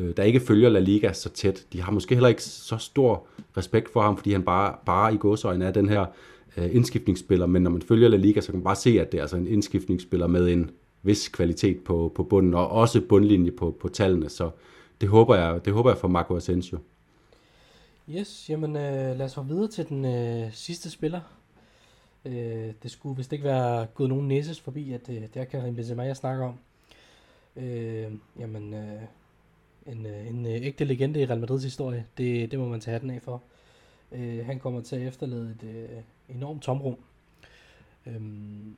øh, 0.01 0.17
der 0.17 0.23
ikke 0.23 0.39
følger 0.39 0.69
La 0.69 0.79
Liga 0.79 1.13
så 1.13 1.29
tæt, 1.29 1.65
de 1.73 1.81
har 1.81 1.91
måske 1.91 2.15
heller 2.15 2.29
ikke 2.29 2.43
så 2.43 2.77
stor 2.77 3.27
respekt 3.57 3.93
for 3.93 4.01
ham, 4.01 4.17
fordi 4.17 4.31
han 4.31 4.43
bare, 4.43 4.75
bare 4.85 5.13
i 5.13 5.17
godsøjne 5.17 5.65
er 5.65 5.71
den 5.71 5.89
her 5.89 6.05
øh, 6.57 6.75
indskiftningsspiller, 6.75 7.45
men 7.45 7.61
når 7.63 7.71
man 7.71 7.81
følger 7.81 8.09
La 8.09 8.17
Liga, 8.17 8.41
så 8.41 8.47
kan 8.47 8.55
man 8.55 8.63
bare 8.63 8.75
se, 8.75 9.01
at 9.01 9.11
det 9.11 9.17
er 9.17 9.21
altså 9.21 9.37
en 9.37 9.47
indskiftningsspiller 9.47 10.27
med 10.27 10.47
en 10.47 10.71
vis 11.03 11.27
kvalitet 11.27 11.83
på, 11.83 12.11
på 12.15 12.23
bunden, 12.23 12.53
og 12.53 12.71
også 12.71 13.01
bundlinje 13.01 13.51
på, 13.51 13.77
på 13.79 13.87
tallene, 13.87 14.29
så 14.29 14.49
det 15.01 15.09
håber 15.09 15.35
jeg, 15.35 15.65
det 15.65 15.73
håber 15.73 15.89
jeg 15.89 15.97
for 15.97 16.07
Marco 16.07 16.35
Asensio. 16.35 16.77
Yes, 18.09 18.49
jamen 18.49 18.75
øh, 18.75 19.17
lad 19.17 19.21
os 19.21 19.33
hoppe 19.33 19.53
videre 19.53 19.67
til 19.67 19.89
den 19.89 20.05
øh, 20.05 20.53
sidste 20.53 20.89
spiller. 20.89 21.21
Øh, 22.25 22.73
det 22.83 22.91
skulle 22.91 23.17
vist 23.17 23.33
ikke 23.33 23.45
være 23.45 23.85
gået 23.85 24.09
nogen 24.09 24.27
næses 24.27 24.59
forbi, 24.59 24.93
at 24.93 25.09
øh, 25.09 25.15
det 25.15 25.35
er 25.35 25.43
Karim 25.43 25.75
Benzema, 25.75 26.03
jeg 26.03 26.15
snakker 26.15 26.45
om. 26.45 26.55
Øh, 27.55 28.11
jamen, 28.39 28.73
øh, 28.73 29.01
en, 29.85 30.05
øh, 30.05 30.27
en 30.27 30.45
øh, 30.45 30.51
ægte 30.51 30.85
legende 30.85 31.21
i 31.21 31.25
Real 31.25 31.39
Madrids 31.39 31.63
historie, 31.63 32.05
det, 32.17 32.51
det 32.51 32.59
må 32.59 32.67
man 32.67 32.79
tage 32.79 32.93
hatten 32.93 33.09
af 33.09 33.21
for. 33.21 33.43
Øh, 34.11 34.45
han 34.45 34.59
kommer 34.59 34.81
til 34.81 34.95
at 34.95 35.07
efterlade 35.07 35.55
et 35.61 35.67
øh, 35.67 36.35
enormt 36.35 36.63
tomrum. 36.63 36.97
Øhm, 38.05 38.75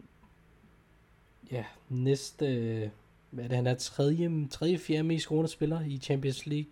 ja, 1.52 1.64
næste, 1.90 2.46
øh, 2.46 2.90
hvad 3.30 3.44
er 3.44 3.48
det, 3.48 3.58
han 3.58 3.68
er 3.68 3.74
tredje, 3.74 4.48
tredje 4.48 4.78
fjerde 4.78 5.04
mest 5.04 5.24
scorende 5.24 5.50
spiller 5.50 5.82
i 5.82 5.98
Champions 5.98 6.46
League. 6.46 6.72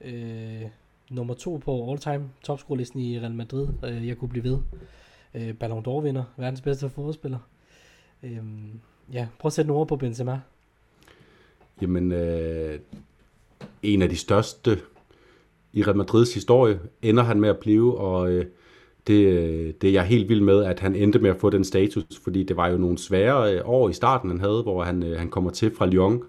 Øh, 0.00 0.68
nummer 1.10 1.34
to 1.34 1.56
på 1.56 1.90
all-time 1.90 2.30
topscorelisten 2.42 3.00
i 3.00 3.20
Real 3.20 3.34
Madrid. 3.34 3.68
Øh, 3.84 4.08
jeg 4.08 4.16
kunne 4.16 4.28
blive 4.28 4.44
ved. 4.44 4.58
Øh, 5.34 5.54
Ballon 5.54 5.84
d'Or 5.86 6.00
vinder, 6.00 6.24
verdens 6.36 6.60
bedste 6.60 6.88
fodboldspiller. 6.88 7.38
Øh, 8.22 8.38
ja, 9.12 9.28
prøv 9.38 9.48
at 9.48 9.52
sætte 9.52 9.66
nogle 9.68 9.80
ord 9.80 9.88
på 9.88 9.96
Benzema. 9.96 10.40
Jamen, 11.82 12.12
øh, 12.12 12.80
en 13.86 14.02
af 14.02 14.08
de 14.08 14.16
største 14.16 14.78
i 15.72 15.82
Real 15.82 15.96
Madrids 15.96 16.34
historie 16.34 16.80
ender 17.02 17.22
han 17.22 17.40
med 17.40 17.48
at 17.48 17.58
blive, 17.58 17.98
og 17.98 18.32
øh, 18.32 18.44
det, 19.06 19.26
øh, 19.26 19.72
det 19.80 19.88
er 19.88 19.92
jeg 19.92 20.04
helt 20.04 20.28
vild 20.28 20.40
med, 20.40 20.64
at 20.64 20.80
han 20.80 20.94
endte 20.94 21.18
med 21.18 21.30
at 21.30 21.36
få 21.36 21.50
den 21.50 21.64
status, 21.64 22.04
fordi 22.24 22.42
det 22.42 22.56
var 22.56 22.68
jo 22.68 22.78
nogle 22.78 22.98
svære 22.98 23.54
øh, 23.54 23.60
år 23.64 23.88
i 23.88 23.92
starten, 23.92 24.30
han 24.30 24.40
havde, 24.40 24.62
hvor 24.62 24.82
han, 24.82 25.02
øh, 25.02 25.18
han 25.18 25.28
kommer 25.28 25.50
til 25.50 25.74
fra 25.74 25.86
Lyon, 25.86 26.22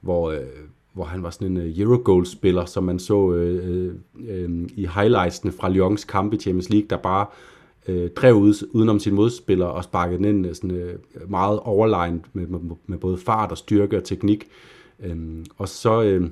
hvor, 0.00 0.30
øh, 0.30 0.38
hvor 0.92 1.04
han 1.04 1.22
var 1.22 1.30
sådan 1.30 1.46
en 1.46 1.56
øh, 1.56 1.78
Eurogoal-spiller, 1.78 2.64
som 2.64 2.84
man 2.84 2.98
så 2.98 3.32
øh, 3.32 3.94
øh, 4.28 4.50
i 4.74 4.86
highlightsene 4.94 5.52
fra 5.52 5.68
Lyons 5.68 6.04
kamp 6.04 6.34
i 6.34 6.36
Champions 6.36 6.70
League, 6.70 6.86
der 6.90 6.96
bare 6.96 7.26
øh, 7.88 8.10
drev 8.10 8.34
ud, 8.34 8.68
udenom 8.70 8.98
sin 8.98 9.14
modspiller 9.14 9.66
og 9.66 9.84
sparkede 9.84 10.18
den 10.18 10.24
ind 10.24 10.54
sådan, 10.54 10.70
øh, 10.70 10.98
meget 11.28 11.60
overlegnet 11.60 12.22
med, 12.32 12.46
med, 12.46 12.76
med 12.86 12.98
både 12.98 13.18
fart 13.18 13.50
og 13.50 13.58
styrke 13.58 13.96
og 13.96 14.04
teknik. 14.04 14.48
Øh, 15.00 15.16
og 15.58 15.68
så, 15.68 16.02
øh, 16.02 16.30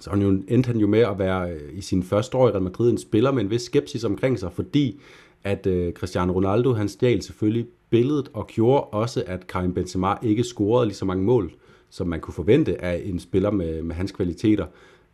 så 0.00 0.10
han 0.10 0.22
jo, 0.22 0.42
endte 0.48 0.66
han 0.66 0.76
jo 0.76 0.86
med 0.86 0.98
at 0.98 1.18
være 1.18 1.50
øh, 1.50 1.78
i 1.78 1.80
sin 1.80 2.02
første 2.02 2.36
år 2.36 2.48
i 2.48 2.50
Real 2.50 2.62
Madrid 2.62 2.90
en 2.90 2.98
spiller 2.98 3.32
med 3.32 3.42
en 3.42 3.50
vis 3.50 3.62
skepsis 3.62 4.04
omkring 4.04 4.38
sig, 4.38 4.52
fordi 4.52 5.00
at 5.44 5.66
øh, 5.66 5.92
Cristiano 5.92 6.32
Ronaldo, 6.32 6.72
han 6.72 6.88
stjal 6.88 7.22
selvfølgelig 7.22 7.66
billedet 7.90 8.30
og 8.32 8.46
gjorde 8.46 8.84
også, 8.84 9.22
at 9.26 9.46
Karim 9.46 9.74
Benzema 9.74 10.14
ikke 10.22 10.44
scorede 10.44 10.86
lige 10.86 10.96
så 10.96 11.04
mange 11.04 11.24
mål, 11.24 11.52
som 11.90 12.06
man 12.06 12.20
kunne 12.20 12.34
forvente 12.34 12.84
af 12.84 13.02
en 13.04 13.18
spiller 13.18 13.50
med, 13.50 13.82
med 13.82 13.94
hans 13.94 14.12
kvaliteter. 14.12 14.66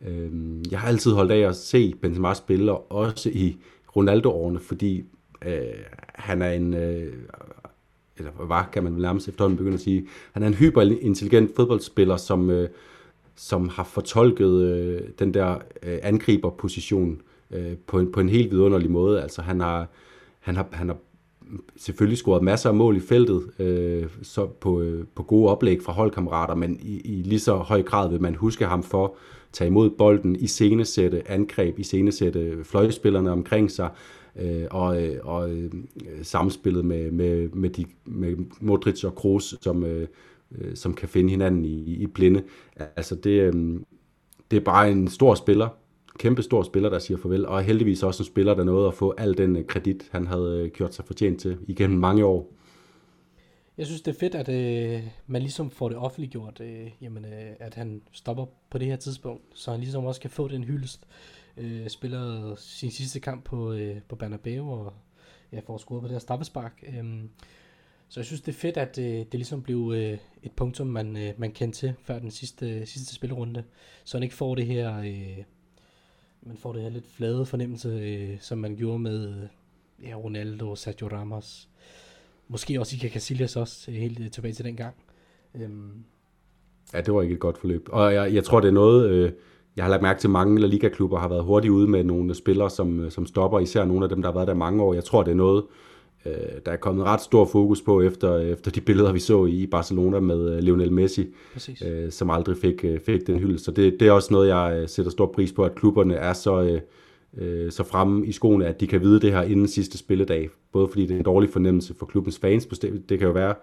Øh, 0.06 0.30
jeg 0.70 0.80
har 0.80 0.88
altid 0.88 1.12
holdt 1.12 1.32
af 1.32 1.48
at 1.48 1.56
se 1.56 1.94
Benzema 2.02 2.34
spille, 2.34 2.76
også 2.76 3.28
i 3.28 3.56
Ronaldo-årene, 3.96 4.60
fordi 4.60 5.04
øh, 5.46 5.60
han 6.14 6.42
er 6.42 6.50
en, 6.50 6.74
øh, 6.74 7.12
eller 8.16 8.30
var, 8.40 8.68
kan 8.72 8.84
man 8.84 8.92
nærmest 8.92 9.28
efterhånden 9.28 9.56
begynde 9.56 9.74
at 9.74 9.80
sige, 9.80 10.06
han 10.32 10.42
er 10.42 10.46
en 10.46 10.54
hyperintelligent 10.54 11.56
fodboldspiller, 11.56 12.16
som, 12.16 12.50
øh, 12.50 12.68
som 13.36 13.68
har 13.68 13.84
fortolket 13.84 14.62
øh, 14.62 15.00
den 15.18 15.34
der 15.34 15.58
øh, 15.82 15.98
angriberposition 16.02 17.20
øh, 17.50 17.76
på, 17.86 17.98
en, 17.98 18.12
på 18.12 18.20
en 18.20 18.28
helt 18.28 18.50
vidunderlig 18.50 18.90
måde. 18.90 19.22
Altså 19.22 19.42
han 19.42 19.60
har, 19.60 19.88
han 20.40 20.56
har, 20.56 20.68
han 20.72 20.88
har 20.88 20.96
selvfølgelig 21.76 22.18
scoret 22.18 22.42
masser 22.42 22.68
af 22.68 22.74
mål 22.74 22.96
i 22.96 23.00
feltet 23.00 23.50
øh, 23.58 24.06
så 24.22 24.46
på, 24.46 24.80
øh, 24.80 25.04
på 25.14 25.22
gode 25.22 25.50
oplæg 25.50 25.82
fra 25.82 25.92
holdkammerater, 25.92 26.54
men 26.54 26.78
i, 26.82 27.00
i 27.00 27.22
lige 27.22 27.40
så 27.40 27.54
høj 27.54 27.82
grad 27.82 28.10
vil 28.10 28.22
man 28.22 28.34
huske 28.34 28.66
ham 28.66 28.82
for 28.82 29.04
at 29.04 29.10
tage 29.52 29.68
imod 29.68 29.90
bolden, 29.90 30.36
i 30.36 30.46
scenesætte 30.46 31.30
angreb, 31.30 31.78
i 31.78 31.82
scenesætte 31.82 32.64
fløjspillerne 32.64 33.30
omkring 33.30 33.70
sig, 33.70 33.90
øh, 34.40 34.64
og, 34.70 35.02
øh, 35.02 35.16
og 35.22 35.50
øh, 35.50 35.70
samspillet 36.22 36.84
med, 36.84 37.10
med, 37.10 37.48
med, 37.48 37.70
de, 37.70 37.84
med 38.04 38.36
Modric 38.60 39.04
og 39.04 39.14
Kroos, 39.14 39.54
som, 39.60 39.84
øh, 39.84 40.08
øh, 40.58 40.76
som 40.76 40.94
kan 40.94 41.08
finde 41.08 41.30
hinanden 41.30 41.64
i, 41.64 41.94
i 41.94 42.06
blinde. 42.06 42.42
Altså 42.76 43.14
det, 43.14 43.30
øh, 43.30 43.80
det 44.50 44.56
er 44.56 44.64
bare 44.64 44.90
en 44.90 45.08
stor 45.08 45.34
spiller, 45.34 45.68
kæmpe 46.18 46.42
stor 46.42 46.62
spiller, 46.62 46.90
der 46.90 46.98
siger 46.98 47.18
farvel, 47.18 47.46
og 47.46 47.62
heldigvis 47.62 48.02
også 48.02 48.22
en 48.22 48.26
spiller, 48.26 48.54
der 48.54 48.64
nåede 48.64 48.88
at 48.88 48.94
få 48.94 49.14
al 49.18 49.38
den 49.38 49.56
øh, 49.56 49.66
kredit, 49.66 50.08
han 50.12 50.26
havde 50.26 50.62
øh, 50.64 50.70
gjort 50.70 50.94
sig 50.94 51.04
fortjent 51.04 51.40
til 51.40 51.58
igennem 51.68 51.98
mange 51.98 52.24
år. 52.24 52.52
Jeg 53.78 53.86
synes, 53.86 54.02
det 54.02 54.14
er 54.14 54.18
fedt, 54.18 54.34
at 54.34 54.48
øh, 54.48 55.02
man 55.26 55.42
ligesom 55.42 55.70
får 55.70 55.88
det 55.88 55.98
offentliggjort, 55.98 56.60
øh, 56.60 56.90
jamen, 57.00 57.24
øh, 57.24 57.52
at 57.60 57.74
han 57.74 58.02
stopper 58.12 58.46
på 58.70 58.78
det 58.78 58.86
her 58.86 58.96
tidspunkt, 58.96 59.42
så 59.54 59.70
han 59.70 59.80
ligesom 59.80 60.04
også 60.04 60.20
kan 60.20 60.30
få 60.30 60.48
den 60.48 60.64
hyldest. 60.64 61.06
Øh, 61.56 61.88
spiller 61.88 62.54
sin 62.56 62.90
sidste 62.90 63.20
kamp 63.20 63.44
på, 63.44 63.72
øh, 63.72 63.96
på 64.08 64.16
Bernabeu, 64.16 64.70
og 64.70 64.92
ja, 65.52 65.60
får 65.66 65.78
scoret 65.78 66.02
på 66.02 66.08
det 66.08 66.14
her 66.14 66.18
straffespark. 66.18 66.84
Øh, 66.88 67.04
så 68.08 68.20
jeg 68.20 68.24
synes, 68.24 68.40
det 68.40 68.54
er 68.54 68.58
fedt, 68.58 68.76
at 68.76 68.98
øh, 68.98 69.04
det 69.04 69.34
ligesom 69.34 69.62
blev 69.62 69.92
øh, 69.96 70.18
et 70.42 70.52
punktum, 70.56 70.86
man, 70.86 71.16
øh, 71.16 71.32
man 71.38 71.52
kendte 71.52 71.78
til 71.78 71.94
før 72.02 72.18
den 72.18 72.30
sidste, 72.30 72.86
sidste 72.86 73.14
spillerunde, 73.14 73.64
så 74.04 74.16
han 74.16 74.22
ikke 74.22 74.34
får 74.34 74.54
det 74.54 74.66
her... 74.66 74.98
Øh, 74.98 75.44
man 76.46 76.56
får 76.56 76.72
det 76.72 76.82
her 76.82 76.90
lidt 76.90 77.06
flade 77.06 77.46
fornemmelse, 77.46 77.88
øh, 77.88 78.36
som 78.40 78.58
man 78.58 78.76
gjorde 78.76 78.98
med 78.98 79.28
øh, 79.28 80.08
ja, 80.08 80.14
Ronaldo 80.14 80.70
og 80.70 80.78
Sergio 80.78 81.08
Ramos. 81.08 81.68
Måske 82.48 82.80
også 82.80 82.96
Iker 82.96 83.08
Casillas 83.08 83.56
også, 83.56 83.90
øh, 83.90 83.96
helt 83.96 84.20
øh, 84.20 84.30
tilbage 84.30 84.54
til 84.54 84.64
den 84.64 84.76
gang. 84.76 84.94
Øhm. 85.54 86.04
Ja, 86.94 87.00
det 87.00 87.14
var 87.14 87.22
ikke 87.22 87.34
et 87.34 87.40
godt 87.40 87.58
forløb. 87.58 87.88
Og 87.92 88.14
jeg, 88.14 88.34
jeg 88.34 88.44
tror, 88.44 88.60
det 88.60 88.68
er 88.68 88.72
noget, 88.72 89.10
øh, 89.10 89.32
jeg 89.76 89.84
har 89.84 89.90
lagt 89.90 90.02
mærke 90.02 90.20
til, 90.20 90.28
at 90.28 90.32
mange 90.32 90.60
La 90.60 90.66
Liga-klubber 90.66 91.18
har 91.18 91.28
været 91.28 91.44
hurtigt 91.44 91.72
ude 91.72 91.88
med 91.88 92.04
nogle 92.04 92.34
spillere, 92.34 92.70
som, 92.70 93.00
øh, 93.00 93.10
som 93.10 93.26
stopper, 93.26 93.60
især 93.60 93.84
nogle 93.84 94.04
af 94.04 94.08
dem, 94.08 94.22
der 94.22 94.28
har 94.28 94.34
været 94.34 94.48
der 94.48 94.54
mange 94.54 94.82
år. 94.82 94.94
Jeg 94.94 95.04
tror, 95.04 95.22
det 95.22 95.30
er 95.30 95.34
noget, 95.34 95.62
øh, 95.62 95.93
der 96.66 96.72
er 96.72 96.76
kommet 96.76 97.04
ret 97.04 97.20
stor 97.20 97.44
fokus 97.44 97.82
på 97.82 98.00
efter, 98.02 98.38
efter 98.38 98.70
de 98.70 98.80
billeder, 98.80 99.12
vi 99.12 99.18
så 99.18 99.46
i 99.46 99.66
Barcelona 99.66 100.20
med 100.20 100.56
øh, 100.56 100.58
Lionel 100.58 100.92
Messi, 100.92 101.26
øh, 101.86 102.10
som 102.10 102.30
aldrig 102.30 102.56
fik, 102.56 102.84
øh, 102.84 103.00
fik 103.00 103.26
den 103.26 103.38
hylde. 103.38 103.58
Så 103.58 103.70
det, 103.70 104.00
det 104.00 104.08
er 104.08 104.12
også 104.12 104.28
noget, 104.32 104.48
jeg 104.48 104.78
øh, 104.82 104.88
sætter 104.88 105.10
stor 105.10 105.26
pris 105.26 105.52
på, 105.52 105.64
at 105.64 105.74
klubberne 105.74 106.14
er 106.14 106.32
så, 106.32 106.62
øh, 106.62 106.80
øh, 107.38 107.72
så 107.72 107.84
fremme 107.84 108.26
i 108.26 108.32
skoene, 108.32 108.66
at 108.66 108.80
de 108.80 108.86
kan 108.86 109.00
vide 109.00 109.20
det 109.20 109.32
her 109.32 109.42
inden 109.42 109.68
sidste 109.68 109.98
spilledag. 109.98 110.48
Både 110.72 110.88
fordi 110.88 111.06
det 111.06 111.14
er 111.14 111.18
en 111.18 111.24
dårlig 111.24 111.50
fornemmelse 111.50 111.94
for 111.94 112.06
klubbens 112.06 112.38
fans. 112.38 112.66
Det 113.08 113.18
kan 113.18 113.26
jo 113.26 113.32
være, 113.32 113.54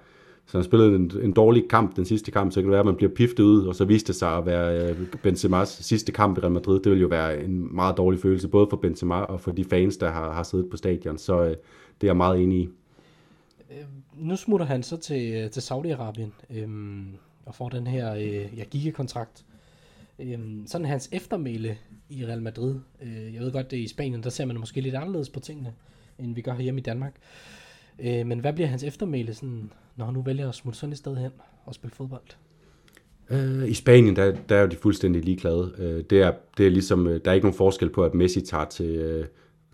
så 0.47 0.57
han 0.57 0.63
spillede 0.63 0.95
en, 0.95 1.11
en 1.23 1.31
dårlig 1.31 1.67
kamp 1.69 1.95
den 1.95 2.05
sidste 2.05 2.31
kamp, 2.31 2.51
så 2.51 2.59
kan 2.59 2.63
det 2.63 2.71
være, 2.71 2.79
at 2.79 2.85
man 2.85 2.95
bliver 2.95 3.11
piftet 3.11 3.43
ud, 3.43 3.65
og 3.65 3.75
så 3.75 3.85
viste 3.85 4.07
det 4.07 4.15
sig 4.15 4.37
at 4.37 4.45
være 4.45 4.89
øh, 4.89 4.95
Benzema's 5.25 5.65
sidste 5.65 6.11
kamp 6.11 6.37
i 6.37 6.41
Real 6.41 6.51
Madrid. 6.51 6.79
Det 6.79 6.91
vil 6.91 7.01
jo 7.01 7.07
være 7.07 7.43
en 7.43 7.75
meget 7.75 7.97
dårlig 7.97 8.19
følelse, 8.19 8.47
både 8.47 8.67
for 8.69 8.77
Benzema 8.77 9.15
og 9.15 9.41
for 9.41 9.51
de 9.51 9.63
fans, 9.63 9.97
der 9.97 10.09
har, 10.09 10.31
har 10.31 10.43
siddet 10.43 10.69
på 10.69 10.77
stadion. 10.77 11.17
Så 11.17 11.43
øh, 11.43 11.55
det 12.01 12.07
er 12.07 12.09
jeg 12.09 12.17
meget 12.17 12.43
enig 12.43 12.59
i. 12.59 12.69
Øh, 13.71 13.85
nu 14.15 14.35
smutter 14.35 14.65
han 14.65 14.83
så 14.83 14.97
til, 14.97 15.33
øh, 15.33 15.49
til 15.49 15.61
Saudi-Arabien 15.61 16.55
øh, 16.57 16.69
og 17.45 17.55
får 17.55 17.69
den 17.69 17.87
her 17.87 18.13
øh, 18.13 18.57
ja, 18.57 18.63
gigakontrakt. 18.63 19.45
Øh, 20.19 20.39
sådan 20.65 20.85
hans 20.85 21.09
eftermæle 21.11 21.77
i 22.09 22.25
Real 22.25 22.41
Madrid. 22.41 22.75
Øh, 23.01 23.33
jeg 23.33 23.41
ved 23.41 23.51
godt, 23.51 23.71
det 23.71 23.79
er 23.79 23.83
i 23.83 23.87
Spanien, 23.87 24.23
der 24.23 24.29
ser 24.29 24.45
man 24.45 24.59
måske 24.59 24.81
lidt 24.81 24.95
anderledes 24.95 25.29
på 25.29 25.39
tingene, 25.39 25.73
end 26.19 26.35
vi 26.35 26.41
gør 26.41 26.57
hjemme 26.57 26.79
i 26.79 26.83
Danmark. 26.83 27.15
Øh, 27.99 28.25
men 28.25 28.39
hvad 28.39 28.53
bliver 28.53 28.67
hans 28.67 28.83
eftermæle, 28.83 29.33
sådan, 29.33 29.71
når 29.95 30.05
han 30.05 30.13
nu 30.13 30.21
vælger 30.21 30.49
at 30.49 30.55
smutte 30.55 30.79
sådan 30.79 30.91
et 30.91 30.97
sted 30.97 31.15
hen 31.15 31.31
og 31.65 31.75
spille 31.75 31.95
fodbold? 31.95 32.35
Øh, 33.29 33.69
I 33.69 33.73
Spanien, 33.73 34.15
der, 34.15 34.35
der 34.49 34.55
er 34.55 34.61
jo 34.61 34.67
de 34.67 34.75
fuldstændig 34.75 35.23
ligeglade. 35.23 35.73
Øh, 35.77 36.03
det, 36.09 36.21
er, 36.21 36.31
det 36.57 36.65
er 36.65 36.69
ligesom, 36.69 37.07
øh, 37.07 37.21
der 37.25 37.31
er 37.31 37.35
ikke 37.35 37.45
nogen 37.45 37.57
forskel 37.57 37.89
på, 37.89 38.03
at 38.03 38.13
Messi 38.13 38.41
tager 38.41 38.65
til, 38.65 38.89
øh, 38.89 39.25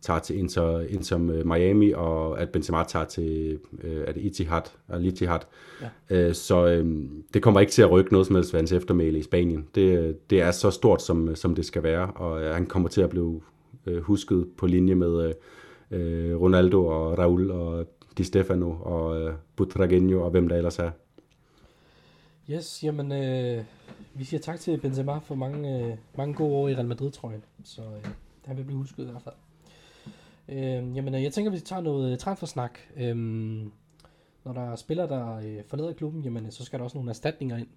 tager 0.02 0.20
til 0.20 0.38
Inter, 0.38 0.80
Inter 0.80 1.18
Miami, 1.44 1.92
og 1.92 2.42
at 2.42 2.50
Benzema 2.50 2.84
tager 2.84 3.06
til 3.06 3.60
øh, 3.84 4.04
at 4.08 4.18
Etihad, 4.18 4.62
Al 4.90 5.06
Etihad. 5.06 5.40
Ja. 5.82 6.18
Øh, 6.18 6.34
så 6.34 6.68
øh, 6.68 7.10
det 7.34 7.42
kommer 7.42 7.60
ikke 7.60 7.72
til 7.72 7.82
at 7.82 7.92
rykke 7.92 8.12
noget 8.12 8.28
som 8.28 8.36
helst 8.36 8.54
ved 8.54 8.60
hans 8.60 8.72
eftermæle 8.72 9.20
i 9.20 9.24
Spanien. 9.24 9.68
Det, 9.76 10.18
det 10.30 10.42
er 10.42 10.52
så 10.52 10.72
stort, 10.72 11.02
som, 11.02 11.36
som 11.36 11.56
det 11.56 11.66
skal 11.66 11.84
være, 11.84 12.12
og 12.16 12.44
øh, 12.44 12.54
han 12.54 12.66
kommer 12.66 12.90
til 12.90 13.02
at 13.02 13.10
blive 13.10 13.42
øh, 13.86 14.02
husket 14.02 14.48
på 14.58 14.66
linje 14.66 14.96
med 14.96 15.34
øh, 15.92 16.42
Ronaldo 16.42 16.86
og 16.86 17.18
Raul 17.18 17.52
og 17.52 17.86
Di 18.18 18.24
Stefano 18.24 18.72
og 18.82 19.22
øh, 19.22 19.34
Butragueño 19.62 20.16
og 20.16 20.30
hvem 20.30 20.50
der 20.50 20.56
ellers 20.56 20.80
er. 20.80 20.92
Yes, 22.52 22.84
jamen 22.84 23.12
øh, 23.12 23.64
vi 24.14 24.24
siger 24.24 24.40
tak 24.40 24.60
til 24.60 24.78
Benzema 24.78 25.18
for 25.18 25.36
mange, 25.36 25.84
øh, 25.84 25.98
mange 26.18 26.34
gode 26.34 26.56
år 26.56 26.68
i 26.68 26.76
Real 26.76 26.88
Madrid, 26.88 27.12
tror 27.12 27.32
jeg. 27.32 27.40
Så 27.64 27.82
øh, 27.82 28.12
han 28.46 28.58
vil 28.58 28.64
blive 28.64 28.78
husket 28.78 29.04
i 29.04 29.12
hvert 29.12 29.22
fald. 29.24 29.36
Øhm, 30.50 30.90
øh, 30.90 30.96
jamen, 30.96 31.14
jeg 31.14 31.34
tænker, 31.34 31.52
vi 31.52 31.60
tager 31.60 31.82
noget 31.82 32.12
øh, 32.12 32.18
transfersnak. 32.18 32.80
Øhm, 32.96 33.72
når 34.44 34.54
der 34.54 34.72
er 34.72 34.76
spillere, 34.76 35.08
der 35.08 35.36
øh, 35.36 35.64
forlader 35.68 35.94
klubben, 35.94 36.24
jamen, 36.24 36.46
øh, 36.46 36.52
så 36.52 36.66
skal 36.66 36.80
der 36.80 36.84
også 36.84 36.98
nogle 36.98 37.10
erstatninger 37.10 37.58
ind. 37.58 37.68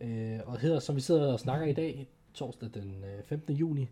Øh, 0.00 0.40
og 0.46 0.58
her, 0.58 0.78
som 0.78 0.96
vi 0.96 1.00
sidder 1.00 1.32
og 1.32 1.40
snakker 1.40 1.66
i 1.66 1.72
dag, 1.72 2.08
torsdag 2.34 2.68
den 2.74 3.04
øh, 3.04 3.24
15. 3.24 3.56
juni, 3.56 3.88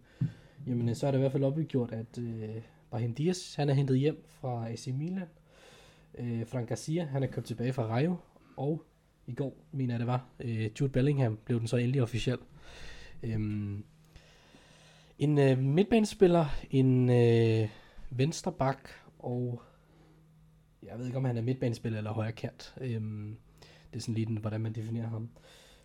jamen, 0.67 0.89
øh, 0.89 0.97
så 0.97 1.07
er 1.07 1.11
det 1.11 1.19
i 1.19 1.21
hvert 1.21 1.33
fald 1.33 1.45
opgjort, 1.45 1.93
at 1.93 2.19
øh, 2.19 2.63
Brahim 2.91 3.15
Dias, 3.15 3.55
han 3.55 3.69
er 3.69 3.75
hentet 3.75 3.99
hjem 3.99 4.25
fra 4.29 4.71
AC 4.71 4.87
Milan. 4.95 5.29
Øh, 6.19 6.47
Frank 6.47 6.69
Garcia, 6.69 7.05
han 7.05 7.23
er 7.23 7.27
købt 7.27 7.47
tilbage 7.47 7.73
fra 7.73 7.83
Rayo. 7.83 8.17
Og 8.57 8.83
i 9.27 9.35
går, 9.35 9.57
mener 9.73 9.95
jeg 9.95 9.99
det 9.99 10.07
var, 10.07 10.25
øh, 10.41 10.71
Jude 10.81 10.93
Bellingham 10.93 11.39
blev 11.45 11.59
den 11.59 11.69
så 11.69 11.77
endelig 11.77 12.03
officiel. 12.03 12.39
Øhm, 13.23 13.85
en 15.19 15.39
øh, 15.39 15.59
midtbanespiller, 15.59 16.47
en 16.71 17.11
øh, 17.11 17.69
venstre 18.11 18.53
bak, 18.53 18.89
og 19.19 19.63
jeg 20.83 20.99
ved 20.99 21.07
ikke, 21.07 21.19
om 21.19 21.25
han 21.25 21.37
er 21.37 21.43
midtbanespiller 21.43 21.99
eller 21.99 22.13
højre 22.13 22.33
kant. 22.33 22.75
Øhm, 22.81 23.37
det 23.93 23.99
er 23.99 24.01
sådan 24.01 24.27
den, 24.27 24.39
hvordan 24.39 24.61
man 24.61 24.73
definerer 24.73 25.09
ham. 25.09 25.29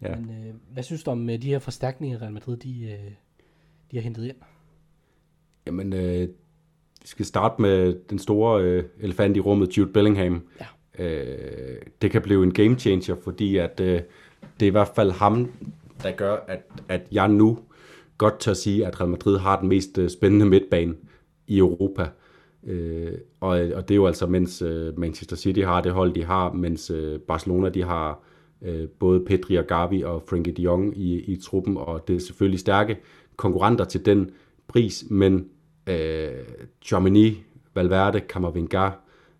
Ja. 0.01 0.15
Men 0.15 0.29
øh, 0.29 0.53
hvad 0.73 0.83
synes 0.83 1.03
du 1.03 1.11
om 1.11 1.29
øh, 1.29 1.41
de 1.41 1.47
her 1.47 1.59
forstærkninger, 1.59 2.21
Real 2.21 2.33
Madrid 2.33 2.57
de, 2.57 2.83
øh, 2.83 3.11
de 3.91 3.97
har 3.97 4.01
hentet 4.01 4.25
ind? 4.25 4.37
Jamen, 5.67 5.93
øh, 5.93 6.29
vi 7.01 7.07
skal 7.07 7.25
starte 7.25 7.61
med 7.61 7.99
den 8.09 8.19
store 8.19 8.63
øh, 8.63 8.83
elefant 8.99 9.37
i 9.37 9.39
rummet, 9.39 9.77
Jude 9.77 9.93
Bellingham. 9.93 10.47
Ja. 10.59 11.03
Øh, 11.03 11.81
det 12.01 12.11
kan 12.11 12.21
blive 12.21 12.43
en 12.43 12.53
game 12.53 12.79
changer, 12.79 13.15
fordi 13.23 13.57
at, 13.57 13.79
øh, 13.79 14.01
det 14.59 14.65
er 14.65 14.67
i 14.67 14.69
hvert 14.69 14.91
fald 14.95 15.11
ham, 15.11 15.51
der 16.03 16.11
gør, 16.11 16.37
at, 16.47 16.63
at 16.89 17.01
jeg 17.11 17.29
nu 17.29 17.59
godt 18.17 18.39
tør 18.39 18.53
sige, 18.53 18.87
at 18.87 19.01
Real 19.01 19.09
Madrid 19.09 19.37
har 19.37 19.59
den 19.59 19.69
mest 19.69 19.97
øh, 19.97 20.09
spændende 20.09 20.45
midtbane 20.45 20.95
i 21.51 21.57
Europa. 21.57 22.09
Øh, 22.67 23.11
og, 23.39 23.49
og 23.49 23.87
det 23.87 23.91
er 23.91 23.95
jo 23.95 24.07
altså, 24.07 24.27
mens 24.27 24.61
øh, 24.61 24.99
Manchester 24.99 25.35
City 25.35 25.59
har 25.59 25.81
det 25.81 25.91
hold, 25.91 26.13
de 26.13 26.23
har, 26.23 26.53
mens 26.53 26.89
øh, 26.89 27.19
Barcelona 27.19 27.69
de 27.69 27.83
har 27.83 28.23
øh, 28.61 28.87
både 28.87 29.25
Pedri 29.25 29.55
og 29.55 29.67
Gavi 29.67 30.01
og 30.03 30.23
Frenkie 30.29 30.53
de 30.53 30.61
Jong 30.61 30.97
i, 30.97 31.19
i 31.19 31.35
truppen, 31.35 31.77
og 31.77 32.07
det 32.07 32.15
er 32.15 32.19
selvfølgelig 32.19 32.59
stærke 32.59 32.97
konkurrenter 33.35 33.85
til 33.85 34.05
den 34.05 34.29
pris, 34.67 35.05
men 35.09 35.45
øh, 35.89 36.29
Germany, 36.85 37.33
Valverde, 37.75 38.21
Camavinga, 38.27 38.89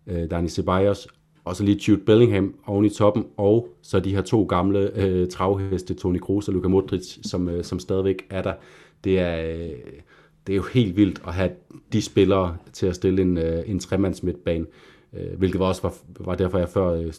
øh, 0.06 0.30
Dani 0.30 0.48
Ceballos, 0.48 1.08
og 1.44 1.56
så 1.56 1.64
lige 1.64 1.80
Jude 1.88 2.00
Bellingham 2.00 2.54
oven 2.66 2.84
i 2.84 2.90
toppen, 2.90 3.26
og 3.36 3.68
så 3.82 4.00
de 4.00 4.14
her 4.14 4.22
to 4.22 4.44
gamle 4.44 4.98
øh, 4.98 5.28
travheste, 5.28 5.94
Toni 5.94 6.18
Kroos 6.18 6.48
og 6.48 6.54
Luka 6.54 6.68
Modric, 6.68 7.18
som, 7.22 7.48
øh, 7.48 7.64
som 7.64 7.78
stadigvæk 7.78 8.26
er 8.30 8.42
der. 8.42 8.54
Det 9.04 9.18
er... 9.18 9.56
Øh, 9.56 9.68
det 10.46 10.52
er 10.52 10.56
jo 10.56 10.62
helt 10.72 10.96
vildt 10.96 11.22
at 11.26 11.34
have 11.34 11.50
de 11.92 12.02
spillere 12.02 12.56
til 12.72 12.86
at 12.86 12.94
stille 12.94 13.22
en, 13.22 13.38
øh, 13.38 13.62
en 13.66 13.78
tremands 13.78 14.22
midtbane, 14.22 14.66
øh, 15.12 15.38
hvilket 15.38 15.60
var 15.60 15.66
også 15.66 15.82
var, 15.82 15.94
var 16.20 16.34
derfor, 16.34 16.58
jeg 16.58 16.68
før 16.68 16.88
øh, 16.88 17.12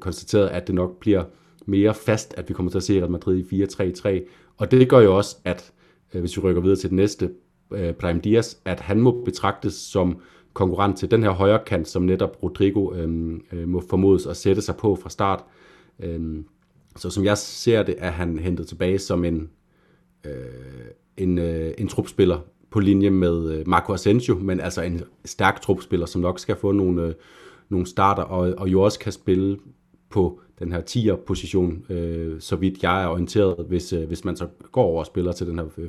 konstaterede, 0.00 0.50
at 0.50 0.66
det 0.66 0.74
nok 0.74 0.98
bliver 1.00 1.24
mere 1.66 1.94
fast, 1.94 2.34
at 2.36 2.48
vi 2.48 2.54
kommer 2.54 2.70
til 2.70 2.78
at 2.78 2.82
se 2.82 3.00
Real 3.00 3.10
Madrid 3.10 3.52
i 3.52 3.62
4-3-3. 3.64 4.08
Og 4.56 4.70
det 4.70 4.88
gør 4.88 5.00
jo 5.00 5.16
også, 5.16 5.36
at 5.44 5.72
øh, 6.14 6.20
hvis 6.20 6.36
vi 6.36 6.42
rykker 6.42 6.62
videre 6.62 6.76
til 6.76 6.90
det 6.90 6.96
næste, 6.96 7.30
øh, 7.72 7.94
Prime 7.94 8.20
Diaz, 8.20 8.56
at 8.64 8.80
han 8.80 9.00
må 9.00 9.22
betragtes 9.24 9.74
som 9.74 10.20
konkurrent 10.52 10.98
til 10.98 11.10
den 11.10 11.22
her 11.22 11.30
højre 11.30 11.60
kant, 11.66 11.88
som 11.88 12.02
netop 12.02 12.42
Rodrigo 12.42 12.94
øh, 12.94 13.40
øh, 13.52 13.68
må 13.68 13.82
formodes 13.90 14.26
at 14.26 14.36
sætte 14.36 14.62
sig 14.62 14.76
på 14.76 14.96
fra 14.96 15.10
start. 15.10 15.44
Øh, 16.00 16.44
Så 16.96 17.10
som 17.10 17.24
jeg 17.24 17.38
ser 17.38 17.82
det, 17.82 17.94
er 17.98 18.10
han 18.10 18.38
hentet 18.38 18.66
tilbage 18.68 18.98
som 18.98 19.24
en, 19.24 19.50
øh, 20.24 20.32
en, 21.16 21.38
øh, 21.38 21.72
en 21.78 21.88
trupspiller 21.88 22.38
på 22.76 22.80
linje 22.80 23.10
med 23.10 23.50
øh, 23.50 23.68
Marco 23.68 23.92
Asensio, 23.92 24.34
men 24.34 24.60
altså 24.60 24.82
en 24.82 25.02
stærk 25.24 25.60
trupspiller, 25.60 26.06
som 26.06 26.20
nok 26.20 26.38
skal 26.38 26.56
få 26.56 26.72
nogle, 26.72 27.02
øh, 27.02 27.14
nogle 27.68 27.86
starter, 27.86 28.22
og, 28.22 28.54
og 28.58 28.68
jo 28.68 28.82
også 28.82 28.98
kan 28.98 29.12
spille 29.12 29.58
på 30.10 30.40
den 30.58 30.72
her 30.72 30.80
10'er 30.80 31.24
position, 31.26 31.84
øh, 31.88 32.40
så 32.40 32.56
vidt 32.56 32.82
jeg 32.82 33.02
er 33.02 33.08
orienteret, 33.08 33.66
hvis, 33.68 33.92
øh, 33.92 34.06
hvis 34.06 34.24
man 34.24 34.36
så 34.36 34.46
går 34.72 34.82
over 34.82 35.00
og 35.00 35.06
spiller 35.06 35.32
til 35.32 35.46
den 35.46 35.58
her 35.58 35.66
øh, 35.78 35.88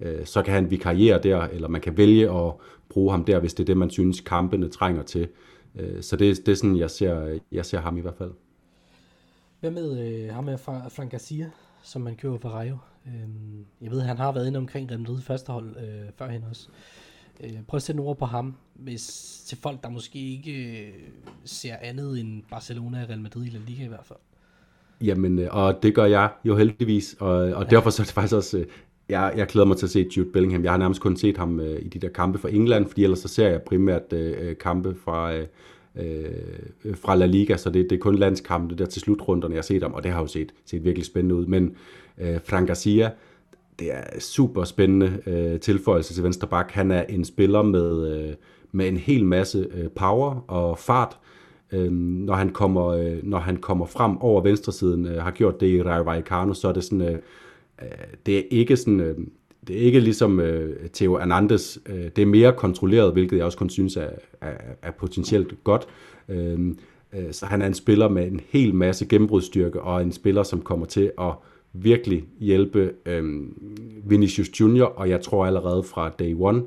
4-2-3-1, 0.00 0.08
øh, 0.08 0.26
så 0.26 0.42
kan 0.42 0.54
han 0.54 0.70
vikariere 0.70 1.18
der, 1.22 1.40
eller 1.42 1.68
man 1.68 1.80
kan 1.80 1.96
vælge 1.96 2.30
at 2.30 2.52
bruge 2.88 3.10
ham 3.10 3.24
der, 3.24 3.38
hvis 3.38 3.54
det 3.54 3.62
er 3.64 3.66
det, 3.66 3.76
man 3.76 3.90
synes, 3.90 4.20
kampene 4.20 4.68
trænger 4.68 5.02
til. 5.02 5.28
Øh, 5.78 6.02
så 6.02 6.16
det, 6.16 6.46
det 6.46 6.52
er 6.52 6.56
sådan, 6.56 6.76
jeg 6.76 6.90
ser, 6.90 7.38
jeg 7.52 7.66
ser 7.66 7.80
ham 7.80 7.96
i 7.96 8.00
hvert 8.00 8.16
fald. 8.18 8.32
Hvad 9.60 9.70
med 9.70 10.08
øh, 10.08 10.34
ham 10.34 10.44
med 10.44 10.58
Frank 10.90 11.10
Garcia, 11.10 11.50
som 11.82 12.02
man 12.02 12.16
køber 12.16 12.38
for 12.38 12.48
Rayo? 12.48 12.76
Øh, 13.06 13.12
jeg 13.80 13.90
ved, 13.90 14.00
han 14.00 14.16
har 14.16 14.32
været 14.32 14.46
inde 14.46 14.58
omkring 14.58 14.90
Real 14.90 15.00
Madrid 15.00 15.20
første 15.20 15.52
hold 15.52 15.76
øh, 15.76 16.10
førhen 16.16 16.44
også. 16.50 16.68
Øh, 17.44 17.50
prøv 17.68 17.76
at 17.76 17.82
sætte 17.82 18.00
ord 18.00 18.18
på 18.18 18.24
ham, 18.24 18.54
hvis 18.74 19.42
til 19.46 19.58
folk, 19.58 19.82
der 19.82 19.88
måske 19.88 20.18
ikke 20.18 20.52
øh, 20.52 20.92
ser 21.44 21.76
andet 21.82 22.20
end 22.20 22.42
Barcelona 22.50 23.02
og 23.02 23.08
Real 23.08 23.20
Madrid 23.20 23.46
i 23.46 23.48
La 23.48 23.58
Liga 23.66 23.84
i 23.84 23.88
hvert 23.88 24.04
fald. 24.04 24.18
Jamen, 25.00 25.38
øh, 25.38 25.48
og 25.50 25.82
det 25.82 25.94
gør 25.94 26.04
jeg 26.04 26.30
jo 26.44 26.56
heldigvis, 26.56 27.16
og, 27.20 27.30
og 27.30 27.64
ja. 27.64 27.70
derfor 27.70 27.90
så 27.90 28.02
er 28.02 28.04
det 28.04 28.12
faktisk 28.12 28.34
også, 28.34 28.64
jeg, 29.08 29.32
jeg 29.36 29.46
glæder 29.46 29.66
mig 29.66 29.76
til 29.76 29.86
at 29.86 29.90
se 29.90 30.08
Jude 30.16 30.30
Bellingham. 30.32 30.64
Jeg 30.64 30.72
har 30.72 30.78
nærmest 30.78 31.00
kun 31.00 31.16
set 31.16 31.36
ham 31.36 31.60
øh, 31.60 31.82
i 31.82 31.88
de 31.88 31.98
der 31.98 32.08
kampe 32.08 32.38
for 32.38 32.48
England, 32.48 32.86
fordi 32.86 33.04
ellers 33.04 33.18
så 33.18 33.28
ser 33.28 33.48
jeg 33.48 33.62
primært 33.62 34.12
øh, 34.12 34.56
kampe 34.56 34.94
fra, 34.94 35.34
øh, 35.34 35.46
fra 36.94 37.14
La 37.14 37.26
Liga, 37.26 37.56
så 37.56 37.70
det, 37.70 37.90
det 37.90 37.96
er 37.96 38.00
kun 38.00 38.14
landskampe 38.14 38.74
der 38.74 38.86
til 38.86 39.02
slutrunderne, 39.02 39.54
jeg 39.54 39.58
har 39.58 39.62
set 39.62 39.82
ham, 39.82 39.94
og 39.94 40.02
det 40.02 40.12
har 40.12 40.20
jo 40.20 40.26
set, 40.26 40.52
set 40.64 40.84
virkelig 40.84 41.06
spændende 41.06 41.34
ud. 41.34 41.46
Men 41.46 41.76
øh, 42.20 42.38
Frank 42.44 42.66
Garcia, 42.66 43.10
det 43.78 43.94
er 43.94 44.20
super 44.20 44.64
spændende 44.64 45.22
øh, 45.26 45.60
tilføjelse 45.60 46.14
til 46.14 46.24
venstre 46.24 46.48
bak. 46.48 46.70
Han 46.70 46.90
er 46.90 47.02
en 47.02 47.24
spiller 47.24 47.62
med, 47.62 48.12
øh, 48.12 48.34
med 48.72 48.88
en 48.88 48.96
hel 48.96 49.24
masse 49.24 49.66
øh, 49.74 49.88
power 49.90 50.44
og 50.48 50.78
fart, 50.78 51.18
øh, 51.72 51.92
når, 51.92 52.34
han 52.34 52.50
kommer, 52.50 52.86
øh, 52.86 53.18
når 53.22 53.38
han 53.38 53.56
kommer 53.56 53.86
frem 53.86 54.18
over 54.18 54.42
venstresiden, 54.42 55.06
øh, 55.06 55.22
har 55.22 55.30
gjort 55.30 55.60
det 55.60 55.66
i 55.66 55.82
Rayo 55.82 56.02
Vallecano, 56.02 56.54
så 56.54 56.68
er 56.68 56.72
det 56.72 56.84
sådan, 56.84 57.00
øh, 57.00 57.18
øh, 57.82 57.88
det 58.26 58.38
er 58.38 58.42
ikke 58.50 58.76
sådan, 58.76 59.00
øh, 59.00 59.16
det 59.66 59.76
er 59.76 59.80
ikke 59.80 60.00
ligesom 60.00 60.40
øh, 60.40 60.88
Theo 60.92 61.18
Hernandez, 61.18 61.78
øh, 61.86 62.10
det 62.16 62.22
er 62.22 62.26
mere 62.26 62.52
kontrolleret, 62.52 63.12
hvilket 63.12 63.36
jeg 63.36 63.44
også 63.44 63.58
kun 63.58 63.70
synes 63.70 63.96
er, 63.96 64.10
er, 64.40 64.52
er 64.82 64.90
potentielt 64.90 65.64
godt. 65.64 65.86
Øh, 66.28 66.58
øh, 67.12 67.32
så 67.32 67.46
han 67.46 67.62
er 67.62 67.66
en 67.66 67.74
spiller 67.74 68.08
med 68.08 68.26
en 68.26 68.40
hel 68.48 68.74
masse 68.74 69.06
gennembrudstyrke, 69.06 69.80
og 69.80 70.02
en 70.02 70.12
spiller, 70.12 70.42
som 70.42 70.60
kommer 70.60 70.86
til 70.86 71.12
at 71.20 71.32
virkelig 71.72 72.24
hjælpe 72.38 72.92
øh, 73.06 73.24
Vinicius 74.04 74.60
Junior, 74.60 74.86
og 74.86 75.08
jeg 75.08 75.20
tror 75.20 75.46
allerede 75.46 75.82
fra 75.82 76.08
day 76.18 76.34
one, 76.38 76.62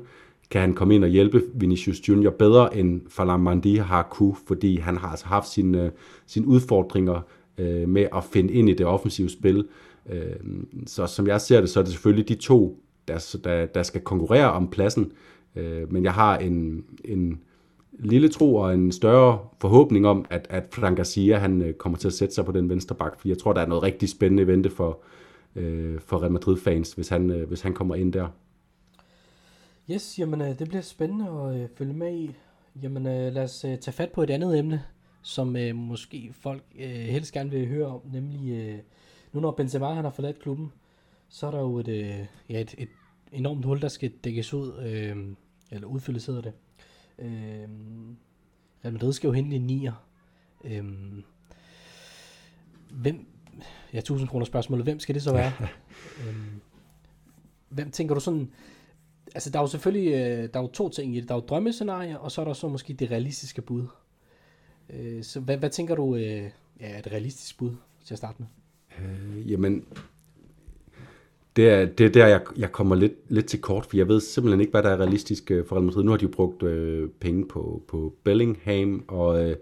kan 0.50 0.60
han 0.60 0.74
komme 0.74 0.94
ind 0.94 1.04
og 1.04 1.10
hjælpe 1.10 1.42
Vinicius 1.54 2.08
Junior 2.08 2.30
bedre 2.30 2.76
end 2.76 3.00
Falam 3.08 3.40
Mandi 3.40 3.76
har 3.76 4.02
kunne, 4.02 4.36
fordi 4.46 4.76
han 4.76 4.96
har 4.96 5.08
altså 5.08 5.26
haft 5.26 5.48
sine, 5.48 5.90
sine 6.26 6.46
udfordringer 6.46 7.20
øh, 7.58 7.88
med 7.88 8.06
at 8.16 8.24
finde 8.24 8.52
ind 8.52 8.68
i 8.68 8.74
det 8.74 8.86
offensive 8.86 9.28
spil. 9.28 9.66
Øh, 10.10 10.20
så 10.86 11.06
som 11.06 11.26
jeg 11.26 11.40
ser 11.40 11.60
det, 11.60 11.70
så 11.70 11.80
er 11.80 11.84
det 11.84 11.92
selvfølgelig 11.92 12.28
de 12.28 12.34
to, 12.34 12.80
der, 13.08 13.36
der, 13.44 13.66
der 13.66 13.82
skal 13.82 14.00
konkurrere 14.00 14.52
om 14.52 14.70
pladsen, 14.70 15.12
øh, 15.56 15.92
men 15.92 16.04
jeg 16.04 16.12
har 16.12 16.38
en, 16.38 16.84
en 17.04 17.40
lille 17.98 18.28
tro 18.28 18.54
og 18.54 18.74
en 18.74 18.92
større 18.92 19.38
forhåbning 19.60 20.06
om, 20.06 20.24
at, 20.30 20.46
at 20.50 20.64
Frank 20.72 20.96
Garcia 20.96 21.38
han 21.38 21.62
øh, 21.62 21.74
kommer 21.74 21.98
til 21.98 22.08
at 22.08 22.14
sætte 22.14 22.34
sig 22.34 22.44
på 22.44 22.52
den 22.52 22.68
venstre 22.68 22.94
bak, 22.94 23.16
fordi 23.16 23.28
jeg 23.28 23.38
tror, 23.38 23.52
der 23.52 23.60
er 23.60 23.66
noget 23.66 23.82
rigtig 23.82 24.08
spændende 24.08 24.42
i 24.42 24.46
vente 24.46 24.70
for, 24.70 24.98
øh, 25.56 26.00
for 26.00 26.22
Real 26.22 26.32
Madrid-fans, 26.32 26.92
hvis 26.92 27.08
han, 27.08 27.30
øh, 27.30 27.48
hvis 27.48 27.60
han 27.60 27.74
kommer 27.74 27.94
ind 27.94 28.12
der. 28.12 28.28
Yes, 29.90 30.18
jamen 30.18 30.40
øh, 30.40 30.58
det 30.58 30.68
bliver 30.68 30.82
spændende 30.82 31.28
at 31.30 31.60
øh, 31.60 31.68
følge 31.76 31.92
med 31.92 32.14
i. 32.14 32.30
Jamen 32.82 33.06
øh, 33.06 33.32
lad 33.32 33.42
os 33.42 33.64
øh, 33.64 33.78
tage 33.78 33.92
fat 33.92 34.12
på 34.12 34.22
et 34.22 34.30
andet 34.30 34.58
emne, 34.58 34.82
som 35.22 35.56
øh, 35.56 35.76
måske 35.76 36.30
folk 36.32 36.62
øh, 36.78 36.90
helst 36.90 37.32
gerne 37.32 37.50
vil 37.50 37.68
høre 37.68 37.86
om, 37.86 38.00
nemlig 38.12 38.52
øh, 38.52 38.78
nu 39.32 39.40
når 39.40 39.50
Benzema 39.50 39.86
han 39.86 40.04
har 40.04 40.10
forladt 40.10 40.38
klubben, 40.38 40.72
så 41.28 41.46
er 41.46 41.50
der 41.50 41.60
jo 41.60 41.78
et, 41.78 41.88
øh, 41.88 42.26
ja, 42.48 42.60
et, 42.60 42.74
et 42.78 42.88
enormt 43.32 43.64
hul, 43.64 43.80
der 43.80 43.88
skal 43.88 44.12
dækkes 44.24 44.54
ud, 44.54 44.72
øh, 44.86 45.16
eller 45.70 45.88
udfyldes 45.88 46.26
hedder 46.26 46.42
det. 46.42 46.52
Øh, 47.18 47.68
Real 48.84 48.92
Madrid 48.92 49.12
skal 49.12 49.28
jo 49.28 49.32
hente 49.32 49.56
en 49.56 49.66
nier. 49.66 50.06
Øh, 50.64 50.84
hvem, 52.90 53.26
ja, 53.92 53.98
1000 53.98 54.28
kroner 54.28 54.46
spørgsmål, 54.46 54.82
hvem 54.82 55.00
skal 55.00 55.14
det 55.14 55.22
så 55.22 55.32
være? 55.32 55.52
øh, 56.26 56.36
hvem 57.68 57.90
tænker 57.90 58.14
du 58.14 58.20
sådan, 58.20 58.50
altså 59.34 59.50
der 59.50 59.58
er 59.58 59.62
jo 59.62 59.66
selvfølgelig, 59.66 60.12
øh, 60.12 60.48
der 60.54 60.58
er 60.58 60.62
jo 60.62 60.68
to 60.68 60.88
ting 60.88 61.16
i 61.16 61.20
det. 61.20 61.28
Der 61.28 61.34
er 61.34 61.38
jo 61.38 61.46
drømmescenarier, 61.46 62.16
og 62.16 62.32
så 62.32 62.40
er 62.40 62.44
der 62.44 62.52
så 62.52 62.68
måske 62.68 62.92
det 62.92 63.10
realistiske 63.10 63.62
bud. 63.62 63.86
Øh, 64.90 65.24
så 65.24 65.40
hvad, 65.40 65.56
hvad 65.56 65.70
tænker 65.70 65.94
du 65.94 66.16
øh, 66.16 66.50
ja, 66.80 66.98
et 66.98 67.06
realistisk 67.06 67.58
bud 67.58 67.76
til 68.04 68.14
at 68.14 68.18
starte 68.18 68.36
med? 68.38 68.46
Øh, 68.98 69.50
jamen, 69.50 69.86
det 71.56 71.68
er, 71.68 71.84
det 71.84 72.06
er 72.06 72.10
der, 72.10 72.26
jeg, 72.26 72.40
jeg 72.56 72.72
kommer 72.72 72.94
lidt, 72.94 73.12
lidt 73.28 73.46
til 73.46 73.60
kort, 73.60 73.86
for 73.86 73.96
jeg 73.96 74.08
ved 74.08 74.20
simpelthen 74.20 74.60
ikke, 74.60 74.70
hvad 74.70 74.82
der 74.82 74.90
er 74.90 75.00
realistisk 75.00 75.50
øh, 75.50 75.66
for 75.66 75.76
Real 75.76 75.84
Madrid. 75.84 76.04
Nu 76.04 76.10
har 76.10 76.18
de 76.18 76.22
jo 76.22 76.28
brugt 76.28 76.62
øh, 76.62 77.08
penge 77.20 77.48
på, 77.48 77.82
på 77.88 78.14
Bellingham, 78.24 79.04
og 79.08 79.44
øh, 79.44 79.56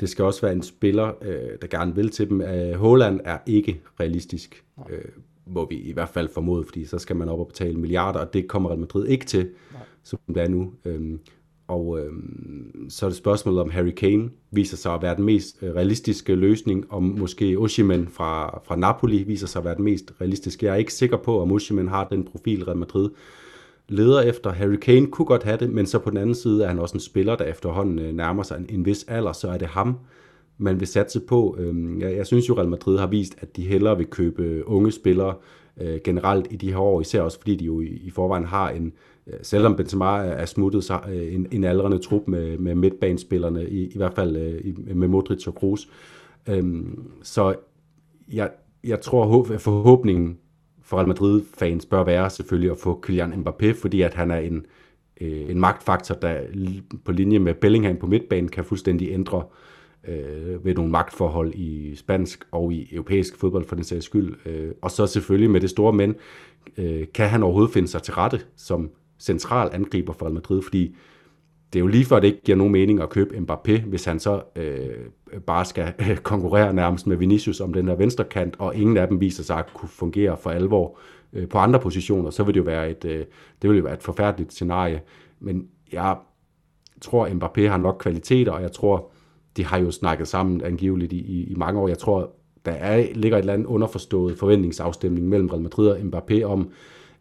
det 0.00 0.08
skal 0.08 0.24
også 0.24 0.40
være 0.40 0.52
en 0.52 0.62
spiller, 0.62 1.12
øh, 1.22 1.58
der 1.62 1.66
gerne 1.66 1.94
vil 1.94 2.10
til 2.10 2.28
dem. 2.28 2.40
Øh, 2.40 2.72
Holland 2.72 3.20
er 3.24 3.38
ikke 3.46 3.80
realistisk, 4.00 4.64
øh, 4.90 5.04
må 5.46 5.68
vi 5.68 5.76
i 5.76 5.92
hvert 5.92 6.08
fald 6.08 6.28
formode, 6.28 6.64
fordi 6.64 6.84
så 6.84 6.98
skal 6.98 7.16
man 7.16 7.28
op 7.28 7.38
og 7.38 7.48
betale 7.48 7.78
milliarder, 7.78 8.20
og 8.20 8.32
det 8.32 8.48
kommer 8.48 8.68
Real 8.70 8.80
Madrid 8.80 9.06
ikke 9.06 9.24
til, 9.24 9.48
Nej. 9.72 9.82
som 10.02 10.18
det 10.28 10.42
er 10.42 10.48
nu. 10.48 10.72
Øh, 10.84 11.18
og 11.68 11.98
øh, 12.00 12.12
så 12.88 13.06
er 13.06 13.10
det 13.10 13.16
spørgsmålet 13.16 13.60
om 13.60 13.70
Harry 13.70 13.90
Kane 13.90 14.30
viser 14.50 14.76
sig 14.76 14.94
at 14.94 15.02
være 15.02 15.16
den 15.16 15.24
mest 15.24 15.62
øh, 15.62 15.74
realistiske 15.74 16.34
løsning, 16.34 16.92
om 16.92 17.02
måske 17.02 17.58
Osimhen 17.58 18.08
fra, 18.08 18.60
fra 18.64 18.76
Napoli 18.76 19.22
viser 19.22 19.46
sig 19.46 19.60
at 19.60 19.64
være 19.64 19.74
den 19.74 19.84
mest 19.84 20.12
realistiske. 20.20 20.66
Jeg 20.66 20.72
er 20.72 20.76
ikke 20.76 20.92
sikker 20.92 21.16
på, 21.16 21.40
om 21.40 21.52
Osimhen 21.52 21.88
har 21.88 22.08
den 22.08 22.24
profil, 22.24 22.64
Real 22.64 22.76
Madrid 22.76 23.10
leder 23.88 24.20
efter. 24.20 24.50
Harry 24.52 24.76
Kane 24.76 25.06
kunne 25.06 25.26
godt 25.26 25.42
have 25.42 25.56
det, 25.56 25.70
men 25.70 25.86
så 25.86 25.98
på 25.98 26.10
den 26.10 26.18
anden 26.18 26.34
side 26.34 26.64
er 26.64 26.68
han 26.68 26.78
også 26.78 26.94
en 26.94 27.00
spiller, 27.00 27.36
der 27.36 27.44
efterhånden 27.44 27.98
øh, 27.98 28.12
nærmer 28.12 28.42
sig 28.42 28.56
en, 28.58 28.66
en 28.68 28.86
vis 28.86 29.04
alder, 29.08 29.32
så 29.32 29.48
er 29.48 29.58
det 29.58 29.68
ham, 29.68 29.98
man 30.58 30.80
vil 30.80 30.88
satse 30.88 31.20
på. 31.20 31.56
Øh, 31.58 32.00
jeg, 32.00 32.16
jeg 32.16 32.26
synes 32.26 32.48
jo, 32.48 32.56
Real 32.56 32.68
Madrid 32.68 32.98
har 32.98 33.06
vist, 33.06 33.36
at 33.40 33.56
de 33.56 33.62
hellere 33.62 33.96
vil 33.96 34.06
købe 34.06 34.42
øh, 34.42 34.62
unge 34.66 34.92
spillere 34.92 35.34
øh, 35.80 35.98
generelt 36.04 36.46
i 36.50 36.56
de 36.56 36.70
her 36.70 36.78
år, 36.78 37.00
især 37.00 37.22
også 37.22 37.38
fordi 37.38 37.56
de 37.56 37.64
jo 37.64 37.80
i, 37.80 37.86
i 37.86 38.10
forvejen 38.10 38.44
har 38.44 38.70
en 38.70 38.92
Øh, 39.26 39.38
selvom 39.42 39.76
Benzema 39.76 40.04
er 40.16 40.46
smuttet, 40.46 40.84
så 40.84 41.00
øh, 41.08 41.34
en, 41.34 41.46
en 41.50 41.64
aldrende 41.64 41.98
trup 41.98 42.28
med, 42.28 42.58
med 42.58 42.74
midtbanespillerne, 42.74 43.68
i, 43.68 43.86
i 43.86 43.96
hvert 43.96 44.14
fald 44.14 44.36
øh, 44.36 44.96
med 44.96 45.08
Modric 45.08 45.46
og 45.46 45.54
Kroos. 45.54 45.88
Øhm, 46.48 47.10
så 47.22 47.54
jeg, 48.32 48.50
jeg 48.84 49.00
tror, 49.00 49.44
forhåbningen 49.58 50.38
for 50.82 50.96
Real 50.96 51.08
Madrid-fans 51.08 51.86
bør 51.86 52.04
være 52.04 52.30
selvfølgelig 52.30 52.70
at 52.70 52.78
få 52.78 53.00
Kylian 53.02 53.32
Mbappé, 53.32 53.72
fordi 53.80 54.02
at 54.02 54.14
han 54.14 54.30
er 54.30 54.38
en, 54.38 54.66
øh, 55.20 55.50
en 55.50 55.60
magtfaktor, 55.60 56.14
der 56.14 56.40
på 57.04 57.12
linje 57.12 57.38
med 57.38 57.54
Bellingham 57.54 57.96
på 57.96 58.06
midtbanen 58.06 58.48
kan 58.48 58.64
fuldstændig 58.64 59.10
ændre 59.10 59.42
øh, 60.08 60.64
ved 60.64 60.74
nogle 60.74 60.90
magtforhold 60.90 61.54
i 61.54 61.94
spansk 61.94 62.44
og 62.50 62.72
i 62.72 62.88
europæisk 62.92 63.36
fodbold 63.36 63.64
for 63.64 63.74
den 63.74 63.84
sags 63.84 64.04
skyld. 64.04 64.34
Øh, 64.46 64.70
og 64.82 64.90
så 64.90 65.06
selvfølgelig 65.06 65.50
med 65.50 65.60
det 65.60 65.70
store 65.70 65.92
men, 65.92 66.14
øh, 66.78 67.06
kan 67.14 67.28
han 67.28 67.42
overhovedet 67.42 67.72
finde 67.72 67.88
sig 67.88 68.02
til 68.02 68.14
rette 68.14 68.40
som 68.56 68.90
central 69.18 69.70
angriber 69.72 70.12
for 70.12 70.26
Real 70.26 70.34
Madrid, 70.34 70.62
fordi 70.62 70.96
det 71.72 71.78
er 71.78 71.80
jo 71.80 71.86
lige 71.86 72.04
før, 72.04 72.20
det 72.20 72.26
ikke 72.26 72.42
giver 72.42 72.56
nogen 72.56 72.72
mening 72.72 73.00
at 73.00 73.10
købe 73.10 73.36
Mbappé, 73.36 73.80
hvis 73.80 74.04
han 74.04 74.20
så 74.20 74.42
øh, 74.56 75.40
bare 75.46 75.64
skal 75.64 75.92
øh, 76.10 76.16
konkurrere 76.16 76.74
nærmest 76.74 77.06
med 77.06 77.16
Vinicius 77.16 77.60
om 77.60 77.72
den 77.72 77.88
her 77.88 77.94
venstre 77.94 78.24
kant, 78.24 78.54
og 78.58 78.76
ingen 78.76 78.96
af 78.96 79.08
dem 79.08 79.20
viser 79.20 79.42
sig 79.42 79.58
at 79.58 79.74
kunne 79.74 79.88
fungere 79.88 80.36
for 80.36 80.50
alvor 80.50 80.98
øh, 81.32 81.48
på 81.48 81.58
andre 81.58 81.80
positioner, 81.80 82.30
så 82.30 82.44
vil 82.44 82.54
det 82.54 82.60
jo 82.60 82.64
være 82.64 82.90
et, 82.90 83.04
øh, 83.04 83.24
det 83.62 83.70
vil 83.70 83.76
jo 83.76 83.82
være 83.82 83.94
et 83.94 84.02
forfærdeligt 84.02 84.52
scenarie. 84.52 85.02
Men 85.40 85.68
jeg 85.92 86.16
tror, 87.00 87.28
Mbappé 87.28 87.68
har 87.68 87.76
nok 87.76 87.98
kvaliteter, 88.00 88.52
og 88.52 88.62
jeg 88.62 88.72
tror, 88.72 89.10
de 89.56 89.64
har 89.64 89.78
jo 89.78 89.90
snakket 89.90 90.28
sammen 90.28 90.62
angiveligt 90.64 91.12
i, 91.12 91.18
i, 91.18 91.44
i 91.44 91.54
mange 91.54 91.80
år. 91.80 91.88
Jeg 91.88 91.98
tror, 91.98 92.30
der 92.64 92.72
er, 92.72 93.06
ligger 93.14 93.38
et 93.38 93.42
eller 93.42 93.52
andet 93.52 93.66
underforstået 93.66 94.38
forventningsafstemning 94.38 95.28
mellem 95.28 95.48
Real 95.48 95.62
Madrid 95.62 95.88
og 95.88 95.98
Mbappé 95.98 96.42
om, 96.42 96.70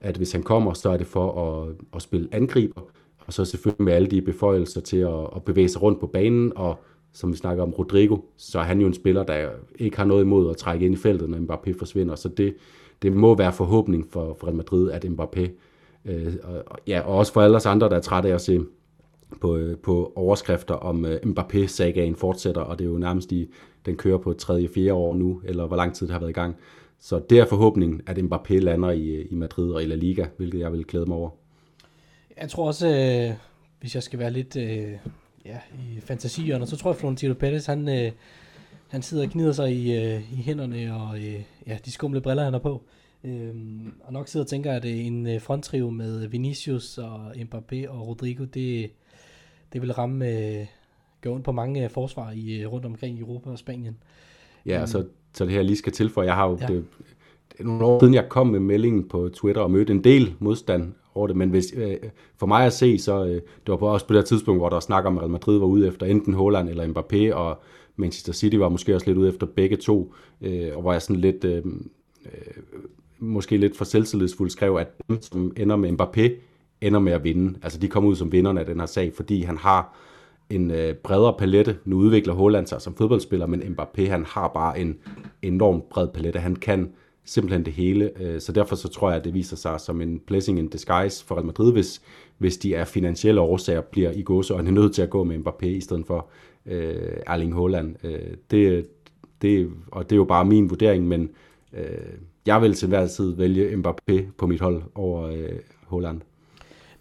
at 0.06 0.18
hvis 0.18 0.32
han 0.32 0.43
kommer, 0.43 0.74
så 0.74 0.89
er 0.89 0.97
det 0.97 1.08
for 1.08 1.41
at, 1.41 1.76
at 1.95 2.01
spille 2.01 2.28
angriber, 2.32 2.82
og 3.28 3.34
så 3.34 3.45
selvfølgelig 3.45 3.84
med 3.84 3.93
alle 3.93 4.08
de 4.08 4.22
beføjelser 4.22 4.82
til 4.82 4.97
at, 4.97 5.28
at 5.36 5.43
bevæge 5.43 5.70
sig 5.70 5.82
rundt 5.82 5.99
på 5.99 6.08
banen, 6.08 6.51
og 6.56 6.80
som 7.14 7.32
vi 7.32 7.38
snakker 7.38 7.64
om 7.64 7.72
Rodrigo, 7.72 8.18
så 8.38 8.60
er 8.60 8.64
han 8.64 8.82
jo 8.82 8.88
en 8.88 8.93
spiller, 8.93 9.24
der 9.24 9.49
ikke 9.80 9.97
har 9.97 10.06
noget 10.06 10.24
imod 10.24 10.49
at 10.49 10.58
trække 10.58 10.86
ind 10.86 10.93
i 10.93 10.97
feltet, 10.97 11.30
når 11.30 11.38
Mbappé 11.38 11.80
forsvinder, 11.80 12.16
så 12.16 12.30
det, 12.30 12.56
det 13.01 13.14
må 13.14 13.36
være 13.36 13.53
forhåbning 13.53 14.08
for, 14.12 14.38
for 14.39 14.47
Real 14.47 14.56
Madrid, 14.56 14.91
at 14.91 15.06
Mbappé, 15.06 15.49
øh, 16.06 16.34
og, 16.43 16.78
ja, 16.88 17.01
og 17.01 17.18
også 17.18 17.34
for 17.34 17.41
alle 17.41 17.58
os 17.58 17.66
andre, 17.66 17.89
der 17.89 17.95
er 17.95 18.01
trætte 18.01 18.30
af 18.30 18.34
at 18.34 18.41
se 18.41 18.62
på, 19.41 19.58
øh, 19.58 19.78
på 19.78 20.14
overskrifter 20.16 20.74
om 20.74 21.06
øh, 21.06 21.20
Mbappé-sagaen 21.24 22.16
fortsætter, 22.16 22.62
og 22.62 22.80
det 22.80 22.86
er 22.86 22.89
jo 22.89 22.97
nærmest 22.97 23.32
i, 23.32 23.49
den 23.86 23.95
kører 23.95 24.18
på 24.18 24.34
tredje, 24.34 24.68
fjerde 24.68 24.93
år 24.93 25.16
nu, 25.16 25.41
eller 25.43 25.68
hvor 25.68 25.78
lang 25.78 25.95
tid 25.95 26.08
det 26.08 26.14
har 26.14 26.20
været 26.20 26.30
i 26.30 26.34
gang. 26.34 26.56
Så 27.00 27.22
det 27.30 27.39
er 27.39 27.46
forhåbningen, 27.46 28.02
at 28.08 28.18
Mbappé 28.18 28.54
lander 28.54 28.91
i, 28.91 29.22
i 29.22 29.36
Madrid 29.36 29.72
og 29.72 29.84
i 29.84 29.86
La 29.86 29.96
Liga, 29.96 30.26
hvilket 30.38 30.60
jeg 30.60 30.72
vil 30.72 30.86
glæde 30.86 31.06
mig 31.06 31.18
over. 31.18 31.30
Jeg 32.41 32.50
tror 32.50 32.68
også, 32.68 32.88
øh, 32.88 33.36
hvis 33.80 33.96
jeg 33.96 34.04
skal 34.04 34.20
være 34.20 34.32
lidt 34.32 34.56
øh, 34.56 34.91
ja, 35.46 35.58
i 35.74 36.00
fantasierne, 36.00 36.68
så 36.68 36.78
tror 36.78 36.91
jeg, 36.91 36.98
Florentino 36.98 37.34
Pérez, 37.43 37.66
han, 37.68 37.89
øh, 37.89 38.12
han 38.88 39.02
sidder 39.02 39.24
og 39.24 39.30
gnider 39.30 39.52
sig 39.52 39.72
i, 39.72 39.96
øh, 39.96 40.34
i 40.34 40.36
hænderne 40.36 40.96
og 40.96 41.18
øh, 41.18 41.41
ja, 41.68 41.78
de 41.86 41.91
skumle 41.91 42.22
briller, 42.22 42.43
han 42.43 42.54
har 42.54 42.60
på. 42.60 42.84
Øh, 43.24 43.56
og 44.04 44.14
nok 44.14 44.28
sidder 44.28 44.43
og 44.43 44.50
tænker, 44.50 44.72
at 44.72 44.86
en 44.86 45.28
øh, 45.28 45.41
fronttrio 45.41 45.89
med 45.89 46.28
Vinicius 46.28 46.98
og 46.98 47.32
Mbappé 47.32 47.88
og 47.88 48.08
Rodrigo, 48.08 48.43
det, 48.43 48.91
det 49.74 49.82
vil 49.82 49.93
ramme, 49.93 50.30
øh, 50.30 50.66
gøre 51.22 51.34
ondt 51.34 51.46
på 51.46 51.52
mange 51.52 51.84
øh, 51.84 51.89
forsvar 51.89 52.32
i, 52.32 52.62
øh, 52.62 52.72
rundt 52.72 52.86
omkring 52.86 53.18
i 53.18 53.22
Europa 53.22 53.50
og 53.50 53.58
Spanien. 53.60 53.98
Ja, 54.66 54.82
um, 54.82 54.88
så, 54.88 55.06
så 55.38 55.46
det 55.46 55.54
her 55.54 55.62
lige 55.62 55.78
skal 55.78 55.94
tilføje, 55.94 56.28
jeg 56.28 56.36
har 56.36 56.50
jo, 56.50 56.58
ja. 56.62 56.68
det, 56.68 56.86
nogle 57.60 57.86
år 57.86 58.00
siden, 58.00 58.14
jeg 58.14 58.30
kom 58.30 58.48
med 58.48 58.60
meldingen 58.60 59.08
på 59.08 59.30
Twitter 59.34 59.62
og 59.62 59.72
mødte 59.72 59.94
en 59.94 60.04
del 60.04 60.36
modstand 60.40 60.94
over 61.16 61.28
det, 61.28 61.36
men 61.36 61.50
hvis, 61.50 61.74
øh, 61.78 61.96
for 62.38 62.48
mig 62.48 62.66
at 62.66 62.74
se, 62.74 62.98
så 62.98 63.26
øh, 63.26 63.34
det 63.36 63.68
var 63.68 63.78
på, 63.78 63.88
også 63.88 64.08
på 64.08 64.14
det 64.14 64.26
tidspunkt, 64.26 64.60
hvor 64.60 64.70
der 64.70 64.80
snak 64.80 65.06
om, 65.06 65.18
at 65.18 65.22
Real 65.22 65.32
Madrid 65.32 65.58
var 65.58 65.66
ude 65.66 65.88
efter 65.88 66.06
enten 66.06 66.34
Holland 66.34 66.70
eller 66.70 66.88
Mbappé, 66.88 67.34
og 67.36 67.62
Manchester 67.96 68.34
City 68.34 68.56
var 68.56 68.70
måske 68.70 68.96
også 68.96 69.08
lidt 69.08 69.18
ude 69.18 69.30
efter 69.30 69.48
begge 69.48 69.76
to, 69.76 70.14
øh, 70.42 70.70
og 70.76 70.82
hvor 70.82 70.92
jeg 70.92 71.02
sådan 71.02 71.22
lidt, 71.22 71.46
øh, 71.46 71.64
øh, 72.26 72.64
måske 73.20 73.58
lidt 73.58 73.78
for 73.78 73.86
selvtillidsfuldt 73.86 74.52
skrev, 74.52 74.76
at 74.76 74.88
dem, 75.08 75.22
som 75.22 75.54
ender 75.58 75.76
med 75.76 75.92
Mbappé, 75.92 76.32
ender 76.82 77.00
med 77.00 77.14
at 77.14 77.24
vinde. 77.24 77.60
Altså 77.62 77.80
de 77.80 77.88
kommer 77.88 78.10
ud 78.10 78.16
som 78.16 78.32
vinderne 78.32 78.60
af 78.60 78.66
den 78.66 78.80
her 78.80 78.88
sag, 78.88 79.14
fordi 79.14 79.42
han 79.42 79.58
har 79.58 79.98
en 80.50 80.72
øh, 80.72 80.96
bredere 80.96 81.36
palette. 81.38 81.78
Nu 81.86 81.98
udvikler 81.98 82.34
Holland 82.34 82.68
sig 82.68 82.82
som 82.82 82.96
fodboldspiller, 82.96 83.46
men 83.46 83.62
Mbappé 83.62 84.10
han 84.10 84.26
har 84.26 84.48
bare 84.48 84.80
en 84.80 84.98
enorm 85.41 85.84
bred 85.89 86.08
palette. 86.08 86.39
Han 86.39 86.56
kan 86.56 86.91
simpelthen 87.26 87.66
det 87.66 87.74
hele, 87.74 88.22
øh, 88.22 88.41
så 88.41 88.52
derfor 88.52 88.76
så 88.76 88.88
tror 88.88 89.10
jeg, 89.10 89.18
at 89.18 89.26
det 89.26 89.34
viser 89.34 89.56
sig 89.56 89.80
som 89.80 90.02
en 90.02 90.20
blessing 90.20 90.60
in 90.60 90.68
disguise 90.68 91.26
for 91.26 91.36
Real 91.36 91.46
Madrid, 91.46 91.72
hvis, 91.72 92.02
hvis 92.38 92.58
de 92.58 92.78
af 92.78 92.88
finansielle 92.88 93.41
årsager 93.41 93.82
bliver 93.82 94.12
i 94.12 94.22
gåse, 94.22 94.54
og 94.54 94.60
er 94.60 94.72
nødt 94.72 94.96
til 94.96 95.02
at 95.02 95.10
gå 95.10 95.24
med 95.24 95.38
Mbappé 95.38 95.66
i 95.66 95.82
stedet 95.82 96.06
for 96.06 96.30
øh, 96.66 97.18
Erling 97.28 97.54
Haaland. 97.56 97.96
Øh, 98.04 98.20
det, 98.52 98.88
det, 99.41 99.72
og 99.91 100.04
det 100.04 100.12
er 100.12 100.18
jo 100.18 100.24
bare 100.24 100.46
min 100.46 100.70
vurdering, 100.70 101.08
men 101.08 101.30
øh, 101.74 101.84
jeg 102.46 102.62
vil 102.62 102.74
til 102.74 102.88
hver 102.88 103.08
tid 103.08 103.36
vælge 103.36 103.76
Mbappé 103.76 104.22
på 104.38 104.48
mit 104.48 104.62
hold 104.62 104.84
over 104.96 105.24
øh, 105.24 105.60
Haaland. 105.89 106.22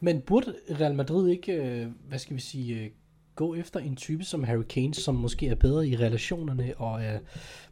Men 0.00 0.20
burde 0.20 0.54
Real 0.80 0.94
Madrid 0.94 1.28
ikke, 1.28 1.52
øh, 1.52 1.86
hvad 2.08 2.18
skal 2.18 2.36
vi 2.36 2.40
sige, 2.40 2.80
øh, 2.80 2.90
gå 3.34 3.54
efter 3.54 3.80
en 3.80 3.96
type 3.96 4.24
som 4.24 4.44
Harry 4.44 4.62
Kane, 4.62 4.94
som 4.94 5.14
måske 5.14 5.48
er 5.48 5.54
bedre 5.54 5.88
i 5.88 5.96
relationerne, 5.96 6.74
og 6.76 7.04
er, 7.04 7.18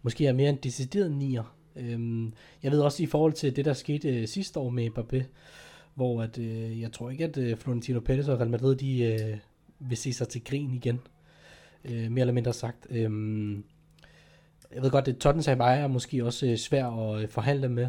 måske 0.02 0.26
er 0.26 0.32
mere 0.32 0.50
en 0.50 0.56
decideret 0.56 1.12
nier. 1.12 1.56
Øhm, 1.76 2.32
jeg 2.62 2.72
ved 2.72 2.80
også 2.80 3.02
i 3.02 3.06
forhold 3.06 3.32
til 3.32 3.56
det, 3.56 3.64
der 3.64 3.72
skete 3.72 4.08
øh, 4.08 4.28
sidste 4.28 4.60
år 4.60 4.70
med 4.70 4.90
Mbappé, 4.90 5.22
hvor 5.94 6.22
at, 6.22 6.38
øh, 6.38 6.80
jeg 6.80 6.92
tror 6.92 7.10
ikke, 7.10 7.24
at 7.24 7.36
øh, 7.36 7.56
Florentino 7.56 8.00
Pérez 8.00 8.30
og 8.30 8.38
Real 8.38 8.50
Madrid, 8.50 8.76
de 8.76 9.02
øh, 9.02 9.36
vil 9.78 9.96
se 9.96 10.12
sig 10.12 10.28
til 10.28 10.44
grin 10.44 10.74
igen. 10.74 11.00
Øh, 11.84 12.10
mere 12.10 12.20
eller 12.20 12.32
mindre 12.32 12.52
sagt. 12.52 12.86
Øhm, 12.90 13.64
jeg 14.74 14.82
ved 14.82 14.90
godt, 14.90 15.08
at 15.08 15.16
Tottenham 15.16 15.60
er 15.60 15.86
måske 15.86 16.24
også 16.24 16.46
øh, 16.46 16.56
svær 16.56 16.86
at 16.86 17.22
øh, 17.22 17.28
forhandle 17.28 17.68
med. 17.68 17.88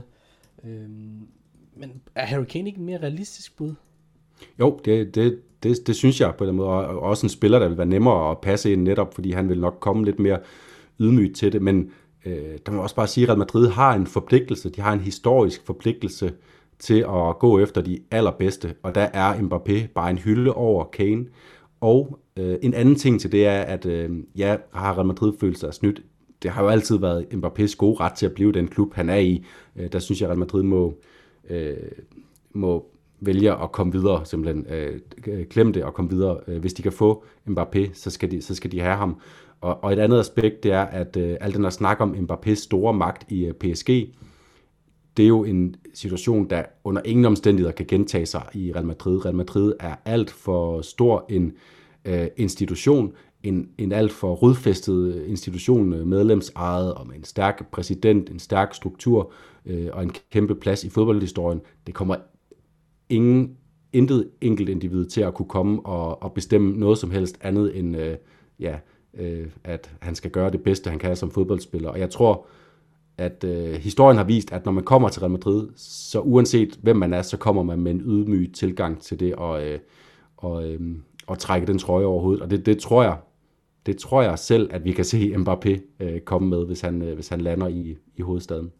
Øhm, 0.63 1.27
men 1.75 2.01
er 2.15 2.25
Harry 2.25 2.45
Kane 2.45 2.69
ikke 2.69 2.79
en 2.79 2.85
mere 2.85 3.01
realistisk 3.01 3.57
bud? 3.57 3.73
Jo, 4.59 4.79
det, 4.85 5.15
det, 5.15 5.39
det, 5.63 5.87
det 5.87 5.95
synes 5.95 6.21
jeg 6.21 6.33
på 6.37 6.45
den 6.45 6.55
måde, 6.55 6.69
og 6.69 6.99
også 6.99 7.25
en 7.25 7.29
spiller, 7.29 7.59
der 7.59 7.67
vil 7.67 7.77
være 7.77 7.87
nemmere 7.87 8.31
at 8.31 8.37
passe 8.37 8.73
ind 8.73 8.81
netop, 8.81 9.13
fordi 9.13 9.31
han 9.31 9.49
vil 9.49 9.59
nok 9.59 9.77
komme 9.79 10.05
lidt 10.05 10.19
mere 10.19 10.39
ydmygt 10.99 11.35
til 11.35 11.53
det, 11.53 11.61
men 11.61 11.91
øh, 12.25 12.57
der 12.65 12.71
må 12.71 12.81
også 12.81 12.95
bare 12.95 13.07
sige, 13.07 13.23
at 13.23 13.29
Real 13.29 13.39
Madrid 13.39 13.67
har 13.67 13.93
en 13.95 14.07
forpligtelse, 14.07 14.69
de 14.69 14.81
har 14.81 14.93
en 14.93 14.99
historisk 14.99 15.65
forpligtelse 15.65 16.33
til 16.79 16.99
at 16.99 17.39
gå 17.39 17.59
efter 17.59 17.81
de 17.81 17.99
allerbedste, 18.11 18.73
og 18.83 18.95
der 18.95 19.01
er 19.01 19.33
Mbappé 19.33 19.87
bare 19.95 20.09
en 20.09 20.17
hylde 20.17 20.53
over 20.53 20.83
Kane, 20.83 21.25
og 21.81 22.19
øh, 22.37 22.57
en 22.61 22.73
anden 22.73 22.95
ting 22.95 23.21
til 23.21 23.31
det 23.31 23.45
er, 23.45 23.61
at 23.61 23.85
øh, 23.85 24.09
ja, 24.35 24.57
har 24.73 24.93
Real 24.93 25.05
Madrid 25.05 25.33
følt 25.39 25.59
sig 25.59 25.73
snydt. 25.73 26.01
Det 26.43 26.51
har 26.51 26.63
jo 26.63 26.69
altid 26.69 26.97
været 26.97 27.25
Mbappés 27.33 27.75
gode 27.77 27.99
ret 27.99 28.13
til 28.13 28.25
at 28.25 28.33
blive 28.33 28.51
den 28.51 28.67
klub, 28.67 28.93
han 28.93 29.09
er 29.09 29.17
i. 29.17 29.45
Øh, 29.75 29.91
der 29.91 29.99
synes 29.99 30.21
jeg, 30.21 30.25
at 30.25 30.29
Real 30.29 30.39
Madrid 30.39 30.63
må, 30.63 30.93
øh, 31.49 31.77
må 32.51 32.85
vælger 33.25 33.53
at 33.55 33.71
komme 33.71 33.93
videre, 33.93 34.25
simpelthen 34.25 34.65
øh, 34.69 34.99
øh 35.27 35.45
klemme 35.45 35.73
det 35.73 35.83
og 35.83 35.93
komme 35.93 36.11
videre. 36.11 36.37
Øh, 36.47 36.59
hvis 36.59 36.73
de 36.73 36.81
kan 36.81 36.91
få 36.91 37.23
Mbappé, 37.49 37.93
så 37.93 38.09
skal 38.09 38.31
de, 38.31 38.41
så 38.41 38.55
skal 38.55 38.71
de 38.71 38.79
have 38.79 38.95
ham. 38.95 39.19
Og, 39.61 39.83
og 39.83 39.93
et 39.93 39.99
andet 39.99 40.19
aspekt, 40.19 40.63
det 40.63 40.71
er, 40.71 40.81
at 40.81 41.17
øh, 41.17 41.37
al 41.41 41.53
den 41.53 41.63
her 41.63 41.69
snak 41.69 42.01
om 42.01 42.15
Mbappés 42.15 42.55
store 42.55 42.93
magt 42.93 43.31
i 43.31 43.45
øh, 43.45 43.53
PSG, 43.53 43.89
det 45.17 45.23
er 45.23 45.27
jo 45.27 45.43
en 45.43 45.75
situation, 45.93 46.49
der 46.49 46.63
under 46.83 47.01
ingen 47.05 47.25
omstændigheder 47.25 47.71
kan 47.71 47.85
gentage 47.85 48.25
sig 48.25 48.43
i 48.53 48.71
Real 48.75 48.85
Madrid. 48.85 49.25
Real 49.25 49.35
Madrid 49.35 49.73
er 49.79 49.95
alt 50.05 50.31
for 50.31 50.81
stor 50.81 51.25
en 51.29 51.53
øh, 52.05 52.27
institution, 52.37 53.13
en, 53.43 53.69
en 53.77 53.91
alt 53.91 54.11
for 54.11 54.33
rodfæstet 54.33 55.13
øh, 55.15 55.29
institution, 55.29 56.09
medlemsejet 56.09 56.93
og 56.93 57.07
med 57.07 57.15
en 57.15 57.23
stærk 57.23 57.71
præsident, 57.71 58.29
en 58.29 58.39
stærk 58.39 58.73
struktur 58.73 59.31
øh, 59.65 59.87
og 59.93 60.03
en 60.03 60.11
kæmpe 60.31 60.55
plads 60.55 60.83
i 60.83 60.89
fodboldhistorien. 60.89 61.61
Det 61.87 61.93
kommer 61.93 62.15
ingen, 63.09 63.57
intet 63.93 64.29
enkelt 64.41 64.69
individ 64.69 65.05
til 65.05 65.21
at 65.21 65.33
kunne 65.33 65.47
komme 65.47 65.85
og, 65.85 66.23
og 66.23 66.33
bestemme 66.33 66.79
noget 66.79 66.97
som 66.97 67.11
helst 67.11 67.37
andet 67.41 67.79
end, 67.79 67.97
øh, 67.97 68.17
ja, 68.59 68.79
øh, 69.13 69.47
at 69.63 69.91
han 69.99 70.15
skal 70.15 70.31
gøre 70.31 70.51
det 70.51 70.61
bedste, 70.61 70.89
han 70.89 70.99
kan 70.99 71.15
som 71.15 71.31
fodboldspiller. 71.31 71.89
Og 71.89 71.99
jeg 71.99 72.09
tror, 72.09 72.45
at 73.17 73.43
øh, 73.43 73.73
historien 73.73 74.17
har 74.17 74.23
vist, 74.23 74.53
at 74.53 74.65
når 74.65 74.71
man 74.71 74.83
kommer 74.83 75.09
til 75.09 75.19
Real 75.19 75.31
Madrid, 75.31 75.69
så 75.75 76.19
uanset 76.19 76.79
hvem 76.81 76.95
man 76.95 77.13
er, 77.13 77.21
så 77.21 77.37
kommer 77.37 77.63
man 77.63 77.81
med 77.81 77.91
en 77.91 78.01
ydmyg 78.01 78.53
tilgang 78.53 79.01
til 79.01 79.19
det 79.19 79.35
og, 79.35 79.67
øh, 79.67 79.79
og, 80.37 80.69
øh, 80.69 80.97
og 81.27 81.39
trække 81.39 81.67
den 81.67 81.77
trøje 81.77 82.05
over 82.05 82.21
hovedet. 82.21 82.41
Og 82.41 82.51
det, 82.51 82.65
det 82.65 82.79
tror 82.79 83.03
jeg, 83.03 83.17
det 83.85 83.97
tror 83.97 84.21
jeg 84.21 84.39
selv, 84.39 84.69
at 84.71 84.85
vi 84.85 84.91
kan 84.91 85.05
se 85.05 85.35
Mbappé 85.35 85.79
øh, 85.99 86.19
komme 86.19 86.49
med, 86.49 86.65
hvis 86.65 86.81
han, 86.81 87.01
øh, 87.01 87.15
hvis 87.15 87.29
han 87.29 87.41
lander 87.41 87.67
i, 87.67 87.97
i 88.15 88.21
hovedstaden. 88.21 88.71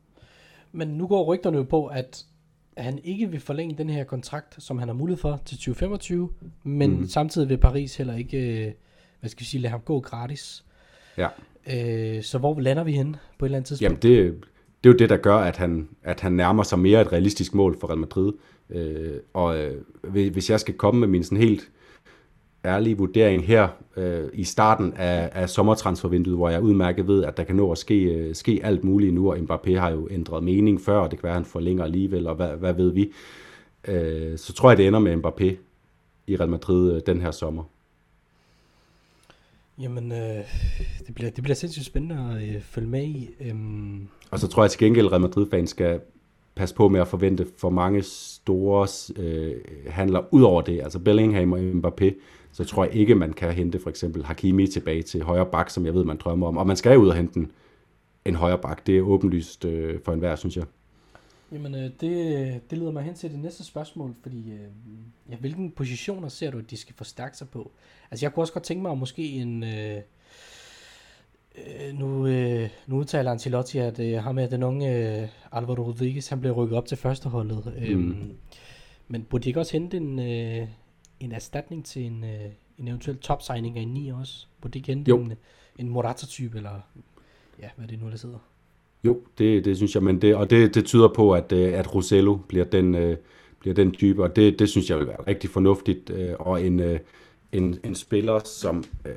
Men 0.72 0.88
nu 0.88 1.08
går 1.08 1.24
rygterne 1.24 1.58
jo 1.58 1.64
på, 1.64 1.86
at 1.86 2.26
at 2.76 2.84
han 2.84 3.00
ikke 3.04 3.32
vil 3.32 3.40
forlænge 3.40 3.78
den 3.78 3.90
her 3.90 4.04
kontrakt, 4.04 4.64
som 4.64 4.78
han 4.78 4.88
har 4.88 4.96
mulighed 4.96 5.22
for 5.22 5.42
til 5.46 5.58
2025, 5.58 6.30
men 6.64 7.00
mm. 7.00 7.08
samtidig 7.08 7.50
vil 7.50 7.58
Paris 7.58 7.96
heller 7.96 8.16
ikke, 8.16 8.66
øh, 8.68 8.72
hvad 9.20 9.30
skal 9.30 9.40
vi 9.40 9.46
sige, 9.46 9.62
lade 9.62 9.72
ham 9.72 9.82
gå 9.82 10.00
gratis. 10.00 10.66
Ja. 11.18 11.28
Øh, 11.74 12.24
så 12.24 12.38
hvor 12.38 12.60
lander 12.60 12.84
vi 12.84 12.92
hen 12.92 13.16
på 13.40 13.46
et 13.46 13.48
eller 13.48 13.58
andet 13.58 13.68
tidspunkt? 13.68 14.06
Jamen 14.06 14.26
det, 14.26 14.44
det 14.84 14.90
er 14.90 14.94
jo 14.94 14.98
det, 14.98 15.10
der 15.10 15.18
gør, 15.18 15.36
at 15.36 15.58
han, 15.58 15.90
at 16.04 16.20
han 16.20 16.32
nærmer 16.32 16.64
sig 16.64 16.80
mere 16.80 17.02
et 17.02 17.12
realistisk 17.12 17.54
mål 17.54 17.80
for 17.80 17.88
Real 17.88 18.00
Madrid. 18.00 18.34
Øh, 18.70 19.20
og 19.34 19.58
øh, 19.58 19.82
hvis 20.04 20.50
jeg 20.50 20.60
skal 20.60 20.74
komme 20.74 21.00
med 21.00 21.08
min 21.08 21.24
sådan 21.24 21.38
helt 21.38 21.72
ærlig 22.66 23.00
vurdering 23.00 23.46
her 23.46 23.68
øh, 23.98 24.30
i 24.34 24.44
starten 24.44 24.94
af, 24.94 25.30
af 25.34 25.50
sommertransfervinduet, 25.50 26.38
hvor 26.38 26.50
jeg 26.50 26.62
udmærket 26.62 27.08
ved, 27.08 27.24
at 27.24 27.38
der 27.38 27.44
kan 27.44 27.56
nå 27.56 27.72
at 27.72 27.78
ske, 27.78 28.04
øh, 28.04 28.36
ske 28.36 28.60
alt 28.64 28.84
muligt 28.84 29.14
nu, 29.14 29.32
og 29.32 29.38
Mbappé 29.38 29.80
har 29.80 29.92
jo 29.92 30.08
ændret 30.12 30.44
mening 30.44 30.82
før, 30.82 30.98
og 30.98 31.12
det 31.12 31.20
kan 31.20 31.24
være, 31.24 31.34
at 31.34 31.40
han 31.40 31.46
forlænger 31.46 31.84
alligevel, 31.84 32.28
og 32.28 32.36
hvad, 32.36 32.50
hvad 32.50 32.74
ved 32.74 32.92
vi. 32.92 33.12
Øh, 33.88 34.38
så 34.38 34.54
tror 34.54 34.70
jeg, 34.70 34.78
det 34.78 34.88
ender 34.88 35.00
med 35.00 35.16
Mbappé 35.16 35.56
i 36.28 36.36
Real 36.36 36.50
Madrid 36.50 36.96
øh, 36.96 37.02
den 37.06 37.22
her 37.22 37.32
sommer. 37.32 37.64
Jamen, 39.80 40.12
øh, 40.12 40.44
det, 41.08 41.16
bliver, 41.16 41.32
det 41.32 41.44
bliver 41.44 41.56
sindssygt 41.56 41.86
spændende 41.86 42.36
at 42.36 42.56
øh, 42.56 42.62
følge 42.62 42.88
med 42.88 43.04
i. 43.04 43.30
Øhm. 43.40 44.08
Og 44.32 44.40
så 44.40 44.48
tror 44.48 44.64
jeg 44.64 44.72
til 44.72 44.80
gengæld, 44.80 45.06
at 45.06 45.12
Real 45.12 45.22
Madrid-fans 45.22 45.70
skal 45.70 46.00
passe 46.56 46.76
på 46.76 46.88
med 46.88 47.02
at 47.02 47.08
forvente 47.08 47.48
for 47.58 47.70
mange 47.70 48.02
store 48.02 48.88
øh, 49.16 49.56
handler 49.88 50.34
ud 50.34 50.42
over 50.42 50.62
det. 50.62 50.82
Altså 50.82 51.00
Bellingham 51.00 51.52
og 51.52 51.60
Mbappé 51.60 52.14
så 52.52 52.64
tror 52.64 52.86
jeg 52.86 52.96
ikke, 52.96 53.16
man 53.16 53.34
kan 53.34 53.52
hente 53.52 53.80
for 53.80 53.90
eksempel 53.90 54.26
Hakimi 54.26 54.68
tilbage 54.68 55.02
til 55.02 55.24
højre 55.24 55.46
bak, 55.46 55.70
som 55.70 55.86
jeg 55.86 55.94
ved, 55.94 56.04
man 56.04 56.18
drømmer 56.18 56.48
om. 56.48 56.58
Og 56.58 56.68
man 56.68 56.76
skal 56.78 56.98
ud 56.98 57.08
og 57.08 57.16
hente 57.16 57.40
en, 57.40 57.52
en 58.26 58.36
højre 58.36 58.58
bak. 58.58 58.88
Det 58.88 58.98
er 58.98 59.02
åbenlyst 59.02 59.66
øh, 59.66 60.00
for 60.06 60.14
enhver, 60.14 60.36
synes 60.36 60.58
jeg. 60.58 60.66
Jamen, 61.52 61.76
øh, 61.76 61.92
det, 62.02 62.62
det 62.70 62.78
leder 62.78 62.92
mig 62.92 63.04
hen 63.04 63.14
til 63.14 63.32
det 63.32 63.40
næste 63.40 63.64
spørgsmål, 63.64 64.16
fordi 64.22 64.52
øh, 64.52 64.60
ja, 65.30 65.36
hvilken 65.36 65.72
positioner 65.72 66.28
ser 66.30 66.52
du, 66.52 66.58
at 66.58 66.70
de 66.70 66.78
skal 66.78 66.96
forstærke 66.96 67.38
sig 67.38 67.50
på? 67.50 67.72
Altså, 68.12 68.26
jeg 68.26 68.34
kunne 68.34 68.44
også 68.44 68.54
godt 68.54 68.64
tænke 68.64 68.82
mig, 68.82 68.92
at 68.92 68.98
måske 68.98 69.24
en... 69.24 69.64
Øh, 69.64 70.02
øh, 71.58 72.00
nu, 72.00 72.28
øh, 72.28 72.70
nu 72.88 72.98
udtaler 72.98 73.32
Ancelotti, 73.32 73.78
at 73.78 74.00
øh, 74.00 74.24
ham 74.24 74.36
med 74.36 74.50
den 74.50 74.64
unge 74.64 75.22
øh, 75.22 75.28
Alvaro 75.52 75.84
Rodriguez, 75.84 76.28
han 76.28 76.40
bliver 76.40 76.54
rykket 76.54 76.78
op 76.78 76.86
til 76.86 76.98
førsteholdet. 76.98 77.74
Mm. 77.78 77.84
Øhm, 77.84 78.32
men 79.08 79.24
burde 79.24 79.44
de 79.44 79.50
ikke 79.50 79.60
også 79.60 79.72
hente 79.72 79.98
en, 79.98 80.20
øh, 80.20 80.68
en 81.20 81.32
erstatning 81.32 81.86
til 81.86 82.06
en, 82.06 82.24
øh, 82.24 82.52
en 82.78 82.88
eventuel 82.88 83.18
top-signing 83.18 83.78
af 83.78 83.82
en 83.82 83.88
9 83.88 84.10
også? 84.10 84.48
Burde 84.62 84.80
de 84.80 84.84
kende 84.84 85.12
en, 85.12 85.34
en 85.80 85.90
Morata-type, 85.90 86.58
eller 86.58 86.80
ja, 87.62 87.70
hvad 87.76 87.86
er 87.86 87.90
det 87.90 88.02
nu, 88.02 88.10
der 88.10 88.18
sidder? 88.18 88.40
Jo, 89.04 89.22
det, 89.38 89.66
det 89.66 89.78
synes 89.78 89.96
jeg, 89.96 90.04
men 90.04 90.22
det, 90.22 90.36
og 90.36 90.50
det, 90.50 90.76
det 90.76 90.86
tyder 90.86 91.08
på, 91.08 91.34
at, 91.34 91.52
øh, 91.52 91.74
at 91.80 91.96
Rosello 91.96 92.36
bliver 92.36 92.66
den, 92.66 92.96
øh, 92.96 93.18
bliver 93.60 93.74
den 93.74 93.92
type, 93.92 94.24
og 94.24 94.36
det, 94.36 94.60
det 94.60 94.70
synes 94.70 94.90
jeg 94.90 94.98
vil 94.98 95.08
være 95.08 95.28
rigtig 95.28 95.50
fornuftigt, 95.50 96.10
øh, 96.10 96.34
og 96.40 96.66
en, 96.66 96.80
øh, 96.80 97.00
en, 97.54 97.80
en 97.84 97.96
spiller, 97.96 98.40
som 98.46 98.84
øh, 99.06 99.14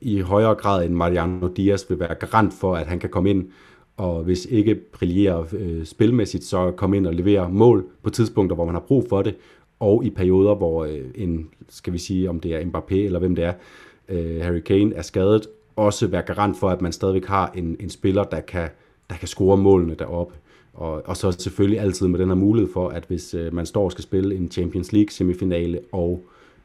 i 0.00 0.20
højere 0.20 0.54
grad 0.54 0.84
end 0.84 0.94
Mariano 0.94 1.48
Diaz 1.48 1.90
vil 1.90 2.00
være 2.00 2.14
garant 2.14 2.54
for, 2.54 2.76
at 2.76 2.86
han 2.86 2.98
kan 2.98 3.10
komme 3.10 3.30
ind 3.30 3.50
og 3.96 4.22
hvis 4.22 4.46
ikke 4.50 4.74
brillere 4.74 5.46
øh, 5.52 5.84
spilmæssigt, 5.84 6.44
så 6.44 6.70
komme 6.70 6.96
ind 6.96 7.06
og 7.06 7.14
levere 7.14 7.50
mål 7.50 7.84
på 8.02 8.10
tidspunkter, 8.10 8.54
hvor 8.54 8.64
man 8.64 8.74
har 8.74 8.80
brug 8.80 9.06
for 9.08 9.22
det, 9.22 9.34
og 9.80 10.04
i 10.04 10.10
perioder, 10.10 10.54
hvor 10.54 10.84
øh, 10.84 11.00
en, 11.14 11.48
skal 11.68 11.92
vi 11.92 11.98
sige, 11.98 12.30
om 12.30 12.40
det 12.40 12.54
er 12.54 12.60
Mbappé 12.60 12.94
eller 12.94 13.18
hvem 13.18 13.34
det 13.34 13.44
er, 13.44 13.52
øh, 14.08 14.40
Harry 14.40 14.60
Kane 14.60 14.94
er 14.94 15.02
skadet, 15.02 15.46
også 15.76 16.06
være 16.06 16.22
garant 16.22 16.56
for, 16.56 16.70
at 16.70 16.82
man 16.82 16.92
stadigvæk 16.92 17.24
har 17.24 17.52
en, 17.54 17.76
en 17.80 17.90
spiller, 17.90 18.24
der 18.24 18.40
kan, 18.40 18.68
der 19.10 19.16
kan 19.16 19.28
score 19.28 19.56
målene 19.56 19.94
deroppe. 19.94 20.34
Og, 20.74 21.02
og 21.06 21.16
så 21.16 21.32
selvfølgelig 21.32 21.80
altid 21.80 22.08
med 22.08 22.18
den 22.18 22.28
her 22.28 22.34
mulighed 22.34 22.72
for, 22.72 22.88
at 22.88 23.04
hvis 23.08 23.34
øh, 23.34 23.54
man 23.54 23.66
står 23.66 23.84
og 23.84 23.92
skal 23.92 24.04
spille 24.04 24.34
en 24.34 24.50
Champions 24.50 24.92
League 24.92 25.10
semifinale, 25.10 25.80
og 25.92 26.24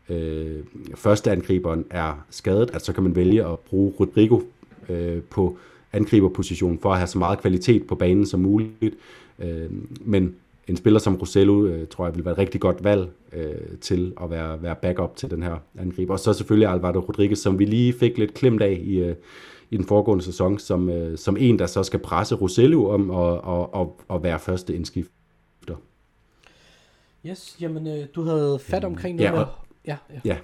øh, 0.10 0.64
første 0.96 1.32
angriberen 1.32 1.86
er 1.90 2.26
skadet, 2.30 2.72
at 2.74 2.86
så 2.86 2.94
kan 2.94 3.04
man 3.04 3.16
vælge 3.16 3.46
at 3.46 3.60
bruge 3.60 3.94
Rodrigo 4.00 4.42
øh, 4.90 5.22
på 5.22 5.58
angriberposition 5.94 6.80
for 6.80 6.92
at 6.92 6.98
have 6.98 7.08
så 7.08 7.18
meget 7.18 7.40
kvalitet 7.40 7.88
på 7.88 7.96
banen 7.96 8.26
som 8.26 8.40
muligt. 8.40 8.96
Øh, 9.40 9.70
men 10.02 10.36
en 10.68 10.78
spiller 10.78 11.00
som 11.00 11.16
Rosello, 11.16 11.66
øh, 11.66 11.88
tror 11.88 12.06
jeg, 12.06 12.16
vil 12.16 12.26
være 12.26 12.32
et 12.32 12.38
rigtig 12.38 12.62
godt 12.62 12.84
valg 12.84 13.10
øh, 13.34 13.78
til 13.82 14.14
at 14.24 14.30
være, 14.30 14.64
være 14.64 14.76
backup 14.76 15.16
til 15.16 15.32
den 15.32 15.44
her 15.44 15.56
angriber. 15.80 16.14
Og 16.14 16.20
så 16.20 16.34
selvfølgelig 16.34 16.70
Alvaro 16.70 17.00
Rodriguez, 17.00 17.40
som 17.40 17.60
vi 17.60 17.66
lige 17.66 17.94
fik 17.94 18.18
lidt 18.18 18.34
klemt 18.34 18.62
af 18.62 18.82
i, 18.84 19.00
øh, 19.00 19.16
i 19.72 19.78
den 19.78 19.86
foregående 19.86 20.24
sæson, 20.24 20.60
som, 20.60 20.90
øh, 20.90 21.18
som 21.18 21.38
en, 21.40 21.60
der 21.60 21.66
så 21.66 21.84
skal 21.84 22.00
presse 22.00 22.36
Rosello 22.36 22.90
om 22.90 23.12
at, 23.12 23.34
at, 23.48 23.82
at, 23.82 24.16
at 24.16 24.24
være 24.24 24.40
første 24.40 24.76
indskifter. 24.76 25.76
Yes, 27.26 27.58
jamen 27.62 27.88
øh, 27.88 28.06
du 28.16 28.22
havde 28.22 28.60
fat 28.60 28.84
omkring 28.84 29.18
noget. 29.18 29.32
Ja, 29.32 29.40
og, 29.40 29.48
ja, 29.88 29.98
ja. 30.14 30.20
ja. 30.26 30.38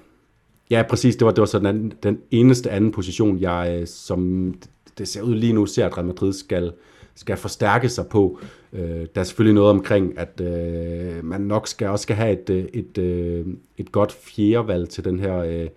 Ja, 0.70 0.84
præcis. 0.89 1.16
Det 1.16 1.26
var, 1.26 1.32
det 1.32 1.39
var 1.39 1.46
sådan 1.46 1.76
den, 1.76 1.94
den 2.04 2.20
eneste 2.32 2.72
anden 2.72 2.91
position, 2.91 3.39
jeg 3.39 3.78
øh, 3.80 3.88
som 3.88 4.54
det 4.98 5.08
ser 5.08 5.22
ud 5.22 5.36
lige 5.36 5.54
nu, 5.54 5.66
ser 5.66 5.86
at 5.86 5.98
Real 5.98 6.08
Madrid 6.08 6.34
skal, 6.34 6.74
skal 7.16 7.38
forstærke 7.38 7.89
sig 7.89 8.08
på. 8.08 8.39
Øh, 8.74 9.08
der 9.16 9.22
er 9.22 9.24
selvfølgelig 9.24 9.56
noget 9.56 9.70
omkring, 9.70 10.18
at 10.18 10.41
øh, 10.41 11.26
man 11.26 11.41
nok 11.41 11.68
skal 11.68 11.88
også 11.88 12.04
skal 12.04 12.16
have 12.16 12.41
et, 12.41 12.50
øh, 12.50 12.66
et, 12.74 12.98
et, 12.98 13.58
et 13.78 13.91
godt 13.91 14.12
fjerdevalg 14.12 14.89
til 14.89 15.06
den 15.06 15.20
her, 15.20 15.38
øh, 15.38 15.68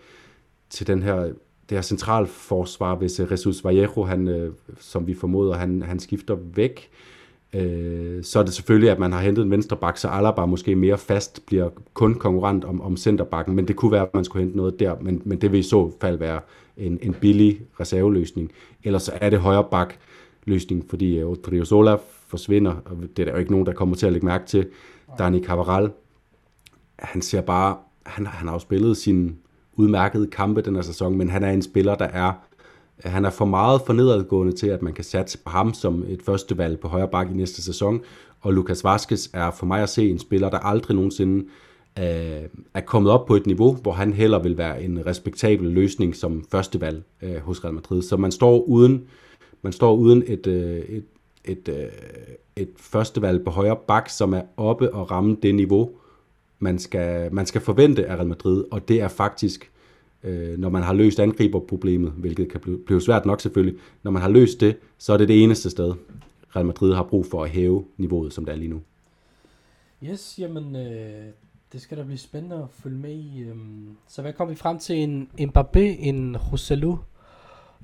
til 0.71 0.87
den 0.87 1.03
her 1.03 1.33
det 1.69 1.77
her 1.77 1.83
centralforsvar, 1.83 2.95
hvis 2.95 3.21
Jesus 3.21 3.65
Vallejo, 3.65 4.05
han, 4.05 4.29
øh, 4.29 4.53
som 4.79 5.07
vi 5.07 5.15
formoder, 5.15 5.55
han, 5.55 5.83
han 5.83 5.99
skifter 5.99 6.37
væk. 6.55 6.91
Øh, 6.91 7.16
øh, 7.57 8.25
så 8.25 8.39
er 8.39 8.43
det 8.43 8.55
selvfølgelig, 8.55 8.91
at 8.91 8.99
man 8.99 9.13
har 9.13 9.21
hentet 9.21 9.43
en 9.43 9.51
venstreback, 9.51 9.97
så 9.97 10.09
Alaba 10.09 10.47
måske 10.47 10.77
mere 10.77 10.99
fast 10.99 11.47
bliver 11.47 11.69
kun 11.95 12.15
konkurrent 12.15 12.65
om, 12.65 12.81
om 12.81 12.97
centerbakken, 12.97 13.55
men 13.55 13.69
det 13.69 13.77
kunne 13.77 13.93
være, 13.93 14.03
at 14.03 14.15
man 14.15 14.25
skulle 14.25 14.43
hente 14.43 14.57
noget 14.57 14.81
der, 14.81 14.97
men, 15.01 15.23
men 15.25 15.41
det 15.41 15.53
vil 15.53 15.61
i 15.61 15.63
så 15.63 15.93
fald 16.01 16.19
være 16.19 16.41
en, 16.77 16.99
en 17.03 17.15
billig 17.15 17.61
reserveløsning. 17.81 18.53
Ellers 18.85 19.03
så 19.03 19.13
er 19.21 19.31
det 19.31 19.39
højre 19.39 19.65
bak 19.71 19.95
løsning, 20.45 20.85
fordi 20.89 21.23
uh, 21.23 21.31
Odriozola 21.31 21.97
forsvinder, 22.29 22.75
og 22.85 22.97
det 23.17 23.19
er 23.19 23.25
der 23.25 23.33
jo 23.33 23.39
ikke 23.39 23.51
nogen, 23.51 23.67
der 23.67 23.73
kommer 23.73 23.97
til 23.97 24.07
at 24.07 24.13
lægge 24.13 24.27
mærke 24.27 24.47
til. 24.47 24.67
Dani 25.19 25.45
Cavaral, 25.45 25.91
han 26.99 27.23
ser 27.23 27.41
bare, 27.41 27.77
han, 28.07 28.27
han 28.27 28.49
har 28.49 28.55
jo 28.55 28.59
spillet 28.59 28.97
sine 28.97 29.33
udmærkede 29.73 30.27
kampe 30.27 30.61
den 30.61 30.75
her 30.75 30.83
sæson, 30.83 31.19
men 31.19 31.31
han 31.31 31.45
er 31.45 31.51
en 31.51 31.63
spiller, 31.63 31.95
der 31.95 32.05
er 32.05 32.33
Øh, 33.05 33.13
han 33.13 33.25
er 33.25 33.31
for 33.31 33.45
meget 33.45 33.81
for 33.87 33.93
nedadgående 33.93 34.53
til, 34.53 34.67
at 34.67 34.83
man 34.83 34.93
kan 34.93 35.05
satse 35.05 35.39
på 35.39 35.51
ham 35.51 35.75
som 35.75 36.05
et 36.09 36.23
første 36.23 36.59
valg 36.59 36.81
på 36.81 36.89
højre 36.89 37.09
bak 37.09 37.31
i 37.31 37.35
næste 37.35 37.63
sæson. 37.63 38.01
Og 38.41 38.53
Lukas 38.53 38.85
Vaskes 38.85 39.31
er 39.33 39.51
for 39.51 39.67
mig 39.67 39.83
at 39.83 39.89
se 39.89 40.11
en 40.11 40.19
spiller, 40.19 40.51
der 40.51 40.59
aldrig 40.59 40.95
nogensinde 40.95 41.45
øh, 41.99 42.49
er 42.75 42.81
kommet 42.87 43.13
op 43.13 43.27
på 43.27 43.37
et 43.37 43.47
niveau, 43.47 43.75
hvor 43.75 43.93
han 43.93 44.13
heller 44.13 44.39
vil 44.39 44.59
være 44.59 44.83
en 44.83 45.07
respektabel 45.07 45.69
løsning 45.69 46.17
som 46.17 46.45
førstevalg 46.51 47.03
øh, 47.23 47.37
hos 47.37 47.65
Real 47.65 47.75
Madrid. 47.75 48.03
Så 48.03 48.17
man 48.17 48.33
står 48.33 48.63
uden, 48.63 49.05
man 49.63 49.73
står 49.73 49.95
uden 49.95 50.23
et, 50.27 50.47
øh, 50.47 50.79
et, 50.79 51.05
et, 51.45 51.69
øh, 51.69 51.89
et 52.57 52.69
førstevalg 52.77 53.45
på 53.45 53.51
højre 53.51 53.77
bak, 53.89 54.09
som 54.09 54.33
er 54.33 54.43
oppe 54.57 54.95
og 54.95 55.11
ramme 55.11 55.37
det 55.43 55.55
niveau, 55.55 55.91
man 56.59 56.79
skal, 56.79 57.35
man 57.35 57.47
skal 57.47 57.61
forvente 57.61 58.07
af 58.07 58.17
Real 58.17 58.27
Madrid, 58.27 58.65
og 58.71 58.89
det 58.89 59.01
er 59.01 59.09
faktisk, 59.09 59.71
øh, 60.27 60.59
når 60.59 60.69
man 60.69 60.83
har 60.83 60.93
løst 60.93 61.21
angriberproblemet, 61.21 62.13
hvilket 62.13 62.51
kan 62.51 62.61
blive, 62.61 62.79
blive 62.79 63.01
svært 63.01 63.27
nok 63.27 63.41
selvfølgelig, 63.41 63.81
når 64.03 64.11
man 64.11 64.23
har 64.23 64.29
løst 64.29 64.61
det, 64.61 64.77
så 64.99 65.13
er 65.13 65.17
det 65.17 65.29
det 65.29 65.43
eneste 65.43 65.71
sted, 65.71 65.95
Real 66.57 66.67
Madrid 66.67 66.95
har 66.95 67.03
brug 67.03 67.27
for 67.27 67.45
at 67.45 67.51
hæve 67.51 67.85
niveauet, 67.97 68.33
som 68.33 68.45
det 68.45 68.53
er 68.53 68.57
lige 68.57 68.71
nu. 68.71 68.81
Yes, 70.03 70.39
jamen 70.39 70.77
øh, 70.77 71.27
det 71.73 71.81
skal 71.81 71.99
da 71.99 72.03
blive 72.03 72.19
spændende 72.19 72.57
at 72.57 72.69
følge 72.71 72.97
med 72.97 73.13
i. 73.13 73.41
Øhm. 73.41 73.97
Så 74.09 74.23
hvad 74.23 74.33
kom 74.33 74.51
vi 74.51 74.55
frem 74.55 74.79
til? 74.79 74.97
En 74.97 75.29
Mbappé, 75.41 75.79
en 75.79 76.37
Roselu, 76.37 76.97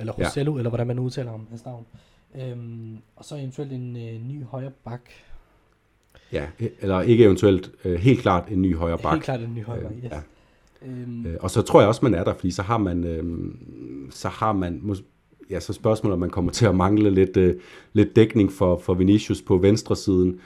eller 0.00 0.12
Roselu, 0.12 0.52
ja. 0.52 0.58
eller 0.58 0.70
hvordan 0.70 0.86
man 0.86 0.98
udtaler 0.98 1.30
ham, 1.30 1.46
hans 1.50 1.64
navn. 1.64 1.86
Øhm, 2.34 2.98
og 3.16 3.24
så 3.24 3.36
eventuelt 3.36 3.72
en 3.72 3.96
øh, 3.96 4.20
ny 4.28 4.44
højre 4.44 4.70
bak. 4.84 5.00
Ja, 6.32 6.46
eller 6.80 7.00
ikke 7.00 7.24
eventuelt, 7.24 7.72
øh, 7.84 8.00
helt 8.00 8.20
klart 8.20 8.48
en 8.48 8.62
ny 8.62 8.76
højre 8.76 8.98
bak. 8.98 9.12
Helt 9.12 9.24
klart 9.24 9.40
en 9.40 9.54
ny 9.54 9.64
højre 9.64 9.82
bak, 9.82 9.92
yes. 10.04 10.12
Ja. 10.12 10.20
Øhm. 10.86 11.26
Øh, 11.26 11.36
og 11.40 11.50
så 11.50 11.62
tror 11.62 11.80
jeg 11.80 11.88
også, 11.88 12.00
man 12.02 12.14
er 12.14 12.24
der, 12.24 12.34
fordi 12.34 12.50
så 12.50 12.62
har 12.62 12.78
man, 12.78 13.04
øh, 13.04 13.24
så 14.10 14.28
har 14.28 14.52
man, 14.52 14.96
ja, 15.50 15.60
så 15.60 15.72
spørgsmålet, 15.72 16.12
om 16.12 16.20
man 16.20 16.30
kommer 16.30 16.52
til 16.52 16.66
at 16.66 16.74
mangle 16.74 17.10
lidt, 17.10 17.36
øh, 17.36 17.54
lidt 17.92 18.16
dækning 18.16 18.52
for, 18.52 18.78
for 18.78 18.94
Vinicius 18.94 19.42
på 19.42 19.56
venstre 19.56 19.96
siden. 19.96 20.40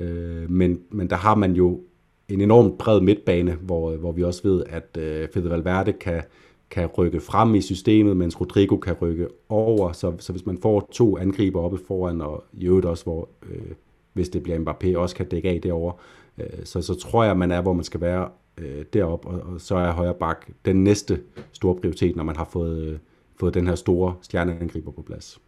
Øh, 0.00 0.50
men, 0.50 0.80
men 0.90 1.10
der 1.10 1.16
har 1.16 1.34
man 1.34 1.52
jo 1.52 1.80
en 2.28 2.40
enormt 2.40 2.78
bred 2.78 3.00
midtbane, 3.00 3.52
hvor, 3.52 3.96
hvor 3.96 4.12
vi 4.12 4.24
også 4.24 4.42
ved, 4.42 4.64
at 4.66 4.96
øh, 4.98 5.28
Fede 5.34 5.50
Valverde 5.50 5.92
kan, 5.92 6.22
kan 6.70 6.86
rykke 6.86 7.20
frem 7.20 7.54
i 7.54 7.60
systemet, 7.60 8.16
mens 8.16 8.40
Rodrigo 8.40 8.76
kan 8.76 8.94
rykke 8.94 9.28
over. 9.48 9.92
Så, 9.92 10.12
så 10.18 10.32
hvis 10.32 10.46
man 10.46 10.58
får 10.58 10.88
to 10.92 11.18
angriber 11.18 11.60
oppe 11.60 11.78
foran, 11.86 12.20
og 12.20 12.44
i 12.52 12.66
øvrigt 12.66 12.86
også, 12.86 13.04
hvor, 13.04 13.28
øh, 13.50 13.72
hvis 14.12 14.28
det 14.28 14.42
bliver 14.42 14.58
Mbappé, 14.58 14.96
også 14.96 15.16
kan 15.16 15.28
dække 15.28 15.48
af 15.48 15.60
derovre, 15.62 15.94
øh, 16.38 16.64
så, 16.64 16.82
så 16.82 16.94
tror 16.94 17.24
jeg, 17.24 17.36
man 17.36 17.50
er, 17.50 17.62
hvor 17.62 17.72
man 17.72 17.84
skal 17.84 18.00
være 18.00 18.28
øh, 18.60 18.84
deroppe, 18.92 19.28
og, 19.28 19.52
og 19.52 19.60
så 19.60 19.76
er 19.76 19.92
højre 19.92 20.14
bak 20.14 20.46
den 20.64 20.84
næste 20.84 21.20
store 21.52 21.74
prioritet, 21.74 22.16
når 22.16 22.24
man 22.24 22.36
har 22.36 22.48
fået, 22.52 22.82
øh, 22.82 22.98
fået 23.40 23.54
den 23.54 23.66
her 23.66 23.74
store 23.74 24.14
stjerneangriber 24.22 24.90
på 24.90 25.02
plads 25.02 25.40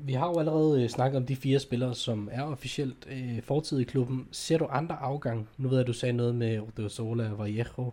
vi 0.00 0.12
har 0.12 0.28
jo 0.28 0.38
allerede 0.38 0.82
øh, 0.82 0.88
snakket 0.88 1.16
om 1.16 1.26
de 1.26 1.36
fire 1.36 1.58
spillere, 1.58 1.94
som 1.94 2.28
er 2.32 2.42
officielt 2.42 3.08
øh, 3.10 3.42
fortid 3.42 3.78
i 3.78 3.84
klubben. 3.84 4.28
Ser 4.30 4.58
du 4.58 4.66
andre 4.70 4.96
afgang? 4.96 5.48
Nu 5.58 5.68
ved 5.68 5.76
jeg, 5.76 5.80
at 5.80 5.86
du 5.86 5.92
sagde 5.92 6.12
noget 6.12 6.34
med 6.34 6.60
Odriozola 6.60 7.30
og 7.30 7.38
Vallejo. 7.38 7.92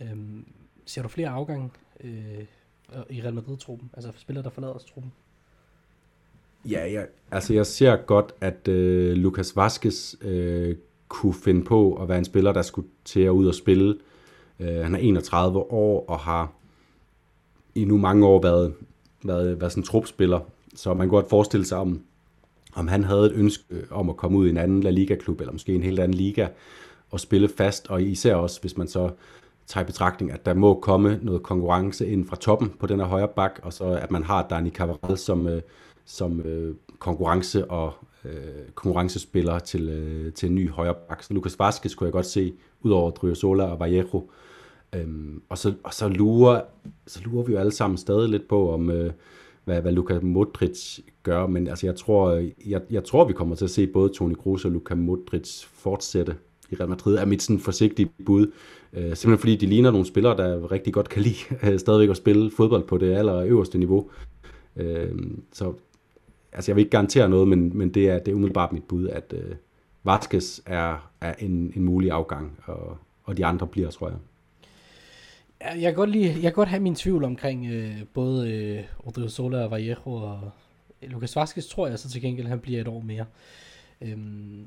Øhm, 0.00 0.46
ser 0.86 1.02
du 1.02 1.08
flere 1.08 1.28
afgange 1.28 1.70
øh, 2.04 2.44
i 3.10 3.22
Real 3.22 3.34
Madrid-truppen? 3.34 3.90
Altså 3.94 4.12
spillere, 4.16 4.44
der 4.44 4.50
forlader 4.50 4.74
os 4.74 4.84
truppen? 4.84 5.12
Ja, 6.70 6.86
ja, 6.86 7.02
altså 7.30 7.54
jeg 7.54 7.66
ser 7.66 7.96
godt, 7.96 8.34
at 8.40 8.68
øh, 8.68 9.16
Lucas 9.16 9.56
Vazquez 9.56 10.14
øh, 10.20 10.76
kunne 11.14 11.34
finde 11.34 11.64
på 11.64 11.94
at 11.94 12.08
være 12.08 12.18
en 12.18 12.24
spiller, 12.24 12.52
der 12.52 12.62
skulle 12.62 12.88
til 13.04 13.20
at 13.20 13.30
ud 13.30 13.46
og 13.46 13.54
spille. 13.54 13.98
Øh, 14.60 14.76
han 14.76 14.94
er 14.94 14.98
31 14.98 15.58
år 15.58 16.04
og 16.08 16.18
har 16.18 16.52
i 17.74 17.84
nu 17.84 17.96
mange 17.96 18.26
år 18.26 18.42
været, 18.42 18.74
været, 19.24 19.60
været 19.60 19.72
sådan 19.72 19.82
en 19.82 19.86
trupspiller 19.86 20.40
så 20.74 20.94
man 20.94 21.06
kan 21.06 21.08
godt 21.08 21.28
forestille 21.28 21.66
sig, 21.66 21.78
om, 21.78 22.02
om 22.74 22.88
han 22.88 23.04
havde 23.04 23.26
et 23.26 23.32
ønske 23.32 23.64
øh, 23.70 23.82
om 23.90 24.10
at 24.10 24.16
komme 24.16 24.38
ud 24.38 24.46
i 24.46 24.50
en 24.50 24.56
anden 24.56 24.82
La 24.82 24.90
Liga-klub, 24.90 25.40
eller 25.40 25.52
måske 25.52 25.74
en 25.74 25.82
helt 25.82 26.00
anden 26.00 26.18
liga, 26.18 26.48
og 27.10 27.20
spille 27.20 27.48
fast, 27.48 27.88
og 27.88 28.02
især 28.02 28.34
også, 28.34 28.60
hvis 28.60 28.76
man 28.76 28.88
så 28.88 29.10
tager 29.66 29.84
i 29.84 29.86
betragtning, 29.86 30.32
at 30.32 30.46
der 30.46 30.54
må 30.54 30.80
komme 30.80 31.18
noget 31.22 31.42
konkurrence 31.42 32.06
ind 32.06 32.26
fra 32.26 32.36
toppen 32.36 32.72
på 32.78 32.86
den 32.86 33.00
her 33.00 33.06
højre 33.06 33.28
bak, 33.28 33.60
og 33.62 33.72
så 33.72 33.84
at 33.84 34.10
man 34.10 34.22
har 34.22 34.46
Dani 34.50 34.70
Cavaral 34.70 35.18
som, 35.18 35.46
øh, 35.46 35.62
som 36.04 36.40
øh, 36.40 36.74
konkurrence 36.98 37.70
og 37.70 37.92
øh, 38.24 38.68
konkurrencespillere 38.74 39.60
til, 39.60 39.88
øh, 39.88 40.32
til 40.32 40.48
en 40.48 40.54
ny 40.54 40.70
højre 40.70 40.94
bak. 41.08 41.22
Så 41.22 41.34
Lucas 41.34 41.58
Vazquez 41.58 41.94
kunne 41.94 42.06
jeg 42.06 42.12
godt 42.12 42.26
se, 42.26 42.54
udover 42.80 43.10
Driozola 43.10 43.64
og 43.64 43.80
Vallejo. 43.80 44.30
Øhm, 44.94 45.42
og 45.48 45.58
så, 45.58 45.74
og 45.82 45.94
så, 45.94 46.08
lurer, 46.08 46.60
så 47.06 47.20
lurer 47.24 47.44
vi 47.44 47.52
jo 47.52 47.58
alle 47.58 47.72
sammen 47.72 47.96
stadig 47.98 48.28
lidt 48.28 48.48
på, 48.48 48.72
om, 48.72 48.90
øh, 48.90 49.12
hvad, 49.64 49.80
hvad 49.80 49.92
Luka 49.92 50.18
Modric 50.22 50.98
gør, 51.22 51.46
men 51.46 51.68
altså 51.68 51.86
jeg 51.86 51.96
tror, 51.96 52.42
jeg, 52.66 52.82
jeg 52.90 53.04
tror, 53.04 53.24
vi 53.24 53.32
kommer 53.32 53.54
til 53.54 53.64
at 53.64 53.70
se 53.70 53.86
både 53.86 54.08
Toni 54.08 54.34
Kroos 54.34 54.64
og 54.64 54.70
Luka 54.70 54.94
Modric 54.94 55.64
fortsætte 55.64 56.36
i 56.70 56.74
Real 56.74 56.88
Madrid, 56.88 57.16
er 57.16 57.24
mit 57.24 57.42
sådan 57.42 57.60
forsigtige 57.60 58.10
bud. 58.26 58.46
Øh, 58.92 59.02
simpelthen 59.02 59.38
fordi 59.38 59.56
de 59.56 59.66
ligner 59.66 59.90
nogle 59.90 60.06
spillere, 60.06 60.36
der 60.36 60.72
rigtig 60.72 60.92
godt 60.92 61.08
kan 61.08 61.22
lide 61.22 61.36
øh, 61.72 61.78
stadigvæk 61.78 62.10
at 62.10 62.16
spille 62.16 62.50
fodbold 62.50 62.84
på 62.84 62.98
det 62.98 63.14
aller 63.14 63.44
øverste 63.44 63.78
niveau. 63.78 64.10
Øh, 64.76 65.12
så 65.52 65.72
altså 66.54 66.70
jeg 66.70 66.76
vil 66.76 66.82
ikke 66.82 66.90
garantere 66.90 67.28
noget, 67.28 67.48
men, 67.48 67.78
men 67.78 67.94
det, 67.94 68.10
er, 68.10 68.18
det 68.18 68.28
er 68.28 68.34
umiddelbart 68.34 68.72
mit 68.72 68.84
bud, 68.84 69.08
at 69.08 69.34
øh, 69.36 69.54
Vaskes 70.04 70.62
er, 70.66 71.10
er 71.20 71.34
en, 71.38 71.72
en 71.76 71.84
mulig 71.84 72.10
afgang, 72.10 72.58
og, 72.64 72.96
og 73.24 73.36
de 73.36 73.46
andre 73.46 73.66
bliver, 73.66 73.90
tror 73.90 74.08
jeg 74.08 74.16
jeg 75.64 75.82
kan 75.82 75.94
godt, 75.94 76.10
lide, 76.10 76.26
jeg 76.26 76.42
kan 76.42 76.52
godt 76.52 76.68
have 76.68 76.82
min 76.82 76.94
tvivl 76.94 77.24
omkring 77.24 77.66
øh, 77.66 77.96
både 78.14 78.52
øh, 78.52 78.84
Odriozola 79.06 79.64
og 79.64 79.70
Vallejo 79.70 80.12
og 80.12 80.50
Lucas 81.02 81.36
Vazquez 81.36 81.66
tror 81.66 81.86
jeg 81.86 81.98
så 81.98 82.08
til 82.08 82.22
gengæld, 82.22 82.46
han 82.46 82.60
bliver 82.60 82.80
et 82.80 82.88
år 82.88 83.00
mere. 83.00 83.24
Øhm, 84.00 84.66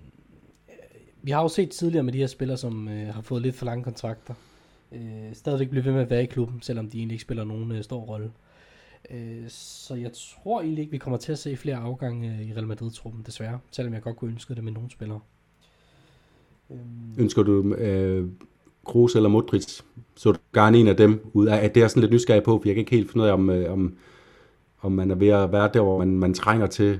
vi 1.21 1.31
har 1.31 1.41
jo 1.41 1.47
set 1.47 1.69
tidligere 1.69 2.03
med 2.03 2.13
de 2.13 2.17
her 2.17 2.27
spillere, 2.27 2.57
som 2.57 2.87
øh, 2.87 3.13
har 3.13 3.21
fået 3.21 3.41
lidt 3.41 3.55
for 3.55 3.65
lange 3.65 3.83
kontrakter. 3.83 4.33
øh, 4.91 5.33
stadigvæk 5.33 5.69
blive 5.69 5.85
ved 5.85 5.91
med 5.91 6.01
at 6.01 6.09
være 6.09 6.23
i 6.23 6.25
klubben, 6.25 6.61
selvom 6.61 6.89
de 6.89 6.97
egentlig 6.97 7.15
ikke 7.15 7.21
spiller 7.21 7.43
nogen 7.43 7.71
øh, 7.71 7.83
stor 7.83 7.99
rolle. 7.99 8.25
Øh, 8.25 8.31
Øh, 9.11 9.43
så 9.47 9.95
jeg 9.95 10.11
tror 10.13 10.61
egentlig 10.61 10.81
ikke, 10.81 10.91
vi 10.91 10.97
kommer 10.97 11.17
til 11.17 11.31
at 11.31 11.39
se 11.39 11.57
flere 11.57 11.75
afgange 11.75 12.29
øh, 12.29 12.49
i 12.49 12.53
Real 12.53 12.67
Madrid-truppen, 12.67 13.23
desværre, 13.25 13.59
selvom 13.71 13.93
jeg 13.93 14.01
godt 14.01 14.15
kunne 14.15 14.31
ønske 14.31 14.55
det 14.55 14.63
med 14.63 14.71
nogle 14.71 14.91
spillere. 14.91 15.19
Øhm. 16.71 16.79
Ønsker 17.17 17.43
du 17.43 17.73
øh, 17.73 18.27
Kroos 18.85 19.15
eller 19.15 19.29
Modric? 19.29 19.81
Så 20.15 20.31
du 20.31 20.39
gerne 20.53 20.77
en 20.77 20.87
af 20.87 20.95
dem 20.95 21.29
ud 21.33 21.47
af, 21.47 21.57
at 21.57 21.75
det 21.75 21.83
er 21.83 21.87
sådan 21.87 22.01
lidt 22.01 22.13
nysgerrig 22.13 22.43
på, 22.43 22.59
for 22.59 22.69
jeg 22.69 22.75
kan 22.75 22.79
ikke 22.79 22.95
helt 22.95 23.11
finde 23.11 23.23
ud 23.23 23.29
af, 23.29 23.33
om, 23.33 23.49
øh, 23.49 23.73
om, 23.73 23.95
om 24.81 24.91
man 24.91 25.11
er 25.11 25.15
ved 25.15 25.27
at 25.27 25.51
være 25.51 25.69
der, 25.73 25.81
hvor 25.81 25.97
man, 25.97 26.07
man 26.07 26.33
trænger 26.33 26.67
til, 26.67 26.99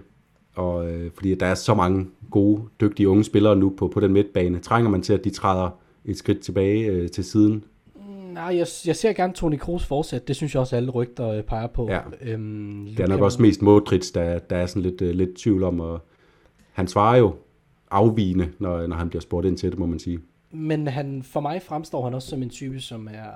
og, 0.55 0.91
øh, 0.91 1.11
fordi 1.13 1.35
der 1.35 1.45
er 1.45 1.55
så 1.55 1.73
mange 1.73 2.07
gode, 2.31 2.61
dygtige 2.81 3.09
unge 3.09 3.23
spillere 3.23 3.55
nu 3.55 3.69
på, 3.77 3.87
på 3.87 3.99
den 3.99 4.13
midtbane. 4.13 4.59
Trænger 4.59 4.89
man 4.89 5.01
til, 5.01 5.13
at 5.13 5.23
de 5.23 5.29
træder 5.29 5.69
et 6.05 6.17
skridt 6.17 6.39
tilbage 6.39 6.85
øh, 6.85 7.09
til 7.09 7.23
siden? 7.23 7.63
Nej, 8.37 8.57
jeg, 8.57 8.67
jeg 8.85 8.95
ser 8.95 9.13
gerne 9.13 9.33
Toni 9.33 9.57
Kroos 9.57 9.85
fortsætte. 9.85 10.27
Det 10.27 10.35
synes 10.35 10.53
jeg 10.53 10.61
også, 10.61 10.75
alle 10.75 10.91
rygter 10.91 11.29
øh, 11.29 11.43
peger 11.43 11.67
på. 11.67 11.89
Ja. 11.89 11.99
Øhm, 12.21 12.87
det 12.97 12.99
er 12.99 13.07
nok 13.07 13.21
også 13.21 13.41
mest 13.41 13.61
Modric, 13.61 14.11
der, 14.11 14.39
der 14.39 14.55
er 14.55 14.65
sådan 14.65 14.81
lidt, 14.81 15.01
uh, 15.01 15.09
lidt 15.09 15.37
tvivl 15.37 15.63
om. 15.63 15.79
Og 15.79 16.01
han 16.73 16.87
svarer 16.87 17.17
jo 17.17 17.35
afvigende, 17.91 18.51
når, 18.59 18.87
når 18.87 18.95
han 18.95 19.09
bliver 19.09 19.21
spurgt 19.21 19.47
ind 19.47 19.57
til 19.57 19.71
det, 19.71 19.79
må 19.79 19.85
man 19.85 19.99
sige. 19.99 20.19
Men 20.51 20.87
han, 20.87 21.23
for 21.23 21.39
mig 21.39 21.61
fremstår 21.61 22.03
han 22.03 22.13
også 22.13 22.27
som 22.27 22.43
en 22.43 22.49
type, 22.49 22.79
som 22.79 23.07
er 23.11 23.29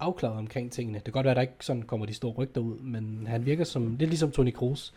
afklaret 0.00 0.38
omkring 0.38 0.72
tingene. 0.72 0.96
Det 0.98 1.04
kan 1.04 1.12
godt 1.12 1.24
være, 1.24 1.30
at 1.30 1.36
der 1.36 1.42
ikke 1.42 1.54
sådan 1.60 1.82
kommer 1.82 2.06
de 2.06 2.14
store 2.14 2.32
rygter 2.32 2.60
ud, 2.60 2.78
men 2.78 3.26
han 3.26 3.46
virker 3.46 3.64
som 3.64 3.96
lidt 3.98 4.10
ligesom 4.10 4.30
Toni 4.30 4.50
Kroos. 4.50 4.94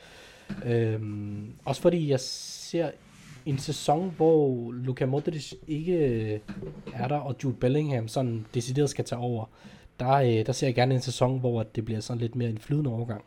Øhm, 0.65 1.51
også 1.65 1.81
fordi 1.81 2.09
jeg 2.09 2.19
ser 2.19 2.89
en 3.45 3.57
sæson, 3.57 4.13
hvor 4.17 4.71
Luka 4.71 5.05
Modric 5.05 5.53
ikke 5.67 5.93
øh, 5.93 6.39
er 6.93 7.07
der, 7.07 7.17
og 7.17 7.35
Jude 7.43 7.55
Bellingham 7.55 8.07
sådan 8.07 8.45
decideret 8.53 8.89
skal 8.89 9.05
tage 9.05 9.19
over, 9.19 9.45
der, 9.99 10.11
øh, 10.11 10.45
der 10.45 10.51
ser 10.51 10.67
jeg 10.67 10.75
gerne 10.75 10.95
en 10.95 11.01
sæson, 11.01 11.39
hvor 11.39 11.63
det 11.63 11.85
bliver 11.85 11.99
sådan 11.99 12.21
lidt 12.21 12.35
mere 12.35 12.49
en 12.49 12.57
flydende 12.57 12.89
overgang. 12.89 13.23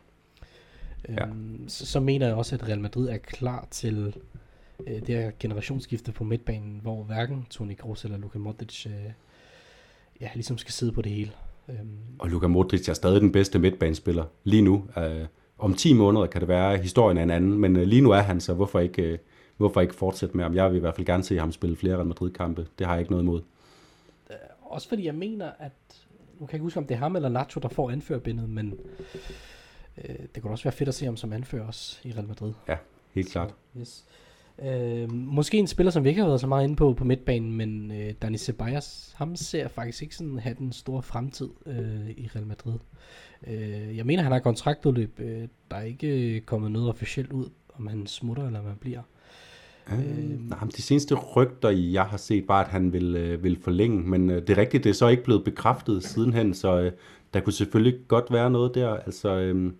Ja. 1.09 1.27
Øhm, 1.27 1.65
så, 1.67 1.85
så 1.85 1.99
mener 1.99 2.27
jeg 2.27 2.35
også, 2.35 2.55
at 2.55 2.67
Real 2.67 2.79
Madrid 2.79 3.09
er 3.09 3.17
klar 3.17 3.67
til 3.71 4.15
øh, 4.87 5.07
det 5.07 5.15
her 5.15 5.31
generationsskifte 5.39 6.11
på 6.11 6.23
midtbanen, 6.23 6.79
hvor 6.81 7.03
hverken 7.03 7.45
Toni 7.49 7.73
Kroos 7.73 8.03
eller 8.05 8.17
Luka 8.17 8.39
Modric 8.39 8.85
øh, 8.85 8.93
ja, 10.21 10.29
ligesom 10.33 10.57
skal 10.57 10.73
sidde 10.73 10.91
på 10.91 11.01
det 11.01 11.11
hele. 11.11 11.31
Øhm. 11.69 11.97
Og 12.19 12.29
Luka 12.29 12.47
Modric 12.47 12.89
er 12.89 12.93
stadig 12.93 13.21
den 13.21 13.31
bedste 13.31 13.59
midtbanespiller 13.59 14.23
lige 14.43 14.61
nu. 14.61 14.83
Øh, 14.97 15.25
om 15.57 15.73
10 15.73 15.93
måneder 15.93 16.25
kan 16.25 16.41
det 16.41 16.47
være, 16.47 16.73
at 16.73 16.81
historien 16.81 17.17
er 17.17 17.23
en 17.23 17.31
anden, 17.31 17.59
men 17.59 17.75
øh, 17.75 17.83
lige 17.83 18.01
nu 18.01 18.11
er 18.11 18.21
han, 18.21 18.41
så 18.41 18.53
hvorfor 18.53 18.79
ikke... 18.79 19.01
Øh, 19.01 19.17
hvorfor 19.57 19.81
ikke 19.81 19.95
fortsætte 19.95 20.37
med 20.37 20.43
ham? 20.43 20.55
Jeg 20.55 20.69
vil 20.69 20.77
i 20.77 20.79
hvert 20.79 20.95
fald 20.95 21.07
gerne 21.07 21.23
se 21.23 21.37
ham 21.37 21.51
spille 21.51 21.75
flere 21.75 21.95
Real 21.95 22.05
Madrid-kampe. 22.05 22.67
Det 22.79 22.87
har 22.87 22.93
jeg 22.93 23.01
ikke 23.01 23.11
noget 23.11 23.23
imod. 23.23 23.41
Øh, 24.29 24.35
også 24.61 24.89
fordi 24.89 25.05
jeg 25.05 25.15
mener, 25.15 25.51
at 25.59 25.71
nu 26.39 26.45
kan 26.45 26.47
jeg 26.47 26.53
ikke 26.53 26.63
huske, 26.63 26.79
om 26.79 26.87
det 26.87 26.95
er 26.95 26.99
ham 26.99 27.15
eller 27.15 27.29
Nacho, 27.29 27.59
der 27.59 27.69
får 27.69 27.91
anførbindet, 27.91 28.49
men 28.49 28.79
øh, 29.97 30.15
det 30.35 30.43
kunne 30.43 30.53
også 30.53 30.63
være 30.63 30.71
fedt 30.71 30.89
at 30.89 30.95
se 30.95 31.05
ham 31.05 31.17
som 31.17 31.33
anfører 31.33 31.67
også 31.67 31.99
i 32.03 32.11
Real 32.11 32.27
Madrid. 32.27 32.53
Ja, 32.67 32.77
helt 33.13 33.31
klart. 33.31 33.53
Så, 33.73 33.79
yes. 33.79 34.05
Øh, 34.59 35.11
måske 35.11 35.57
en 35.57 35.67
spiller, 35.67 35.91
som 35.91 36.03
vi 36.03 36.09
ikke 36.09 36.21
har 36.21 36.27
været 36.27 36.41
så 36.41 36.47
meget 36.47 36.63
inde 36.63 36.75
på 36.75 36.93
på 36.93 37.03
midtbanen, 37.03 37.53
men 37.53 37.91
øh, 37.91 38.13
Dani 38.21 38.37
Ceballos, 38.37 39.13
ham 39.15 39.35
ser 39.35 39.67
faktisk 39.67 40.01
ikke 40.01 40.15
sådan 40.15 40.39
have 40.39 40.55
den 40.59 40.71
store 40.71 41.01
fremtid 41.01 41.49
øh, 41.65 42.09
i 42.09 42.29
Real 42.35 42.45
Madrid. 42.45 42.79
Øh, 43.47 43.97
jeg 43.97 44.05
mener, 44.05 44.23
han 44.23 44.31
har 44.31 44.39
kontraktudløb. 44.39 45.19
Øh, 45.19 45.47
der 45.71 45.77
er 45.77 45.83
ikke 45.83 46.41
kommet 46.45 46.71
noget 46.71 46.89
officielt 46.89 47.31
ud, 47.31 47.49
om 47.73 47.87
han 47.87 48.07
smutter 48.07 48.45
eller 48.45 48.59
om 48.59 48.65
han 48.65 48.77
bliver. 48.77 49.01
Øh, 49.91 50.49
nej, 50.49 50.59
de 50.77 50.81
seneste 50.81 51.15
rygter, 51.15 51.69
jeg 51.69 52.03
har 52.03 52.17
set, 52.17 52.47
bare 52.47 52.65
at 52.65 52.71
han 52.71 52.93
vil, 52.93 53.15
øh, 53.15 53.43
vil 53.43 53.57
forlænge, 53.61 54.09
men 54.09 54.29
øh, 54.29 54.41
det 54.41 54.49
er 54.49 54.57
rigtigt, 54.57 54.83
det 54.83 54.89
er 54.89 54.93
så 54.93 55.07
ikke 55.07 55.23
blevet 55.23 55.43
bekræftet 55.43 56.03
sidenhen, 56.03 56.53
så 56.53 56.79
øh, 56.79 56.91
der 57.33 57.39
kunne 57.39 57.53
selvfølgelig 57.53 57.99
godt 58.07 58.31
være 58.31 58.49
noget 58.49 58.75
der. 58.75 58.89
Altså, 58.89 59.29
øh, 59.29 59.71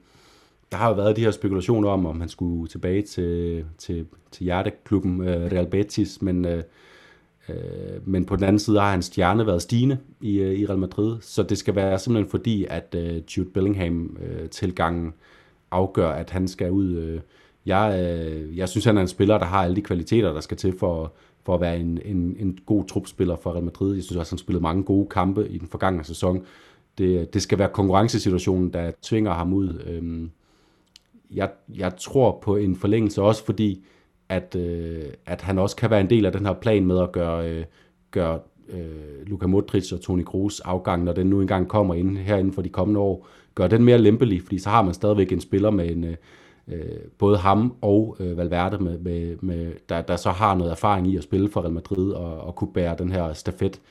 der 0.72 0.78
har 0.78 0.90
jo 0.90 0.96
været 0.96 1.16
de 1.16 1.22
her 1.22 1.32
spekulationer 1.32 1.90
om, 1.90 2.06
om 2.06 2.20
han 2.20 2.30
skulle 2.30 2.68
tilbage 2.68 3.02
til, 3.02 3.66
til, 3.78 4.06
til 4.32 4.44
hjerteklubben 4.44 5.28
øh, 5.28 5.52
Real 5.52 5.68
Betis, 5.68 6.22
men, 6.22 6.46
øh, 6.46 6.64
øh, 7.50 8.08
men 8.08 8.26
på 8.26 8.36
den 8.36 8.44
anden 8.44 8.60
side 8.60 8.80
har 8.80 8.92
hans 8.92 9.06
stjerne 9.06 9.48
været 9.48 9.62
stigende 9.62 9.98
i, 10.22 10.38
øh, 10.38 10.54
i 10.54 10.66
Real 10.66 10.80
Madrid, 10.80 11.18
så 11.22 11.44
det 11.44 11.58
skal 11.58 11.76
være 11.76 12.00
simpelthen 12.00 12.30
fordi, 12.30 12.66
at 12.70 12.96
øh, 12.98 13.22
Jude 13.38 13.50
Bellingham-tilgangen 13.50 15.08
øh, 15.08 15.14
afgør, 15.72 16.10
at 16.10 16.30
han 16.30 16.48
skal 16.48 16.72
ud... 16.72 16.94
Øh, 16.94 17.20
jeg, 17.66 18.00
øh, 18.00 18.58
jeg 18.58 18.70
synes, 18.70 18.86
han 18.86 18.98
er 18.98 19.02
en 19.02 19.08
spiller, 19.08 19.38
der 19.38 19.46
har 19.46 19.64
alle 19.64 19.76
de 19.76 19.82
kvaliteter, 19.82 20.34
der 20.34 20.40
skal 20.40 20.58
til 20.58 20.78
for, 20.80 21.14
for 21.44 21.56
at 21.56 21.62
være 21.62 21.80
en, 21.80 22.00
en, 22.06 22.36
en 22.40 22.60
god 22.66 22.86
trupspiller 22.86 23.36
for 23.36 23.54
Real 23.54 23.64
Madrid. 23.64 23.96
Jeg 23.96 24.04
synes 24.04 24.18
også, 24.18 24.32
han 24.32 24.38
spillet 24.38 24.62
mange 24.62 24.84
gode 24.84 25.08
kampe 25.10 25.50
i 25.50 25.58
den 25.58 25.68
forgangne 25.68 26.04
sæson. 26.04 26.46
Det, 26.98 27.34
det 27.34 27.42
skal 27.42 27.60
være 27.60 27.70
konkurrencesituationen, 27.70 28.74
der 28.74 28.92
tvinger 29.02 29.34
ham 29.34 29.54
ud. 29.54 29.84
Øhm, 29.88 30.32
jeg, 31.32 31.50
jeg 31.76 31.98
tror 31.98 32.40
på 32.44 32.56
en 32.56 32.76
forlængelse 32.76 33.22
også, 33.22 33.46
fordi 33.46 33.86
at, 34.30 34.56
øh, 34.56 35.04
at 35.26 35.42
han 35.42 35.60
også 35.60 35.76
kan 35.76 35.90
være 35.90 36.02
en 36.02 36.10
del 36.10 36.26
af 36.26 36.32
den 36.32 36.46
her 36.46 36.54
plan 36.54 36.86
med 36.86 37.00
at 37.00 37.12
gøre, 37.12 37.50
øh, 37.50 37.66
gøre 38.12 38.40
øh, 38.70 39.28
Luka 39.28 39.48
Modric 39.48 39.94
og 39.94 40.02
Toni 40.02 40.24
Kroos 40.24 40.60
afgang, 40.60 41.04
når 41.04 41.14
den 41.14 41.28
nu 41.28 41.42
engang 41.42 41.68
kommer 41.68 41.94
ind, 41.94 42.18
her 42.18 42.38
inden 42.38 42.54
for 42.54 42.62
de 42.62 42.70
kommende 42.70 43.00
år, 43.00 43.28
gør 43.56 43.68
den 43.68 43.84
mere 43.84 43.98
lempelig, 43.98 44.42
fordi 44.42 44.60
så 44.60 44.70
har 44.70 44.82
man 44.82 44.94
stadigvæk 44.94 45.32
en 45.32 45.42
spiller 45.42 45.70
med 45.70 45.92
en, 45.92 46.04
øh, 46.04 46.16
øh, 46.68 47.00
både 47.18 47.38
ham 47.38 47.76
og 47.82 48.18
øh, 48.20 48.38
Valverde, 48.38 48.78
med, 48.78 49.00
med, 49.00 49.38
med, 49.42 49.74
der, 49.90 50.02
der 50.02 50.16
så 50.16 50.32
har 50.32 50.56
noget 50.56 50.72
erfaring 50.72 51.08
i 51.08 51.18
at 51.18 51.24
spille 51.24 51.50
for 51.50 51.62
Real 51.62 51.74
Madrid 51.74 52.12
og, 52.12 52.42
og 52.42 52.56
kunne 52.56 52.74
bære 52.74 52.96
den 52.98 53.12
her 53.12 53.34
stafet 53.34 53.82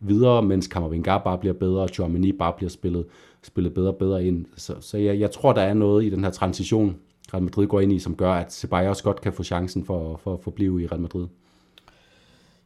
videre, 0.00 0.42
mens 0.42 0.66
Kammervengar 0.66 1.18
bare 1.18 1.38
bliver 1.38 1.54
bedre, 1.54 1.82
og 1.82 1.88
Chouameni 1.88 2.32
bare 2.32 2.52
bliver 2.52 2.70
spillet, 2.70 3.06
spillet 3.42 3.74
bedre 3.74 3.88
og 3.88 3.96
bedre 3.96 4.24
ind. 4.24 4.46
Så, 4.56 4.80
så 4.80 4.98
jeg, 4.98 5.20
jeg 5.20 5.30
tror, 5.30 5.52
der 5.52 5.62
er 5.62 5.74
noget 5.74 6.04
i 6.04 6.10
den 6.10 6.24
her 6.24 6.30
transition, 6.30 6.96
Real 7.34 7.42
Madrid 7.42 7.66
går 7.66 7.80
ind 7.80 7.92
i, 7.92 7.98
som 7.98 8.16
gør, 8.16 8.32
at 8.32 8.52
Ceballos 8.52 9.02
godt 9.02 9.20
kan 9.20 9.32
få 9.32 9.42
chancen 9.42 9.84
for, 9.84 10.16
for 10.16 10.34
at 10.34 10.40
forblive 10.40 10.82
i 10.82 10.86
Real 10.86 11.00
Madrid. 11.00 11.26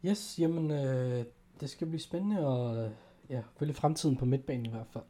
Yes, 0.04 0.36
jamen 0.38 0.70
øh, 0.70 1.24
det 1.60 1.70
skal 1.70 1.86
blive 1.86 2.00
spændende 2.00 2.46
og 2.46 2.88
ja, 3.30 3.40
følge 3.58 3.74
fremtiden 3.74 4.16
på 4.16 4.24
midtbanen 4.24 4.66
i 4.66 4.68
hvert 4.68 4.86
fald. 4.92 5.04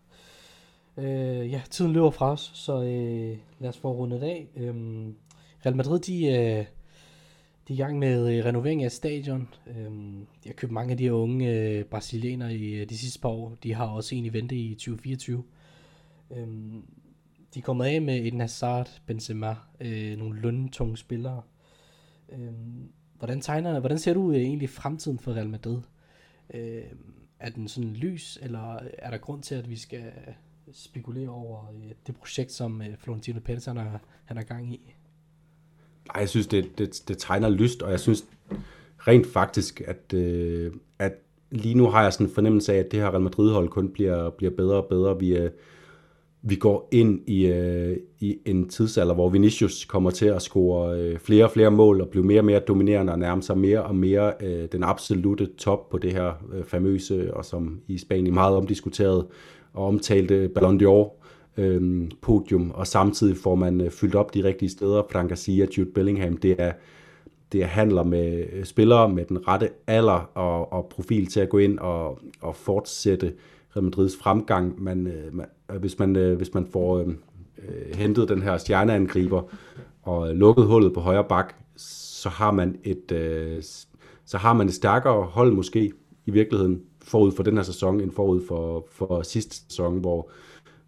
Øh, 0.99 1.51
ja, 1.51 1.63
tiden 1.71 1.93
løber 1.93 2.11
fra 2.11 2.33
os, 2.33 2.51
så 2.55 2.83
øh, 2.83 3.39
lad 3.59 3.69
os 3.69 3.79
få 3.79 3.93
rundet 3.93 4.23
af. 4.23 4.49
Øh, 4.57 4.75
Real 5.67 5.77
Madrid, 5.77 6.01
de, 6.01 6.27
øh, 6.27 6.65
de 7.69 7.73
er 7.73 7.75
i 7.75 7.77
gang 7.77 7.99
med 7.99 8.37
øh, 8.37 8.45
renovering 8.45 8.85
af 8.85 8.93
stadion. 8.93 9.49
Øh, 9.67 9.91
de 10.45 10.47
har 10.47 10.53
købt 10.53 10.73
mange 10.73 10.91
af 10.91 10.97
de 10.97 11.05
her 11.05 11.13
unge 11.13 11.53
øh, 11.53 11.85
brasilianere 11.85 12.55
i 12.55 12.75
øh, 12.75 12.89
de 12.89 12.99
sidste 12.99 13.21
par 13.21 13.29
år. 13.29 13.57
De 13.63 13.75
har 13.75 13.87
også 13.87 14.15
en 14.15 14.25
i 14.25 14.33
vente 14.33 14.57
i 14.57 14.75
2024. 14.75 15.45
Øhm, 16.37 16.83
de 17.55 17.59
er 17.59 17.63
kommet 17.63 17.85
af 17.85 18.03
med 18.03 18.27
Eden 18.27 18.41
Hazard, 18.41 19.01
Benzema, 19.07 19.57
øh, 19.81 20.19
nogle 20.19 20.41
løntunge 20.41 20.97
spillere. 20.97 21.43
Øhm, 22.29 22.93
hvordan, 23.19 23.41
tegner, 23.41 23.81
hvordan 23.81 23.99
ser 23.99 24.15
du 24.15 24.31
øh, 24.31 24.37
egentlig 24.37 24.71
fremtiden 24.71 25.19
for 25.19 25.33
Real 25.33 25.49
Madrid? 25.49 25.81
Øh, 26.55 26.83
er 27.41 27.51
den 27.51 27.69
sådan 27.69 27.93
lys, 27.93 28.39
eller 28.43 28.79
er 28.99 29.11
der 29.11 29.19
grund 29.19 29.43
til, 29.43 29.55
at 29.55 29.71
vi 29.71 29.77
skal 29.77 30.13
spekulere 30.73 31.29
over 31.29 31.73
øh, 31.75 31.91
det 32.07 32.17
projekt, 32.17 32.53
som 32.53 32.83
øh, 32.83 32.89
Florentino 32.99 33.41
Pérez 33.49 33.69
han 33.69 33.77
er, 33.77 33.99
han 34.25 34.39
er 34.39 34.43
gang 34.43 34.73
i? 34.73 34.95
Nej, 36.07 36.21
jeg 36.21 36.29
synes, 36.29 36.47
det, 36.47 36.79
det, 36.79 37.03
det 37.09 37.19
tegner 37.19 37.49
lyst, 37.49 37.83
og 37.83 37.91
jeg 37.91 38.01
synes 38.01 38.25
rent 38.99 39.27
faktisk, 39.27 39.83
at, 39.87 40.15
øh, 40.15 40.73
at 40.99 41.13
lige 41.51 41.75
nu 41.75 41.87
har 41.87 42.03
jeg 42.03 42.13
sådan 42.13 42.27
en 42.27 42.33
fornemmelse 42.33 42.73
af, 42.73 42.79
at 42.79 42.93
det 42.93 43.01
her 43.01 43.11
Real 43.11 43.21
Madrid-hold 43.21 43.69
kun 43.69 43.89
bliver, 43.89 44.31
bliver 44.31 44.53
bedre 44.57 44.77
og 44.77 44.87
bedre. 44.89 45.19
Vi, 45.19 45.37
øh, 45.37 45.51
vi 46.43 46.57
går 46.57 46.89
ind 46.93 47.29
i, 47.29 47.47
øh, 47.47 47.97
i 48.21 48.39
en 48.45 48.69
tidsalder, 48.69 49.15
hvor 49.15 49.29
Vinicius 49.29 49.85
kommer 49.85 50.11
til 50.11 50.27
at 50.27 50.43
score 50.43 50.99
øh, 50.99 51.19
flere 51.19 51.45
og 51.45 51.51
flere 51.51 51.71
mål 51.71 52.01
og 52.01 52.09
blive 52.09 52.25
mere 52.25 52.41
og 52.41 52.45
mere 52.45 52.61
dominerende 52.61 53.13
og 53.13 53.19
nærme 53.19 53.43
sig 53.43 53.59
mere 53.59 53.83
og 53.83 53.95
mere 53.95 54.33
øh, 54.43 54.69
den 54.73 54.85
absolute 54.85 55.47
top 55.47 55.91
på 55.91 55.99
det 55.99 56.13
her 56.13 56.33
øh, 56.53 56.65
famøse 56.65 57.35
og 57.35 57.45
som 57.45 57.81
i 57.87 57.99
Spanien 57.99 58.35
meget 58.35 58.57
omdiskuteret 58.57 59.27
og 59.79 59.87
omtalte 59.87 60.49
Ballon 60.55 60.81
d'Or 60.83 61.25
øh, 61.57 62.11
podium, 62.21 62.71
og 62.71 62.87
samtidig 62.87 63.37
får 63.37 63.55
man 63.55 63.81
øh, 63.81 63.91
fyldt 63.91 64.15
op 64.15 64.35
de 64.35 64.45
rigtige 64.45 64.69
steder. 64.69 65.03
Frank 65.13 65.29
Garcia, 65.29 65.67
Jude 65.79 65.91
Bellingham, 65.91 66.37
det 66.37 66.57
er, 66.59 66.73
det 67.53 67.63
er 67.63 67.67
handler 67.67 68.03
med 68.03 68.45
øh, 68.53 68.65
spillere 68.65 69.09
med 69.09 69.25
den 69.25 69.49
rette 69.49 69.69
alder 69.87 70.31
og, 70.35 70.73
og 70.73 70.89
profil 70.91 71.27
til 71.27 71.41
at 71.41 71.49
gå 71.49 71.59
ind 71.59 71.79
og, 71.79 72.19
og 72.41 72.57
fortsætte 72.57 73.33
Real 73.77 73.85
Madrids 73.85 74.17
fremgang. 74.17 74.83
Man, 74.83 75.07
øh, 75.07 75.35
man, 75.35 75.47
øh, 75.71 75.77
hvis, 75.77 75.99
man, 75.99 76.17
øh, 76.17 76.37
hvis 76.37 76.55
man 76.55 76.67
får 76.67 76.99
øhm, 76.99 77.19
øh, 77.59 77.97
hentet 77.97 78.29
den 78.29 78.43
her 78.43 78.57
stjerneangriber 78.57 79.43
og 80.03 80.31
øh, 80.31 80.37
lukket 80.37 80.67
hullet 80.67 80.95
på 80.95 81.01
højre 81.01 81.25
bak, 81.25 81.55
så 81.77 82.29
har 82.29 82.51
man 82.51 82.77
et, 82.85 83.13
øh, 83.13 83.63
så 84.25 84.37
har 84.39 84.53
man 84.53 84.67
et 84.67 84.75
stærkere 84.75 85.23
hold 85.23 85.53
måske 85.53 85.93
i 86.27 86.31
virkeligheden 86.31 86.83
forud 87.09 87.33
for 87.33 87.43
den 87.43 87.57
her 87.57 87.63
sæson, 87.63 88.01
end 88.01 88.13
forud 88.13 88.41
for, 88.49 88.87
for 88.91 89.23
sidste 89.23 89.57
sæson, 89.57 89.99
hvor, 89.99 90.31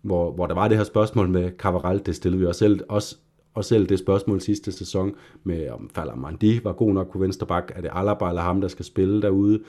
hvor, 0.03 0.33
hvor 0.33 0.47
der 0.47 0.55
var 0.55 0.69
det 0.69 0.77
her 0.77 0.85
spørgsmål 0.85 1.29
med 1.29 1.51
Cavaral, 1.59 2.03
det 2.07 2.17
stillede 2.17 2.41
vi 2.41 2.47
os 2.47 2.57
selv, 2.57 2.81
også, 2.89 3.17
og 3.55 3.65
selv 3.65 3.87
det 3.87 3.99
spørgsmål 3.99 4.41
sidste 4.41 4.73
sæson, 4.73 5.15
med 5.45 5.69
om 5.69 5.91
Falder 5.95 6.15
Mandi 6.15 6.65
var 6.65 6.73
god 6.73 6.93
nok 6.93 7.13
på 7.13 7.19
venstre 7.19 7.47
bak, 7.47 7.73
er 7.75 7.81
det 7.81 7.91
Alaba 7.95 8.29
eller 8.29 8.43
ham, 8.43 8.61
der 8.61 8.69
skal 8.69 8.85
spille 8.85 9.23
derude, 9.23 9.61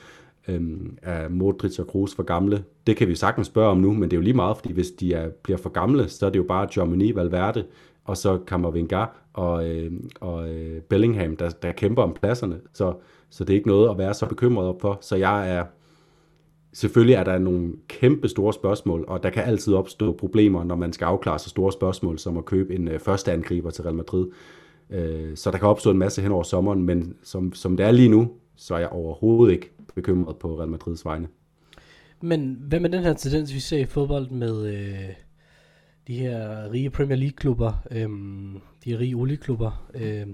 Øhm, 0.48 0.98
er 1.02 1.28
Modric 1.28 1.78
og 1.78 1.86
Kroos 1.86 2.14
for 2.14 2.22
gamle? 2.22 2.64
Det 2.86 2.96
kan 2.96 3.08
vi 3.08 3.14
sagtens 3.14 3.46
spørge 3.46 3.70
om 3.70 3.78
nu, 3.78 3.92
men 3.92 4.02
det 4.02 4.12
er 4.12 4.16
jo 4.16 4.22
lige 4.22 4.34
meget, 4.34 4.56
fordi 4.56 4.72
hvis 4.72 4.90
de 4.90 5.14
er, 5.14 5.28
bliver 5.28 5.58
for 5.58 5.70
gamle, 5.70 6.08
så 6.08 6.26
er 6.26 6.30
det 6.30 6.38
jo 6.38 6.44
bare 6.48 6.68
Germany, 6.74 7.12
Valverde, 7.12 7.64
og 8.04 8.16
så 8.16 8.38
Kammervenga 8.38 9.04
og, 9.32 9.68
øh, 9.68 9.92
og 10.20 10.48
øh, 10.48 10.80
Bellingham, 10.80 11.36
der, 11.36 11.50
der 11.50 11.72
kæmper 11.72 12.02
om 12.02 12.14
pladserne. 12.14 12.60
Så, 12.72 12.94
så 13.30 13.44
det 13.44 13.52
er 13.52 13.56
ikke 13.56 13.68
noget 13.68 13.90
at 13.90 13.98
være 13.98 14.14
så 14.14 14.26
bekymret 14.26 14.76
for. 14.80 14.98
Så 15.00 15.16
jeg 15.16 15.50
er, 15.50 15.64
selvfølgelig 16.72 17.14
er 17.14 17.24
der 17.24 17.38
nogle 17.38 17.72
kæmpe 17.88 18.28
store 18.28 18.52
spørgsmål, 18.52 19.04
og 19.08 19.22
der 19.22 19.30
kan 19.30 19.44
altid 19.44 19.74
opstå 19.74 20.12
problemer, 20.12 20.64
når 20.64 20.76
man 20.76 20.92
skal 20.92 21.04
afklare 21.04 21.38
så 21.38 21.48
store 21.48 21.72
spørgsmål, 21.72 22.18
som 22.18 22.36
at 22.38 22.44
købe 22.44 22.74
en 22.74 22.88
øh, 22.88 23.00
første 23.00 23.32
angriber 23.32 23.70
til 23.70 23.84
Real 23.84 23.94
Madrid. 23.94 24.26
Øh, 24.90 25.36
så 25.36 25.50
der 25.50 25.58
kan 25.58 25.68
opstå 25.68 25.90
en 25.90 25.98
masse 25.98 26.22
hen 26.22 26.32
over 26.32 26.42
sommeren, 26.42 26.82
men 26.82 27.14
som, 27.22 27.52
som 27.52 27.76
det 27.76 27.86
er 27.86 27.90
lige 27.90 28.08
nu, 28.08 28.30
så 28.56 28.74
er 28.74 28.78
jeg 28.78 28.88
overhovedet 28.88 29.52
ikke 29.52 29.70
bekymret 29.94 30.36
på 30.36 30.58
Real 30.58 30.68
Madrids 30.68 31.04
vegne. 31.04 31.28
Men 32.20 32.58
hvad 32.60 32.80
med 32.80 32.90
den 32.90 33.02
her 33.02 33.12
tendens, 33.12 33.54
vi 33.54 33.60
ser 33.60 33.78
i 33.78 33.84
fodbold 33.84 34.30
med 34.30 34.66
øh, 34.66 35.14
de 36.06 36.14
her 36.14 36.70
rige 36.72 36.90
Premier 36.90 37.16
League-klubber, 37.16 37.72
øh, 37.90 38.08
de 38.84 38.90
her 38.90 38.98
rige 38.98 39.14
olieklubber? 39.14 39.90
Øh, 39.94 40.26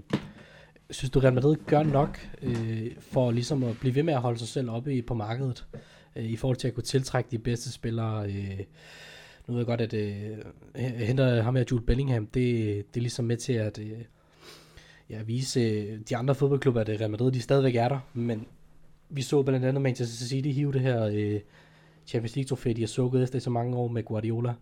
synes 0.90 1.10
du, 1.10 1.18
Real 1.18 1.34
Madrid 1.34 1.56
gør 1.66 1.82
nok 1.82 2.18
øh, 2.42 2.90
for 3.00 3.30
ligesom 3.30 3.62
at 3.62 3.76
blive 3.80 3.94
ved 3.94 4.02
med 4.02 4.14
at 4.14 4.20
holde 4.20 4.38
sig 4.38 4.48
selv 4.48 4.70
oppe 4.70 4.94
i, 4.94 5.02
på 5.02 5.14
markedet, 5.14 5.66
øh, 6.18 6.24
i 6.24 6.36
forhold 6.36 6.56
til 6.56 6.68
at 6.68 6.74
kunne 6.74 6.84
tiltrække 6.84 7.30
de 7.30 7.38
bedste 7.38 7.72
spillere? 7.72 8.26
Øh, 8.26 8.58
nu 9.46 9.54
ved 9.54 9.60
jeg 9.60 9.66
godt, 9.66 9.80
at 9.80 9.94
øh, 9.94 10.38
henter 10.76 11.42
ham 11.42 11.56
her 11.56 11.64
Jude 11.70 11.82
Bellingham, 11.82 12.26
det, 12.26 12.66
det 12.94 13.00
er 13.00 13.02
ligesom 13.02 13.24
med 13.24 13.36
til 13.36 13.52
at... 13.52 13.78
Øh, 13.78 14.04
ja, 15.10 15.22
vise 15.22 15.60
øh, 15.60 16.00
de 16.08 16.16
andre 16.16 16.34
fodboldklubber, 16.34 16.80
at 16.80 16.88
Real 16.88 17.10
Madrid 17.10 17.32
de 17.32 17.40
stadigvæk 17.40 17.74
er 17.74 17.88
der, 17.88 17.98
men 18.14 18.46
vi 19.08 19.22
så 19.22 19.42
blandt 19.42 19.66
andet 19.66 19.82
Manchester 19.82 20.26
City 20.26 20.48
hive 20.48 20.72
det 20.72 20.80
her 20.80 21.04
øh, 21.04 21.40
Champions 22.06 22.36
League 22.36 22.48
trofæ, 22.48 22.72
de 22.72 22.82
har 22.82 22.86
sukket 22.86 23.22
efter 23.22 23.38
så 23.38 23.50
mange 23.50 23.76
år 23.76 23.88
med 23.88 24.02
Guardiola. 24.02 24.54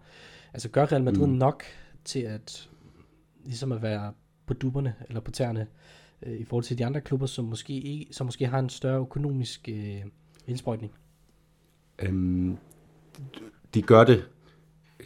Altså 0.52 0.68
gør 0.68 0.92
Real 0.92 1.04
Madrid 1.04 1.26
mm. 1.26 1.32
nok 1.32 1.62
til 2.04 2.20
at 2.20 2.68
ligesom 3.44 3.72
at 3.72 3.82
være 3.82 4.12
på 4.46 4.54
duberne 4.54 4.94
eller 5.08 5.20
på 5.20 5.30
tæerne 5.30 5.66
øh, 6.22 6.40
i 6.40 6.44
forhold 6.44 6.64
til 6.64 6.78
de 6.78 6.86
andre 6.86 7.00
klubber, 7.00 7.26
som 7.26 7.44
måske, 7.44 7.72
ikke, 7.72 8.14
som 8.14 8.26
måske 8.26 8.46
har 8.46 8.58
en 8.58 8.68
større 8.68 9.00
økonomisk 9.00 9.68
øh, 9.68 10.02
indsprøjtning? 10.46 10.92
Øhm, 12.02 12.56
de 13.74 13.82
gør 13.82 14.04
det 14.04 14.24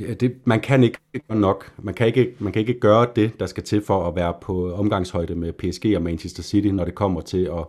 Ja, 0.01 0.15
det, 0.15 0.37
man 0.45 0.61
kan 0.61 0.85
ikke 0.85 0.99
gøre 1.29 1.39
nok. 1.39 1.73
Man 1.79 1.95
kan 1.95 2.07
ikke, 2.07 2.35
man 2.39 2.53
kan 2.53 2.61
ikke 2.61 2.81
gøre 2.81 3.07
det, 3.17 3.41
der 3.41 3.47
skal 3.47 3.63
til 3.63 3.83
for 3.83 4.09
at 4.09 4.17
være 4.17 4.35
på 4.41 4.73
omgangshøjde 4.75 5.35
med 5.35 5.53
PSG 5.53 5.97
og 5.97 6.03
Manchester 6.03 6.43
City, 6.43 6.69
når 6.69 6.85
det 6.85 6.95
kommer 6.95 7.21
til 7.21 7.45
at, 7.45 7.65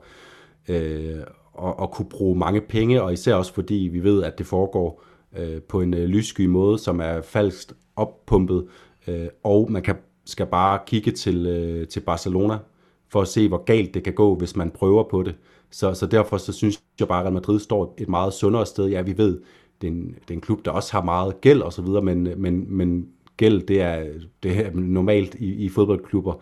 øh, 0.76 1.18
at, 1.64 1.74
at 1.82 1.92
kunne 1.92 2.10
bruge 2.10 2.38
mange 2.38 2.62
penge, 2.62 3.04
og 3.04 3.14
især 3.14 3.36
også 3.36 3.54
fordi 3.54 3.90
vi 3.92 4.04
ved, 4.04 4.24
at 4.24 4.38
det 4.38 4.46
foregår 4.46 5.04
øh, 5.38 5.62
på 5.62 5.82
en 5.82 5.94
øh, 5.94 6.04
lyssky 6.04 6.46
måde, 6.46 6.80
som 6.80 7.00
er 7.00 7.22
falskt 7.22 7.74
oppumpet, 7.96 8.68
øh, 9.08 9.28
og 9.44 9.72
man 9.72 9.82
kan, 9.82 9.96
skal 10.26 10.46
bare 10.46 10.80
kigge 10.88 11.12
til, 11.12 11.48
øh, 11.48 11.88
til 11.88 12.00
Barcelona 12.00 12.58
for 13.10 13.22
at 13.22 13.28
se, 13.28 13.48
hvor 13.48 13.64
galt 13.64 13.94
det 13.94 14.04
kan 14.04 14.14
gå, 14.14 14.36
hvis 14.36 14.56
man 14.56 14.72
prøver 14.72 15.04
på 15.04 15.24
det. 15.24 15.36
Så, 15.72 15.94
så 15.94 16.06
derfor 16.06 16.38
så 16.38 16.54
synes 16.54 16.82
jeg 17.00 17.08
bare, 17.08 17.20
at 17.20 17.24
Real 17.24 17.34
Madrid 17.34 17.60
står 17.60 17.96
et 17.98 18.10
meget 18.10 18.34
sundere 18.34 18.66
sted. 18.66 18.88
Ja, 18.88 19.02
vi 19.02 19.18
ved, 19.18 19.42
det 19.82 19.88
er, 19.88 19.92
en, 19.92 20.06
det 20.06 20.30
er 20.30 20.34
en 20.34 20.42
klub, 20.42 20.66
der 20.66 20.72
også 20.72 20.92
har 20.92 21.04
meget 21.04 21.42
gæld 21.42 21.62
og 21.62 21.74
så 21.74 21.82
videre, 21.82 22.02
men, 22.02 22.28
men, 22.38 22.78
men 22.78 23.08
gæld, 23.38 23.62
det 23.62 23.82
er, 23.82 24.06
det 24.44 24.66
er 24.66 24.72
normalt 24.74 25.36
i, 25.36 25.54
i 25.54 25.70
fodboldklubber, 25.70 26.34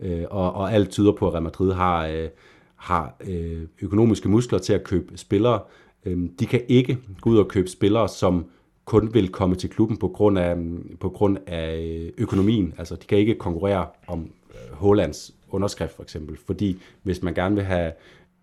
øh, 0.00 0.24
og, 0.30 0.52
og 0.52 0.72
alt 0.72 0.90
tyder 0.90 1.12
på, 1.12 1.26
at 1.26 1.32
Real 1.32 1.42
Madrid 1.42 1.72
har, 1.72 2.06
øh, 2.06 2.28
har 2.76 3.16
øh, 3.28 3.62
økonomiske 3.82 4.28
muskler 4.28 4.58
til 4.58 4.72
at 4.72 4.84
købe 4.84 5.18
spillere. 5.18 5.60
Øh, 6.04 6.28
de 6.40 6.46
kan 6.46 6.60
ikke 6.68 6.98
gå 7.20 7.30
ud 7.30 7.38
og 7.38 7.48
købe 7.48 7.68
spillere, 7.68 8.08
som 8.08 8.46
kun 8.84 9.14
vil 9.14 9.28
komme 9.28 9.56
til 9.56 9.70
klubben 9.70 9.96
på 9.96 10.08
grund 10.08 10.38
af, 10.38 10.56
på 11.00 11.08
grund 11.08 11.38
af 11.46 11.78
øh, 11.78 12.12
økonomien. 12.18 12.74
Altså, 12.78 12.94
de 12.94 13.06
kan 13.06 13.18
ikke 13.18 13.34
konkurrere 13.34 13.86
om 14.06 14.30
øh, 14.50 14.76
Hollands 14.76 15.34
underskrift 15.50 15.96
for 15.96 16.02
eksempel, 16.02 16.38
fordi 16.46 16.78
hvis 17.02 17.22
man 17.22 17.34
gerne 17.34 17.54
vil 17.54 17.64
have 17.64 17.92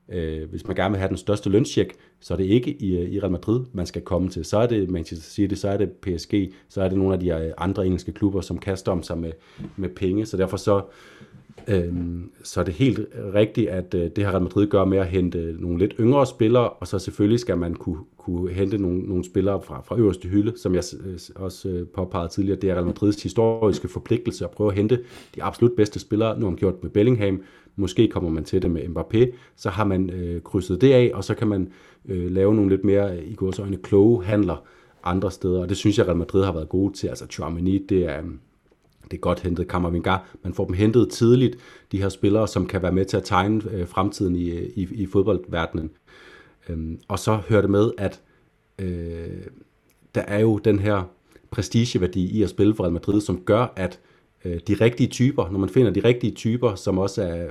Øh, 0.10 0.50
hvis 0.50 0.68
man 0.68 0.76
gerne 0.76 0.92
vil 0.92 1.00
have 1.00 1.10
den 1.10 1.18
største 1.18 1.50
løncheck, 1.50 1.94
så 2.20 2.34
er 2.34 2.38
det 2.38 2.46
ikke 2.46 2.72
i, 2.72 2.98
øh, 2.98 3.10
i 3.10 3.20
Real 3.20 3.32
Madrid, 3.32 3.60
man 3.74 3.86
skal 3.86 4.02
komme 4.02 4.30
til. 4.30 4.46
Så 4.46 4.58
er 4.58 4.68
det 4.68 4.90
Manchester 4.90 5.30
City, 5.30 5.56
så 5.56 5.70
er 5.70 5.78
det 5.78 5.92
PSG, 5.92 6.54
så 6.70 6.82
er 6.82 6.90
det 6.90 6.98
nogle 6.98 7.14
af 7.14 7.20
de 7.20 7.30
øh, 7.30 7.52
andre 7.58 7.86
engelske 7.86 8.12
klubber, 8.12 8.42
som 8.42 8.58
kaster 8.58 8.92
om 8.92 9.04
sig 9.04 9.18
med, 9.18 9.32
med 9.76 9.90
penge. 9.90 10.26
Så 10.26 10.38
derfor 10.38 10.58
så, 10.58 10.82
øh, 11.68 11.94
så 12.44 12.60
er 12.60 12.64
det 12.64 12.74
helt 12.74 13.00
rigtigt, 13.34 13.70
at 13.70 13.94
øh, 13.94 14.10
det 14.16 14.26
har 14.26 14.32
Real 14.32 14.44
Madrid 14.44 14.68
gør 14.68 14.86
med 14.86 14.98
at 14.98 15.08
hente 15.08 15.40
øh, 15.40 15.62
nogle 15.62 15.80
lidt 15.80 15.94
yngre 16.00 16.26
spillere, 16.26 16.70
og 16.70 16.88
så 16.88 17.00
selvfølgelig 17.00 17.40
skal 17.40 17.58
man 17.58 17.74
kunne, 17.74 18.00
kunne 18.18 18.54
hente 18.54 18.78
nogle, 18.78 19.00
nogle 19.00 19.26
spillere 19.26 19.62
fra, 19.62 19.82
fra 19.82 19.98
øverste 19.98 20.28
hylde, 20.28 20.58
som 20.58 20.76
jeg 20.76 20.84
øh, 21.06 21.20
også 21.36 21.70
øh, 21.70 21.88
påpegede 21.88 22.30
tidligere. 22.30 22.60
Det 22.60 22.70
er 22.70 22.76
Real 22.76 22.86
Madrids 22.86 23.24
historiske 23.24 23.88
forpligtelse 23.88 24.46
at 24.46 24.52
prøve 24.52 24.70
at 24.70 24.76
hente 24.76 25.00
de 25.36 25.44
absolut 25.44 25.76
bedste 25.78 26.00
spillere. 26.00 26.40
Nu 26.40 26.46
har 26.46 26.50
man 26.50 26.58
gjort 26.58 26.84
med 26.84 26.92
Bellingham, 26.92 27.42
Måske 27.76 28.08
kommer 28.08 28.30
man 28.30 28.44
til 28.44 28.62
det 28.62 28.72
med 28.72 28.82
Mbappé, 28.82 29.36
så 29.56 29.70
har 29.70 29.84
man 29.84 30.10
øh, 30.10 30.42
krydset 30.42 30.82
det 30.82 30.94
af, 30.94 31.12
og 31.14 31.24
så 31.24 31.36
kan 31.36 31.48
man 31.48 31.72
øh, 32.06 32.32
lave 32.32 32.56
nogle 32.56 32.70
lidt 32.70 32.84
mere, 32.84 33.24
i 33.24 33.36
gods 33.36 33.60
øjne, 33.60 33.78
kloge 33.78 34.24
handler 34.24 34.64
andre 35.04 35.32
steder, 35.32 35.62
og 35.62 35.70
det 35.70 35.78
synes 35.78 35.98
jeg, 35.98 36.08
Real 36.08 36.18
Madrid 36.18 36.44
har 36.44 36.52
været 36.52 36.70
gode 36.70 36.94
til. 36.94 37.08
Altså, 37.08 37.26
Chouameni, 37.28 37.86
det 37.90 38.06
er, 38.06 38.22
det 39.04 39.14
er 39.14 39.18
godt 39.18 39.40
hentet. 39.40 39.68
Kammervinga. 39.68 40.18
man 40.44 40.54
får 40.54 40.66
dem 40.66 40.74
hentet 40.74 41.10
tidligt, 41.10 41.58
de 41.92 42.02
her 42.02 42.10
spillere, 42.10 42.48
som 42.48 42.68
kan 42.68 42.82
være 42.82 42.92
med 42.92 43.06
til 43.06 43.18
at 43.18 43.24
tegne 43.24 43.62
øh, 43.72 43.88
fremtiden 43.88 44.36
i, 44.36 44.50
i, 44.50 44.88
i 44.92 45.06
fodboldverdenen. 45.06 45.92
Øhm, 46.70 47.00
og 47.08 47.20
så 47.20 47.36
hører 47.50 47.62
det 47.62 47.70
med, 47.70 47.92
at 47.98 48.22
øh, 48.80 49.44
der 50.16 50.22
er 50.22 50.40
jo 50.40 50.58
den 50.58 50.80
her 50.80 51.04
prestigeværdi 51.52 52.38
i 52.38 52.44
at 52.44 52.50
spille 52.50 52.76
for 52.76 52.84
Real 52.84 52.94
Madrid, 52.94 53.22
som 53.22 53.42
gør, 53.42 53.74
at 53.76 54.00
Øh, 54.00 54.15
Øh, 54.46 54.60
de 54.68 54.74
rigtige 54.74 55.08
typer, 55.08 55.50
når 55.52 55.60
man 55.60 55.70
finder 55.70 55.92
de 55.92 56.00
rigtige 56.00 56.32
typer, 56.32 56.76
som 56.76 56.98
også 56.98 57.24
er, 57.24 57.48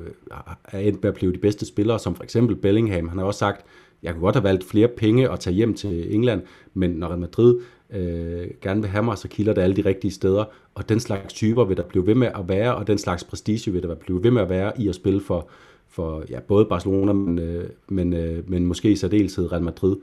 er 0.65 0.79
endt 0.79 1.03
med 1.03 1.09
at 1.09 1.15
blive 1.15 1.33
de 1.33 1.39
bedste 1.39 1.67
spillere, 1.67 1.99
som 1.99 2.15
for 2.15 2.25
eksempel 2.25 2.57
Bellingham. 2.57 3.09
Han 3.09 3.19
har 3.19 3.25
også 3.25 3.39
sagt, 3.39 3.67
jeg 4.03 4.13
kunne 4.13 4.23
godt 4.23 4.35
have 4.35 4.45
valgt 4.45 4.65
flere 4.65 4.89
penge 4.89 5.31
og 5.31 5.41
tage 5.41 5.55
hjem 5.55 5.75
til 5.75 6.15
England, 6.15 6.43
men 6.75 6.91
når 6.91 7.09
Real 7.09 7.19
Madrid 7.19 7.61
øh, 7.91 8.49
gerne 8.61 8.81
vil 8.81 8.91
have 8.91 9.05
mig, 9.05 9.19
så 9.19 9.29
kilder 9.29 9.55
det 9.55 9.63
alle 9.63 9.77
de 9.77 9.85
rigtige 9.85 10.11
steder, 10.11 10.45
og 10.75 10.89
den 10.89 11.01
slags 11.01 11.35
typer 11.35 11.65
vil 11.65 11.77
der 11.77 11.83
blive 11.83 12.07
ved 12.07 12.15
med 12.15 12.27
at 12.27 12.49
være, 12.49 12.75
og 12.75 12.87
den 12.87 12.99
slags 12.99 13.25
prestige 13.25 13.73
vil 13.73 13.83
der 13.83 13.95
blive 13.95 14.23
ved 14.23 14.31
med 14.31 14.43
at 14.43 14.49
være 14.49 14.81
i 14.81 14.89
at 14.89 14.95
spille 14.95 15.21
for, 15.21 15.49
for 15.89 16.25
ja, 16.31 16.41
både 16.41 16.65
Barcelona, 16.65 17.13
men, 17.13 17.39
øh, 17.39 17.69
men, 17.89 18.13
øh, 18.13 18.51
men 18.51 18.67
måske 18.67 18.91
i 18.91 18.97
særdeleshed 18.97 19.53
Real 19.53 19.63
Madrid. 19.63 19.97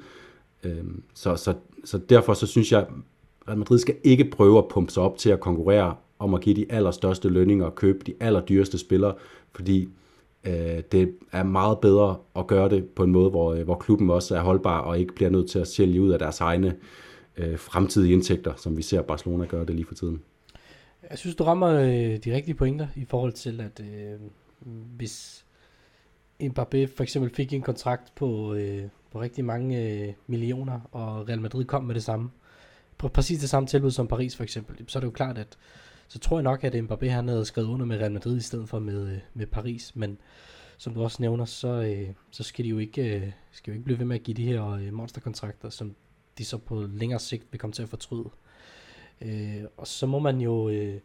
Øh, 0.63 0.83
så, 1.13 1.35
så, 1.35 1.53
så 1.85 1.97
derfor 1.97 2.33
så 2.33 2.47
synes 2.47 2.71
jeg, 2.71 2.85
Real 3.47 3.57
Madrid 3.57 3.79
skal 3.79 3.95
ikke 4.03 4.25
prøve 4.31 4.57
at 4.57 4.67
pumpe 4.67 4.91
sig 4.91 5.03
op 5.03 5.17
til 5.17 5.29
at 5.29 5.39
konkurrere 5.39 5.95
om 6.21 6.33
at 6.33 6.41
give 6.41 6.55
de 6.55 6.65
allerstørste 6.69 7.29
lønninger 7.29 7.65
og 7.65 7.75
købe 7.75 7.99
de 8.05 8.13
allerdyreste 8.19 8.77
spillere, 8.77 9.13
fordi 9.55 9.89
øh, 10.43 10.81
det 10.91 11.15
er 11.31 11.43
meget 11.43 11.79
bedre 11.79 12.17
at 12.35 12.47
gøre 12.47 12.69
det 12.69 12.89
på 12.89 13.03
en 13.03 13.11
måde, 13.11 13.29
hvor, 13.29 13.53
øh, 13.53 13.63
hvor 13.63 13.75
klubben 13.75 14.09
også 14.09 14.35
er 14.35 14.41
holdbar 14.41 14.79
og 14.79 14.99
ikke 14.99 15.15
bliver 15.15 15.29
nødt 15.29 15.49
til 15.49 15.59
at 15.59 15.67
sælge 15.67 16.01
ud 16.01 16.11
af 16.11 16.19
deres 16.19 16.39
egne 16.39 16.75
øh, 17.37 17.59
fremtidige 17.59 18.13
indtægter, 18.13 18.53
som 18.57 18.77
vi 18.77 18.81
ser 18.81 19.01
Barcelona 19.01 19.45
gøre 19.45 19.65
det 19.65 19.75
lige 19.75 19.85
for 19.85 19.95
tiden. 19.95 20.21
Jeg 21.09 21.17
synes, 21.17 21.35
du 21.35 21.43
rammer 21.43 21.69
øh, 21.69 22.17
de 22.17 22.35
rigtige 22.35 22.55
pointer 22.55 22.87
i 22.95 23.05
forhold 23.05 23.33
til, 23.33 23.61
at 23.61 23.81
øh, 23.85 24.19
hvis 24.97 25.45
Mbappé 26.43 26.85
for 26.95 27.01
eksempel 27.01 27.35
fik 27.35 27.53
en 27.53 27.61
kontrakt 27.61 28.15
på, 28.15 28.53
øh, 28.53 28.83
på 29.11 29.21
rigtig 29.21 29.45
mange 29.45 29.89
øh, 29.89 30.13
millioner, 30.27 30.79
og 30.91 31.29
Real 31.29 31.41
Madrid 31.41 31.65
kom 31.65 31.83
med 31.83 31.95
det 31.95 32.03
samme, 32.03 32.29
på 32.97 33.07
præcis 33.07 33.39
det 33.39 33.49
samme 33.49 33.67
tilbud 33.67 33.91
som 33.91 34.07
Paris 34.07 34.35
for 34.35 34.43
eksempel, 34.43 34.85
så 34.87 34.99
er 34.99 35.01
det 35.01 35.07
jo 35.07 35.11
klart, 35.11 35.37
at 35.37 35.57
så 36.11 36.19
tror 36.19 36.37
jeg 36.37 36.43
nok, 36.43 36.63
at 36.63 36.75
Mbappé 36.75 37.07
han 37.07 37.27
havde 37.27 37.45
skrevet 37.45 37.67
under 37.67 37.85
med 37.85 37.97
Real 37.97 38.11
Madrid 38.11 38.37
i 38.37 38.41
stedet 38.41 38.69
for 38.69 38.79
med, 38.79 39.13
øh, 39.13 39.19
med 39.33 39.47
Paris, 39.47 39.95
men 39.95 40.17
som 40.77 40.93
du 40.93 41.03
også 41.03 41.17
nævner, 41.19 41.45
så, 41.45 41.67
øh, 41.67 42.09
så 42.31 42.43
skal 42.43 42.65
de 42.65 42.69
jo 42.69 42.77
ikke, 42.77 43.15
øh, 43.15 43.31
skal 43.51 43.71
jo 43.71 43.73
ikke 43.73 43.83
blive 43.83 43.99
ved 43.99 44.05
med 44.05 44.15
at 44.15 44.23
give 44.23 44.37
de 44.37 44.45
her 44.45 44.67
øh, 44.67 44.93
monsterkontrakter, 44.93 45.69
som 45.69 45.95
de 46.37 46.45
så 46.45 46.57
på 46.57 46.81
længere 46.81 47.19
sigt 47.19 47.43
vil 47.51 47.59
komme 47.59 47.73
til 47.73 47.83
at 47.83 47.89
fortryde. 47.89 48.29
Øh, 49.21 49.63
og 49.77 49.87
så 49.87 50.05
må 50.05 50.19
man 50.19 50.41
jo, 50.41 50.69
øh, 50.69 50.99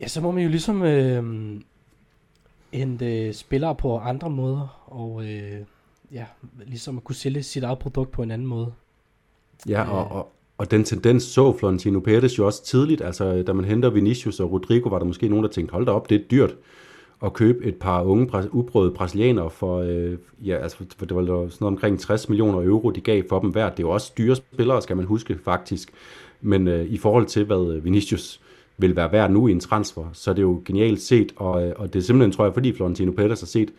ja, 0.00 0.08
så 0.08 0.20
må 0.20 0.30
man 0.30 0.42
jo 0.42 0.48
ligesom 0.48 0.82
øh, 0.82 1.60
hente 2.72 3.32
spillere 3.32 3.74
på 3.74 3.98
andre 3.98 4.30
måder, 4.30 4.86
og 4.86 5.24
øh, 5.24 5.64
ja, 6.12 6.26
ligesom 6.66 6.96
at 6.96 7.04
kunne 7.04 7.16
sælge 7.16 7.42
sit 7.42 7.64
eget 7.64 7.78
produkt 7.78 8.10
på 8.10 8.22
en 8.22 8.30
anden 8.30 8.48
måde. 8.48 8.74
Ja, 9.68 9.90
og, 9.90 10.08
og, 10.08 10.32
og 10.60 10.70
den 10.70 10.84
tendens 10.84 11.22
så 11.22 11.56
Florentino 11.58 12.00
Pérez 12.08 12.38
jo 12.38 12.46
også 12.46 12.64
tidligt, 12.64 13.02
altså 13.02 13.42
da 13.42 13.52
man 13.52 13.64
henter 13.64 13.90
Vinicius 13.90 14.40
og 14.40 14.52
Rodrigo, 14.52 14.88
var 14.88 14.98
der 14.98 15.06
måske 15.06 15.28
nogen, 15.28 15.44
der 15.44 15.50
tænkte, 15.50 15.72
hold 15.72 15.86
da 15.86 15.92
op, 15.92 16.10
det 16.10 16.14
er 16.14 16.24
dyrt 16.30 16.54
at 17.24 17.32
købe 17.32 17.64
et 17.64 17.76
par 17.76 18.02
unge, 18.02 18.54
uprøvede 18.54 18.90
brasilianere 18.90 19.50
for, 19.50 19.78
øh, 19.78 20.18
ja, 20.44 20.56
altså, 20.56 20.76
for 20.96 21.06
det 21.06 21.16
var 21.16 21.22
sådan 21.22 21.36
noget 21.36 21.52
omkring 21.60 22.00
60 22.00 22.28
millioner 22.28 22.62
euro, 22.62 22.90
de 22.90 23.00
gav 23.00 23.22
for 23.28 23.40
dem 23.40 23.50
hver. 23.50 23.70
Det 23.70 23.78
er 23.78 23.82
jo 23.82 23.90
også 23.90 24.12
dyre 24.18 24.36
spillere, 24.36 24.82
skal 24.82 24.96
man 24.96 25.06
huske 25.06 25.38
faktisk. 25.44 25.92
Men 26.40 26.68
øh, 26.68 26.86
i 26.86 26.98
forhold 26.98 27.26
til, 27.26 27.44
hvad 27.44 27.74
øh, 27.74 27.84
Vinicius 27.84 28.40
vil 28.78 28.96
være 28.96 29.12
værd 29.12 29.30
nu 29.30 29.48
i 29.48 29.52
en 29.52 29.60
transfer, 29.60 30.04
så 30.12 30.30
er 30.30 30.34
det 30.34 30.42
jo 30.42 30.62
genialt 30.64 31.00
set, 31.00 31.32
og, 31.36 31.66
øh, 31.66 31.72
og 31.76 31.92
det 31.92 31.98
er 31.98 32.02
simpelthen, 32.02 32.32
tror 32.32 32.44
jeg, 32.44 32.54
fordi 32.54 32.72
Florentino 32.72 33.12
Pérez 33.12 33.28
har 33.28 33.34
set 33.34 33.70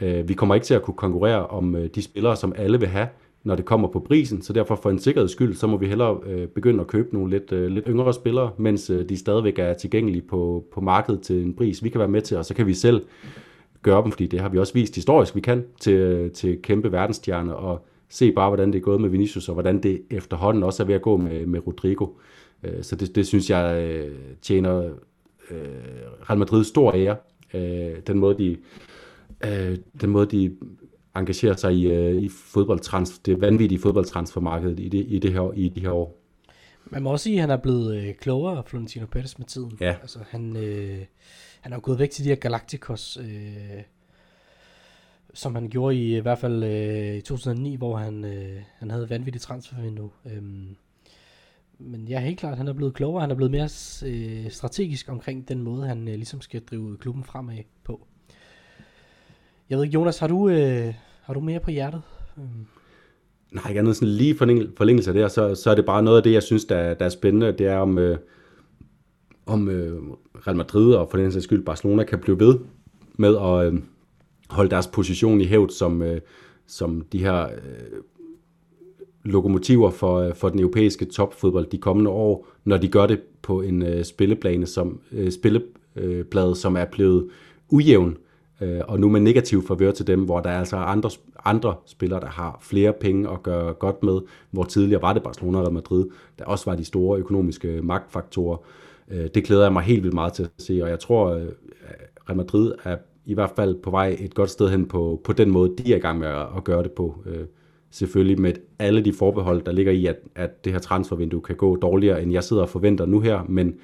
Øh, 0.00 0.28
vi 0.28 0.34
kommer 0.34 0.54
ikke 0.54 0.64
til 0.64 0.74
at 0.74 0.82
kunne 0.82 0.94
konkurrere 0.94 1.46
om 1.46 1.76
øh, 1.76 1.88
de 1.94 2.02
spillere, 2.02 2.36
som 2.36 2.52
alle 2.56 2.80
vil 2.80 2.88
have, 2.88 3.08
når 3.44 3.56
det 3.56 3.64
kommer 3.64 3.88
på 3.88 4.00
prisen, 4.00 4.42
så 4.42 4.52
derfor 4.52 4.76
for 4.76 4.90
en 4.90 4.98
sikkerheds 4.98 5.32
skyld, 5.32 5.54
så 5.54 5.66
må 5.66 5.76
vi 5.76 5.86
hellere 5.86 6.18
øh, 6.26 6.48
begynde 6.48 6.80
at 6.80 6.86
købe 6.86 7.14
nogle 7.14 7.30
lidt, 7.30 7.52
øh, 7.52 7.68
lidt 7.68 7.84
yngre 7.88 8.14
spillere, 8.14 8.50
mens 8.58 8.90
øh, 8.90 9.08
de 9.08 9.16
stadigvæk 9.16 9.58
er 9.58 9.74
tilgængelige 9.74 10.22
på, 10.22 10.64
på 10.72 10.80
markedet 10.80 11.20
til 11.22 11.42
en 11.42 11.54
pris, 11.54 11.84
vi 11.84 11.88
kan 11.88 11.98
være 11.98 12.08
med 12.08 12.22
til, 12.22 12.36
og 12.36 12.44
så 12.44 12.54
kan 12.54 12.66
vi 12.66 12.74
selv 12.74 13.02
gøre 13.82 14.02
dem, 14.02 14.12
fordi 14.12 14.26
det 14.26 14.40
har 14.40 14.48
vi 14.48 14.58
også 14.58 14.72
vist 14.72 14.94
historisk, 14.94 15.36
vi 15.36 15.40
kan, 15.40 15.64
til, 15.80 15.92
øh, 15.92 16.30
til 16.30 16.62
kæmpe 16.62 16.92
verdensstjerner, 16.92 17.52
og 17.52 17.86
se 18.08 18.32
bare, 18.32 18.50
hvordan 18.50 18.72
det 18.72 18.78
er 18.78 18.82
gået 18.82 19.00
med 19.00 19.08
Vinicius, 19.08 19.48
og 19.48 19.52
hvordan 19.52 19.82
det 19.82 20.02
efterhånden 20.10 20.62
også 20.62 20.82
er 20.82 20.86
ved 20.86 20.94
at 20.94 21.02
gå 21.02 21.16
med, 21.16 21.46
med 21.46 21.66
Rodrigo. 21.66 22.06
Øh, 22.62 22.82
så 22.82 22.96
det, 22.96 23.14
det 23.16 23.26
synes 23.26 23.50
jeg 23.50 23.82
øh, 23.82 24.16
tjener 24.42 24.82
øh, 25.50 25.58
Real 26.30 26.38
Madrid 26.38 26.64
stor 26.64 26.92
ære, 26.92 27.16
øh, 27.54 27.96
den 28.06 28.18
måde 28.18 28.38
de 28.38 28.56
øh, 29.44 29.78
den 30.00 30.10
måde 30.10 30.26
de 30.26 30.56
engagerer 31.16 31.56
sig 31.56 31.74
i, 31.74 31.86
øh, 31.86 32.22
i 32.22 32.28
fodboldtrans, 32.28 33.18
det 33.18 33.40
vanvittige 33.40 33.80
fodboldtransfermarked 33.80 34.78
i, 34.78 34.88
det, 34.88 35.06
i, 35.08 35.18
det 35.18 35.32
her, 35.32 35.52
i 35.52 35.68
de 35.68 35.80
her 35.80 35.90
år. 35.90 36.16
Man 36.84 37.02
må 37.02 37.10
også 37.10 37.22
sige, 37.22 37.34
at 37.34 37.40
han 37.40 37.50
er 37.50 37.56
blevet 37.56 37.96
øh, 37.96 38.14
klogere, 38.14 38.62
Florentino 38.66 39.06
Pérez, 39.16 39.34
med 39.38 39.46
tiden. 39.46 39.78
Ja. 39.80 39.96
Altså, 40.00 40.18
han, 40.28 40.56
øh, 40.56 40.98
han 41.60 41.72
er 41.72 41.76
jo 41.76 41.80
gået 41.82 41.98
væk 41.98 42.10
til 42.10 42.24
de 42.24 42.28
her 42.28 42.36
Galacticos, 42.36 43.16
øh, 43.16 43.82
som 45.34 45.54
han 45.54 45.68
gjorde 45.68 45.96
i, 45.96 46.16
i 46.16 46.20
hvert 46.20 46.38
fald 46.38 46.64
øh, 46.64 47.16
i 47.16 47.20
2009, 47.20 47.76
hvor 47.76 47.96
han, 47.96 48.24
øh, 48.24 48.62
han 48.78 48.90
havde 48.90 49.10
vanvittigt 49.10 49.44
transfervindue. 49.44 50.10
Øhm, 50.26 50.76
men 51.78 52.08
ja, 52.08 52.20
helt 52.20 52.38
klart, 52.38 52.56
han 52.56 52.68
er 52.68 52.72
blevet 52.72 52.94
klogere, 52.94 53.20
han 53.20 53.30
er 53.30 53.34
blevet 53.34 53.50
mere 53.50 53.68
øh, 54.06 54.50
strategisk 54.50 55.08
omkring 55.08 55.48
den 55.48 55.62
måde, 55.62 55.86
han 55.86 56.08
øh, 56.08 56.14
ligesom 56.14 56.40
skal 56.40 56.60
drive 56.60 56.96
klubben 56.96 57.24
fremad 57.24 57.58
på. 57.84 58.06
Jeg 59.70 59.78
ved 59.78 59.84
ikke, 59.84 59.94
Jonas, 59.94 60.18
har 60.18 60.26
du, 60.26 60.48
øh, 60.48 60.94
har 61.22 61.34
du 61.34 61.40
mere 61.40 61.60
på 61.60 61.70
hjertet? 61.70 62.02
Mm. 62.36 62.42
Nej, 63.52 63.68
ikke 63.68 63.80
andet 63.80 63.96
sådan 63.96 64.08
lige 64.08 64.36
forlængelse 64.76 65.10
af 65.10 65.14
det, 65.14 65.32
så, 65.32 65.54
så 65.54 65.70
er 65.70 65.74
det 65.74 65.84
bare 65.84 66.02
noget 66.02 66.16
af 66.16 66.22
det, 66.22 66.32
jeg 66.32 66.42
synes, 66.42 66.64
der, 66.64 66.94
der 66.94 67.04
er 67.04 67.08
spændende, 67.08 67.52
det 67.52 67.66
er 67.66 67.76
om, 67.76 67.98
øh, 67.98 68.18
om 69.46 69.68
øh, 69.68 70.02
Real 70.46 70.56
Madrid 70.56 70.94
og 70.94 71.08
for 71.10 71.18
den 71.18 71.32
sags 71.32 71.44
skyld 71.44 71.64
Barcelona 71.64 72.04
kan 72.04 72.18
blive 72.18 72.40
ved 72.40 72.58
med 73.16 73.36
at 73.36 73.72
øh, 73.72 73.80
holde 74.50 74.70
deres 74.70 74.86
position 74.86 75.40
i 75.40 75.46
hævd 75.46 75.70
som, 75.70 76.02
øh, 76.02 76.20
som 76.66 77.00
de 77.12 77.18
her 77.18 77.44
øh, 77.44 78.00
lokomotiver 79.24 79.90
for, 79.90 80.18
øh, 80.18 80.34
for 80.34 80.48
den 80.48 80.60
europæiske 80.60 81.04
topfodbold 81.04 81.66
de 81.66 81.78
kommende 81.78 82.10
år, 82.10 82.46
når 82.64 82.76
de 82.76 82.88
gør 82.88 83.06
det 83.06 83.20
på 83.42 83.60
en 83.60 83.82
øh, 83.82 84.04
spilleplane 84.04 84.66
som, 84.66 85.00
øh, 85.12 85.32
spilleplade, 85.32 86.56
som 86.56 86.76
er 86.76 86.84
blevet 86.84 87.28
ujævn, 87.68 88.10
øh, 88.10 88.16
Øh, 88.60 88.80
og 88.88 89.00
nu 89.00 89.08
med 89.08 89.20
negativ 89.20 89.66
favør 89.66 89.92
til 89.92 90.06
dem, 90.06 90.24
hvor 90.24 90.40
der 90.40 90.50
er 90.50 90.58
altså 90.58 90.76
andre, 90.76 91.10
andre 91.44 91.74
spillere, 91.86 92.20
der 92.20 92.26
har 92.26 92.58
flere 92.62 92.92
penge 92.92 93.30
at 93.30 93.42
gøre 93.42 93.72
godt 93.72 94.02
med, 94.02 94.20
hvor 94.50 94.64
tidligere 94.64 95.02
var 95.02 95.12
det 95.12 95.22
Barcelona 95.22 95.58
og 95.58 95.64
Real 95.64 95.74
Madrid, 95.74 96.06
der 96.38 96.44
også 96.44 96.70
var 96.70 96.76
de 96.76 96.84
store 96.84 97.18
økonomiske 97.18 97.80
magtfaktorer. 97.82 98.56
Øh, 99.10 99.28
det 99.34 99.44
glæder 99.44 99.62
jeg 99.62 99.72
mig 99.72 99.82
helt 99.82 100.02
vildt 100.02 100.14
meget 100.14 100.32
til 100.32 100.42
at 100.42 100.50
se, 100.58 100.80
og 100.82 100.88
jeg 100.88 101.00
tror, 101.00 101.28
at 101.28 101.42
øh, 101.42 101.48
Real 102.28 102.36
Madrid 102.36 102.72
er 102.84 102.96
i 103.26 103.34
hvert 103.34 103.52
fald 103.56 103.82
på 103.82 103.90
vej 103.90 104.16
et 104.20 104.34
godt 104.34 104.50
sted 104.50 104.68
hen 104.68 104.88
på, 104.88 105.20
på 105.24 105.32
den 105.32 105.50
måde, 105.50 105.74
de 105.78 105.92
er 105.92 105.96
i 105.96 106.00
gang 106.00 106.18
med 106.18 106.28
at, 106.28 106.46
at 106.56 106.64
gøre 106.64 106.82
det 106.82 106.92
på. 106.92 107.22
Øh, 107.26 107.44
selvfølgelig 107.90 108.40
med 108.40 108.52
alle 108.78 109.04
de 109.04 109.12
forbehold, 109.12 109.62
der 109.62 109.72
ligger 109.72 109.92
i, 109.92 110.06
at, 110.06 110.16
at 110.34 110.64
det 110.64 110.72
her 110.72 110.80
transfervindue 110.80 111.40
kan 111.40 111.56
gå 111.56 111.76
dårligere, 111.76 112.22
end 112.22 112.32
jeg 112.32 112.44
sidder 112.44 112.62
og 112.62 112.68
forventer 112.68 113.06
nu 113.06 113.20
her, 113.20 113.44
men 113.48 113.74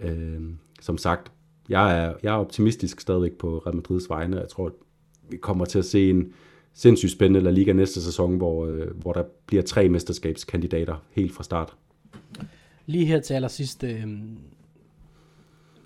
øh, 0.00 0.40
som 0.80 0.98
sagt, 0.98 1.32
jeg 1.68 2.04
er, 2.04 2.14
jeg 2.22 2.34
er 2.34 2.38
optimistisk 2.38 3.00
stadigvæk 3.00 3.32
på 3.32 3.58
Real 3.58 3.76
Madrids 3.76 4.10
vegne. 4.10 4.36
Jeg 4.36 4.48
tror, 4.48 4.72
vi 5.30 5.36
kommer 5.36 5.64
til 5.64 5.78
at 5.78 5.84
se 5.84 6.10
en 6.10 6.32
sindssygt 6.74 7.12
spændende 7.12 7.40
La 7.40 7.50
Liga 7.50 7.72
næste 7.72 8.02
sæson, 8.02 8.36
hvor, 8.36 8.66
øh, 8.66 9.00
hvor 9.00 9.12
der 9.12 9.24
bliver 9.46 9.62
tre 9.62 9.88
mesterskabskandidater 9.88 11.02
helt 11.10 11.34
fra 11.34 11.44
start. 11.44 11.76
Lige 12.86 13.06
her 13.06 13.20
til 13.20 13.34
allersidst, 13.34 13.84
øh, 13.84 14.06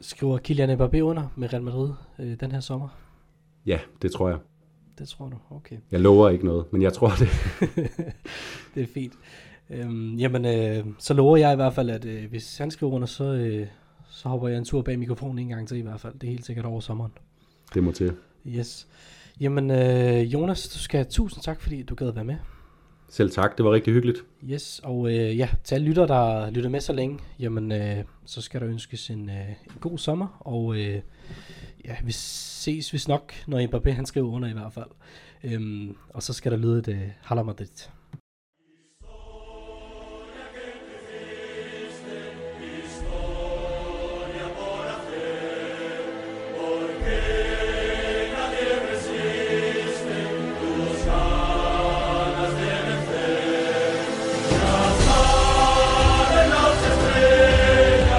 skriver 0.01 0.39
Kylian 0.39 0.81
Mbappé 0.81 1.01
under 1.01 1.33
med 1.37 1.53
Real 1.53 1.62
Madrid 1.62 1.93
øh, 2.18 2.41
den 2.41 2.53
her 2.53 2.61
sommer? 2.61 2.89
Ja, 3.66 3.78
det 4.03 4.12
tror 4.12 4.28
jeg. 4.28 4.39
Det 4.99 5.09
tror 5.09 5.28
du, 5.28 5.37
okay. 5.51 5.76
Jeg 5.91 6.01
lover 6.01 6.28
ikke 6.28 6.45
noget, 6.45 6.72
men 6.72 6.83
jeg 6.83 6.93
tror 6.93 7.09
det. 7.09 7.28
det 8.74 8.83
er 8.83 8.87
fint. 8.95 9.12
Øhm, 9.70 10.14
jamen, 10.14 10.45
øh, 10.45 10.87
så 10.99 11.14
lover 11.14 11.37
jeg 11.37 11.53
i 11.53 11.57
hvert 11.57 11.74
fald, 11.74 11.91
at 11.91 12.05
øh, 12.05 12.31
hvis 12.31 12.59
han 12.59 12.70
skriver 12.70 12.93
under, 12.93 13.07
så, 13.07 13.24
øh, 13.24 13.66
så 14.11 14.29
hopper 14.29 14.49
jeg 14.49 14.59
en 14.59 14.65
tur 14.65 14.83
bag 14.83 14.99
mikrofonen 14.99 15.39
en 15.39 15.49
gang 15.49 15.69
til 15.69 15.77
i 15.77 15.81
hvert 15.81 16.01
fald. 16.01 16.15
Det 16.15 16.25
er 16.27 16.31
helt 16.31 16.47
sikkert 16.47 16.65
over 16.65 16.81
sommeren. 16.81 17.13
Det 17.75 17.85
må 17.85 17.93
til. 17.93 18.13
Yes. 18.47 18.87
Jamen, 19.41 19.71
øh, 19.71 20.33
Jonas, 20.33 20.69
du 20.69 20.79
skal 20.79 20.99
have 20.99 21.11
tusind 21.11 21.43
tak, 21.43 21.61
fordi 21.61 21.83
du 21.83 21.95
gad 21.95 22.09
at 22.09 22.15
være 22.15 22.25
med. 22.25 22.37
Selv 23.09 23.31
tak, 23.31 23.57
det 23.57 23.65
var 23.65 23.73
rigtig 23.73 23.95
hyggeligt. 23.95 24.25
Yes, 24.51 24.81
og 24.85 25.13
øh, 25.13 25.39
ja, 25.39 25.49
til 25.65 25.75
alle 25.75 25.87
lytter, 25.87 26.07
der 26.07 26.51
lytter 26.51 26.71
med 26.71 26.81
så 26.81 26.93
længe, 26.93 27.19
jamen, 27.39 27.73
øh, 27.73 28.05
så 28.25 28.41
skal 28.41 28.61
der 28.61 28.69
ønskes 28.69 29.11
en, 29.11 29.31
øh, 29.31 29.49
en 29.49 29.81
god 29.81 29.99
sommer, 29.99 30.41
og 30.41 30.77
øh, 30.77 31.01
ja, 31.85 31.97
vi 32.05 32.13
ses 32.13 32.91
hvis 32.91 33.09
nok, 33.09 33.33
når 33.47 33.61
Mbappé 33.61 33.91
han 33.91 34.07
skriver 34.07 34.31
under 34.31 34.49
i 34.49 34.53
hvert 34.53 34.73
fald. 34.73 34.91
Øhm, 35.45 35.97
og 36.09 36.23
så 36.23 36.33
skal 36.33 36.53
der 36.53 36.59
lyde 36.59 36.79
et 36.79 36.89
øh, 36.89 37.09
Hala 37.23 37.43
Madrid. 37.43 37.89